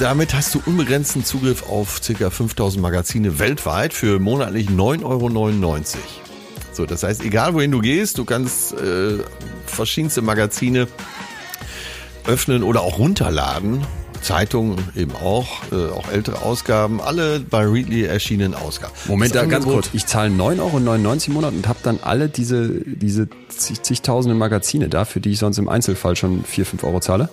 Damit 0.00 0.34
hast 0.34 0.56
du 0.56 0.62
unbegrenzten 0.66 1.24
Zugriff 1.24 1.68
auf 1.68 2.00
ca. 2.00 2.30
5000 2.30 2.82
Magazine 2.82 3.38
weltweit 3.38 3.92
für 3.92 4.18
monatlich 4.18 4.68
9,99 4.68 5.04
Euro. 5.04 5.30
So, 6.72 6.86
das 6.86 7.04
heißt, 7.04 7.24
egal 7.24 7.54
wohin 7.54 7.70
du 7.70 7.80
gehst, 7.80 8.18
du 8.18 8.24
kannst 8.24 8.72
äh, 8.72 9.18
verschiedenste 9.66 10.22
Magazine 10.22 10.88
öffnen 12.26 12.64
oder 12.64 12.82
auch 12.82 12.98
runterladen. 12.98 13.84
Zeitungen 14.22 14.78
eben 14.96 15.12
auch, 15.12 15.62
äh, 15.72 15.90
auch 15.90 16.10
ältere 16.10 16.42
Ausgaben, 16.42 17.00
alle 17.00 17.40
bei 17.40 17.64
Readly 17.64 18.04
erschienenen 18.04 18.54
Ausgaben. 18.54 18.92
Moment, 19.06 19.34
da 19.34 19.44
ganz 19.46 19.64
kurz. 19.64 19.90
Ich 19.92 20.06
zahle 20.06 20.30
9,99 20.30 20.60
Euro 20.60 21.16
im 21.26 21.32
Monat 21.32 21.52
und 21.54 21.68
habe 21.68 21.78
dann 21.82 21.98
alle 22.02 22.28
diese, 22.28 22.68
diese 22.68 23.28
zig, 23.48 23.82
zigtausenden 23.82 24.38
Magazine 24.38 24.88
da, 24.88 25.04
für 25.04 25.20
die 25.20 25.30
ich 25.30 25.38
sonst 25.38 25.58
im 25.58 25.68
Einzelfall 25.68 26.16
schon 26.16 26.44
4, 26.44 26.66
5 26.66 26.84
Euro 26.84 27.00
zahle. 27.00 27.28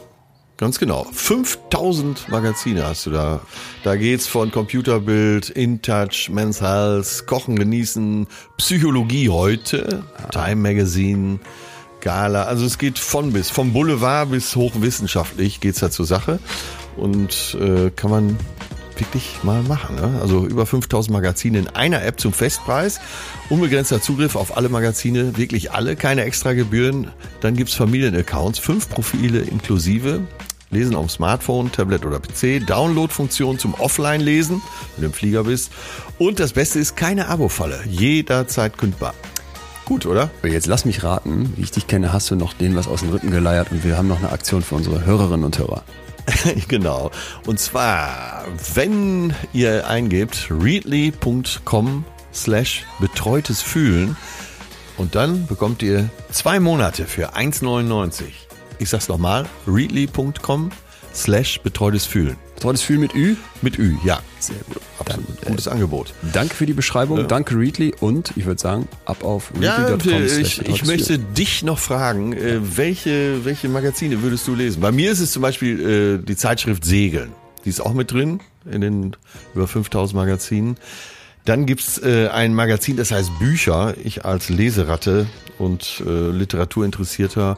Ganz 0.58 0.80
genau. 0.80 1.06
5000 1.12 2.30
Magazine 2.30 2.86
hast 2.86 3.06
du 3.06 3.10
da. 3.12 3.42
Da 3.84 3.98
geht's 3.98 4.26
von 4.26 4.52
Computerbild, 4.52 5.50
InTouch, 5.50 6.30
Men's 6.32 6.62
Health, 6.62 7.28
Kochen, 7.28 7.58
Genießen, 7.58 8.26
Psychologie 8.58 9.30
heute, 9.30 10.04
Time 10.32 10.56
Magazine, 10.56 11.40
Gala. 12.06 12.44
Also 12.44 12.68
es 12.68 12.78
geht 12.78 13.00
von 13.00 13.34
bis, 13.34 13.50
vom 13.50 13.74
Boulevard 13.74 14.30
bis 14.30 14.56
hochwissenschaftlich 14.56 15.60
geht's 15.60 15.80
da 15.80 15.90
zur 15.90 16.06
Sache. 16.06 16.40
Und 16.96 17.58
äh, 17.60 17.90
kann 17.90 18.12
man 18.12 18.38
wirklich 18.96 19.40
mal 19.42 19.64
machen. 19.64 19.96
Ne? 19.96 20.20
Also 20.22 20.46
über 20.46 20.68
5000 20.68 21.12
Magazine 21.12 21.58
in 21.58 21.68
einer 21.68 22.06
App 22.06 22.20
zum 22.20 22.32
Festpreis. 22.32 23.02
Unbegrenzter 23.50 24.02
Zugriff 24.02 24.36
auf 24.36 24.56
alle 24.56 24.70
Magazine, 24.70 25.36
wirklich 25.36 25.72
alle, 25.72 25.96
keine 25.96 26.24
extra 26.24 26.54
Gebühren. 26.54 27.12
Dann 27.42 27.56
gibt's 27.56 27.74
Familienaccounts, 27.74 28.60
fünf 28.60 28.88
Profile 28.88 29.40
inklusive. 29.40 30.22
Lesen 30.70 30.96
auf 30.96 31.10
Smartphone, 31.10 31.72
Tablet 31.72 32.06
oder 32.06 32.20
PC. 32.20 32.66
Download-Funktion 32.68 33.58
zum 33.58 33.74
Offline-Lesen, 33.74 34.62
wenn 34.96 35.02
du 35.02 35.08
im 35.08 35.14
Flieger 35.14 35.46
bist. 35.46 35.72
Und 36.20 36.40
das 36.40 36.54
Beste 36.54 36.78
ist 36.78 36.96
keine 36.96 37.30
Abo-Falle. 37.30 37.84
Jederzeit 37.90 38.78
kündbar. 38.78 39.16
Gut, 39.86 40.08
oder? 40.08 40.32
Jetzt 40.44 40.66
lass 40.66 40.84
mich 40.84 41.04
raten, 41.04 41.54
wie 41.56 41.62
ich 41.62 41.72
dich 41.72 41.86
kenne, 41.86 42.12
hast 42.12 42.32
du 42.32 42.36
noch 42.36 42.54
denen 42.54 42.76
was 42.76 42.88
aus 42.88 43.02
den 43.02 43.12
Rippen 43.12 43.30
geleiert 43.30 43.72
und 43.72 43.84
wir 43.84 43.98
haben 43.98 44.08
noch 44.08 44.18
eine 44.18 44.32
Aktion 44.32 44.64
für 44.64 44.76
unsere 44.76 45.06
Hörerinnen 45.06 45.46
und 45.46 45.60
Hörer. 45.60 45.84
genau. 46.68 47.12
Und 47.46 47.60
zwar, 47.60 48.46
wenn 48.74 49.34
ihr 49.54 49.88
eingebt 49.88 50.48
readly.com 50.50 52.04
slash 52.34 52.84
betreutes 53.00 53.62
Fühlen 53.62 54.18
und 54.98 55.14
dann 55.14 55.46
bekommt 55.46 55.84
ihr 55.84 56.10
zwei 56.32 56.60
Monate 56.60 57.06
für 57.06 57.36
1,99. 57.36 58.24
Ich 58.80 58.90
sag's 58.90 59.08
nochmal, 59.08 59.46
readly.com 59.68 60.72
slash 61.14 61.62
betreutes 61.62 62.06
Fühlen. 62.06 62.38
Betreutes 62.56 62.82
Fühlen 62.82 63.02
mit 63.02 63.14
Ü. 63.14 63.36
Mit 63.62 63.78
Ü, 63.78 63.96
ja. 64.04 64.20
Sehr 64.40 64.56
gut. 64.68 64.82
Absolut. 65.00 65.28
Dann, 65.28 65.38
äh, 65.44 65.50
Gutes 65.52 65.68
Angebot. 65.68 66.14
Danke 66.34 66.56
für 66.56 66.66
die 66.66 66.74
Beschreibung, 66.74 67.28
danke 67.28 67.56
Readly 67.58 67.94
und 68.00 68.32
ich 68.36 68.46
würde 68.46 68.62
sagen, 68.62 68.88
ab 69.06 69.24
auf 69.24 69.52
Ja, 69.60 69.76
readly.com. 69.76 70.14
äh, 70.22 70.28
slash 70.30 70.60
ich, 70.60 70.68
ich 70.70 70.86
möchte 70.86 71.20
dich 71.20 71.64
noch 71.64 71.80
fragen, 71.80 72.34
äh, 72.34 72.60
welche, 72.78 73.44
welche 73.46 73.68
Magazine 73.70 74.22
würdest 74.24 74.48
du 74.48 74.56
lesen? 74.56 74.82
Bei 74.82 74.92
mir 74.92 75.12
ist 75.12 75.20
es 75.20 75.32
zum 75.32 75.42
Beispiel 75.42 76.20
äh, 76.22 76.26
die 76.26 76.36
Zeitschrift 76.38 76.86
Segeln. 76.86 77.32
Die 77.66 77.70
ist 77.70 77.82
auch 77.82 77.94
mit 77.94 78.12
drin 78.12 78.40
in 78.72 78.82
den 78.82 79.16
über 79.54 79.68
5000 79.68 80.16
Magazinen. 80.16 80.78
Dann 81.46 81.66
gibt's 81.68 82.00
äh, 82.00 82.30
ein 82.30 82.56
Magazin, 82.56 82.98
das 82.98 83.12
heißt 83.12 83.38
Bücher. 83.38 83.94
Ich 84.04 84.26
als 84.26 84.50
Leseratte 84.50 85.28
und 85.58 86.04
äh, 86.06 86.30
Literaturinteressierter 86.30 87.58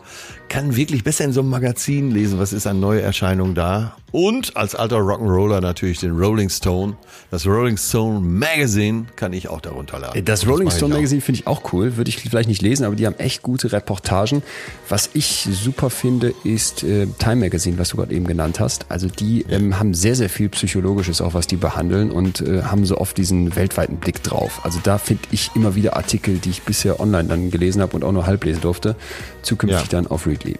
kann 0.49 0.75
wirklich 0.75 1.03
besser 1.03 1.25
in 1.25 1.33
so 1.33 1.41
einem 1.41 1.49
Magazin 1.49 2.11
lesen, 2.11 2.39
was 2.39 2.53
ist 2.53 2.67
an 2.67 2.79
Neuerscheinungen 2.79 3.55
da. 3.55 3.95
Und 4.11 4.55
als 4.55 4.73
alter 4.73 4.97
Rock'n'Roller 4.97 5.59
natürlich 5.59 5.99
den 5.99 6.11
Rolling 6.11 6.49
Stone. 6.49 6.95
Das 7.29 7.45
Rolling 7.45 7.75
Stone 7.75 8.21
Magazine 8.21 9.05
kann 9.17 9.33
ich 9.33 9.49
auch 9.49 9.59
darunter 9.59 9.99
laden. 9.99 10.23
Das 10.23 10.47
Rolling 10.47 10.65
mache 10.65 10.75
ich 10.75 10.77
Stone. 10.77 10.93
Magazine 10.93 11.19
finde 11.19 11.41
ich 11.41 11.47
auch 11.47 11.73
cool. 11.73 11.97
Würde 11.97 12.09
ich 12.09 12.17
vielleicht 12.17 12.47
nicht 12.47 12.61
lesen, 12.61 12.85
aber 12.85 12.95
die 12.95 13.05
haben 13.05 13.17
echt 13.17 13.43
gute 13.43 13.71
Reportagen. 13.73 14.43
Was 14.87 15.09
ich 15.13 15.47
super 15.51 15.89
finde, 15.89 16.33
ist 16.45 16.83
äh, 16.83 17.07
Time 17.19 17.35
Magazine, 17.35 17.77
was 17.77 17.89
du 17.89 17.97
gerade 17.97 18.13
eben 18.15 18.25
genannt 18.25 18.61
hast. 18.61 18.85
Also 18.89 19.07
die 19.07 19.45
ähm, 19.49 19.77
haben 19.77 19.93
sehr, 19.93 20.15
sehr 20.15 20.29
viel 20.29 20.47
Psychologisches, 20.49 21.19
auch 21.19 21.33
was 21.33 21.47
die 21.47 21.57
behandeln 21.57 22.09
und 22.09 22.39
äh, 22.39 22.63
haben 22.63 22.85
so 22.85 22.97
oft 22.97 23.17
diesen 23.17 23.57
weltweiten 23.57 23.97
Blick 23.97 24.23
drauf. 24.23 24.61
Also 24.63 24.79
da 24.81 24.97
finde 24.97 25.23
ich 25.31 25.51
immer 25.53 25.75
wieder 25.75 25.97
Artikel, 25.97 26.37
die 26.37 26.51
ich 26.51 26.61
bisher 26.61 27.01
online 27.01 27.27
dann 27.27 27.51
gelesen 27.51 27.81
habe 27.81 27.86
und 27.93 28.03
auch 28.03 28.11
nur 28.11 28.25
halb 28.25 28.43
lesen 28.43 28.61
durfte, 28.61 28.95
zukünftig 29.41 29.81
Ja. 29.83 29.87
dann 29.89 30.07
auf 30.07 30.25
Readly. 30.27 30.57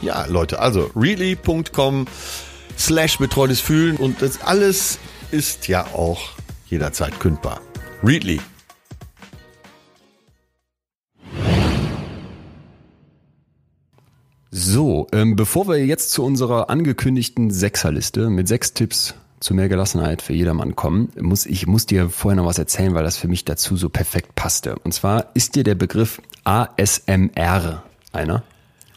Ja, 0.00 0.26
Leute, 0.26 0.58
also 0.58 0.90
readly.com 0.96 2.06
slash 2.78 3.18
betreutes 3.18 3.60
Fühlen 3.60 3.96
und 3.96 4.20
das 4.22 4.42
alles 4.42 4.98
ist 5.30 5.68
ja 5.68 5.84
auch 5.94 6.20
jederzeit 6.68 7.20
kündbar. 7.20 7.60
Readly. 8.02 8.40
So, 14.50 15.06
ähm, 15.12 15.34
bevor 15.36 15.66
wir 15.66 15.84
jetzt 15.84 16.10
zu 16.10 16.22
unserer 16.24 16.68
angekündigten 16.68 17.50
Sechserliste 17.50 18.28
mit 18.28 18.48
sechs 18.48 18.74
Tipps 18.74 19.14
zu 19.42 19.54
mehr 19.54 19.68
Gelassenheit 19.68 20.22
für 20.22 20.32
jedermann 20.32 20.76
kommen, 20.76 21.10
muss 21.20 21.46
ich 21.46 21.66
muss 21.66 21.86
dir 21.86 22.08
vorher 22.10 22.36
noch 22.36 22.46
was 22.46 22.58
erzählen, 22.58 22.94
weil 22.94 23.04
das 23.04 23.16
für 23.16 23.28
mich 23.28 23.44
dazu 23.44 23.76
so 23.76 23.88
perfekt 23.88 24.34
passte. 24.34 24.76
Und 24.76 24.92
zwar 24.92 25.26
ist 25.34 25.56
dir 25.56 25.64
der 25.64 25.74
Begriff 25.74 26.22
ASMR 26.44 27.82
einer? 28.12 28.42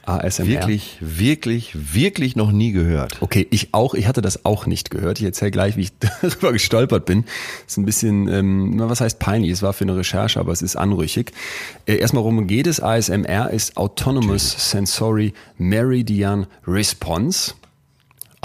ASMR. 0.06 0.48
Wirklich, 0.48 0.98
wirklich, 1.00 1.96
wirklich 1.96 2.36
noch 2.36 2.52
nie 2.52 2.72
gehört. 2.72 3.22
Okay, 3.22 3.48
ich 3.50 3.74
auch. 3.74 3.96
Ich 3.96 4.08
hatte 4.08 4.22
das 4.22 4.46
auch 4.46 4.68
nicht 4.68 4.92
gehört. 4.92 5.20
Ich 5.20 5.26
erzähle 5.26 5.52
gleich, 5.52 5.78
wie 5.78 5.82
ich 5.82 5.94
darüber 6.22 6.54
gestolpert 6.54 7.06
bin. 7.06 7.26
ist 7.66 7.78
ein 7.78 7.86
bisschen, 7.86 8.28
ähm, 8.28 8.74
was 8.78 9.02
heißt 9.02 9.20
peinlich? 9.20 9.52
Es 9.52 9.64
war 9.64 9.74
für 9.74 9.84
eine 9.84 9.98
Recherche, 9.98 10.40
aber 10.40 10.52
es 10.52 10.62
ist 10.62 10.76
anrüchig. 10.76 11.32
Äh, 11.88 11.96
erstmal, 11.96 12.24
worum 12.24 12.46
geht 12.46 12.68
es? 12.68 12.80
ASMR 12.80 13.50
ist 13.50 13.78
Autonomous 13.78 14.70
Sensory 14.70 15.34
Meridian 15.58 16.46
Response. 16.68 17.54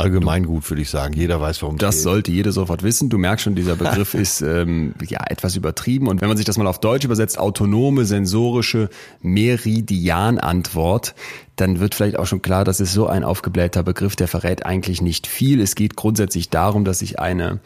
Allgemein 0.00 0.46
gut, 0.46 0.68
würde 0.70 0.80
ich 0.80 0.88
sagen. 0.88 1.12
Jeder 1.12 1.42
weiß, 1.42 1.60
warum 1.60 1.76
Das 1.76 2.02
sollte 2.02 2.32
jeder 2.32 2.52
sofort 2.52 2.82
wissen. 2.82 3.10
Du 3.10 3.18
merkst 3.18 3.44
schon, 3.44 3.54
dieser 3.54 3.76
Begriff 3.76 4.14
ist 4.14 4.40
ähm, 4.40 4.94
ja 5.06 5.20
etwas 5.28 5.56
übertrieben. 5.56 6.08
Und 6.08 6.22
wenn 6.22 6.28
man 6.28 6.38
sich 6.38 6.46
das 6.46 6.56
mal 6.56 6.66
auf 6.66 6.80
Deutsch 6.80 7.04
übersetzt, 7.04 7.38
autonome 7.38 8.06
sensorische 8.06 8.88
Meridianantwort, 9.20 11.14
dann 11.56 11.80
wird 11.80 11.94
vielleicht 11.94 12.18
auch 12.18 12.26
schon 12.26 12.40
klar, 12.40 12.64
das 12.64 12.80
ist 12.80 12.94
so 12.94 13.08
ein 13.08 13.24
aufgeblähter 13.24 13.82
Begriff, 13.82 14.16
der 14.16 14.26
verrät 14.26 14.64
eigentlich 14.64 15.02
nicht 15.02 15.26
viel. 15.26 15.60
Es 15.60 15.74
geht 15.74 15.96
grundsätzlich 15.96 16.48
darum, 16.48 16.86
dass 16.86 17.02
ich 17.02 17.18
eine 17.18 17.60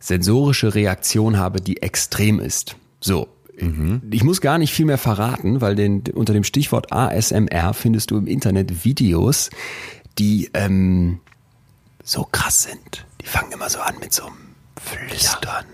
sensorische 0.00 0.74
Reaktion 0.74 1.38
habe, 1.38 1.62
die 1.62 1.80
extrem 1.80 2.40
ist. 2.40 2.76
So. 3.00 3.28
Ich 4.10 4.24
muss 4.24 4.40
gar 4.42 4.58
nicht 4.58 4.72
viel 4.72 4.86
mehr 4.86 4.98
verraten, 4.98 5.60
weil 5.62 5.76
den, 5.76 6.02
unter 6.14 6.32
dem 6.32 6.44
Stichwort 6.44 6.92
ASMR 6.92 7.72
findest 7.74 8.10
du 8.10 8.18
im 8.18 8.26
Internet 8.26 8.84
Videos, 8.84 9.50
die 10.18 10.50
ähm, 10.54 11.20
so 12.02 12.24
krass 12.30 12.62
sind. 12.64 13.06
Die 13.20 13.26
fangen 13.26 13.52
immer 13.52 13.68
so 13.70 13.80
an 13.80 13.98
mit 13.98 14.12
so 14.12 14.24
einem 14.26 14.54
Flüstern. 14.82 15.66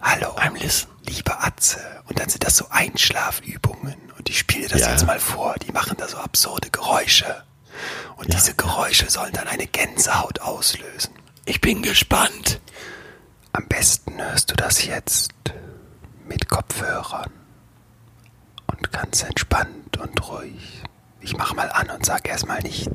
Hallo, 0.00 0.28
I'm 0.36 0.58
listen. 0.58 0.90
Liebe 1.06 1.38
Atze. 1.40 1.78
Und 2.08 2.18
dann 2.18 2.28
sind 2.28 2.44
das 2.44 2.56
so 2.56 2.66
Einschlafübungen. 2.70 3.96
Und 4.18 4.28
ich 4.30 4.38
spiele 4.38 4.68
das 4.68 4.80
Ja. 4.80 4.90
jetzt 4.90 5.06
mal 5.06 5.20
vor. 5.20 5.54
Die 5.66 5.72
machen 5.72 5.96
da 5.98 6.08
so 6.08 6.16
absurde 6.16 6.70
Geräusche. 6.70 7.44
Und 8.16 8.32
diese 8.32 8.54
Geräusche 8.54 9.10
sollen 9.10 9.32
dann 9.32 9.48
eine 9.48 9.66
Gänsehaut 9.66 10.40
auslösen. 10.40 11.12
Ich 11.44 11.60
bin 11.60 11.82
gespannt. 11.82 12.60
Am 13.52 13.66
besten 13.68 14.16
hörst 14.20 14.50
du 14.50 14.54
das 14.56 14.84
jetzt 14.84 15.32
mit 16.26 16.48
Kopfhörern 16.48 17.30
und 18.66 18.90
ganz 18.92 19.22
entspannt 19.22 19.96
und 19.98 20.28
ruhig. 20.28 20.82
Ich 21.20 21.36
mach 21.36 21.54
mal 21.54 21.70
an 21.70 21.90
und 21.90 22.04
sag 22.06 22.26
erstmal 22.28 22.60
nichts. 22.62 22.88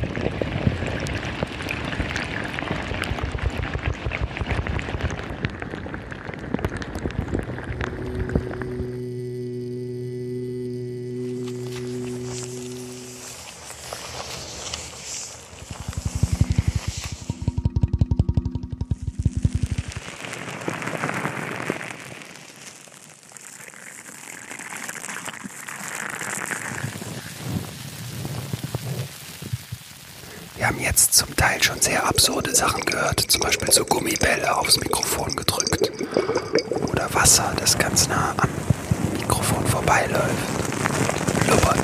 Thank 0.00 0.16
you. 0.18 0.21
Haben 30.72 30.80
jetzt 30.80 31.14
zum 31.14 31.34
Teil 31.36 31.62
schon 31.62 31.80
sehr 31.80 32.06
absurde 32.06 32.54
Sachen 32.54 32.84
gehört, 32.84 33.20
zum 33.20 33.40
Beispiel 33.40 33.70
so 33.70 33.84
Gummibälle 33.84 34.56
aufs 34.56 34.78
Mikrofon 34.78 35.34
gedrückt 35.36 35.90
oder 36.90 37.12
Wasser, 37.12 37.52
das 37.58 37.76
ganz 37.76 38.08
nah 38.08 38.34
am 38.38 38.48
Mikrofon 39.18 39.66
vorbeiläuft, 39.66 40.30
blubbert. 41.44 41.78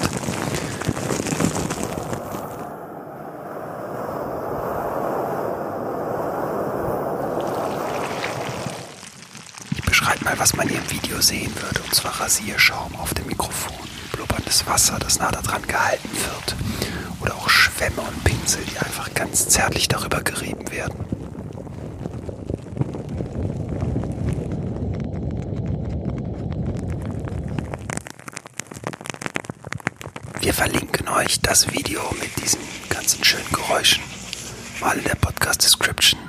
Ich 9.75 9.83
beschreibe 9.83 10.25
mal, 10.25 10.39
was 10.39 10.55
man 10.55 10.69
hier 10.69 10.79
im 10.79 10.91
Video 10.91 11.21
sehen 11.21 11.53
würde, 11.57 11.83
und 11.83 11.95
zwar 11.95 12.19
Rasierschaum 12.21 12.97
auf 12.97 13.13
dem 13.13 13.27
Mikrofon, 13.27 13.77
blubberndes 14.13 14.67
Wasser, 14.67 14.99
das 14.99 15.19
nah 15.19 15.31
daran 15.31 15.67
gehalten 15.67 16.11
wird 16.11 16.98
auch 17.49 17.51
Schwämme 17.51 18.03
und 18.03 18.25
Pinsel, 18.25 18.63
die 18.65 18.79
einfach 18.79 19.13
ganz 19.15 19.49
zärtlich 19.49 19.89
darüber 19.89 20.21
gerieben 20.21 20.71
werden. 20.71 21.05
Wir 30.41 30.53
verlinken 30.53 31.09
euch 31.09 31.41
das 31.41 31.73
Video 31.73 32.03
mit 32.21 32.31
diesen 32.43 32.61
ganzen 32.91 33.25
schönen 33.25 33.51
Geräuschen 33.51 34.03
mal 34.81 34.97
in 34.99 35.05
der 35.05 35.15
Podcast-Description. 35.17 36.21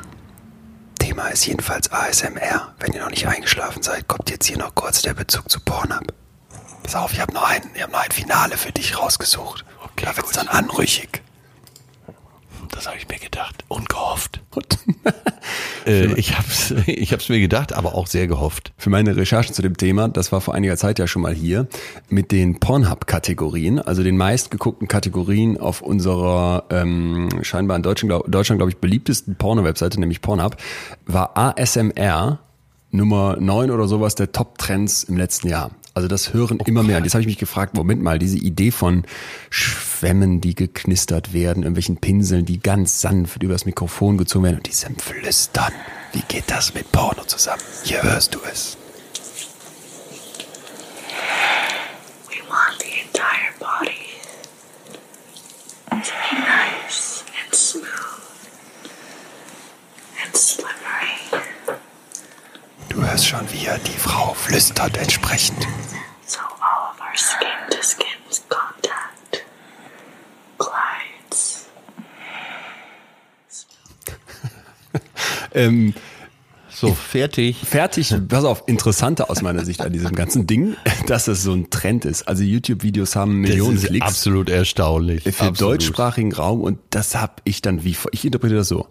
Thema 0.99 1.27
ist 1.27 1.45
jedenfalls 1.45 1.91
ASMR. 1.91 2.73
Wenn 2.79 2.93
ihr 2.93 3.01
noch 3.01 3.09
nicht 3.09 3.27
eingeschlafen 3.27 3.83
seid, 3.83 4.07
kommt 4.07 4.29
jetzt 4.29 4.45
hier 4.47 4.57
noch 4.57 4.73
kurz 4.73 5.01
der 5.01 5.13
Bezug 5.13 5.49
zu 5.49 5.59
Pornhub. 5.59 6.13
Pass 6.83 6.95
auf, 6.95 7.13
ich 7.13 7.19
habe 7.19 7.33
noch, 7.33 7.43
ein, 7.43 7.61
ich 7.75 7.83
hab 7.83 7.91
noch 7.91 7.99
ein 7.99 8.11
Finale 8.11 8.57
für 8.57 8.71
dich 8.71 8.97
rausgesucht. 8.97 9.65
Okay, 9.83 10.05
da 10.05 10.15
wird's 10.15 10.29
gut. 10.29 10.37
dann 10.37 10.47
anrüchig. 10.47 11.21
Das 12.71 12.87
habe 12.87 12.97
ich 12.97 13.07
mir 13.07 13.19
gedacht 13.19 13.65
und 13.67 13.89
gehofft. 13.89 14.39
Äh, 15.89 16.13
ich 16.13 16.37
hab's, 16.37 16.73
ich 16.85 17.11
hab's 17.13 17.29
mir 17.29 17.39
gedacht, 17.39 17.73
aber 17.73 17.95
auch 17.95 18.07
sehr 18.07 18.27
gehofft. 18.27 18.71
Für 18.77 18.89
meine 18.89 19.15
Recherchen 19.15 19.53
zu 19.53 19.61
dem 19.61 19.77
Thema, 19.77 20.07
das 20.07 20.31
war 20.31 20.41
vor 20.41 20.53
einiger 20.53 20.77
Zeit 20.77 20.99
ja 20.99 21.07
schon 21.07 21.21
mal 21.21 21.33
hier, 21.33 21.67
mit 22.09 22.31
den 22.31 22.59
Pornhub-Kategorien, 22.59 23.79
also 23.79 24.03
den 24.03 24.17
meistgeguckten 24.17 24.87
Kategorien 24.87 25.59
auf 25.59 25.81
unserer 25.81 26.65
ähm, 26.69 27.29
scheinbar 27.41 27.77
in 27.77 27.83
Deutschland, 27.83 28.09
glaub, 28.09 28.31
Deutschland 28.31 28.59
glaube 28.59 28.71
ich, 28.71 28.77
beliebtesten 28.77 29.35
Porno-Webseite, 29.35 29.99
nämlich 29.99 30.21
Pornhub, 30.21 30.57
war 31.05 31.37
ASMR 31.37 32.39
Nummer 32.91 33.37
9 33.39 33.71
oder 33.71 33.87
sowas 33.87 34.15
der 34.15 34.31
Top-Trends 34.31 35.03
im 35.03 35.17
letzten 35.17 35.47
Jahr. 35.47 35.71
Also 35.99 36.07
das 36.07 36.33
hören 36.33 36.59
immer 36.65 36.81
mehr. 36.81 36.95
Und 36.95 37.03
jetzt 37.03 37.13
habe 37.13 37.23
ich 37.23 37.27
mich 37.27 37.37
gefragt, 37.37 37.73
Moment 37.73 38.01
mal, 38.01 38.19
diese 38.19 38.37
Idee 38.37 38.71
von 38.71 39.03
Schwämmen, 39.49 40.39
die 40.39 40.55
geknistert 40.55 41.33
werden, 41.33 41.63
irgendwelchen 41.63 41.97
Pinseln, 41.97 42.45
die 42.45 42.61
ganz 42.61 43.01
sanft 43.01 43.43
übers 43.43 43.65
Mikrofon 43.65 44.17
gezogen 44.17 44.45
werden 44.45 44.55
und 44.59 44.65
diesem 44.67 44.95
Flüstern. 44.95 45.73
Wie 46.13 46.23
geht 46.29 46.45
das 46.47 46.73
mit 46.73 46.89
Porno 46.93 47.25
zusammen? 47.25 47.61
Hier 47.83 48.01
hörst 48.01 48.33
du 48.33 48.39
es. 48.49 48.77
We 52.29 52.37
want 52.47 52.81
the 52.81 53.01
entire 53.01 53.51
body 53.59 53.91
to 55.89 55.97
be 55.97 56.39
nice 56.39 57.25
and 57.43 57.53
smooth 57.53 57.83
and 60.23 60.33
slippery. 60.33 61.18
Du 62.89 63.01
hörst 63.05 63.27
schon, 63.27 63.41
wie 63.51 63.65
er 63.65 63.77
die 63.79 63.91
Frau 63.97 64.33
flüstert 64.33 64.97
entsprechend. 64.97 65.67
So 66.25 66.39
all 66.59 66.91
of 66.91 66.99
our 66.99 67.15
skin 67.15 67.47
to 67.69 67.81
skin 67.83 68.05
contact 68.49 69.45
glides. 70.57 71.65
Ähm, 75.53 75.93
So, 76.71 76.93
fertig. 76.93 77.57
fertig, 77.57 78.15
pass 78.29 78.45
auf, 78.45 78.63
interessanter 78.67 79.29
aus 79.29 79.41
meiner 79.41 79.65
Sicht 79.65 79.81
an 79.81 79.91
diesem 79.91 80.15
ganzen 80.15 80.47
Ding, 80.47 80.77
dass 81.07 81.27
es 81.27 81.43
so 81.43 81.51
ein 81.53 81.69
Trend 81.69 82.05
ist. 82.05 82.25
Also 82.27 82.43
YouTube-Videos 82.43 83.17
haben 83.17 83.41
Millionen 83.41 83.75
das 83.75 83.83
ist 83.83 83.89
Klicks 83.89 84.05
absolut 84.07 84.49
erstaunlich. 84.49 85.23
für 85.23 85.29
absolut. 85.47 85.59
deutschsprachigen 85.73 86.31
Raum 86.33 86.61
und 86.61 86.79
das 86.91 87.15
hab 87.15 87.41
ich 87.43 87.61
dann 87.61 87.83
wie, 87.83 87.97
ich 88.13 88.23
interpretiere 88.23 88.59
das 88.59 88.69
so. 88.69 88.87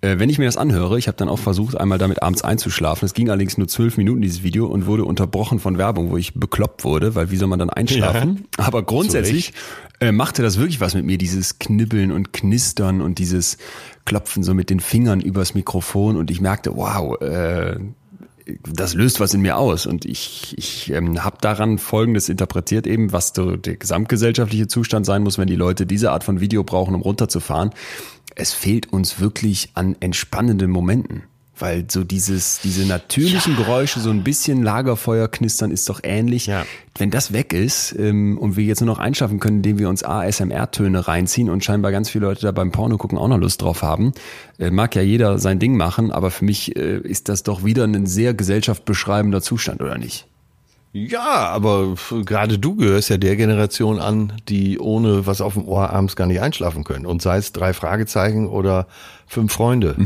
Äh, 0.00 0.18
Wenn 0.18 0.30
ich 0.30 0.38
mir 0.38 0.46
das 0.46 0.56
anhöre, 0.56 0.98
ich 0.98 1.08
habe 1.08 1.16
dann 1.16 1.28
auch 1.28 1.38
versucht, 1.38 1.76
einmal 1.76 1.98
damit 1.98 2.22
abends 2.22 2.42
einzuschlafen. 2.42 3.06
Es 3.06 3.14
ging 3.14 3.30
allerdings 3.30 3.58
nur 3.58 3.68
zwölf 3.68 3.96
Minuten, 3.96 4.20
dieses 4.20 4.42
Video, 4.42 4.66
und 4.66 4.86
wurde 4.86 5.04
unterbrochen 5.04 5.58
von 5.58 5.78
Werbung, 5.78 6.10
wo 6.10 6.16
ich 6.16 6.34
bekloppt 6.34 6.84
wurde, 6.84 7.14
weil 7.14 7.30
wie 7.30 7.36
soll 7.36 7.48
man 7.48 7.58
dann 7.58 7.70
einschlafen? 7.70 8.46
Aber 8.56 8.82
grundsätzlich 8.82 9.52
äh, 10.00 10.12
machte 10.12 10.42
das 10.42 10.58
wirklich 10.58 10.80
was 10.80 10.94
mit 10.94 11.04
mir, 11.04 11.18
dieses 11.18 11.58
Knibbeln 11.58 12.12
und 12.12 12.32
Knistern 12.32 13.00
und 13.00 13.18
dieses 13.18 13.58
Klopfen 14.04 14.42
so 14.42 14.54
mit 14.54 14.70
den 14.70 14.80
Fingern 14.80 15.20
übers 15.20 15.54
Mikrofon 15.54 16.16
und 16.16 16.30
ich 16.30 16.40
merkte, 16.40 16.76
wow, 16.76 17.20
äh, 17.20 17.76
das 18.72 18.94
löst 18.94 19.20
was 19.20 19.34
in 19.34 19.42
mir 19.42 19.58
aus 19.58 19.86
und 19.86 20.04
ich, 20.04 20.54
ich 20.56 20.90
ähm, 20.90 21.22
habe 21.22 21.36
daran 21.40 21.78
Folgendes 21.78 22.28
interpretiert 22.28 22.86
eben, 22.86 23.12
was 23.12 23.32
so 23.34 23.56
der 23.56 23.76
gesamtgesellschaftliche 23.76 24.68
Zustand 24.68 25.04
sein 25.04 25.22
muss, 25.22 25.36
wenn 25.36 25.48
die 25.48 25.56
Leute 25.56 25.84
diese 25.84 26.12
Art 26.12 26.24
von 26.24 26.40
Video 26.40 26.64
brauchen, 26.64 26.94
um 26.94 27.02
runterzufahren. 27.02 27.70
Es 28.34 28.52
fehlt 28.52 28.92
uns 28.92 29.20
wirklich 29.20 29.70
an 29.74 29.96
entspannenden 30.00 30.70
Momenten, 30.70 31.24
weil 31.56 31.86
so 31.90 32.04
dieses, 32.04 32.60
diese 32.60 32.86
natürlichen 32.86 33.56
Geräusche, 33.56 34.00
so 34.00 34.10
ein 34.10 34.22
bisschen 34.22 34.62
Lagerfeuer 34.62 35.28
knistern 35.28 35.70
ist 35.70 35.88
doch 35.88 36.00
ähnlich. 36.02 36.46
Ja. 36.46 36.64
Wenn 36.96 37.10
das 37.10 37.32
weg 37.32 37.52
ist 37.52 37.94
ähm, 37.98 38.38
und 38.38 38.56
wir 38.56 38.64
jetzt 38.64 38.80
nur 38.80 38.86
noch 38.88 38.98
einschlafen 38.98 39.40
können, 39.40 39.58
indem 39.58 39.78
wir 39.78 39.88
uns 39.88 40.04
ASMR-Töne 40.04 41.08
reinziehen 41.08 41.50
und 41.50 41.64
scheinbar 41.64 41.92
ganz 41.92 42.10
viele 42.10 42.26
Leute 42.26 42.42
da 42.42 42.52
beim 42.52 42.70
Porno 42.70 42.96
gucken 42.96 43.18
auch 43.18 43.28
noch 43.28 43.38
Lust 43.38 43.62
drauf 43.62 43.82
haben, 43.82 44.12
äh, 44.58 44.70
mag 44.70 44.94
ja 44.94 45.02
jeder 45.02 45.38
sein 45.38 45.58
Ding 45.58 45.76
machen, 45.76 46.12
aber 46.12 46.30
für 46.30 46.44
mich 46.44 46.76
äh, 46.76 46.98
ist 46.98 47.28
das 47.28 47.42
doch 47.42 47.64
wieder 47.64 47.84
ein 47.84 48.06
sehr 48.06 48.34
gesellschaftbeschreibender 48.34 49.42
Zustand, 49.42 49.80
oder 49.80 49.98
nicht? 49.98 50.26
Ja, 50.92 51.48
aber 51.48 51.94
gerade 52.24 52.58
du 52.58 52.76
gehörst 52.76 53.10
ja 53.10 53.18
der 53.18 53.36
Generation 53.36 53.98
an, 53.98 54.32
die 54.48 54.78
ohne 54.78 55.26
was 55.26 55.40
auf 55.40 55.54
dem 55.54 55.68
Ohr 55.68 55.90
abends 55.90 56.16
gar 56.16 56.26
nicht 56.26 56.40
einschlafen 56.40 56.84
können. 56.84 57.06
Und 57.06 57.20
sei 57.20 57.36
es 57.36 57.52
drei 57.52 57.72
Fragezeichen 57.74 58.46
oder 58.46 58.86
fünf 59.26 59.52
Freunde. 59.52 59.96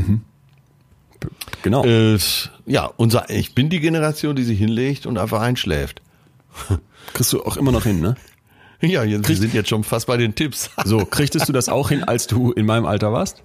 Genau. 1.61 1.85
Äh, 1.85 2.17
ja, 2.65 2.91
unser, 2.97 3.29
ich 3.29 3.55
bin 3.55 3.69
die 3.69 3.79
Generation, 3.79 4.35
die 4.35 4.43
sich 4.43 4.59
hinlegt 4.59 5.05
und 5.05 5.17
einfach 5.17 5.41
einschläft. 5.41 6.01
Kriegst 7.13 7.31
du 7.31 7.43
auch 7.43 7.57
immer 7.57 7.71
noch 7.71 7.83
hin, 7.83 8.01
ne? 8.01 8.15
Ja, 8.81 9.03
jetzt, 9.03 9.29
wir 9.29 9.35
sind 9.37 9.53
jetzt 9.53 9.69
schon 9.69 9.85
fast 9.85 10.07
bei 10.07 10.17
den 10.17 10.35
Tipps. 10.35 10.69
So, 10.83 11.05
kriegtest 11.05 11.47
du 11.47 11.53
das 11.53 11.69
auch 11.69 11.89
hin, 11.89 12.03
als 12.03 12.27
du 12.27 12.51
in 12.51 12.65
meinem 12.65 12.85
Alter 12.85 13.13
warst? 13.13 13.43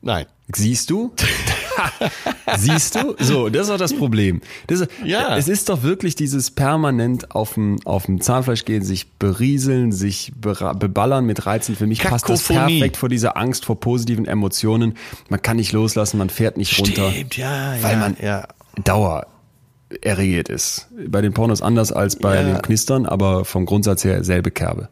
Nein. 0.00 0.26
Siehst 0.52 0.90
du? 0.90 1.14
Siehst 2.58 2.94
du? 2.96 3.14
So, 3.18 3.48
das 3.48 3.66
ist 3.66 3.70
auch 3.72 3.78
das 3.78 3.94
Problem. 3.94 4.40
Das 4.66 4.86
Ja. 5.04 5.36
Es 5.36 5.48
ist 5.48 5.68
doch 5.68 5.82
wirklich 5.82 6.14
dieses 6.14 6.50
permanent 6.50 7.34
auf 7.34 7.54
dem, 7.54 7.78
auf 7.84 8.06
dem 8.06 8.20
Zahnfleisch 8.20 8.64
gehen, 8.64 8.82
sich 8.82 9.10
berieseln, 9.12 9.92
sich 9.92 10.32
beballern 10.36 11.24
mit 11.24 11.46
Reizen. 11.46 11.76
Für 11.76 11.86
mich 11.86 12.02
passt 12.02 12.28
das 12.28 12.42
perfekt 12.44 12.96
vor 12.96 13.08
dieser 13.08 13.36
Angst 13.36 13.64
vor 13.64 13.78
positiven 13.80 14.26
Emotionen. 14.26 14.94
Man 15.28 15.40
kann 15.42 15.56
nicht 15.56 15.72
loslassen, 15.72 16.18
man 16.18 16.30
fährt 16.30 16.56
nicht 16.56 16.78
runter. 16.78 17.12
ja, 17.32 17.74
weil 17.80 17.92
ja, 17.92 17.98
man 17.98 18.16
ja. 18.20 18.48
Dauer 18.84 19.26
erregiert 20.00 20.48
ist. 20.48 20.88
Bei 21.08 21.20
den 21.20 21.32
Pornos 21.34 21.60
anders 21.62 21.92
als 21.92 22.16
bei 22.16 22.36
Ja. 22.36 22.42
den 22.42 22.62
Knistern, 22.62 23.06
aber 23.06 23.44
vom 23.44 23.66
Grundsatz 23.66 24.04
her 24.04 24.24
selbe 24.24 24.50
Kerbe. 24.50 24.88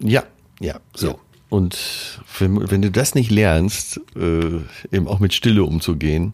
Ja, 0.00 0.24
ja, 0.60 0.80
so. 0.94 1.18
Und 1.52 2.22
wenn, 2.38 2.70
wenn 2.70 2.80
du 2.80 2.90
das 2.90 3.14
nicht 3.14 3.30
lernst, 3.30 4.00
äh, 4.16 4.60
eben 4.90 5.06
auch 5.06 5.20
mit 5.20 5.34
Stille 5.34 5.64
umzugehen, 5.64 6.32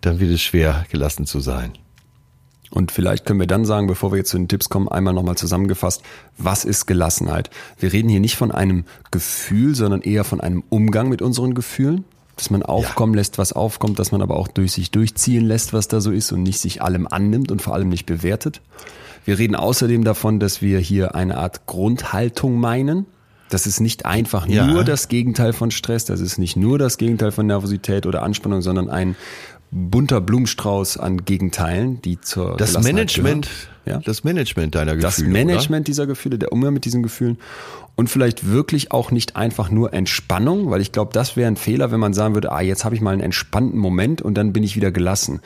dann 0.00 0.20
wird 0.20 0.30
es 0.30 0.40
schwer, 0.42 0.86
gelassen 0.92 1.26
zu 1.26 1.40
sein. 1.40 1.72
Und 2.70 2.92
vielleicht 2.92 3.26
können 3.26 3.40
wir 3.40 3.48
dann 3.48 3.64
sagen, 3.64 3.88
bevor 3.88 4.12
wir 4.12 4.18
jetzt 4.18 4.30
zu 4.30 4.36
den 4.36 4.46
Tipps 4.46 4.68
kommen, 4.68 4.86
einmal 4.86 5.12
nochmal 5.12 5.36
zusammengefasst, 5.36 6.02
was 6.36 6.64
ist 6.64 6.86
Gelassenheit? 6.86 7.50
Wir 7.80 7.92
reden 7.92 8.08
hier 8.08 8.20
nicht 8.20 8.36
von 8.36 8.52
einem 8.52 8.84
Gefühl, 9.10 9.74
sondern 9.74 10.02
eher 10.02 10.22
von 10.22 10.40
einem 10.40 10.62
Umgang 10.68 11.08
mit 11.08 11.20
unseren 11.20 11.54
Gefühlen. 11.54 12.04
Dass 12.36 12.50
man 12.50 12.62
aufkommen 12.62 13.14
lässt, 13.14 13.38
was 13.38 13.52
aufkommt, 13.52 13.98
dass 13.98 14.12
man 14.12 14.22
aber 14.22 14.36
auch 14.36 14.46
durch 14.46 14.70
sich 14.70 14.92
durchziehen 14.92 15.46
lässt, 15.46 15.72
was 15.72 15.88
da 15.88 16.00
so 16.00 16.12
ist 16.12 16.30
und 16.30 16.44
nicht 16.44 16.60
sich 16.60 16.80
allem 16.80 17.08
annimmt 17.08 17.50
und 17.50 17.60
vor 17.60 17.74
allem 17.74 17.88
nicht 17.88 18.06
bewertet. 18.06 18.60
Wir 19.24 19.36
reden 19.36 19.56
außerdem 19.56 20.04
davon, 20.04 20.38
dass 20.38 20.62
wir 20.62 20.78
hier 20.78 21.16
eine 21.16 21.38
Art 21.38 21.66
Grundhaltung 21.66 22.60
meinen. 22.60 23.06
Das 23.50 23.66
ist 23.66 23.80
nicht 23.80 24.04
einfach 24.06 24.46
Ja. 24.46 24.66
nur 24.66 24.84
das 24.84 25.08
Gegenteil 25.08 25.52
von 25.52 25.70
Stress, 25.70 26.04
das 26.04 26.20
ist 26.20 26.38
nicht 26.38 26.56
nur 26.56 26.78
das 26.78 26.98
Gegenteil 26.98 27.32
von 27.32 27.46
Nervosität 27.46 28.06
oder 28.06 28.22
Anspannung, 28.22 28.60
sondern 28.62 28.88
ein 28.90 29.16
bunter 29.70 30.20
Blumenstrauß 30.20 30.96
an 30.96 31.24
Gegenteilen, 31.24 32.00
die 32.02 32.20
zur 32.20 32.56
Das 32.56 32.78
Management, 32.82 33.46
gehören. 33.46 33.68
Ja? 33.88 33.98
das 34.04 34.24
Management 34.24 34.74
deiner 34.74 34.96
Gefühle. 34.96 35.02
das 35.02 35.18
Management 35.20 35.88
dieser 35.88 36.06
Gefühle, 36.06 36.38
der 36.38 36.52
Umgang 36.52 36.72
mit 36.74 36.84
diesen 36.84 37.02
Gefühlen 37.02 37.38
und 37.96 38.08
vielleicht 38.08 38.48
wirklich 38.48 38.92
auch 38.92 39.10
nicht 39.10 39.34
einfach 39.34 39.70
nur 39.70 39.92
Entspannung, 39.92 40.70
weil 40.70 40.80
ich 40.80 40.92
glaube, 40.92 41.10
das 41.12 41.36
wäre 41.36 41.48
ein 41.48 41.56
Fehler, 41.56 41.90
wenn 41.90 41.98
man 41.98 42.14
sagen 42.14 42.34
würde, 42.34 42.52
ah, 42.52 42.60
jetzt 42.60 42.84
habe 42.84 42.94
ich 42.94 43.00
mal 43.00 43.10
einen 43.10 43.22
entspannten 43.22 43.78
Moment 43.78 44.22
und 44.22 44.34
dann 44.34 44.52
bin 44.52 44.62
ich 44.62 44.76
wieder 44.76 44.92
gelassen. 44.92 45.40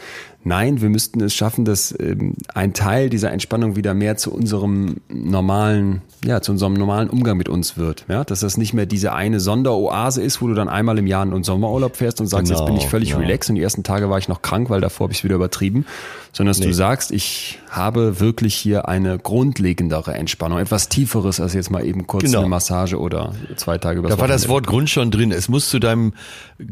Nein, 0.45 0.83
wir 0.83 0.91
müssten 0.91 1.21
es 1.23 1.35
schaffen, 1.35 1.65
dass 1.65 1.95
ähm, 1.99 2.35
ein 2.53 2.75
Teil 2.75 3.09
dieser 3.09 3.31
Entspannung 3.31 3.77
wieder 3.77 3.95
mehr 3.95 4.17
zu 4.17 4.33
unserem 4.33 4.97
normalen, 5.09 6.03
ja, 6.25 6.43
zu 6.43 6.53
unserem 6.53 6.75
normalen 6.75 7.09
Umgang 7.09 7.39
mit 7.39 7.49
uns 7.49 7.79
wird. 7.79 8.05
Ja, 8.09 8.25
dass 8.25 8.41
das 8.41 8.59
nicht 8.59 8.75
mehr 8.75 8.85
diese 8.87 9.13
eine 9.15 9.41
Sonderoase 9.41 10.21
ist, 10.21 10.43
wo 10.43 10.49
du 10.49 10.55
dann 10.55 10.69
einmal 10.69 10.99
im 10.99 11.07
Jahr 11.07 11.23
in 11.25 11.33
einen 11.33 11.45
Sommerurlaub 11.45 11.97
fährst 11.97 12.21
und 12.21 12.27
sagst, 12.27 12.51
jetzt 12.51 12.59
Genau, 12.59 12.67
bin 12.73 12.77
ich 12.77 12.87
völlig 12.87 13.11
genau. 13.11 13.23
relaxed 13.23 13.51
und 13.51 13.57
die 13.57 13.63
ersten 13.63 13.83
Tage 13.83 14.11
war 14.11 14.19
ich 14.19 14.29
noch 14.29 14.43
krank, 14.43 14.69
weil 14.69 14.81
davor 14.81 15.07
habe 15.07 15.13
ich 15.13 15.21
es 15.21 15.25
wieder 15.25 15.37
übertrieben, 15.37 15.87
sondern 16.33 16.51
dass 16.51 16.61
du 16.61 16.73
sagst, 16.75 17.13
ich 17.13 17.61
habe 17.71 18.21
wirklich 18.21 18.32
hier 18.41 18.89
eine 18.89 19.19
grundlegendere 19.19 20.15
Entspannung, 20.15 20.59
etwas 20.59 20.89
tieferes 20.89 21.41
als 21.41 21.55
jetzt 21.55 21.71
mal 21.71 21.85
eben 21.85 22.07
kurz 22.07 22.25
Genau. 22.25 22.41
eine 22.41 22.49
Massage 22.49 22.99
oder 22.99 23.35
zwei 23.57 23.79
Tage 23.79 23.99
über 24.01 24.09
Da 24.09 24.19
war 24.19 24.29
das 24.29 24.49
Wort 24.49 24.67
Grund 24.67 24.89
schon 24.91 25.11
drin. 25.11 25.31
Es 25.33 25.49
muss 25.49 25.69
zu 25.69 25.79
deinem 25.79 26.13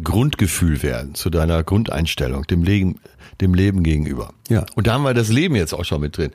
Grundgefühl 0.03 0.83
werden, 0.83 1.15
zu 1.15 1.31
deiner 1.31 1.63
Grundeinstellung, 1.63 2.45
dem 2.47 2.63
Leben, 2.63 2.97
dem 3.41 3.55
Leben 3.55 3.83
gegenüber. 3.83 4.33
Ja. 4.49 4.65
Und 4.75 4.87
da 4.87 4.95
haben 4.95 5.03
wir 5.05 5.15
das 5.15 5.29
Leben 5.29 5.55
jetzt 5.57 5.73
auch 5.73 5.85
schon 5.85 6.01
mit 6.01 6.17
drin. 6.17 6.31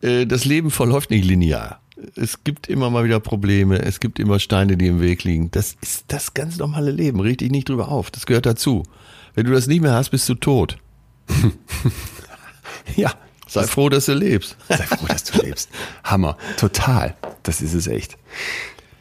Äh, 0.00 0.26
Das 0.26 0.44
Leben 0.44 0.70
verläuft 0.70 1.10
nicht 1.10 1.24
linear. 1.24 1.80
Es 2.14 2.44
gibt 2.44 2.68
immer 2.68 2.90
mal 2.90 3.02
wieder 3.04 3.18
Probleme, 3.18 3.82
es 3.82 3.98
gibt 3.98 4.20
immer 4.20 4.38
Steine, 4.38 4.76
die 4.76 4.86
im 4.86 5.00
Weg 5.00 5.24
liegen. 5.24 5.50
Das 5.50 5.76
ist 5.80 6.04
das 6.08 6.32
ganz 6.32 6.56
normale 6.58 6.92
Leben. 6.92 7.18
Riech 7.20 7.38
dich 7.38 7.50
nicht 7.50 7.68
drüber 7.68 7.88
auf. 7.88 8.10
Das 8.12 8.24
gehört 8.26 8.46
dazu. 8.46 8.84
Wenn 9.34 9.46
du 9.46 9.52
das 9.52 9.66
nicht 9.66 9.80
mehr 9.82 9.94
hast, 9.94 10.10
bist 10.10 10.28
du 10.28 10.34
tot. 10.34 10.78
Ja, 12.96 13.12
Sei 13.48 13.64
froh, 13.64 13.88
dass 13.88 14.06
du 14.06 14.12
lebst. 14.14 14.56
sei 14.68 14.76
froh, 14.76 15.06
dass 15.08 15.24
du 15.24 15.40
lebst. 15.42 15.68
Hammer, 16.04 16.36
total. 16.56 17.16
Das 17.42 17.60
ist 17.62 17.74
es 17.74 17.86
echt. 17.86 18.16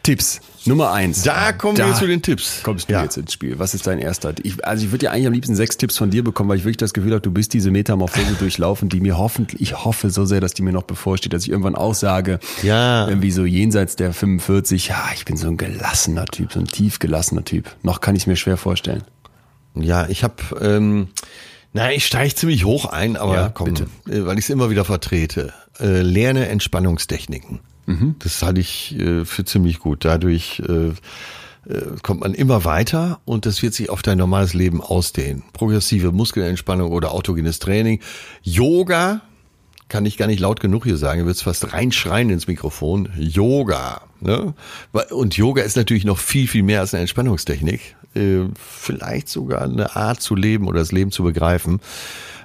Tipps 0.04 0.40
Nummer 0.66 0.92
eins. 0.92 1.24
Da 1.24 1.52
kommen 1.54 1.78
wir 1.78 1.94
zu 1.96 2.08
den 2.08 2.22
Tipps. 2.22 2.62
Kommst 2.64 2.90
du 2.90 2.94
Ja. 2.94 3.04
jetzt 3.04 3.16
ins 3.18 3.32
Spiel? 3.34 3.58
Was 3.60 3.74
ist 3.74 3.88
dein 3.88 4.00
erster? 4.00 4.34
Ich, 4.44 4.66
also 4.66 4.86
ich 4.86 4.92
würde 4.92 5.06
ja 5.06 5.12
eigentlich 5.12 5.28
am 5.28 5.34
liebsten 5.34 5.56
sechs 5.56 5.78
Tipps 5.78 5.98
von 5.98 6.10
dir 6.10 6.24
bekommen, 6.26 6.50
weil 6.50 6.58
ich 6.58 6.64
wirklich 6.64 6.78
das 6.78 6.94
Gefühl 6.94 7.12
habe, 7.12 7.22
du 7.22 7.32
bist 7.32 7.54
diese 7.54 7.72
Metamorphose 7.72 8.34
durchlaufen, 8.40 8.90
die 8.90 9.00
mir 9.00 9.18
hoffentlich, 9.18 9.62
ich 9.62 9.84
hoffe 9.86 10.10
so 10.10 10.26
sehr, 10.26 10.42
dass 10.42 10.54
die 10.54 10.62
mir 10.64 10.74
noch 10.74 10.84
bevorsteht, 10.84 11.32
dass 11.34 11.44
ich 11.44 11.50
irgendwann 11.50 11.76
auch 11.76 11.94
sage, 11.94 12.40
Ja. 12.64 13.08
irgendwie 13.08 13.32
so 13.32 13.46
jenseits 13.46 13.96
der 13.96 14.14
45, 14.14 14.88
ja, 14.90 15.06
ich 15.16 15.24
bin 15.26 15.38
so 15.38 15.48
ein 15.48 15.56
gelassener 15.58 16.26
Typ, 16.26 16.52
so 16.54 16.60
ein 16.60 16.68
tief 16.68 17.00
gelassener 17.00 17.46
Typ. 17.46 17.74
Noch 17.84 18.02
kann 18.02 18.16
ich 18.16 18.24
es 18.24 18.28
mir 18.28 18.36
schwer 18.36 18.58
vorstellen. 18.58 19.04
Ja, 19.76 20.08
ich 20.10 20.24
habe, 20.24 20.36
ähm, 20.62 21.10
na, 21.74 21.92
ich 21.92 22.06
steige 22.06 22.34
ziemlich 22.34 22.66
hoch 22.66 22.86
ein, 22.86 23.18
aber 23.18 23.36
Ja, 23.36 23.50
komm, 23.50 23.66
bitte. 23.74 23.84
äh, 24.10 24.26
weil 24.26 24.38
ich 24.38 24.46
es 24.46 24.50
immer 24.50 24.70
wieder 24.70 24.86
vertrete. 24.86 25.54
Äh, 25.80 26.02
lerne 26.02 26.48
Entspannungstechniken. 26.48 27.60
Mhm. 27.86 28.16
Das 28.20 28.42
halte 28.42 28.60
ich 28.62 28.98
äh, 29.00 29.26
für 29.26 29.46
ziemlich 29.46 29.80
gut. 29.80 30.04
Dadurch 30.06 30.62
äh, 30.68 30.88
äh, 30.88 30.94
kommt 32.02 32.22
man 32.22 32.34
immer 32.34 32.66
weiter 32.66 33.20
und 33.26 33.46
das 33.46 33.62
wird 33.62 33.74
sich 33.74 33.90
auf 33.90 34.02
dein 34.02 34.18
normales 34.18 34.54
Leben 34.54 34.82
ausdehnen. 34.82 35.44
Progressive 35.54 36.12
Muskelentspannung 36.12 36.92
oder 36.92 37.12
autogenes 37.14 37.60
Training. 37.60 38.00
Yoga, 38.42 39.22
kann 39.90 40.06
ich 40.06 40.18
gar 40.18 40.28
nicht 40.28 40.40
laut 40.40 40.60
genug 40.60 40.84
hier 40.84 40.98
sagen, 40.98 41.22
du 41.22 41.28
wirst 41.28 41.44
fast 41.44 41.74
reinschreien 41.74 42.30
ins 42.30 42.48
Mikrofon. 42.48 43.10
Yoga. 43.18 44.02
Ne? 44.20 44.54
Und 45.12 45.38
Yoga 45.38 45.64
ist 45.64 45.78
natürlich 45.78 46.06
noch 46.06 46.18
viel, 46.18 46.48
viel 46.48 46.64
mehr 46.64 46.82
als 46.82 46.94
eine 46.94 47.02
Entspannungstechnik. 47.02 47.96
Äh, 48.14 48.46
Vielleicht 48.56 49.30
sogar 49.30 49.62
eine 49.62 49.96
Art 49.96 50.22
zu 50.22 50.36
leben 50.36 50.68
oder 50.68 50.80
das 50.80 50.92
Leben 50.92 51.12
zu 51.12 51.24
begreifen. 51.24 51.80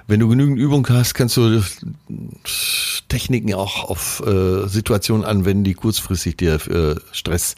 Wenn 0.07 0.19
du 0.19 0.27
genügend 0.27 0.57
Übung 0.57 0.87
hast, 0.89 1.13
kannst 1.13 1.37
du 1.37 1.63
Techniken 3.07 3.53
auch 3.53 3.89
auf 3.89 4.21
äh, 4.25 4.67
Situationen 4.67 5.25
anwenden, 5.25 5.63
die 5.63 5.73
kurzfristig 5.73 6.37
dir 6.37 6.59
für 6.59 7.01
Stress 7.11 7.55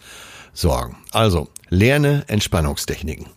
sorgen. 0.54 0.98
Also, 1.12 1.50
lerne 1.70 2.24
Entspannungstechniken. 2.28 3.28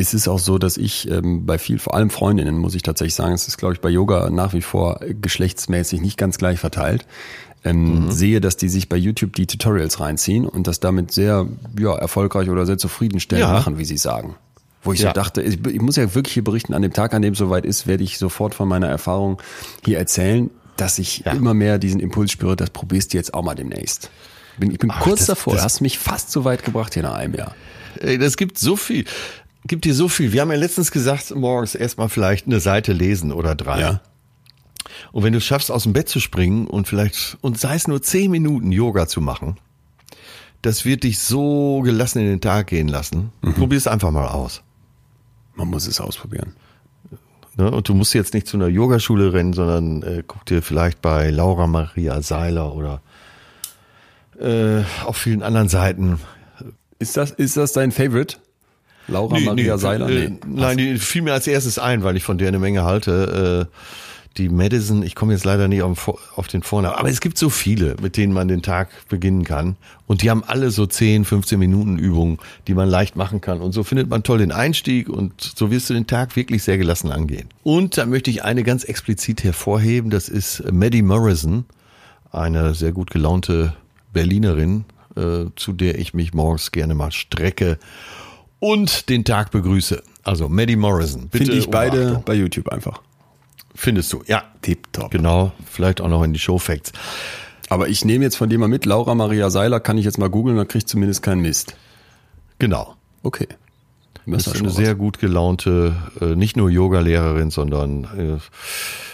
Ist 0.00 0.14
es 0.14 0.26
auch 0.26 0.38
so, 0.38 0.58
dass 0.58 0.76
ich 0.76 1.08
ähm, 1.10 1.46
bei 1.46 1.58
viel, 1.58 1.78
vor 1.78 1.94
allem 1.94 2.10
Freundinnen, 2.10 2.56
muss 2.58 2.74
ich 2.74 2.82
tatsächlich 2.82 3.14
sagen, 3.14 3.32
es 3.34 3.46
ist, 3.46 3.58
glaube 3.58 3.74
ich, 3.74 3.80
bei 3.80 3.88
Yoga 3.90 4.30
nach 4.30 4.52
wie 4.52 4.62
vor 4.62 5.02
äh, 5.02 5.14
geschlechtsmäßig 5.14 6.00
nicht 6.00 6.16
ganz 6.18 6.38
gleich 6.38 6.58
verteilt, 6.58 7.06
ähm, 7.64 8.10
sehe, 8.10 8.40
dass 8.40 8.56
die 8.56 8.68
sich 8.68 8.88
bei 8.88 8.96
YouTube 8.96 9.34
die 9.34 9.46
Tutorials 9.46 10.00
reinziehen 10.00 10.46
und 10.46 10.66
das 10.66 10.80
damit 10.80 11.12
sehr 11.12 11.46
ja, 11.78 11.94
erfolgreich 11.94 12.48
oder 12.48 12.64
sehr 12.66 12.78
zufriedenstellend 12.78 13.46
Ja. 13.48 13.52
machen, 13.52 13.78
wie 13.78 13.84
sie 13.84 13.98
sagen. 13.98 14.34
Wo 14.82 14.92
ich 14.94 15.00
Ja. 15.00 15.10
so 15.10 15.12
dachte, 15.14 15.42
ich, 15.42 15.64
ich 15.66 15.80
muss 15.82 15.96
ja 15.96 16.14
wirklich 16.14 16.32
hier 16.34 16.44
berichten, 16.44 16.72
an 16.72 16.80
dem 16.82 16.92
Tag, 16.94 17.12
an 17.12 17.20
dem 17.20 17.34
es 17.34 17.38
soweit 17.38 17.66
ist, 17.66 17.86
werde 17.86 18.02
ich 18.02 18.16
sofort 18.16 18.54
von 18.54 18.66
meiner 18.66 18.88
Erfahrung 18.88 19.42
hier 19.84 19.98
erzählen, 19.98 20.48
dass 20.78 20.98
ich 20.98 21.18
Ja. 21.26 21.32
immer 21.32 21.52
mehr 21.52 21.78
diesen 21.78 22.00
Impuls 22.00 22.32
spüre, 22.32 22.56
das 22.56 22.70
probierst 22.70 23.12
du 23.12 23.18
jetzt 23.18 23.34
auch 23.34 23.42
mal 23.42 23.54
demnächst. 23.54 24.08
Bin, 24.58 24.70
ich 24.70 24.78
bin 24.78 24.88
kurz 24.90 25.18
das- 25.20 25.26
davor, 25.26 25.52
das- 25.52 25.60
du 25.62 25.64
hast 25.66 25.80
mich 25.82 25.98
fast 25.98 26.30
so 26.32 26.44
weit 26.44 26.64
gebracht 26.64 26.94
hier 26.94 27.02
nach 27.02 27.14
einem 27.14 27.34
Jahr. 27.34 27.54
Ey, 28.00 28.16
Das 28.18 28.36
gibt 28.38 28.56
so 28.56 28.76
viel. 28.76 29.04
Gibt 29.66 29.84
dir 29.84 29.94
so 29.94 30.08
viel. 30.08 30.32
Wir 30.32 30.40
haben 30.40 30.50
ja 30.50 30.56
letztens 30.56 30.90
gesagt, 30.90 31.34
morgens 31.34 31.74
erstmal 31.74 32.08
vielleicht 32.08 32.46
eine 32.46 32.60
Seite 32.60 32.92
lesen 32.92 33.32
oder 33.32 33.54
drei. 33.54 33.80
Ja. 33.80 34.00
Und 35.12 35.22
wenn 35.22 35.32
du 35.32 35.38
es 35.38 35.44
schaffst, 35.44 35.70
aus 35.70 35.82
dem 35.84 35.92
Bett 35.92 36.08
zu 36.08 36.20
springen 36.20 36.66
und 36.66 36.88
vielleicht, 36.88 37.36
und 37.40 37.58
sei 37.58 37.74
es 37.74 37.86
nur 37.86 38.02
zehn 38.02 38.30
Minuten 38.30 38.72
Yoga 38.72 39.06
zu 39.06 39.20
machen, 39.20 39.58
das 40.62 40.84
wird 40.84 41.04
dich 41.04 41.18
so 41.18 41.80
gelassen 41.82 42.20
in 42.20 42.26
den 42.26 42.40
Tag 42.40 42.68
gehen 42.68 42.88
lassen. 42.88 43.32
Probier 43.40 43.78
es 43.78 43.86
einfach 43.86 44.10
mal 44.10 44.28
aus. 44.28 44.62
Man 45.54 45.68
muss 45.68 45.86
es 45.86 46.00
ausprobieren. 46.00 46.54
Ne? 47.56 47.70
Und 47.70 47.88
du 47.88 47.94
musst 47.94 48.14
jetzt 48.14 48.34
nicht 48.34 48.46
zu 48.46 48.56
einer 48.56 48.68
Yogaschule 48.68 49.32
rennen, 49.32 49.52
sondern 49.52 50.02
äh, 50.02 50.22
guck 50.26 50.44
dir 50.46 50.62
vielleicht 50.62 51.02
bei 51.02 51.30
Laura 51.30 51.66
Maria 51.66 52.22
Seiler 52.22 52.74
oder 52.74 53.00
äh, 54.38 54.84
auf 55.04 55.16
vielen 55.16 55.42
anderen 55.42 55.68
Seiten. 55.68 56.20
Ist 56.98 57.16
das, 57.16 57.30
ist 57.32 57.56
das 57.56 57.72
dein 57.72 57.92
Favorite? 57.92 58.36
Laura 59.08 59.38
Maria 59.40 59.78
Seiler? 59.78 60.08
Äh, 60.08 60.30
nein, 60.46 60.76
die 60.76 60.98
fiel 60.98 61.22
mir 61.22 61.32
als 61.32 61.46
erstes 61.46 61.78
ein, 61.78 62.02
weil 62.02 62.16
ich 62.16 62.22
von 62.22 62.38
der 62.38 62.48
eine 62.48 62.58
Menge 62.58 62.84
halte. 62.84 63.68
Äh, 63.68 63.76
die 64.36 64.48
Madison, 64.48 65.02
ich 65.02 65.14
komme 65.14 65.32
jetzt 65.32 65.44
leider 65.44 65.66
nicht 65.66 65.82
auf, 65.82 66.08
auf 66.36 66.46
den 66.46 66.62
Vornamen, 66.62 66.96
aber 66.96 67.08
es 67.08 67.20
gibt 67.20 67.36
so 67.36 67.50
viele, 67.50 67.96
mit 68.00 68.16
denen 68.16 68.32
man 68.32 68.46
den 68.46 68.62
Tag 68.62 68.88
beginnen 69.08 69.44
kann. 69.44 69.76
Und 70.06 70.22
die 70.22 70.30
haben 70.30 70.44
alle 70.44 70.70
so 70.70 70.86
10, 70.86 71.24
15 71.24 71.58
Minuten 71.58 71.98
Übungen, 71.98 72.38
die 72.68 72.74
man 72.74 72.88
leicht 72.88 73.16
machen 73.16 73.40
kann. 73.40 73.60
Und 73.60 73.72
so 73.72 73.82
findet 73.82 74.08
man 74.08 74.22
toll 74.22 74.38
den 74.38 74.52
Einstieg 74.52 75.08
und 75.08 75.40
so 75.40 75.70
wirst 75.70 75.90
du 75.90 75.94
den 75.94 76.06
Tag 76.06 76.36
wirklich 76.36 76.62
sehr 76.62 76.78
gelassen 76.78 77.10
angehen. 77.10 77.48
Und 77.64 77.98
da 77.98 78.06
möchte 78.06 78.30
ich 78.30 78.44
eine 78.44 78.62
ganz 78.62 78.84
explizit 78.84 79.42
hervorheben, 79.42 80.10
das 80.10 80.28
ist 80.28 80.62
Maddie 80.70 81.02
Morrison, 81.02 81.64
eine 82.30 82.74
sehr 82.74 82.92
gut 82.92 83.10
gelaunte 83.10 83.74
Berlinerin, 84.12 84.84
äh, 85.16 85.46
zu 85.56 85.72
der 85.72 85.98
ich 85.98 86.14
mich 86.14 86.34
morgens 86.34 86.70
gerne 86.70 86.94
mal 86.94 87.10
strecke 87.10 87.78
und 88.60 89.08
den 89.08 89.24
Tag 89.24 89.50
begrüße. 89.50 90.02
Also 90.22 90.48
Maddie 90.48 90.76
Morrison. 90.76 91.28
Finde 91.30 91.52
ich 91.52 91.68
beide 91.68 91.98
Beachtung. 91.98 92.22
bei 92.24 92.34
YouTube 92.34 92.68
einfach. 92.68 93.02
Findest 93.74 94.12
du, 94.12 94.22
ja. 94.26 94.44
Tipptopp. 94.62 95.10
Genau, 95.10 95.52
vielleicht 95.64 96.00
auch 96.00 96.08
noch 96.08 96.22
in 96.22 96.32
die 96.32 96.38
Showfacts. 96.38 96.92
Aber 97.68 97.88
ich 97.88 98.04
nehme 98.04 98.24
jetzt 98.24 98.36
von 98.36 98.48
dir 98.50 98.58
mal 98.58 98.68
mit, 98.68 98.84
Laura 98.84 99.14
Maria 99.14 99.48
Seiler 99.48 99.80
kann 99.80 99.96
ich 99.96 100.04
jetzt 100.04 100.18
mal 100.18 100.28
googeln, 100.28 100.56
dann 100.56 100.68
krieg 100.68 100.80
ich 100.80 100.86
zumindest 100.86 101.22
keinen 101.22 101.40
Mist. 101.40 101.76
Genau. 102.58 102.96
Okay. 103.22 103.48
Das 104.26 104.46
ist 104.46 104.60
eine 104.60 104.70
sehr 104.70 104.94
gut 104.94 105.18
gelaunte, 105.18 105.96
äh, 106.20 106.36
nicht 106.36 106.56
nur 106.56 106.68
Yoga-Lehrerin, 106.68 107.50
sondern 107.50 108.04
äh, 108.04 108.38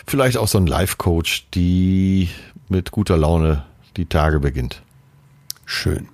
vielleicht 0.06 0.36
auch 0.36 0.48
so 0.48 0.58
ein 0.58 0.66
Life-Coach, 0.66 1.46
die 1.54 2.28
mit 2.68 2.90
guter 2.90 3.16
Laune 3.16 3.64
die 3.96 4.06
Tage 4.06 4.40
beginnt. 4.40 4.82
Schön. 5.64 6.08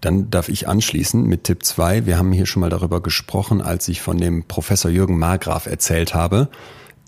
Dann 0.00 0.30
darf 0.30 0.48
ich 0.48 0.66
anschließen 0.68 1.24
mit 1.24 1.44
Tipp 1.44 1.64
2. 1.64 2.06
Wir 2.06 2.16
haben 2.18 2.32
hier 2.32 2.46
schon 2.46 2.60
mal 2.60 2.70
darüber 2.70 3.02
gesprochen, 3.02 3.60
als 3.60 3.86
ich 3.88 4.00
von 4.00 4.18
dem 4.18 4.44
Professor 4.44 4.90
Jürgen 4.90 5.18
Margraf 5.18 5.66
erzählt 5.66 6.14
habe. 6.14 6.48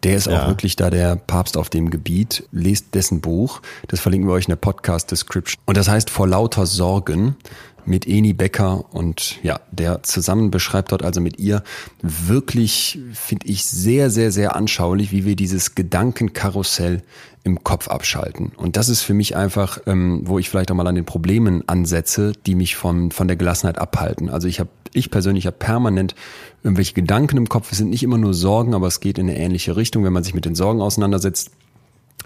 Der 0.03 0.17
ist 0.17 0.27
Ja. 0.27 0.43
auch 0.43 0.49
wirklich 0.49 0.75
da 0.77 0.91
der 0.91 1.15
Papst 1.17 1.57
auf 1.57 1.71
dem 1.71 1.89
Gebiet. 1.91 2.45
Lest 2.51 2.95
dessen 2.95 3.21
Buch. 3.21 3.63
Das 3.89 4.01
verlinken 4.01 4.29
wir 4.29 4.35
euch 4.35 4.47
in 4.47 4.51
der 4.51 4.57
Podcast-Description. 4.57 5.63
Und 5.65 5.77
das 5.77 5.89
heißt 5.89 6.11
Vor 6.11 6.27
lauter 6.27 6.67
Sorgen. 6.67 7.37
Mit 7.85 8.07
Eni 8.07 8.33
Becker 8.33 8.85
und 8.93 9.39
ja, 9.43 9.61
der 9.71 10.03
zusammen 10.03 10.51
beschreibt 10.51 10.93
dort 10.93 11.03
also 11.03 11.21
mit 11.21 11.39
ihr 11.39 11.63
wirklich, 12.03 12.99
finde 13.13 13.47
ich, 13.47 13.65
sehr, 13.65 14.11
sehr, 14.11 14.31
sehr 14.31 14.57
anschaulich, 14.57 15.13
wie 15.13 15.25
wir 15.25 15.37
dieses 15.37 15.75
Gedankenkarussell 15.75 17.03
im 17.45 17.65
Kopf 17.65 17.89
abschalten. 17.89 18.53
Und 18.57 18.77
das 18.77 18.89
ist 18.89 19.03
für 19.03 19.15
mich 19.15 19.35
einfach, 19.35 19.81
ähm, 19.87 20.23
wo 20.25 20.39
ich 20.39 20.49
vielleicht 20.49 20.71
auch 20.71 20.77
mal 20.77 20.87
an 20.87 20.95
den 20.95 21.05
Problemen 21.05 21.69
ansetze, 21.69 22.33
die 22.47 22.55
mich 22.55 22.77
von, 22.77 23.11
von 23.11 23.27
der 23.27 23.37
Gelassenheit 23.37 23.79
abhalten. 23.79 24.29
Also 24.29 24.47
ich 24.47 24.61
habe, 24.61 24.71
ich 24.93 25.11
persönlich 25.11 25.47
habe 25.47 25.57
permanent 25.57 26.15
irgendwelche 26.63 26.95
Gedanken 26.95 27.37
im 27.37 27.49
Kopf. 27.49 27.73
Es 27.73 27.79
sind 27.79 27.91
nicht 27.91 28.05
immer 28.05 28.19
nur 28.19 28.35
Sorgen, 28.35 28.75
aber 28.75 28.87
es 28.87 29.01
geht 29.01 29.19
in 29.19 29.29
eine 29.29 29.39
ähnliche 29.39 29.77
Richtung, 29.77 30.05
wenn 30.05 30.13
man 30.13 30.23
sich 30.23 30.35
mit 30.35 30.45
den 30.45 30.55
Sorgen 30.55 30.81
auseinandersetzt, 30.81 31.51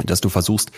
dass 0.04 0.20
du 0.20 0.28
versuchst, 0.28 0.72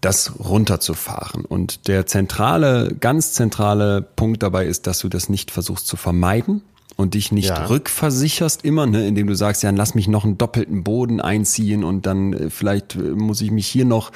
das 0.00 0.32
runterzufahren. 0.38 1.44
Und 1.44 1.88
der 1.88 2.06
zentrale, 2.06 2.94
ganz 3.00 3.32
zentrale 3.32 4.02
Punkt 4.02 4.42
dabei 4.42 4.66
ist, 4.66 4.86
dass 4.86 4.98
du 5.00 5.08
das 5.08 5.28
nicht 5.28 5.50
versuchst 5.50 5.86
zu 5.86 5.96
vermeiden 5.96 6.62
und 6.96 7.14
dich 7.14 7.32
nicht 7.32 7.48
Ja. 7.48 7.66
rückversicherst 7.66 8.64
immer, 8.64 8.86
ne, 8.86 9.06
indem 9.06 9.26
du 9.26 9.34
sagst, 9.34 9.62
ja, 9.62 9.70
lass 9.70 9.94
mich 9.94 10.08
noch 10.08 10.24
einen 10.24 10.38
doppelten 10.38 10.84
Boden 10.84 11.20
einziehen 11.20 11.84
und 11.84 12.06
dann 12.06 12.32
äh, 12.32 12.50
vielleicht 12.50 12.94
äh, 12.94 12.98
muss 12.98 13.40
ich 13.40 13.50
mich 13.50 13.66
hier 13.66 13.84
noch 13.84 14.10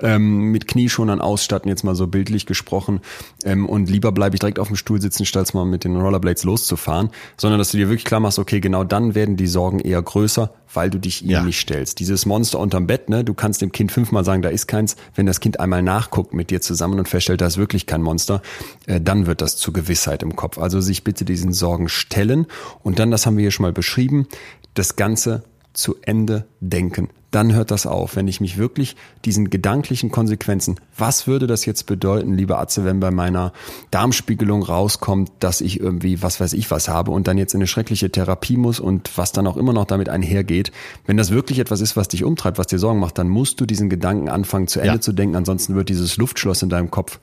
ähm, 0.00 0.50
mit 0.52 0.68
Knieschonern 0.68 1.20
ausstatten, 1.20 1.68
jetzt 1.68 1.84
mal 1.84 1.94
so 1.94 2.06
bildlich 2.06 2.46
gesprochen, 2.46 3.00
ähm, 3.44 3.68
und 3.68 3.90
lieber 3.90 4.12
bleibe 4.12 4.36
ich 4.36 4.40
direkt 4.40 4.58
auf 4.58 4.68
dem 4.68 4.76
Stuhl 4.76 5.00
sitzen, 5.00 5.24
statt 5.26 5.52
mal 5.54 5.64
mit 5.64 5.84
den 5.84 5.96
Rollerblades 5.96 6.44
loszufahren, 6.44 7.10
sondern 7.36 7.58
dass 7.58 7.70
du 7.70 7.76
dir 7.78 7.88
wirklich 7.88 8.04
klar 8.04 8.20
machst, 8.20 8.38
okay, 8.38 8.60
genau 8.60 8.84
dann 8.84 9.14
werden 9.14 9.36
die 9.36 9.46
Sorgen 9.46 9.78
eher 9.80 10.02
größer, 10.02 10.52
weil 10.74 10.90
du 10.90 10.98
dich 10.98 11.22
ihnen 11.22 11.30
Ja. 11.30 11.42
nicht 11.42 11.58
stellst. 11.60 11.98
Dieses 12.00 12.26
Monster 12.26 12.58
unterm 12.58 12.86
Bett, 12.86 13.08
ne, 13.08 13.24
du 13.24 13.34
kannst 13.34 13.62
dem 13.62 13.72
Kind 13.72 13.92
fünfmal 13.92 14.24
sagen, 14.24 14.42
da 14.42 14.48
ist 14.50 14.66
keins. 14.66 14.96
Wenn 15.14 15.26
das 15.26 15.40
Kind 15.40 15.60
einmal 15.60 15.82
nachguckt 15.82 16.34
mit 16.34 16.50
dir 16.50 16.60
zusammen 16.60 16.98
und 16.98 17.08
feststellt, 17.08 17.40
da 17.40 17.46
ist 17.46 17.56
wirklich 17.56 17.86
kein 17.86 18.02
Monster, 18.02 18.42
äh, 18.86 19.00
dann 19.00 19.26
wird 19.26 19.40
das 19.40 19.56
zu 19.56 19.72
Gewissheit 19.72 20.22
im 20.22 20.36
Kopf. 20.36 20.58
Also 20.58 20.80
sich 20.80 21.04
bitte 21.04 21.24
diesen 21.24 21.52
Sorgen 21.52 21.88
stellen 21.88 22.46
und 22.82 22.98
dann, 22.98 23.10
das 23.10 23.24
haben 23.26 23.36
wir 23.36 23.42
hier 23.42 23.50
schon 23.50 23.64
mal 23.64 23.72
beschrieben, 23.72 24.26
das 24.74 24.96
Ganze 24.96 25.44
zu 25.72 25.96
Ende 26.02 26.46
denken. 26.60 27.08
Dann 27.30 27.52
hört 27.52 27.70
das 27.70 27.86
auf. 27.86 28.16
Wenn 28.16 28.26
ich 28.26 28.40
mich 28.40 28.56
wirklich 28.56 28.96
diesen 29.26 29.50
gedanklichen 29.50 30.10
Konsequenzen, 30.10 30.76
was 30.96 31.26
würde 31.26 31.46
das 31.46 31.66
jetzt 31.66 31.84
bedeuten, 31.84 32.34
lieber 32.34 32.58
Atze, 32.58 32.84
wenn 32.86 33.00
bei 33.00 33.10
meiner 33.10 33.52
Darmspiegelung 33.90 34.62
rauskommt, 34.62 35.30
dass 35.40 35.60
ich 35.60 35.78
irgendwie, 35.78 36.22
was 36.22 36.40
weiß 36.40 36.54
ich 36.54 36.70
was 36.70 36.88
habe 36.88 37.10
und 37.10 37.28
dann 37.28 37.36
jetzt 37.36 37.52
in 37.52 37.60
eine 37.60 37.66
schreckliche 37.66 38.10
Therapie 38.10 38.56
muss 38.56 38.80
und 38.80 39.10
was 39.16 39.32
dann 39.32 39.46
auch 39.46 39.58
immer 39.58 39.74
noch 39.74 39.84
damit 39.84 40.08
einhergeht. 40.08 40.72
Wenn 41.04 41.18
das 41.18 41.30
wirklich 41.30 41.58
etwas 41.58 41.82
ist, 41.82 41.96
was 41.96 42.08
dich 42.08 42.24
umtreibt, 42.24 42.56
was 42.58 42.66
dir 42.68 42.78
Sorgen 42.78 43.00
macht, 43.00 43.18
dann 43.18 43.28
musst 43.28 43.60
du 43.60 43.66
diesen 43.66 43.90
Gedanken 43.90 44.28
anfangen 44.30 44.66
zu 44.66 44.80
Ende 44.80 44.94
Ja. 44.94 45.00
zu 45.00 45.12
denken. 45.12 45.36
Ansonsten 45.36 45.74
wird 45.74 45.90
dieses 45.90 46.16
Luftschloss 46.16 46.62
in 46.62 46.70
deinem 46.70 46.90
Kopf 46.90 47.18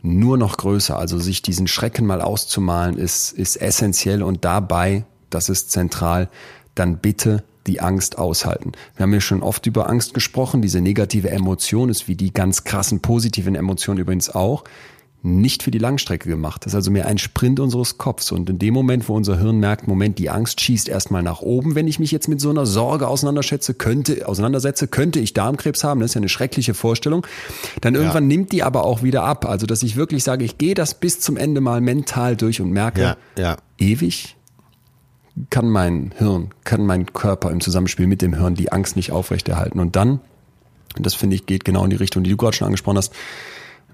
nur 0.00 0.38
noch 0.38 0.56
größer. 0.56 0.98
Also 0.98 1.18
sich 1.18 1.42
diesen 1.42 1.66
Schrecken 1.68 2.06
mal 2.06 2.22
auszumalen 2.22 2.96
ist, 2.96 3.32
ist 3.32 3.56
essentiell 3.56 4.22
und 4.22 4.44
dabei, 4.44 5.04
das 5.30 5.48
ist 5.48 5.70
zentral, 5.70 6.28
dann 6.74 6.98
bitte 6.98 7.44
die 7.66 7.80
Angst 7.80 8.18
aushalten. 8.18 8.72
Wir 8.96 9.04
haben 9.04 9.12
ja 9.12 9.20
schon 9.20 9.42
oft 9.42 9.66
über 9.66 9.88
Angst 9.88 10.14
gesprochen. 10.14 10.62
Diese 10.62 10.80
negative 10.80 11.30
Emotion 11.30 11.88
ist 11.88 12.08
wie 12.08 12.16
die 12.16 12.32
ganz 12.32 12.64
krassen 12.64 13.00
positiven 13.00 13.54
Emotionen 13.54 14.00
übrigens 14.00 14.30
auch 14.30 14.64
nicht 15.24 15.62
für 15.62 15.70
die 15.70 15.78
Langstrecke 15.78 16.28
gemacht. 16.28 16.64
Das 16.64 16.72
ist 16.72 16.76
also 16.76 16.90
mehr 16.90 17.06
ein 17.06 17.18
Sprint 17.18 17.60
unseres 17.60 17.96
Kopfs. 17.96 18.32
Und 18.32 18.50
in 18.50 18.58
dem 18.58 18.74
Moment, 18.74 19.08
wo 19.08 19.14
unser 19.14 19.38
Hirn 19.38 19.58
merkt, 19.58 19.86
Moment, 19.86 20.18
die 20.18 20.30
Angst 20.30 20.60
schießt 20.60 20.88
erstmal 20.88 21.22
nach 21.22 21.40
oben, 21.40 21.74
wenn 21.74 21.86
ich 21.86 22.00
mich 22.00 22.10
jetzt 22.10 22.28
mit 22.28 22.40
so 22.40 22.50
einer 22.50 22.66
Sorge 22.66 23.06
auseinanderschätze, 23.06 23.74
könnte, 23.74 24.26
auseinandersetze, 24.26 24.88
könnte 24.88 25.20
ich 25.20 25.32
Darmkrebs 25.32 25.84
haben. 25.84 26.00
Das 26.00 26.10
ist 26.10 26.14
ja 26.14 26.20
eine 26.20 26.28
schreckliche 26.28 26.74
Vorstellung. 26.74 27.24
Dann 27.80 27.94
irgendwann 27.94 28.26
nimmt 28.26 28.50
die 28.50 28.64
aber 28.64 28.84
auch 28.84 29.02
wieder 29.02 29.22
ab. 29.22 29.44
Also, 29.46 29.66
dass 29.66 29.82
ich 29.84 29.94
wirklich 29.96 30.24
sage, 30.24 30.44
ich 30.44 30.58
gehe 30.58 30.74
das 30.74 30.94
bis 30.94 31.20
zum 31.20 31.36
Ende 31.36 31.60
mal 31.60 31.80
mental 31.80 32.36
durch 32.36 32.60
und 32.60 32.72
merke, 32.72 33.02
Ja, 33.02 33.16
ja. 33.38 33.56
ewig 33.78 34.36
kann 35.50 35.68
mein 35.68 36.12
Hirn, 36.18 36.50
kann 36.64 36.84
mein 36.84 37.06
Körper 37.12 37.50
im 37.50 37.60
Zusammenspiel 37.60 38.06
mit 38.06 38.22
dem 38.22 38.34
Hirn 38.34 38.54
die 38.54 38.70
Angst 38.72 38.96
nicht 38.96 39.12
aufrechterhalten. 39.12 39.80
Und 39.80 39.96
dann, 39.96 40.20
und 40.96 41.06
das 41.06 41.14
finde 41.14 41.36
ich, 41.36 41.46
geht 41.46 41.64
genau 41.64 41.84
in 41.84 41.90
die 41.90 41.96
Richtung, 41.96 42.22
die 42.22 42.30
du 42.30 42.36
gerade 42.36 42.56
schon 42.56 42.66
angesprochen 42.66 42.98
hast, 42.98 43.12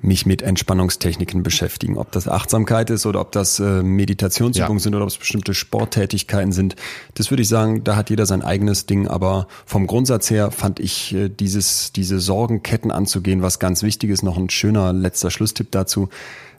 mich 0.01 0.27
mit 0.27 0.43
Entspannungstechniken 0.43 1.43
beschäftigen. 1.43 1.97
Ob 1.99 2.13
das 2.13 2.29
Achtsamkeit 2.29 2.89
ist 2.91 3.05
oder 3.05 3.21
ob 3.21 3.33
das 3.33 3.59
äh, 3.59 3.83
Meditationsübungen 3.83 4.79
Ja. 4.79 4.83
sind 4.83 4.95
oder 4.95 5.03
ob 5.05 5.11
es 5.11 5.19
bestimmte 5.19 5.55
Sporttätigkeiten 5.55 6.53
sind. 6.53 6.77
Das 7.15 7.31
würde 7.31 7.43
ich 7.43 7.49
sagen, 7.49 7.83
da 7.83 7.97
hat 7.97 8.09
jeder 8.09 8.25
sein 8.25 8.43
eigenes 8.43 8.87
Ding. 8.87 9.09
Aber 9.09 9.49
vom 9.67 9.89
Grundsatz 9.89 10.31
her 10.31 10.53
fand 10.53 10.79
ich 10.79 11.15
äh, 11.15 11.29
dieses, 11.29 11.91
diese 11.93 12.21
Sorgenketten 12.21 12.93
anzugehen, 12.93 13.43
was 13.43 13.59
ganz 13.59 13.83
wichtig 13.83 14.11
ist. 14.11 14.23
Noch 14.23 14.37
ein 14.39 14.51
schöner 14.51 14.93
letzter 14.93 15.33
Schlusstipp 15.33 15.73
dazu. 15.73 16.09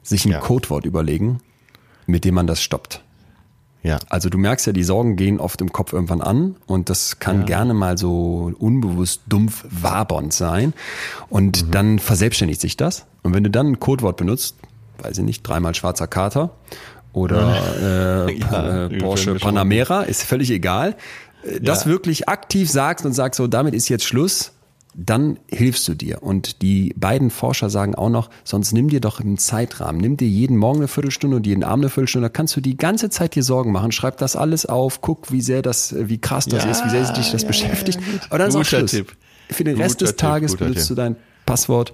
Sich 0.03 0.25
ein 0.25 0.31
Ja. 0.31 0.39
Codewort 0.39 0.85
überlegen, 0.85 1.39
mit 2.07 2.25
dem 2.25 2.35
man 2.35 2.45
das 2.47 2.61
stoppt. 2.61 3.03
Ja. 3.81 3.97
Also 4.09 4.29
du 4.29 4.37
merkst 4.37 4.67
ja, 4.67 4.73
die 4.73 4.83
Sorgen 4.83 5.15
gehen 5.15 5.39
oft 5.39 5.61
im 5.61 5.71
Kopf 5.71 5.93
irgendwann 5.93 6.21
an 6.21 6.55
und 6.67 6.89
das 6.89 7.19
kann 7.19 7.45
gerne 7.45 7.73
mal 7.73 7.97
so 7.97 8.51
unbewusst 8.59 9.21
dumpf 9.27 9.63
wabernd 9.69 10.33
sein 10.33 10.73
und 11.29 11.67
Mhm. 11.67 11.71
dann 11.71 11.99
verselbstständigt 11.99 12.59
sich 12.59 12.75
das 12.75 13.05
und 13.23 13.33
wenn 13.33 13.43
du 13.45 13.49
dann 13.49 13.67
ein 13.67 13.79
Codewort 13.79 14.17
benutzt, 14.17 14.55
weiß 15.01 15.17
ich 15.19 15.23
nicht, 15.23 15.43
dreimal 15.43 15.75
schwarzer 15.75 16.07
Kater 16.07 16.49
oder 17.13 18.27
äh, 18.27 18.37
Ja, 18.37 18.85
äh, 18.87 18.89
Porsche 18.99 19.29
irgendwie 19.29 19.39
schon. 19.39 19.39
Panamera, 19.39 20.01
ist 20.03 20.23
völlig 20.23 20.51
egal, 20.51 20.95
äh, 21.43 21.61
das 21.61 21.85
Ja. 21.85 21.91
wirklich 21.91 22.27
aktiv 22.27 22.69
sagst 22.69 23.05
und 23.05 23.13
sagst 23.13 23.37
so, 23.37 23.47
damit 23.47 23.73
ist 23.73 23.87
jetzt 23.87 24.03
Schluss, 24.03 24.51
dann 25.05 25.39
hilfst 25.49 25.87
du 25.87 25.93
dir. 25.93 26.21
Und 26.21 26.61
die 26.61 26.93
beiden 26.97 27.29
Forscher 27.29 27.69
sagen 27.69 27.95
auch 27.95 28.09
noch, 28.09 28.29
sonst 28.43 28.73
nimm 28.73 28.89
dir 28.89 28.99
doch 28.99 29.19
einen 29.19 29.37
Zeitrahmen. 29.37 30.01
Nimm 30.01 30.17
dir 30.17 30.27
jeden 30.27 30.57
Morgen 30.57 30.79
eine 30.79 30.87
Viertelstunde 30.87 31.37
und 31.37 31.47
jeden 31.47 31.63
Abend 31.63 31.85
eine 31.85 31.89
Viertelstunde. 31.89 32.27
Da 32.27 32.29
kannst 32.33 32.55
du 32.55 32.61
die 32.61 32.77
ganze 32.77 33.09
Zeit 33.09 33.35
dir 33.35 33.43
Sorgen 33.43 33.71
machen. 33.71 33.91
Schreib 33.91 34.17
das 34.17 34.35
alles 34.35 34.65
auf. 34.65 35.01
Guck, 35.01 35.31
wie 35.31 35.41
sehr 35.41 35.61
das, 35.61 35.95
wie 35.97 36.19
krass 36.19 36.45
das 36.45 36.65
Ja, 36.65 36.71
ist, 36.71 36.85
wie 36.85 36.89
sehr 36.89 37.11
dich 37.13 37.31
das 37.31 37.43
ja, 37.43 37.47
beschäftigt. 37.47 37.99
ja. 38.01 38.19
Aber 38.29 38.39
dann 38.39 38.49
ist 38.49 38.55
auch 38.55 38.59
Guter 38.59 38.77
Schluss. 38.79 38.91
Tipp. 38.91 39.15
Für 39.49 39.63
den 39.63 39.77
Rest 39.77 39.95
Guter 39.99 40.05
des 40.05 40.09
Tipp, 40.11 40.17
Tages 40.19 40.55
benutzt 40.55 40.79
Tipp. 40.79 40.87
du 40.89 40.95
dein 40.95 41.15
Passwort 41.45 41.93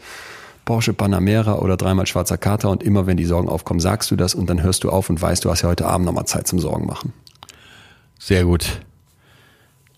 Porsche 0.66 0.94
Panamera 0.94 1.60
oder 1.60 1.78
dreimal 1.78 2.08
schwarzer 2.08 2.38
Kater 2.40 2.72
und 2.72 2.82
immer 2.82 3.06
wenn 3.06 3.18
die 3.18 3.26
Sorgen 3.26 3.48
aufkommen, 3.48 3.80
sagst 3.80 4.10
du 4.10 4.16
das 4.16 4.34
und 4.34 4.50
dann 4.50 4.64
hörst 4.64 4.84
du 4.84 4.90
auf 4.90 5.10
und 5.12 5.22
weißt, 5.22 5.46
du 5.46 5.52
hast 5.52 5.62
ja 5.62 5.70
heute 5.70 5.86
Abend 5.86 6.08
nochmal 6.08 6.26
Zeit 6.26 6.48
zum 6.48 6.60
Sorgen 6.60 6.88
machen. 6.88 7.14
Sehr 8.20 8.46
gut. 8.46 8.82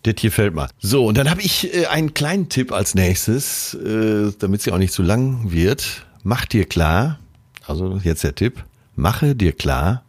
Das 0.08 0.22
gefällt 0.22 0.56
mir. 0.56 0.70
So, 0.80 1.06
und 1.06 1.18
dann 1.18 1.30
habe 1.30 1.42
ich 1.42 1.74
äh, 1.74 1.88
einen 1.88 2.14
kleinen 2.14 2.50
Tipp 2.50 2.72
als 2.72 2.96
nächstes, 2.96 3.74
äh, 3.74 4.32
damit 4.40 4.62
sie 4.62 4.72
auch 4.72 4.78
nicht 4.78 4.94
zu 4.94 5.04
lang 5.04 5.52
wird. 5.52 6.06
Mach 6.24 6.46
dir 6.46 6.66
klar, 6.66 7.20
also 7.66 8.00
jetzt 8.04 8.24
der 8.24 8.36
Tipp, 8.36 8.64
mache 8.96 9.36
dir 9.36 9.52
klar, 9.52 10.04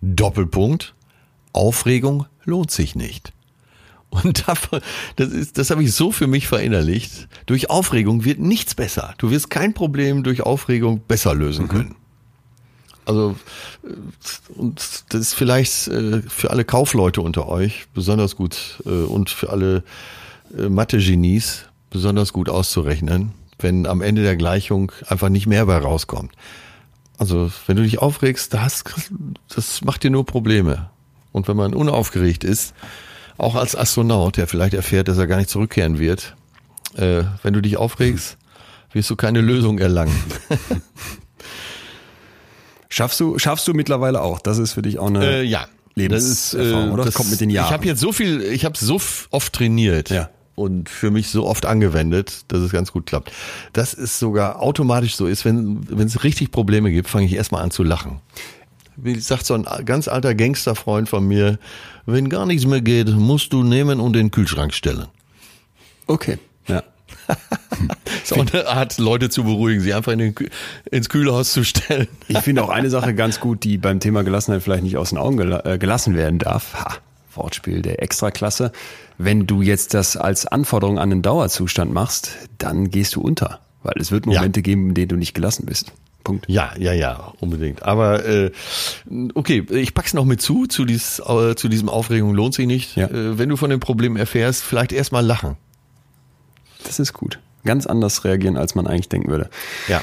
Doppelpunkt, 0.00 0.94
Aufregung 1.52 2.26
lohnt 2.44 2.70
sich 2.70 2.96
nicht. 2.96 3.32
Und 4.10 4.48
dafür, 4.48 4.80
das 5.16 5.28
ist, 5.28 5.56
das 5.56 5.70
habe 5.70 5.82
ich 5.84 5.92
so 5.92 6.12
für 6.12 6.26
mich 6.26 6.48
verinnerlicht. 6.48 7.28
Durch 7.46 7.70
Aufregung 7.70 8.24
wird 8.24 8.40
nichts 8.40 8.74
besser. 8.74 9.14
Du 9.18 9.30
wirst 9.30 9.50
kein 9.50 9.72
Problem 9.72 10.24
durch 10.24 10.42
Aufregung 10.42 11.00
besser 11.00 11.34
lösen 11.34 11.68
können. 11.68 11.94
Also 13.04 13.36
und 14.56 15.04
das 15.08 15.20
ist 15.20 15.34
vielleicht 15.34 15.88
äh, 15.88 16.22
für 16.22 16.50
alle 16.50 16.64
Kaufleute 16.64 17.20
unter 17.20 17.48
euch 17.48 17.86
besonders 17.94 18.36
gut 18.36 18.80
äh, 18.84 18.90
und 18.90 19.30
für 19.30 19.50
alle 19.50 19.82
äh, 20.56 20.68
Mathe-Genies 20.68 21.64
besonders 21.90 22.32
gut 22.32 22.48
auszurechnen, 22.48 23.32
wenn 23.58 23.86
am 23.86 24.02
Ende 24.02 24.22
der 24.22 24.36
Gleichung 24.36 24.92
einfach 25.08 25.28
nicht 25.28 25.46
mehr 25.46 25.66
bei 25.66 25.78
rauskommt. 25.78 26.32
Also 27.18 27.50
wenn 27.66 27.76
du 27.76 27.82
dich 27.82 27.98
aufregst, 27.98 28.54
das, 28.54 28.84
das 29.54 29.82
macht 29.82 30.02
dir 30.02 30.10
nur 30.10 30.24
Probleme. 30.24 30.90
Und 31.32 31.48
wenn 31.48 31.56
man 31.56 31.74
unaufgeregt 31.74 32.44
ist, 32.44 32.74
auch 33.38 33.54
als 33.54 33.76
Astronaut, 33.76 34.36
der 34.36 34.46
vielleicht 34.46 34.74
erfährt, 34.74 35.08
dass 35.08 35.18
er 35.18 35.26
gar 35.26 35.36
nicht 35.38 35.50
zurückkehren 35.50 35.98
wird, 35.98 36.36
wenn 36.94 37.54
du 37.54 37.62
dich 37.62 37.78
aufregst, 37.78 38.36
wirst 38.92 39.08
du 39.08 39.16
keine 39.16 39.40
Lösung 39.40 39.78
erlangen. 39.78 40.18
Schaffst 42.94 43.18
du, 43.20 43.38
schaffst 43.38 43.66
du 43.66 43.72
mittlerweile 43.72 44.20
auch? 44.20 44.38
Das 44.38 44.58
ist 44.58 44.74
für 44.74 44.82
dich 44.82 44.98
auch 44.98 45.06
eine 45.06 45.24
Äh, 45.24 45.42
ja. 45.44 45.66
Lebenserfahrung, 45.94 46.90
oder? 46.92 47.04
Das 47.06 47.14
kommt 47.14 47.30
mit 47.30 47.40
den 47.40 47.48
Jahren. 47.48 47.66
Ich 47.68 47.72
habe 47.72 47.86
jetzt 47.86 48.00
so 48.00 48.12
viel, 48.12 48.42
ich 48.42 48.66
habe 48.66 48.76
so 48.78 49.00
oft 49.30 49.52
trainiert 49.54 50.10
Ja. 50.10 50.28
und 50.56 50.90
für 50.90 51.10
mich 51.10 51.28
so 51.28 51.46
oft 51.46 51.64
angewendet, 51.64 52.44
dass 52.48 52.60
es 52.60 52.70
ganz 52.70 52.92
gut 52.92 53.06
klappt. 53.06 53.32
Dass 53.72 53.94
es 53.94 54.18
sogar 54.18 54.60
automatisch 54.60 55.16
so 55.16 55.26
ist, 55.26 55.46
wenn 55.46 55.86
wenn 55.88 56.06
es 56.06 56.22
richtig 56.22 56.50
Probleme 56.50 56.90
gibt, 56.92 57.08
fange 57.08 57.24
ich 57.26 57.32
erstmal 57.34 57.62
an 57.62 57.70
zu 57.70 57.82
lachen. 57.82 58.20
Wie 58.96 59.18
sagt 59.20 59.46
so 59.46 59.54
ein 59.54 59.64
ganz 59.86 60.06
alter 60.06 60.34
Gangsterfreund 60.34 61.08
von 61.08 61.26
mir, 61.26 61.58
wenn 62.04 62.28
gar 62.28 62.44
nichts 62.44 62.66
mehr 62.66 62.82
geht, 62.82 63.08
musst 63.08 63.54
du 63.54 63.62
nehmen 63.62 64.00
und 64.00 64.08
in 64.16 64.24
den 64.26 64.30
Kühlschrank 64.30 64.74
stellen. 64.74 65.06
Okay. 66.06 66.38
Ja. 67.28 67.36
ist 68.22 68.32
auch 68.32 68.46
eine 68.52 68.66
Art, 68.68 68.98
Leute 68.98 69.30
zu 69.30 69.44
beruhigen, 69.44 69.80
sie 69.80 69.94
einfach 69.94 70.12
in 70.12 70.18
den, 70.18 70.34
ins 70.90 71.08
Kühlhaus 71.08 71.52
zu 71.52 71.64
stellen. 71.64 72.08
Ich 72.28 72.38
finde 72.38 72.62
auch 72.62 72.68
eine 72.68 72.90
Sache 72.90 73.14
ganz 73.14 73.40
gut, 73.40 73.64
die 73.64 73.78
beim 73.78 74.00
Thema 74.00 74.22
Gelassenheit 74.22 74.62
vielleicht 74.62 74.84
nicht 74.84 74.96
aus 74.96 75.10
den 75.10 75.18
Augen 75.18 75.36
gela 75.36 75.64
äh, 75.64 75.78
gelassen 75.78 76.14
werden 76.14 76.38
darf. 76.38 76.74
Ha, 76.74 76.96
Wortspiel 77.34 77.82
der 77.82 78.02
Extraklasse. 78.02 78.72
Wenn 79.18 79.46
du 79.46 79.62
jetzt 79.62 79.94
das 79.94 80.16
als 80.16 80.46
Anforderung 80.46 80.98
an 80.98 81.12
einen 81.12 81.22
Dauerzustand 81.22 81.92
machst, 81.92 82.36
dann 82.58 82.90
gehst 82.90 83.16
du 83.16 83.20
unter. 83.20 83.60
Weil 83.82 83.94
es 84.00 84.12
wird 84.12 84.26
Momente 84.26 84.62
geben, 84.62 84.90
in 84.90 84.94
denen 84.94 85.08
du 85.08 85.16
nicht 85.16 85.34
gelassen 85.34 85.66
bist. 85.66 85.92
Punkt. 86.22 86.48
Ja, 86.48 86.72
ja, 86.78 86.92
ja, 86.92 87.32
unbedingt. 87.40 87.82
Aber 87.82 88.24
äh, 88.24 88.52
okay, 89.34 89.64
ich 89.70 89.92
pack's 89.92 90.14
noch 90.14 90.24
mit 90.24 90.40
zu, 90.40 90.66
zu, 90.66 90.84
dies, 90.84 91.18
äh, 91.18 91.56
zu 91.56 91.68
diesem 91.68 91.88
Aufregung 91.88 92.34
lohnt 92.34 92.54
sich 92.54 92.66
nicht. 92.66 92.96
Ja. 92.96 93.08
Äh, 93.08 93.38
wenn 93.38 93.48
du 93.48 93.56
von 93.56 93.70
dem 93.70 93.80
Problem 93.80 94.16
erfährst, 94.16 94.62
vielleicht 94.62 94.92
erstmal 94.92 95.24
lachen. 95.24 95.56
Das 96.84 96.98
ist 96.98 97.12
gut. 97.12 97.38
Ganz 97.64 97.86
anders 97.86 98.24
reagieren, 98.24 98.56
als 98.56 98.74
man 98.74 98.86
eigentlich 98.86 99.08
denken 99.08 99.30
würde. 99.30 99.48
Ja. 99.88 100.02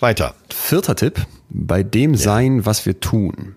Weiter. 0.00 0.34
Vierter 0.52 0.96
Tipp, 0.96 1.26
bei 1.50 1.82
dem 1.82 2.14
sein, 2.14 2.66
was 2.66 2.86
wir 2.86 3.00
tun. 3.00 3.56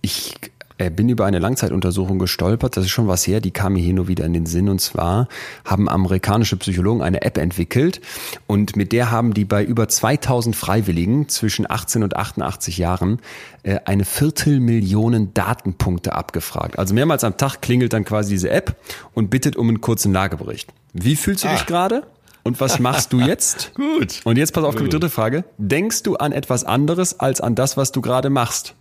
Ich 0.00 0.34
bin 0.76 1.08
über 1.08 1.24
eine 1.24 1.38
Langzeituntersuchung 1.38 2.18
gestolpert, 2.18 2.76
das 2.76 2.84
ist 2.86 2.90
schon 2.90 3.06
was 3.06 3.26
her, 3.26 3.40
die 3.40 3.52
kam 3.52 3.74
mir 3.74 3.82
hier 3.82 3.94
nur 3.94 4.08
wieder 4.08 4.24
in 4.24 4.32
den 4.32 4.46
Sinn. 4.46 4.68
Und 4.68 4.80
zwar 4.80 5.28
haben 5.64 5.88
amerikanische 5.88 6.56
Psychologen 6.56 7.00
eine 7.02 7.22
App 7.22 7.38
entwickelt 7.38 8.00
und 8.46 8.74
mit 8.76 8.92
der 8.92 9.10
haben 9.10 9.34
die 9.34 9.44
bei 9.44 9.64
über 9.64 9.88
2000 9.88 10.56
Freiwilligen 10.56 11.28
zwischen 11.28 11.70
18 11.70 12.02
und 12.02 12.16
88 12.16 12.78
Jahren 12.78 13.20
äh, 13.62 13.78
eine 13.84 14.04
Viertelmillion 14.04 15.32
Datenpunkte 15.34 16.12
abgefragt. 16.12 16.78
Also 16.78 16.94
mehrmals 16.94 17.24
am 17.24 17.36
Tag 17.36 17.60
klingelt 17.62 17.92
dann 17.92 18.04
quasi 18.04 18.30
diese 18.34 18.50
App 18.50 18.76
und 19.12 19.30
bittet 19.30 19.56
um 19.56 19.68
einen 19.68 19.80
kurzen 19.80 20.12
Lagebericht. 20.12 20.72
Wie 20.92 21.16
fühlst 21.16 21.44
du 21.44 21.48
dich 21.48 21.60
Ah. 21.62 21.64
gerade? 21.66 22.02
Und 22.42 22.60
was 22.60 22.78
machst 22.78 23.12
du 23.12 23.20
jetzt? 23.20 23.72
Gut. 23.76 24.20
Und 24.24 24.36
jetzt 24.36 24.52
pass 24.52 24.64
auf, 24.64 24.74
die 24.76 24.88
dritte 24.88 25.08
Frage. 25.08 25.44
Denkst 25.56 26.02
du 26.02 26.16
an 26.16 26.32
etwas 26.32 26.64
anderes 26.64 27.18
als 27.18 27.40
an 27.40 27.54
das, 27.54 27.76
was 27.76 27.90
du 27.90 28.00
gerade 28.02 28.28
machst? 28.28 28.74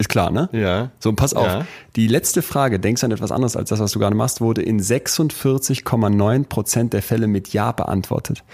Ist 0.00 0.08
klar, 0.08 0.30
ne? 0.30 0.48
Ja. 0.52 0.90
So, 1.00 1.08
und 1.08 1.16
pass 1.16 1.34
auf. 1.34 1.46
Ja. 1.46 1.66
Die 1.96 2.06
letzte 2.06 2.40
Frage, 2.40 2.78
denkst 2.78 3.00
du 3.00 3.06
an 3.06 3.10
etwas 3.10 3.32
anderes 3.32 3.56
als 3.56 3.70
das, 3.70 3.80
was 3.80 3.90
du 3.90 3.98
gerade 3.98 4.14
machst, 4.14 4.40
wurde 4.40 4.62
in 4.62 4.80
46,9 4.80 6.44
Prozent 6.44 6.92
der 6.92 7.02
Fälle 7.02 7.26
mit 7.26 7.52
Ja 7.52 7.72
beantwortet. 7.72 8.44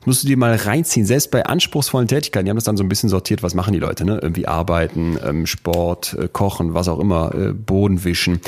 Das 0.00 0.06
musst 0.06 0.24
du 0.24 0.28
dir 0.28 0.36
mal 0.36 0.54
reinziehen. 0.54 1.06
Selbst 1.06 1.30
bei 1.30 1.46
anspruchsvollen 1.46 2.06
Tätigkeiten, 2.06 2.44
die 2.44 2.50
haben 2.50 2.58
das 2.58 2.64
dann 2.64 2.76
so 2.76 2.84
ein 2.84 2.88
bisschen 2.90 3.08
sortiert, 3.08 3.42
was 3.42 3.54
machen 3.54 3.72
die 3.72 3.78
Leute, 3.78 4.04
ne? 4.04 4.18
Irgendwie 4.20 4.46
arbeiten, 4.46 5.18
ähm, 5.24 5.46
Sport, 5.46 6.16
äh, 6.18 6.28
kochen, 6.30 6.74
was 6.74 6.88
auch 6.88 6.98
immer, 6.98 7.34
äh, 7.34 7.52
Boden 7.54 8.04
wischen. 8.04 8.40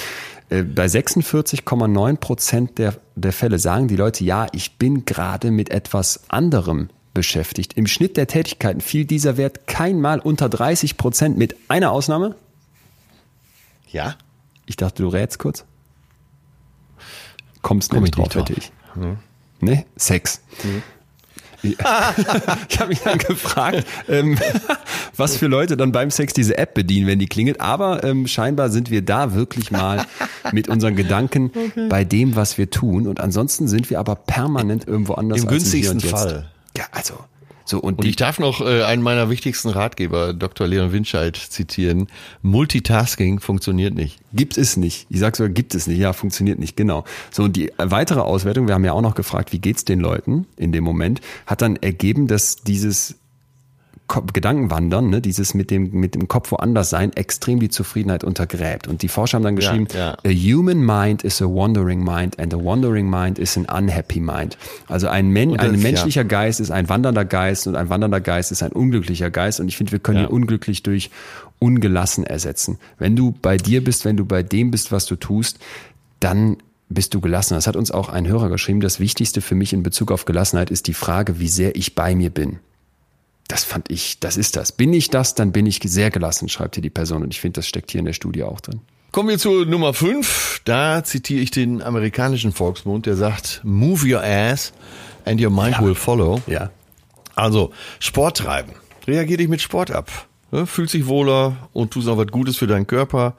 Äh, 0.51 0.63
Bei 0.63 0.87
46,9 0.87 2.17
Prozent 2.19 2.79
der, 2.79 2.95
der 3.17 3.33
Fälle 3.33 3.59
sagen 3.59 3.89
die 3.89 3.97
Leute, 3.97 4.25
ja, 4.25 4.47
ich 4.53 4.77
bin 4.77 5.07
gerade 5.07 5.51
mit 5.51 5.71
etwas 5.71 6.21
anderem 6.29 6.91
beschäftigt. 7.15 7.75
Im 7.75 7.87
Schnitt 7.87 8.17
der 8.17 8.27
Tätigkeiten 8.27 8.81
fiel 8.81 9.05
dieser 9.05 9.37
Wert 9.37 9.67
keinmal 9.67 10.19
unter 10.21 10.49
30 10.49 10.97
Prozent 10.97 11.37
mit 11.39 11.57
einer 11.69 11.93
Ausnahme. 11.93 12.35
Ja? 13.93 14.17
Ich 14.67 14.77
dachte, 14.77 15.03
du 15.03 15.09
rätst 15.09 15.39
kurz. 15.39 15.65
Kommst 17.61 17.91
Komm 17.91 17.99
nämlich 17.99 18.11
ich 18.11 18.17
drauf, 18.17 18.35
nicht 18.35 18.49
hätte 18.49 18.53
ich. 18.55 18.73
Ne? 19.61 19.85
Sex. 19.97 20.43
Ich, 21.63 21.79
ich 22.69 22.81
habe 22.81 22.89
mich 22.89 23.01
dann 23.01 23.19
gefragt, 23.19 23.87
ähm, 24.09 24.37
was 25.17 25.37
für 25.37 25.47
Leute 25.47 25.77
dann 25.77 25.93
beim 25.93 26.11
Sex 26.11 26.33
diese 26.33 26.59
App 26.59 26.75
bedienen, 26.75 27.07
wenn 27.07 27.21
die 27.21 27.27
klingelt. 27.27 27.61
Aber 27.61 28.03
ähm, 28.03 28.27
scheinbar 28.27 28.71
sind 28.71 28.91
wir 28.91 29.03
da 29.03 29.35
wirklich 29.35 29.71
mal 29.71 30.05
mit 30.51 30.69
unseren 30.69 30.97
Gedanken 30.97 31.53
bei 31.89 32.05
dem, 32.05 32.35
was 32.35 32.59
wir 32.59 32.71
tun. 32.71 33.07
Und 33.07 33.21
ansonsten 33.21 33.69
sind 33.69 33.91
wir 33.91 34.01
aber 34.01 34.17
permanent 34.17 34.89
irgendwo 34.89 35.15
anders. 35.15 35.43
Im 35.43 35.49
günstigsten. 35.49 36.01
Fall. 36.01 36.51
Ja, 36.77 36.87
also 36.91 37.15
so 37.65 37.79
und, 37.79 37.99
Und 37.99 38.05
ich 38.05 38.17
darf 38.17 38.39
noch 38.39 38.61
äh, 38.61 38.83
einen 38.83 39.03
meiner 39.03 39.31
wichtigsten 39.31 39.69
Ratgeber, 39.69 40.33
Dr. 40.33 40.67
Leon 40.67 40.93
Winscheid, 40.93 41.37
zitieren. 41.37 42.09
Multitasking 42.43 43.41
funktioniert 43.41 43.95
nicht. 43.95 44.19
Gibt 44.33 44.59
es 44.59 44.77
nicht. 44.77 45.07
Ich 45.11 45.21
sag 45.21 45.37
sogar, 45.37 45.51
gibt 45.51 45.75
es 45.75 45.87
nicht. 45.87 45.99
Ja, 45.99 46.13
funktioniert 46.13 46.59
nicht, 46.59 46.77
genau. 46.77 47.05
So, 47.31 47.45
und 47.45 47.57
die 47.57 47.73
weitere 47.79 48.21
Auswertung, 48.21 48.67
wir 48.67 48.75
haben 48.75 48.85
ja 48.85 48.93
auch 48.93 49.03
noch 49.03 49.15
gefragt, 49.15 49.53
wie 49.53 49.59
geht's 49.59 49.85
den 49.85 50.01
Leuten 50.01 50.47
in 50.57 50.73
dem 50.73 50.85
Moment, 50.85 51.21
hat 51.47 51.63
dann 51.63 51.77
ergeben, 51.77 52.27
dass 52.27 52.57
dieses 52.57 53.17
Gedankenwandern, 54.09 55.09
ne, 55.09 55.21
dieses 55.23 55.55
mit 55.55 55.71
dem, 55.71 55.91
mit 55.93 56.15
dem 56.15 56.29
Kopf 56.29 56.51
woanders 56.53 56.91
sein, 56.91 57.13
extrem 57.15 57.61
die 57.61 57.71
Zufriedenheit 57.71 58.25
untergräbt. 58.25 58.87
Und 58.87 59.03
die 59.03 59.09
Forscher 59.09 59.37
haben 59.37 59.45
dann 59.45 59.57
geschrieben, 59.57 59.87
ja. 59.95 60.13
a 60.25 60.29
human 60.29 60.81
mind 60.85 61.23
is 61.23 61.41
a 61.41 61.47
wandering 61.47 62.05
mind 62.05 62.39
and 62.39 62.53
a 62.53 62.59
wandering 62.59 63.09
mind 63.09 63.39
is 63.39 63.57
an 63.57 63.65
unhappy 63.67 64.21
mind. 64.21 64.59
Also 64.89 65.09
ein, 65.09 65.29
Men 65.31 65.55
das- 65.55 65.61
ein 65.67 65.75
ja. 65.77 65.81
menschlicher 65.81 66.25
Geist 66.25 66.61
ist 66.61 66.71
ein 66.71 66.89
wandernder 66.89 67.25
Geist 67.25 67.67
und 67.67 67.75
ein 67.77 67.89
wandernder 67.89 68.21
Geist 68.21 68.53
ist 68.53 68.63
ein 68.63 68.73
unglücklicher 68.73 69.31
Geist. 69.31 69.61
Und 69.61 69.69
ich 69.69 69.77
finde, 69.77 69.93
wir 69.93 69.99
können 69.99 70.19
Ja. 70.19 70.25
ihn 70.25 70.31
unglücklich 70.31 70.83
durch 70.83 71.11
ungelassen 71.59 72.25
ersetzen. 72.25 72.79
Wenn 72.99 73.17
du 73.17 73.33
bei 73.41 73.57
dir 73.57 73.83
bist, 73.83 74.05
wenn 74.05 74.17
du 74.17 74.25
bei 74.27 74.43
dem 74.43 74.71
bist, 74.71 74.93
was 74.93 75.07
du 75.07 75.17
tust, 75.17 75.59
dann 76.21 76.57
bist 76.89 77.15
du 77.15 77.21
gelassen. 77.23 77.55
Das 77.55 77.67
hat 77.67 77.77
uns 77.77 77.91
auch 77.91 78.11
ein 78.11 78.27
Hörer 78.29 78.51
geschrieben. 78.51 78.81
Das 78.81 79.01
Wichtigste 79.01 79.41
für 79.41 79.55
mich 79.55 79.73
in 79.73 79.83
Bezug 79.83 80.11
auf 80.13 80.27
Gelassenheit 80.27 80.71
ist 80.71 80.87
die 80.87 80.93
Frage, 80.95 81.39
wie 81.41 81.49
sehr 81.49 81.77
ich 81.77 81.95
bei 81.95 82.15
mir 82.15 82.29
bin. 82.31 82.59
Das 83.53 83.65
fand 83.65 83.91
ich, 83.91 84.19
das 84.19 84.39
ist 84.39 84.57
das. 84.57 84.73
Bin 84.73 84.95
ich 84.95 85.11
das, 85.11 85.35
dann 85.35 85.53
bin 85.53 85.67
ich 85.67 85.79
sehr 85.85 86.11
gelassen, 86.11 86.49
schreibt 86.49 86.77
hier 86.77 86.81
die 86.81 86.89
Person. 86.89 87.23
Und 87.23 87.35
ich 87.35 87.41
finde, 87.43 87.57
das 87.57 87.69
steckt 87.69 87.91
hier 87.91 87.99
in 87.99 88.07
der 88.07 88.15
Studie 88.15 88.45
auch 88.45 88.63
drin. 88.63 88.81
Kommen 89.11 89.29
wir 89.29 89.39
zu 89.39 89.67
Nummer 89.67 89.93
5. 89.93 90.63
Da 90.65 91.05
zitiere 91.05 91.43
ich 91.43 91.51
den 91.51 91.83
amerikanischen 91.83 92.53
Volksmund, 92.53 93.05
der 93.05 93.15
sagt, 93.15 93.61
move 93.63 94.11
your 94.11 94.23
ass 94.25 94.73
and 95.27 95.39
your 95.39 95.51
mind 95.51 95.79
will 95.83 95.95
follow. 95.95 96.41
Ja. 96.47 96.71
Also, 97.35 97.73
Sport 97.99 98.39
treiben. 98.39 98.73
Reagier 99.07 99.37
dich 99.37 99.49
mit 99.49 99.61
Sport 99.61 99.91
ab. 99.91 100.11
Ne, 100.51 100.67
Fühlt 100.67 100.89
sich 100.89 101.07
wohler 101.07 101.69
und 101.75 101.91
tust 101.91 102.09
auch 102.09 102.17
was 102.17 102.29
Gutes 102.29 102.57
für 102.57 102.67
deinen 102.67 102.87
Körper. 102.87 103.35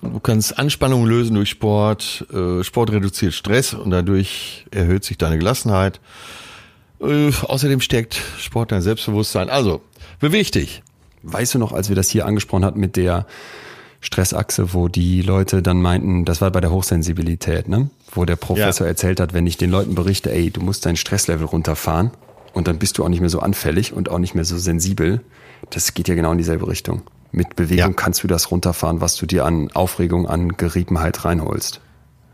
Du 0.00 0.20
kannst 0.20 0.58
Anspannung 0.58 1.04
lösen 1.04 1.34
durch 1.34 1.50
Sport. 1.50 2.26
Äh, 2.32 2.64
Sport 2.64 2.92
reduziert 2.92 3.34
Stress 3.34 3.74
und 3.74 3.90
dadurch 3.90 4.64
erhöht 4.70 5.04
sich 5.04 5.18
deine 5.18 5.36
Gelassenheit. 5.36 6.00
Äh, 7.04 7.32
Außerdem 7.46 7.80
stärkt 7.80 8.20
Sport 8.38 8.72
dein 8.72 8.82
Selbstbewusstsein. 8.82 9.48
Also, 9.50 9.80
beweg 10.20 10.52
dich. 10.52 10.82
Weißt 11.22 11.54
du 11.54 11.58
noch, 11.58 11.72
als 11.72 11.88
wir 11.88 11.96
das 11.96 12.08
hier 12.10 12.26
angesprochen 12.26 12.64
hatten 12.64 12.80
mit 12.80 12.96
der 12.96 13.26
Stressachse, 14.00 14.74
wo 14.74 14.88
die 14.88 15.22
Leute 15.22 15.62
dann 15.62 15.80
meinten, 15.80 16.24
das 16.26 16.40
war 16.42 16.50
bei 16.50 16.60
der 16.60 16.70
Hochsensibilität, 16.70 17.68
ne? 17.68 17.88
Wo 18.12 18.24
der 18.26 18.36
Professor 18.36 18.86
Ja. 18.86 18.90
erzählt 18.90 19.18
hat, 19.18 19.32
wenn 19.32 19.46
ich 19.46 19.56
den 19.56 19.70
Leuten 19.70 19.94
berichte, 19.94 20.30
ey, 20.30 20.50
du 20.50 20.60
musst 20.60 20.84
dein 20.84 20.96
Stresslevel 20.96 21.46
runterfahren 21.46 22.10
und 22.52 22.68
dann 22.68 22.78
bist 22.78 22.98
du 22.98 23.04
auch 23.04 23.08
nicht 23.08 23.20
mehr 23.20 23.30
so 23.30 23.40
anfällig 23.40 23.92
und 23.94 24.10
auch 24.10 24.18
nicht 24.18 24.34
mehr 24.34 24.44
so 24.44 24.58
sensibel. 24.58 25.22
Das 25.70 25.94
geht 25.94 26.08
ja 26.08 26.14
genau 26.14 26.32
in 26.32 26.38
dieselbe 26.38 26.68
Richtung. 26.68 27.02
Mit 27.32 27.56
Bewegung 27.56 27.92
Ja. 27.92 27.96
kannst 27.96 28.22
du 28.22 28.28
das 28.28 28.50
runterfahren, 28.50 29.00
was 29.00 29.16
du 29.16 29.24
dir 29.26 29.46
an 29.46 29.70
Aufregung, 29.72 30.28
an 30.28 30.56
Geriebenheit 30.56 31.24
reinholst. 31.24 31.80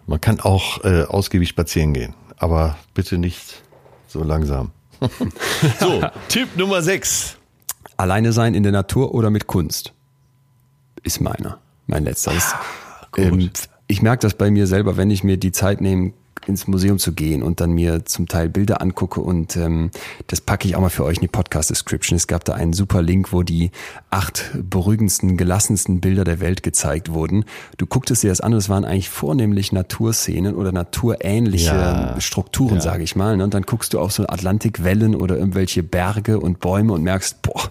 Man 0.08 0.20
kann 0.20 0.40
auch 0.40 0.82
äh, 0.84 1.04
ausgiebig 1.04 1.48
spazieren 1.50 1.94
gehen, 1.94 2.14
aber 2.36 2.76
bitte 2.94 3.16
nicht 3.16 3.62
so 4.10 4.22
langsam. 4.24 4.72
so, 5.80 6.02
Tipp 6.28 6.56
Nummer 6.56 6.82
6. 6.82 7.36
Alleine 7.96 8.32
sein 8.32 8.54
in 8.54 8.62
der 8.62 8.72
Natur 8.72 9.14
oder 9.14 9.30
mit 9.30 9.46
Kunst? 9.46 9.92
Ist 11.02 11.20
meiner. 11.20 11.58
Mein 11.86 12.04
letzter. 12.04 12.32
Das, 12.32 12.54
ähm, 13.16 13.50
ich 13.86 14.02
merke 14.02 14.22
das 14.22 14.34
bei 14.34 14.50
mir 14.50 14.66
selber, 14.66 14.96
wenn 14.96 15.10
ich 15.10 15.24
mir 15.24 15.36
die 15.36 15.52
Zeit 15.52 15.80
nehme, 15.80 16.12
ins 16.46 16.66
Museum 16.66 16.98
zu 16.98 17.12
gehen 17.12 17.42
und 17.42 17.60
dann 17.60 17.72
mir 17.72 18.04
zum 18.06 18.26
Teil 18.28 18.48
Bilder 18.48 18.80
angucke 18.80 19.20
und 19.20 19.56
ähm, 19.56 19.90
das 20.26 20.40
packe 20.40 20.66
ich 20.66 20.76
auch 20.76 20.80
mal 20.80 20.88
für 20.90 21.04
euch 21.04 21.16
in 21.18 21.22
die 21.22 21.28
Podcast-Description. 21.28 22.16
Es 22.16 22.26
gab 22.26 22.44
da 22.44 22.54
einen 22.54 22.72
super 22.72 23.02
Link, 23.02 23.32
wo 23.32 23.42
die 23.42 23.70
acht 24.10 24.50
beruhigendsten, 24.62 25.36
gelassensten 25.36 26.00
Bilder 26.00 26.24
der 26.24 26.40
Welt 26.40 26.62
gezeigt 26.62 27.12
wurden. 27.12 27.44
Du 27.76 27.86
gucktest 27.86 28.22
dir 28.22 28.28
das 28.30 28.40
an, 28.40 28.52
es 28.54 28.68
waren 28.68 28.84
eigentlich 28.84 29.10
vornehmlich 29.10 29.72
Naturszenen 29.72 30.54
oder 30.54 30.72
naturähnliche 30.72 31.66
Ja. 31.74 32.20
Strukturen, 32.20 32.76
Ja. 32.76 32.80
sage 32.80 33.02
ich 33.02 33.16
mal. 33.16 33.36
Ne? 33.36 33.44
Und 33.44 33.54
dann 33.54 33.62
guckst 33.62 33.92
du 33.94 34.00
auf 34.00 34.12
so 34.12 34.26
Atlantikwellen 34.26 35.14
oder 35.14 35.36
irgendwelche 35.36 35.82
Berge 35.82 36.40
und 36.40 36.60
Bäume 36.60 36.92
und 36.92 37.02
merkst, 37.02 37.42
boah, 37.42 37.70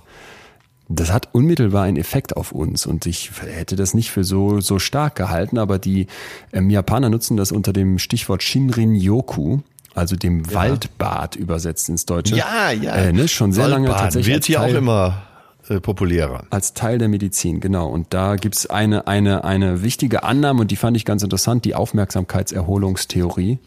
das 0.90 1.14
hat 1.14 1.30
unmittelbar 1.34 1.84
einen 1.84 1.98
Effekt 1.98 2.36
auf 2.36 2.52
uns 2.52 2.88
und 2.88 3.06
ich 3.06 3.32
hätte 3.42 3.76
das 3.76 3.94
nicht 3.94 4.10
für 4.10 4.24
so, 4.24 4.60
so 4.60 4.80
stark 4.80 5.16
gehalten, 5.16 5.60
aber 5.60 5.78
die 5.78 6.08
ähm, 6.52 6.70
Japaner 6.70 7.10
nutzen 7.10 7.38
das 7.38 7.52
unter 7.52 7.74
dem 7.74 8.00
Stichwort 8.00 8.42
Shinrin-Yoku, 8.42 9.60
also 9.94 10.16
dem 10.16 10.52
Waldbad 10.52 11.36
übersetzt 11.36 11.90
ins 11.90 12.06
Deutsche. 12.06 12.36
Ja, 12.36 12.72
ja. 12.72 12.96
Äh, 12.96 13.14
ne, 13.14 13.28
schon 13.28 13.54
sehr 13.54 13.68
lange 13.68 13.88
Waldbaden 13.88 14.06
tatsächlich 14.06 14.34
Wird 14.34 14.46
hier 14.46 14.62
auch 14.62 14.74
immer 14.74 15.22
äh, 15.68 15.80
populärer. 15.80 16.46
als 16.50 16.74
Teil 16.74 16.98
der 16.98 17.08
Medizin, 17.08 17.60
genau. 17.60 17.88
Und 17.88 18.08
da 18.14 18.36
gibt's 18.36 18.66
eine, 18.66 19.06
eine, 19.06 19.44
eine 19.44 19.84
wichtige 19.84 20.24
Annahme 20.24 20.62
und 20.62 20.72
die 20.72 20.76
fand 20.76 20.98
ich 20.98 21.06
ganz 21.06 21.22
interessant, 21.22 21.66
die 21.66 21.76
Aufmerksamkeitserholungstheorie. 21.76 23.60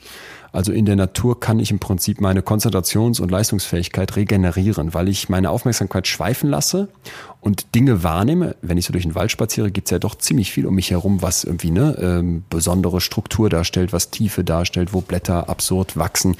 Also 0.52 0.70
in 0.70 0.84
der 0.84 0.96
Natur 0.96 1.40
kann 1.40 1.58
ich 1.58 1.70
im 1.70 1.78
Prinzip 1.78 2.20
meine 2.20 2.42
Konzentrations- 2.42 3.20
und 3.20 3.30
Leistungsfähigkeit 3.30 4.14
regenerieren, 4.16 4.92
weil 4.92 5.08
ich 5.08 5.30
meine 5.30 5.48
Aufmerksamkeit 5.48 6.06
schweifen 6.06 6.50
lasse 6.50 6.88
und 7.40 7.74
Dinge 7.74 8.02
wahrnehme. 8.02 8.54
Wenn 8.60 8.76
ich 8.76 8.84
so 8.84 8.92
durch 8.92 9.04
den 9.04 9.14
Wald 9.14 9.30
spaziere, 9.30 9.70
gibt's 9.70 9.90
ja 9.90 9.98
doch 9.98 10.14
ziemlich 10.14 10.52
viel 10.52 10.66
um 10.66 10.74
mich 10.74 10.90
herum, 10.90 11.22
was 11.22 11.44
irgendwie 11.44 11.70
eine 11.70 11.96
ähm, 11.98 12.44
besondere 12.50 13.00
Struktur 13.00 13.48
darstellt, 13.48 13.94
was 13.94 14.10
Tiefe 14.10 14.44
darstellt, 14.44 14.92
wo 14.92 15.00
Blätter 15.00 15.48
absurd 15.48 15.96
wachsen. 15.96 16.36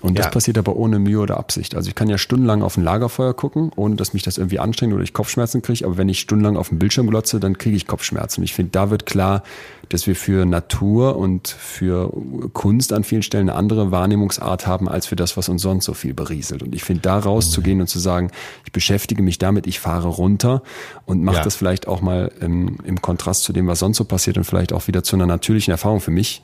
Und 0.00 0.16
das 0.16 0.26
Ja. 0.26 0.30
passiert 0.30 0.58
aber 0.58 0.76
ohne 0.76 1.00
Mühe 1.00 1.18
oder 1.18 1.38
Absicht. 1.38 1.74
Also 1.74 1.88
ich 1.88 1.96
kann 1.96 2.08
ja 2.08 2.18
stundenlang 2.18 2.62
auf 2.62 2.76
ein 2.76 2.84
Lagerfeuer 2.84 3.34
gucken, 3.34 3.72
ohne 3.74 3.96
dass 3.96 4.12
mich 4.14 4.22
das 4.22 4.38
irgendwie 4.38 4.60
anstrengt 4.60 4.94
oder 4.94 5.02
ich 5.02 5.12
Kopfschmerzen 5.12 5.60
kriege. 5.60 5.84
Aber 5.84 5.96
wenn 5.96 6.08
ich 6.08 6.20
stundenlang 6.20 6.56
auf 6.56 6.68
den 6.68 6.78
Bildschirm 6.78 7.08
glotze, 7.08 7.40
dann 7.40 7.58
kriege 7.58 7.74
ich 7.76 7.88
Kopfschmerzen. 7.88 8.40
Und 8.40 8.44
ich 8.44 8.54
finde, 8.54 8.70
da 8.70 8.90
wird 8.90 9.06
klar, 9.06 9.42
dass 9.88 10.06
wir 10.06 10.14
für 10.14 10.44
Natur 10.46 11.16
und 11.16 11.48
für 11.48 12.12
Kunst 12.52 12.92
an 12.92 13.02
vielen 13.02 13.22
Stellen 13.22 13.48
eine 13.50 13.58
andere 13.58 13.90
Wahrnehmungsart 13.90 14.68
haben, 14.68 14.88
als 14.88 15.06
für 15.06 15.16
das, 15.16 15.36
was 15.36 15.48
uns 15.48 15.62
sonst 15.62 15.86
so 15.86 15.94
viel 15.94 16.14
berieselt. 16.14 16.62
Und 16.62 16.74
ich 16.76 16.84
finde, 16.84 17.02
da 17.02 17.18
rauszugehen 17.18 17.80
und 17.80 17.88
zu 17.88 17.98
sagen, 17.98 18.30
ich 18.66 18.70
beschäftige 18.72 19.22
mich 19.22 19.38
damit, 19.38 19.66
ich 19.66 19.80
fahre 19.80 20.06
runter 20.08 20.62
und 21.06 21.24
mache 21.24 21.38
Ja. 21.38 21.42
das 21.42 21.56
vielleicht 21.56 21.88
auch 21.88 22.02
mal 22.02 22.30
ähm, 22.40 22.78
im 22.84 23.02
Kontrast 23.02 23.42
zu 23.42 23.52
dem, 23.52 23.66
was 23.66 23.80
sonst 23.80 23.96
so 23.96 24.04
passiert 24.04 24.36
und 24.38 24.44
vielleicht 24.44 24.72
auch 24.72 24.86
wieder 24.86 25.02
zu 25.02 25.16
einer 25.16 25.26
natürlichen 25.26 25.72
Erfahrung 25.72 26.00
für 26.00 26.12
mich, 26.12 26.42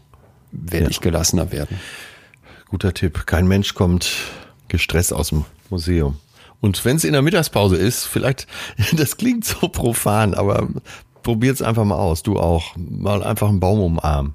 werde 0.51 0.87
Ja. 0.87 0.91
ich 0.91 1.01
gelassener 1.01 1.53
werden. 1.53 1.79
Guter 2.75 2.93
Tipp. 2.93 3.27
Kein 3.27 3.47
Mensch 3.47 3.75
kommt 3.75 4.11
gestresst 4.67 5.13
aus 5.13 5.29
dem 5.29 5.45
Museum. 5.71 6.17
Und 6.61 6.85
wenn 6.85 6.97
es 6.97 7.05
in 7.05 7.13
der 7.13 7.23
Mittagspause 7.23 7.77
ist, 7.77 8.03
vielleicht, 8.03 8.49
das 8.97 9.17
klingt 9.17 9.45
so 9.45 9.69
profan, 9.69 10.35
aber 10.35 10.67
probiert's 11.23 11.63
einfach 11.63 11.85
mal 11.85 11.95
aus. 11.95 12.25
Du 12.25 12.37
auch. 12.37 12.75
Mal 12.77 13.23
einfach 13.23 13.49
einen 13.49 13.61
Baum 13.61 13.79
umarmen. 13.79 14.35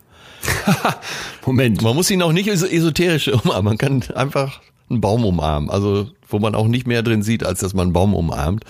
Moment. 1.46 1.82
Man 1.82 1.94
muss 1.98 2.10
ihn 2.10 2.22
auch 2.22 2.32
nicht 2.32 2.48
es- 2.48 2.64
esoterisch 2.64 3.28
umarmen. 3.28 3.66
Man 3.66 3.78
kann 3.78 4.04
einfach 4.16 4.62
einen 4.90 5.02
Baum 5.02 5.26
umarmen. 5.26 5.70
Also, 5.70 6.10
wo 6.30 6.40
man 6.40 6.56
auch 6.56 6.70
nicht 6.70 6.88
mehr 6.88 7.04
drin 7.04 7.24
sieht, 7.24 7.44
als 7.46 7.60
dass 7.60 7.74
man 7.74 7.88
einen 7.88 7.94
Baum 7.94 8.14
umarmt. 8.14 8.64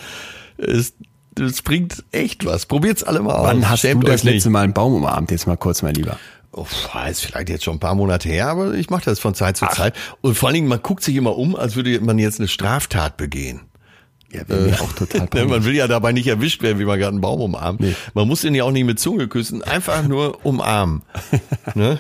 Es, 0.58 0.96
es 1.40 1.62
bringt 1.62 2.04
echt 2.12 2.44
was. 2.44 2.66
Probiert's 2.66 3.04
alle 3.04 3.22
mal 3.22 3.36
aus. 3.36 3.46
Wann 3.46 3.70
hast 3.70 3.82
Schämt 3.82 4.02
du 4.02 4.08
das 4.08 4.24
letzte 4.24 4.50
Mal 4.50 4.64
einen 4.64 4.74
Baum 4.74 4.96
umarmt? 4.96 5.30
Jetzt 5.30 5.46
mal 5.46 5.58
kurz, 5.58 5.84
mein 5.84 5.94
Lieber. 5.94 6.18
Oh, 6.52 6.66
ist 7.10 7.26
vielleicht 7.26 7.50
jetzt 7.50 7.64
schon 7.64 7.76
ein 7.76 7.80
paar 7.80 7.96
Monate 7.96 8.28
her, 8.28 8.48
aber 8.48 8.74
ich 8.74 8.90
mache 8.90 9.06
das 9.06 9.20
von 9.20 9.36
Zeit 9.36 9.56
zu 9.58 9.68
Zeit. 9.68 9.94
Und 10.22 10.36
vor 10.36 10.50
allen 10.50 10.56
Dingen, 10.56 10.68
man 10.68 10.82
guckt 10.82 11.04
sich 11.04 11.16
immer 11.16 11.38
um, 11.38 11.56
als 11.56 11.76
würde 11.76 12.00
man 12.02 12.18
jetzt 12.18 12.40
eine 12.40 12.48
Straftat 12.48 13.18
begehen. 13.18 13.62
Ja, 14.32 14.42
mir 14.48 14.80
auch 14.82 14.94
total 14.94 15.28
man 15.48 15.66
will 15.66 15.76
ja 15.76 15.88
dabei 15.88 16.12
nicht 16.12 16.28
erwischt 16.28 16.62
werden, 16.62 16.80
wie 16.80 16.86
man 16.86 17.00
gerade 17.00 17.14
einen 17.14 17.22
Baum 17.22 17.42
umarmt. 17.42 17.82
Nee. 17.82 17.96
Man 18.14 18.28
muss 18.28 18.42
den 18.42 18.54
ja 18.56 18.64
auch 18.64 18.72
nicht 18.72 18.86
mit 18.86 19.00
Zunge 19.00 19.28
küssen, 19.28 19.64
einfach 19.64 20.08
nur 20.08 20.40
umarmen. 20.46 21.04
ne? 21.76 22.00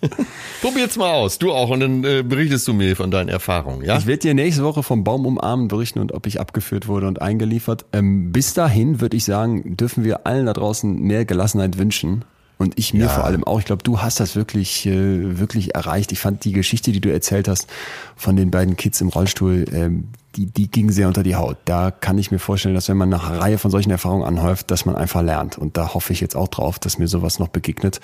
Probier's 0.60 0.96
mal 0.96 1.12
aus, 1.12 1.38
du 1.38 1.52
auch, 1.52 1.70
und 1.70 1.78
dann 1.78 2.04
äh, 2.04 2.24
berichtest 2.24 2.66
du 2.66 2.72
mir 2.72 2.96
von 2.96 3.12
deinen 3.12 3.28
Erfahrungen, 3.28 3.84
ja? 3.84 3.98
Ich 3.98 4.06
werde 4.06 4.18
dir 4.18 4.34
nächste 4.34 4.64
Woche 4.64 4.82
vom 4.82 5.04
Baum 5.04 5.26
umarmen 5.26 5.68
berichten 5.68 6.00
und 6.00 6.12
ob 6.12 6.26
ich 6.26 6.40
abgeführt 6.40 6.88
wurde 6.88 7.06
und 7.06 7.22
eingeliefert. 7.22 7.84
Ähm, 7.92 8.32
bis 8.32 8.52
dahin 8.52 9.00
würde 9.00 9.16
ich 9.16 9.24
sagen, 9.24 9.76
dürfen 9.76 10.02
wir 10.02 10.26
allen 10.26 10.46
da 10.46 10.52
draußen 10.52 11.00
mehr 11.00 11.24
Gelassenheit 11.24 11.78
wünschen. 11.78 12.24
Und 12.62 12.78
ich 12.78 12.94
mir 12.94 13.06
Ja. 13.06 13.08
vor 13.08 13.24
allem 13.24 13.42
auch. 13.42 13.58
Ich 13.58 13.64
glaube, 13.64 13.82
du 13.82 14.00
hast 14.02 14.20
das 14.20 14.36
wirklich, 14.36 14.86
äh, 14.86 15.38
wirklich 15.40 15.74
erreicht. 15.74 16.12
Ich 16.12 16.20
fand 16.20 16.44
die 16.44 16.52
Geschichte, 16.52 16.92
die 16.92 17.00
du 17.00 17.12
erzählt 17.12 17.48
hast 17.48 17.66
von 18.14 18.36
den 18.36 18.52
beiden 18.52 18.76
Kids 18.76 19.00
im 19.00 19.08
Rollstuhl, 19.08 19.64
ähm, 19.72 20.10
die, 20.36 20.46
die 20.46 20.70
ging 20.70 20.92
sehr 20.92 21.08
unter 21.08 21.24
die 21.24 21.34
Haut. 21.34 21.56
Da 21.64 21.90
kann 21.90 22.18
ich 22.18 22.30
mir 22.30 22.38
vorstellen, 22.38 22.76
dass 22.76 22.88
wenn 22.88 22.96
man 22.96 23.08
nach 23.08 23.28
einer 23.28 23.40
Reihe 23.40 23.58
von 23.58 23.72
solchen 23.72 23.90
Erfahrungen 23.90 24.22
anhäuft, 24.24 24.70
dass 24.70 24.86
man 24.86 24.94
einfach 24.94 25.22
lernt. 25.22 25.58
Und 25.58 25.76
da 25.76 25.92
hoffe 25.92 26.12
ich 26.12 26.20
jetzt 26.20 26.36
auch 26.36 26.46
drauf, 26.46 26.78
dass 26.78 26.98
mir 26.98 27.08
sowas 27.08 27.40
noch 27.40 27.48
begegnet. 27.48 28.00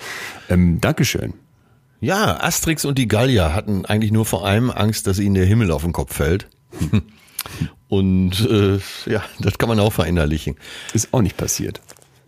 Ähm, 0.49 0.81
Dankeschön. 0.81 1.33
Ja, 2.01 2.43
Asterix 2.43 2.83
und 2.83 2.97
die 2.97 3.07
Gallier 3.07 3.53
hatten 3.55 3.85
eigentlich 3.85 4.11
nur 4.11 4.25
vor 4.25 4.45
allem 4.45 4.71
Angst, 4.71 5.07
dass 5.07 5.19
ihnen 5.19 5.35
der 5.35 5.45
Himmel 5.45 5.71
auf 5.71 5.83
den 5.83 5.93
Kopf 5.93 6.13
fällt. 6.15 6.49
und 7.87 8.47
äh, 8.49 8.79
ja, 9.09 9.23
das 9.39 9.57
kann 9.57 9.69
man 9.69 9.79
auch 9.79 9.93
verinnerlichen. 9.93 10.55
Ist 10.93 11.13
auch 11.13 11.21
nicht 11.21 11.37
passiert. 11.37 11.79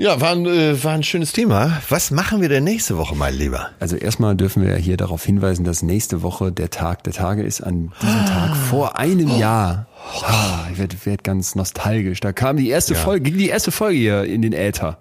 Ja, 0.01 0.19
war 0.19 0.31
ein, 0.31 0.47
äh, 0.47 0.83
war 0.83 0.93
ein 0.93 1.03
schönes 1.03 1.31
Thema. 1.31 1.79
Was 1.89 2.09
machen 2.09 2.41
wir 2.41 2.49
denn 2.49 2.63
nächste 2.63 2.97
Woche, 2.97 3.15
mein 3.15 3.35
Lieber? 3.35 3.69
Also 3.79 3.95
erstmal 3.97 4.35
dürfen 4.35 4.65
wir 4.65 4.75
hier 4.75 4.97
darauf 4.97 5.23
hinweisen, 5.23 5.63
dass 5.63 5.83
nächste 5.83 6.23
Woche 6.23 6.51
der 6.51 6.71
Tag 6.71 7.03
der 7.03 7.13
Tage 7.13 7.43
ist. 7.43 7.61
An 7.61 7.91
diesem 8.01 8.25
Tag 8.25 8.55
vor 8.55 8.97
einem 8.97 9.29
Jahr. 9.37 9.85
Ah, 10.23 10.65
ich 10.71 10.79
werde 10.79 10.95
werd 11.03 11.23
ganz 11.23 11.53
nostalgisch. 11.53 12.19
Da 12.19 12.33
kam 12.33 12.57
die 12.57 12.69
erste 12.69 12.95
Folge, 12.95 13.29
ging 13.29 13.37
die 13.37 13.49
erste 13.49 13.71
Folge 13.71 13.95
hier 13.99 14.23
in 14.23 14.41
den 14.41 14.53
Äther. 14.53 14.97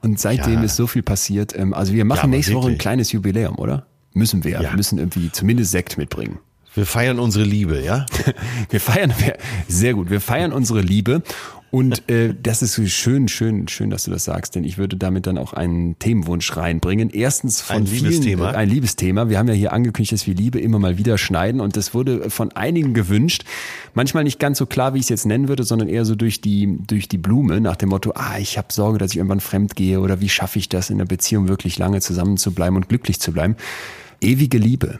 Und 0.00 0.18
seitdem 0.18 0.54
Ja. 0.54 0.62
ist 0.62 0.76
so 0.76 0.86
viel 0.86 1.02
passiert. 1.02 1.54
Ähm, 1.54 1.74
Also 1.74 1.92
wir 1.92 2.06
machen 2.06 2.20
aber 2.20 2.28
nächste 2.28 2.54
Woche 2.54 2.62
ein 2.62 2.66
wirklich. 2.68 2.78
kleines 2.78 3.12
Jubiläum, 3.12 3.56
oder? 3.58 3.84
Müssen 4.14 4.42
wir. 4.42 4.52
Ja. 4.52 4.60
Wir 4.62 4.72
müssen 4.72 4.98
irgendwie 4.98 5.30
zumindest 5.32 5.70
Sekt 5.70 5.98
mitbringen. 5.98 6.38
Wir 6.74 6.86
feiern 6.86 7.18
unsere 7.18 7.44
Liebe, 7.44 7.82
ja? 7.82 8.06
Wir 8.70 8.80
feiern, 8.80 9.12
sehr 9.68 9.94
gut, 9.94 10.10
wir 10.10 10.20
feiern 10.20 10.52
unsere 10.52 10.80
Liebe. 10.80 11.22
Und 11.70 12.08
äh, 12.08 12.34
das 12.42 12.62
ist 12.62 12.80
schön, 12.90 13.28
schön, 13.28 13.68
schön, 13.68 13.90
dass 13.90 14.04
du 14.04 14.10
das 14.10 14.24
sagst, 14.24 14.54
denn 14.54 14.64
ich 14.64 14.78
würde 14.78 14.96
damit 14.96 15.26
dann 15.26 15.36
auch 15.36 15.52
einen 15.52 15.98
Themenwunsch 15.98 16.56
reinbringen. 16.56 17.10
Erstens 17.10 17.60
von 17.60 17.76
Ein 17.76 17.86
vielen, 17.86 18.04
Liebesthema? 18.04 18.52
Äh, 18.52 18.56
ein 18.56 18.68
Liebesthema. 18.70 19.28
Wir 19.28 19.38
haben 19.38 19.48
ja 19.48 19.54
hier 19.54 19.72
angekündigt, 19.72 20.12
dass 20.12 20.26
wir 20.26 20.34
Liebe 20.34 20.58
immer 20.60 20.78
mal 20.78 20.96
wieder 20.96 21.18
schneiden 21.18 21.60
und 21.60 21.76
das 21.76 21.92
wurde 21.92 22.30
von 22.30 22.52
einigen 22.52 22.94
gewünscht. 22.94 23.44
Manchmal 23.92 24.24
nicht 24.24 24.38
ganz 24.38 24.56
so 24.58 24.64
klar, 24.64 24.94
wie 24.94 24.98
ich 24.98 25.04
es 25.04 25.08
jetzt 25.10 25.26
nennen 25.26 25.48
würde, 25.48 25.64
sondern 25.64 25.88
eher 25.88 26.06
so 26.06 26.14
durch 26.14 26.40
die 26.40 26.78
durch 26.86 27.06
die 27.06 27.18
Blume 27.18 27.60
nach 27.60 27.76
dem 27.76 27.90
Motto: 27.90 28.12
Ah, 28.14 28.38
ich 28.38 28.56
habe 28.56 28.72
Sorge, 28.72 28.98
dass 28.98 29.10
ich 29.10 29.18
irgendwann 29.18 29.40
fremd 29.40 29.76
gehe 29.76 30.00
oder 30.00 30.20
wie 30.20 30.28
schaffe 30.30 30.58
ich 30.58 30.70
das 30.70 30.88
in 30.88 30.96
der 30.96 31.04
Beziehung 31.04 31.48
wirklich 31.48 31.78
lange 31.78 32.00
zusammen 32.00 32.38
zu 32.38 32.52
bleiben 32.52 32.76
und 32.76 32.88
glücklich 32.88 33.20
zu 33.20 33.32
bleiben. 33.32 33.56
Ewige 34.20 34.56
Liebe. 34.56 34.98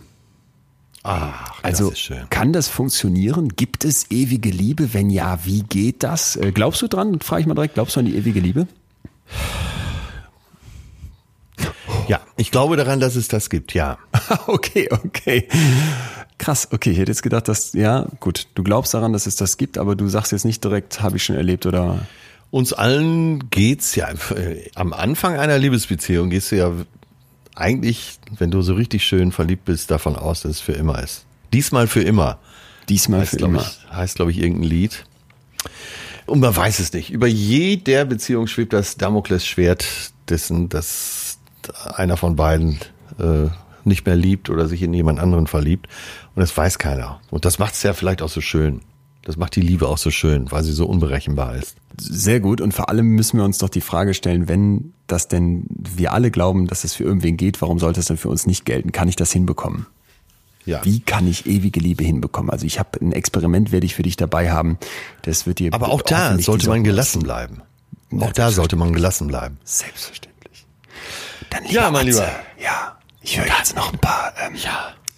Ach, 1.11 1.55
Also 1.63 1.89
das 1.89 2.11
kann 2.29 2.53
das 2.53 2.69
funktionieren? 2.69 3.49
Gibt 3.57 3.85
es 3.87 4.11
ewige 4.11 4.51
Liebe? 4.51 4.93
Wenn 4.93 5.09
ja, 5.09 5.39
wie 5.45 5.63
geht 5.63 6.03
das? 6.03 6.37
Äh, 6.37 6.53
Glaubst 6.53 6.83
du 6.83 6.87
dran? 6.87 7.19
Frage 7.21 7.41
ich 7.41 7.47
mal 7.47 7.55
direkt. 7.55 7.75
Glaubst 7.75 7.97
du 7.97 8.01
an 8.01 8.07
die 8.07 8.15
ewige 8.15 8.41
Liebe? 8.41 8.67
Ja, 12.09 12.21
ich 12.37 12.51
glaube 12.51 12.77
daran, 12.77 13.01
dass 13.01 13.17
es 13.17 13.29
das 13.29 13.49
gibt, 13.49 13.73
ja. 13.73 13.97
okay, 14.47 14.89
okay. 14.91 15.49
Krass, 16.37 16.69
okay. 16.73 16.91
Ich 16.91 16.99
hätte 16.99 17.11
jetzt 17.11 17.23
gedacht, 17.23 17.49
dass, 17.49 17.73
ja, 17.73 18.07
gut, 18.21 18.47
du 18.55 18.63
glaubst 18.63 18.93
daran, 18.93 19.13
dass 19.15 19.27
es 19.27 19.37
das 19.37 19.57
gibt, 19.57 19.79
aber 19.79 19.97
du 19.97 20.09
sagst 20.09 20.33
jetzt 20.33 20.45
nicht 20.45 20.63
direkt, 20.63 21.01
habe 21.01 21.17
ich 21.17 21.25
schon 21.25 21.37
erlebt 21.37 21.65
oder. 21.67 22.07
Uns 22.51 22.73
allen 22.73 23.51
geht's 23.51 23.95
ja 23.95 24.09
äh, 24.11 24.71
am 24.75 24.93
Anfang 24.95 25.39
einer 25.39 25.59
Liebesbeziehung 25.59 26.31
gehst 26.31 26.53
du 26.53 26.57
ja 26.57 26.73
eigentlich, 27.59 28.19
wenn 28.39 28.51
du 28.51 28.63
so 28.63 28.75
richtig 28.75 29.05
schön 29.05 29.33
verliebt 29.33 29.65
bist, 29.65 29.91
davon 29.91 30.17
aus, 30.17 30.43
dass 30.43 30.53
es 30.53 30.61
für 30.61 30.73
immer 30.73 31.03
ist. 31.03 31.27
Diesmal 31.53 31.87
für 31.87 32.03
immer. 32.03 32.39
Diesmal 32.89 33.21
heißt, 33.21 33.31
für 33.31 33.45
immer. 33.45 33.61
Ich, 33.61 33.93
heißt, 33.93 34.17
glaube 34.17 34.31
ich, 34.31 34.39
irgendein 34.39 34.69
Lied. 34.69 35.05
Und 36.27 36.41
man 36.41 36.55
weiß 36.55 36.79
es 36.79 36.93
nicht. 36.93 37.11
Über 37.11 37.27
jeder 37.27 38.05
Beziehung 38.05 38.47
schwebt 38.47 38.73
das 38.73 38.97
Damoklesschwert 38.97 40.13
dessen, 40.29 40.69
dass 40.69 41.39
einer 41.95 42.17
von 42.17 42.37
beiden 42.37 42.79
äh, 43.19 43.49
nicht 43.85 44.07
mehr 44.07 44.17
liebt 44.17 44.51
oder 44.51 44.69
sich 44.69 44.83
in 44.83 44.95
jemand 44.95 45.19
anderen 45.19 45.47
verliebt. 45.47 45.89
Und 46.35 46.41
das 46.41 46.57
weiß 46.57 46.79
keiner. 46.79 47.21
Und 47.31 47.45
das 47.45 47.59
macht 47.59 47.75
es 47.75 47.83
ja 47.83 47.95
vielleicht 47.95 48.23
auch 48.23 48.29
so 48.29 48.41
schön. 48.41 48.83
Das 49.23 49.37
macht 49.37 49.57
die 49.57 49.61
Liebe 49.61 49.89
auch 49.89 49.99
so 49.99 50.11
schön, 50.11 50.51
weil 50.51 50.63
sie 50.63 50.73
so 50.73 50.87
unberechenbar 50.87 51.57
ist. 51.57 51.77
Sehr 52.01 52.41
gut. 52.41 52.61
Und 52.61 52.73
vor 52.73 52.89
allem 52.89 53.07
müssen 53.09 53.39
wir 53.39 53.45
uns 53.45 53.59
doch 53.59 53.69
die 53.69 53.81
Frage 53.81 54.15
stellen, 54.15 54.49
wenn 54.49 54.93
das 55.07 55.29
denn 55.29 55.66
wir 55.69 56.12
alle 56.12 56.31
glauben, 56.31 56.66
dass 56.66 56.85
es 56.85 56.95
für 56.95 57.05
irgendwen 57.05 57.37
geht, 57.37 57.61
warum 57.61 57.79
sollte 57.79 58.01
es 58.01 58.07
dann 58.07 58.16
für 58.16 58.29
uns 58.29 58.47
nicht 58.47 58.65
gelten? 58.65 58.93
Kann 58.93 59.09
ich 59.09 59.16
das 59.16 59.33
hinbekommen? 59.33 59.87
Ja. 60.65 60.85
Wie 60.85 61.01
kann 61.01 61.27
ich 61.27 61.47
ewige 61.47 61.81
Liebe 61.81 62.05
hinbekommen? 62.05 62.51
Also 62.51 62.66
ich 62.66 62.79
habe 62.79 63.01
ein 63.01 63.12
Experiment, 63.12 63.73
werde 63.73 63.87
ich 63.87 63.95
für 63.95 64.03
dich 64.03 64.16
dabei 64.16 64.51
haben. 64.51 64.79
Das 65.23 65.47
wird 65.47 65.61
dir 65.61 65.73
Aber 65.73 65.89
auch 65.89 66.03
da 66.03 66.39
sollte 66.39 66.69
man 66.69 66.85
gelassen 66.85 67.23
bleiben. 67.23 67.62
Auch 68.20 68.33
da 68.33 68.51
sollte 68.51 68.77
man 68.77 68.93
gelassen 68.93 69.29
bleiben. 69.29 69.59
Selbstverständlich. 69.65 70.66
Dann 71.51 71.65
Ja, 71.70 71.91
mein 71.91 72.07
Lieber. 72.07 72.29
Ja, 72.62 72.99
ich 73.23 73.39
höre 73.39 73.47
jetzt 73.47 73.77
noch 73.77 73.93
ein 73.93 73.99
paar 73.99 74.35
ähm, 74.45 74.57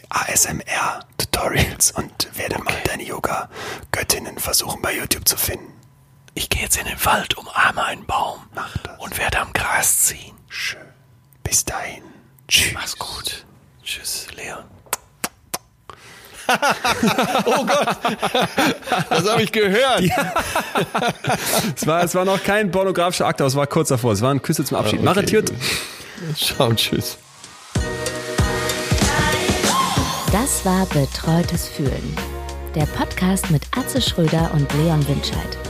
ASMR-Tutorials 0.09 1.93
und 1.93 2.28
werde 2.36 2.62
mal 2.62 2.74
deine 2.85 3.05
Yoga-Göttinnen 3.05 4.39
versuchen 4.39 4.81
bei 4.82 4.97
YouTube 4.97 5.28
zu 5.28 5.36
finden. 5.36 5.80
Ich 6.35 6.48
gehe 6.48 6.62
jetzt 6.62 6.77
in 6.78 6.86
den 6.86 7.05
Wald, 7.05 7.36
umarme 7.36 7.85
einen 7.85 8.07
Baum 8.07 8.40
Mach 8.55 8.77
das. 8.78 8.98
und 8.98 9.19
werde 9.19 9.40
am 9.40 9.52
Gras 9.52 10.02
ziehen. 10.05 10.35
Schön. 10.48 10.81
Bis 11.43 11.65
dahin. 11.65 12.02
Tschüss. 12.48 12.74
Mach's 12.74 12.98
gut. 12.98 13.44
Tschüss, 13.82 14.27
Leon. 14.36 14.65
oh 17.44 17.65
Gott, 17.65 17.97
das 19.09 19.31
habe 19.31 19.43
ich 19.43 19.52
gehört. 19.52 20.02
Es 21.77 21.86
war, 21.86 22.02
es 22.02 22.12
war 22.16 22.24
noch 22.24 22.43
kein 22.43 22.73
pornografischer 22.73 23.27
Akt, 23.27 23.40
aber 23.40 23.47
es 23.47 23.55
war 23.55 23.69
kurz 23.69 23.89
davor. 23.89 24.12
Es 24.12 24.20
war 24.20 24.32
ein 24.32 24.43
Küsse 24.43 24.65
zum 24.65 24.77
Abschied. 24.77 25.01
Mach 25.01 25.16
okay. 25.16 25.44
Ciao, 26.35 26.73
tschüss. 26.74 27.19
Das 30.32 30.65
war 30.65 30.86
Betreutes 30.86 31.69
Fühlen. 31.69 32.16
Der 32.74 32.86
Podcast 32.86 33.51
mit 33.51 33.62
Atze 33.77 34.01
Schröder 34.01 34.51
und 34.55 34.73
Leon 34.74 35.07
Winscheid. 35.09 35.69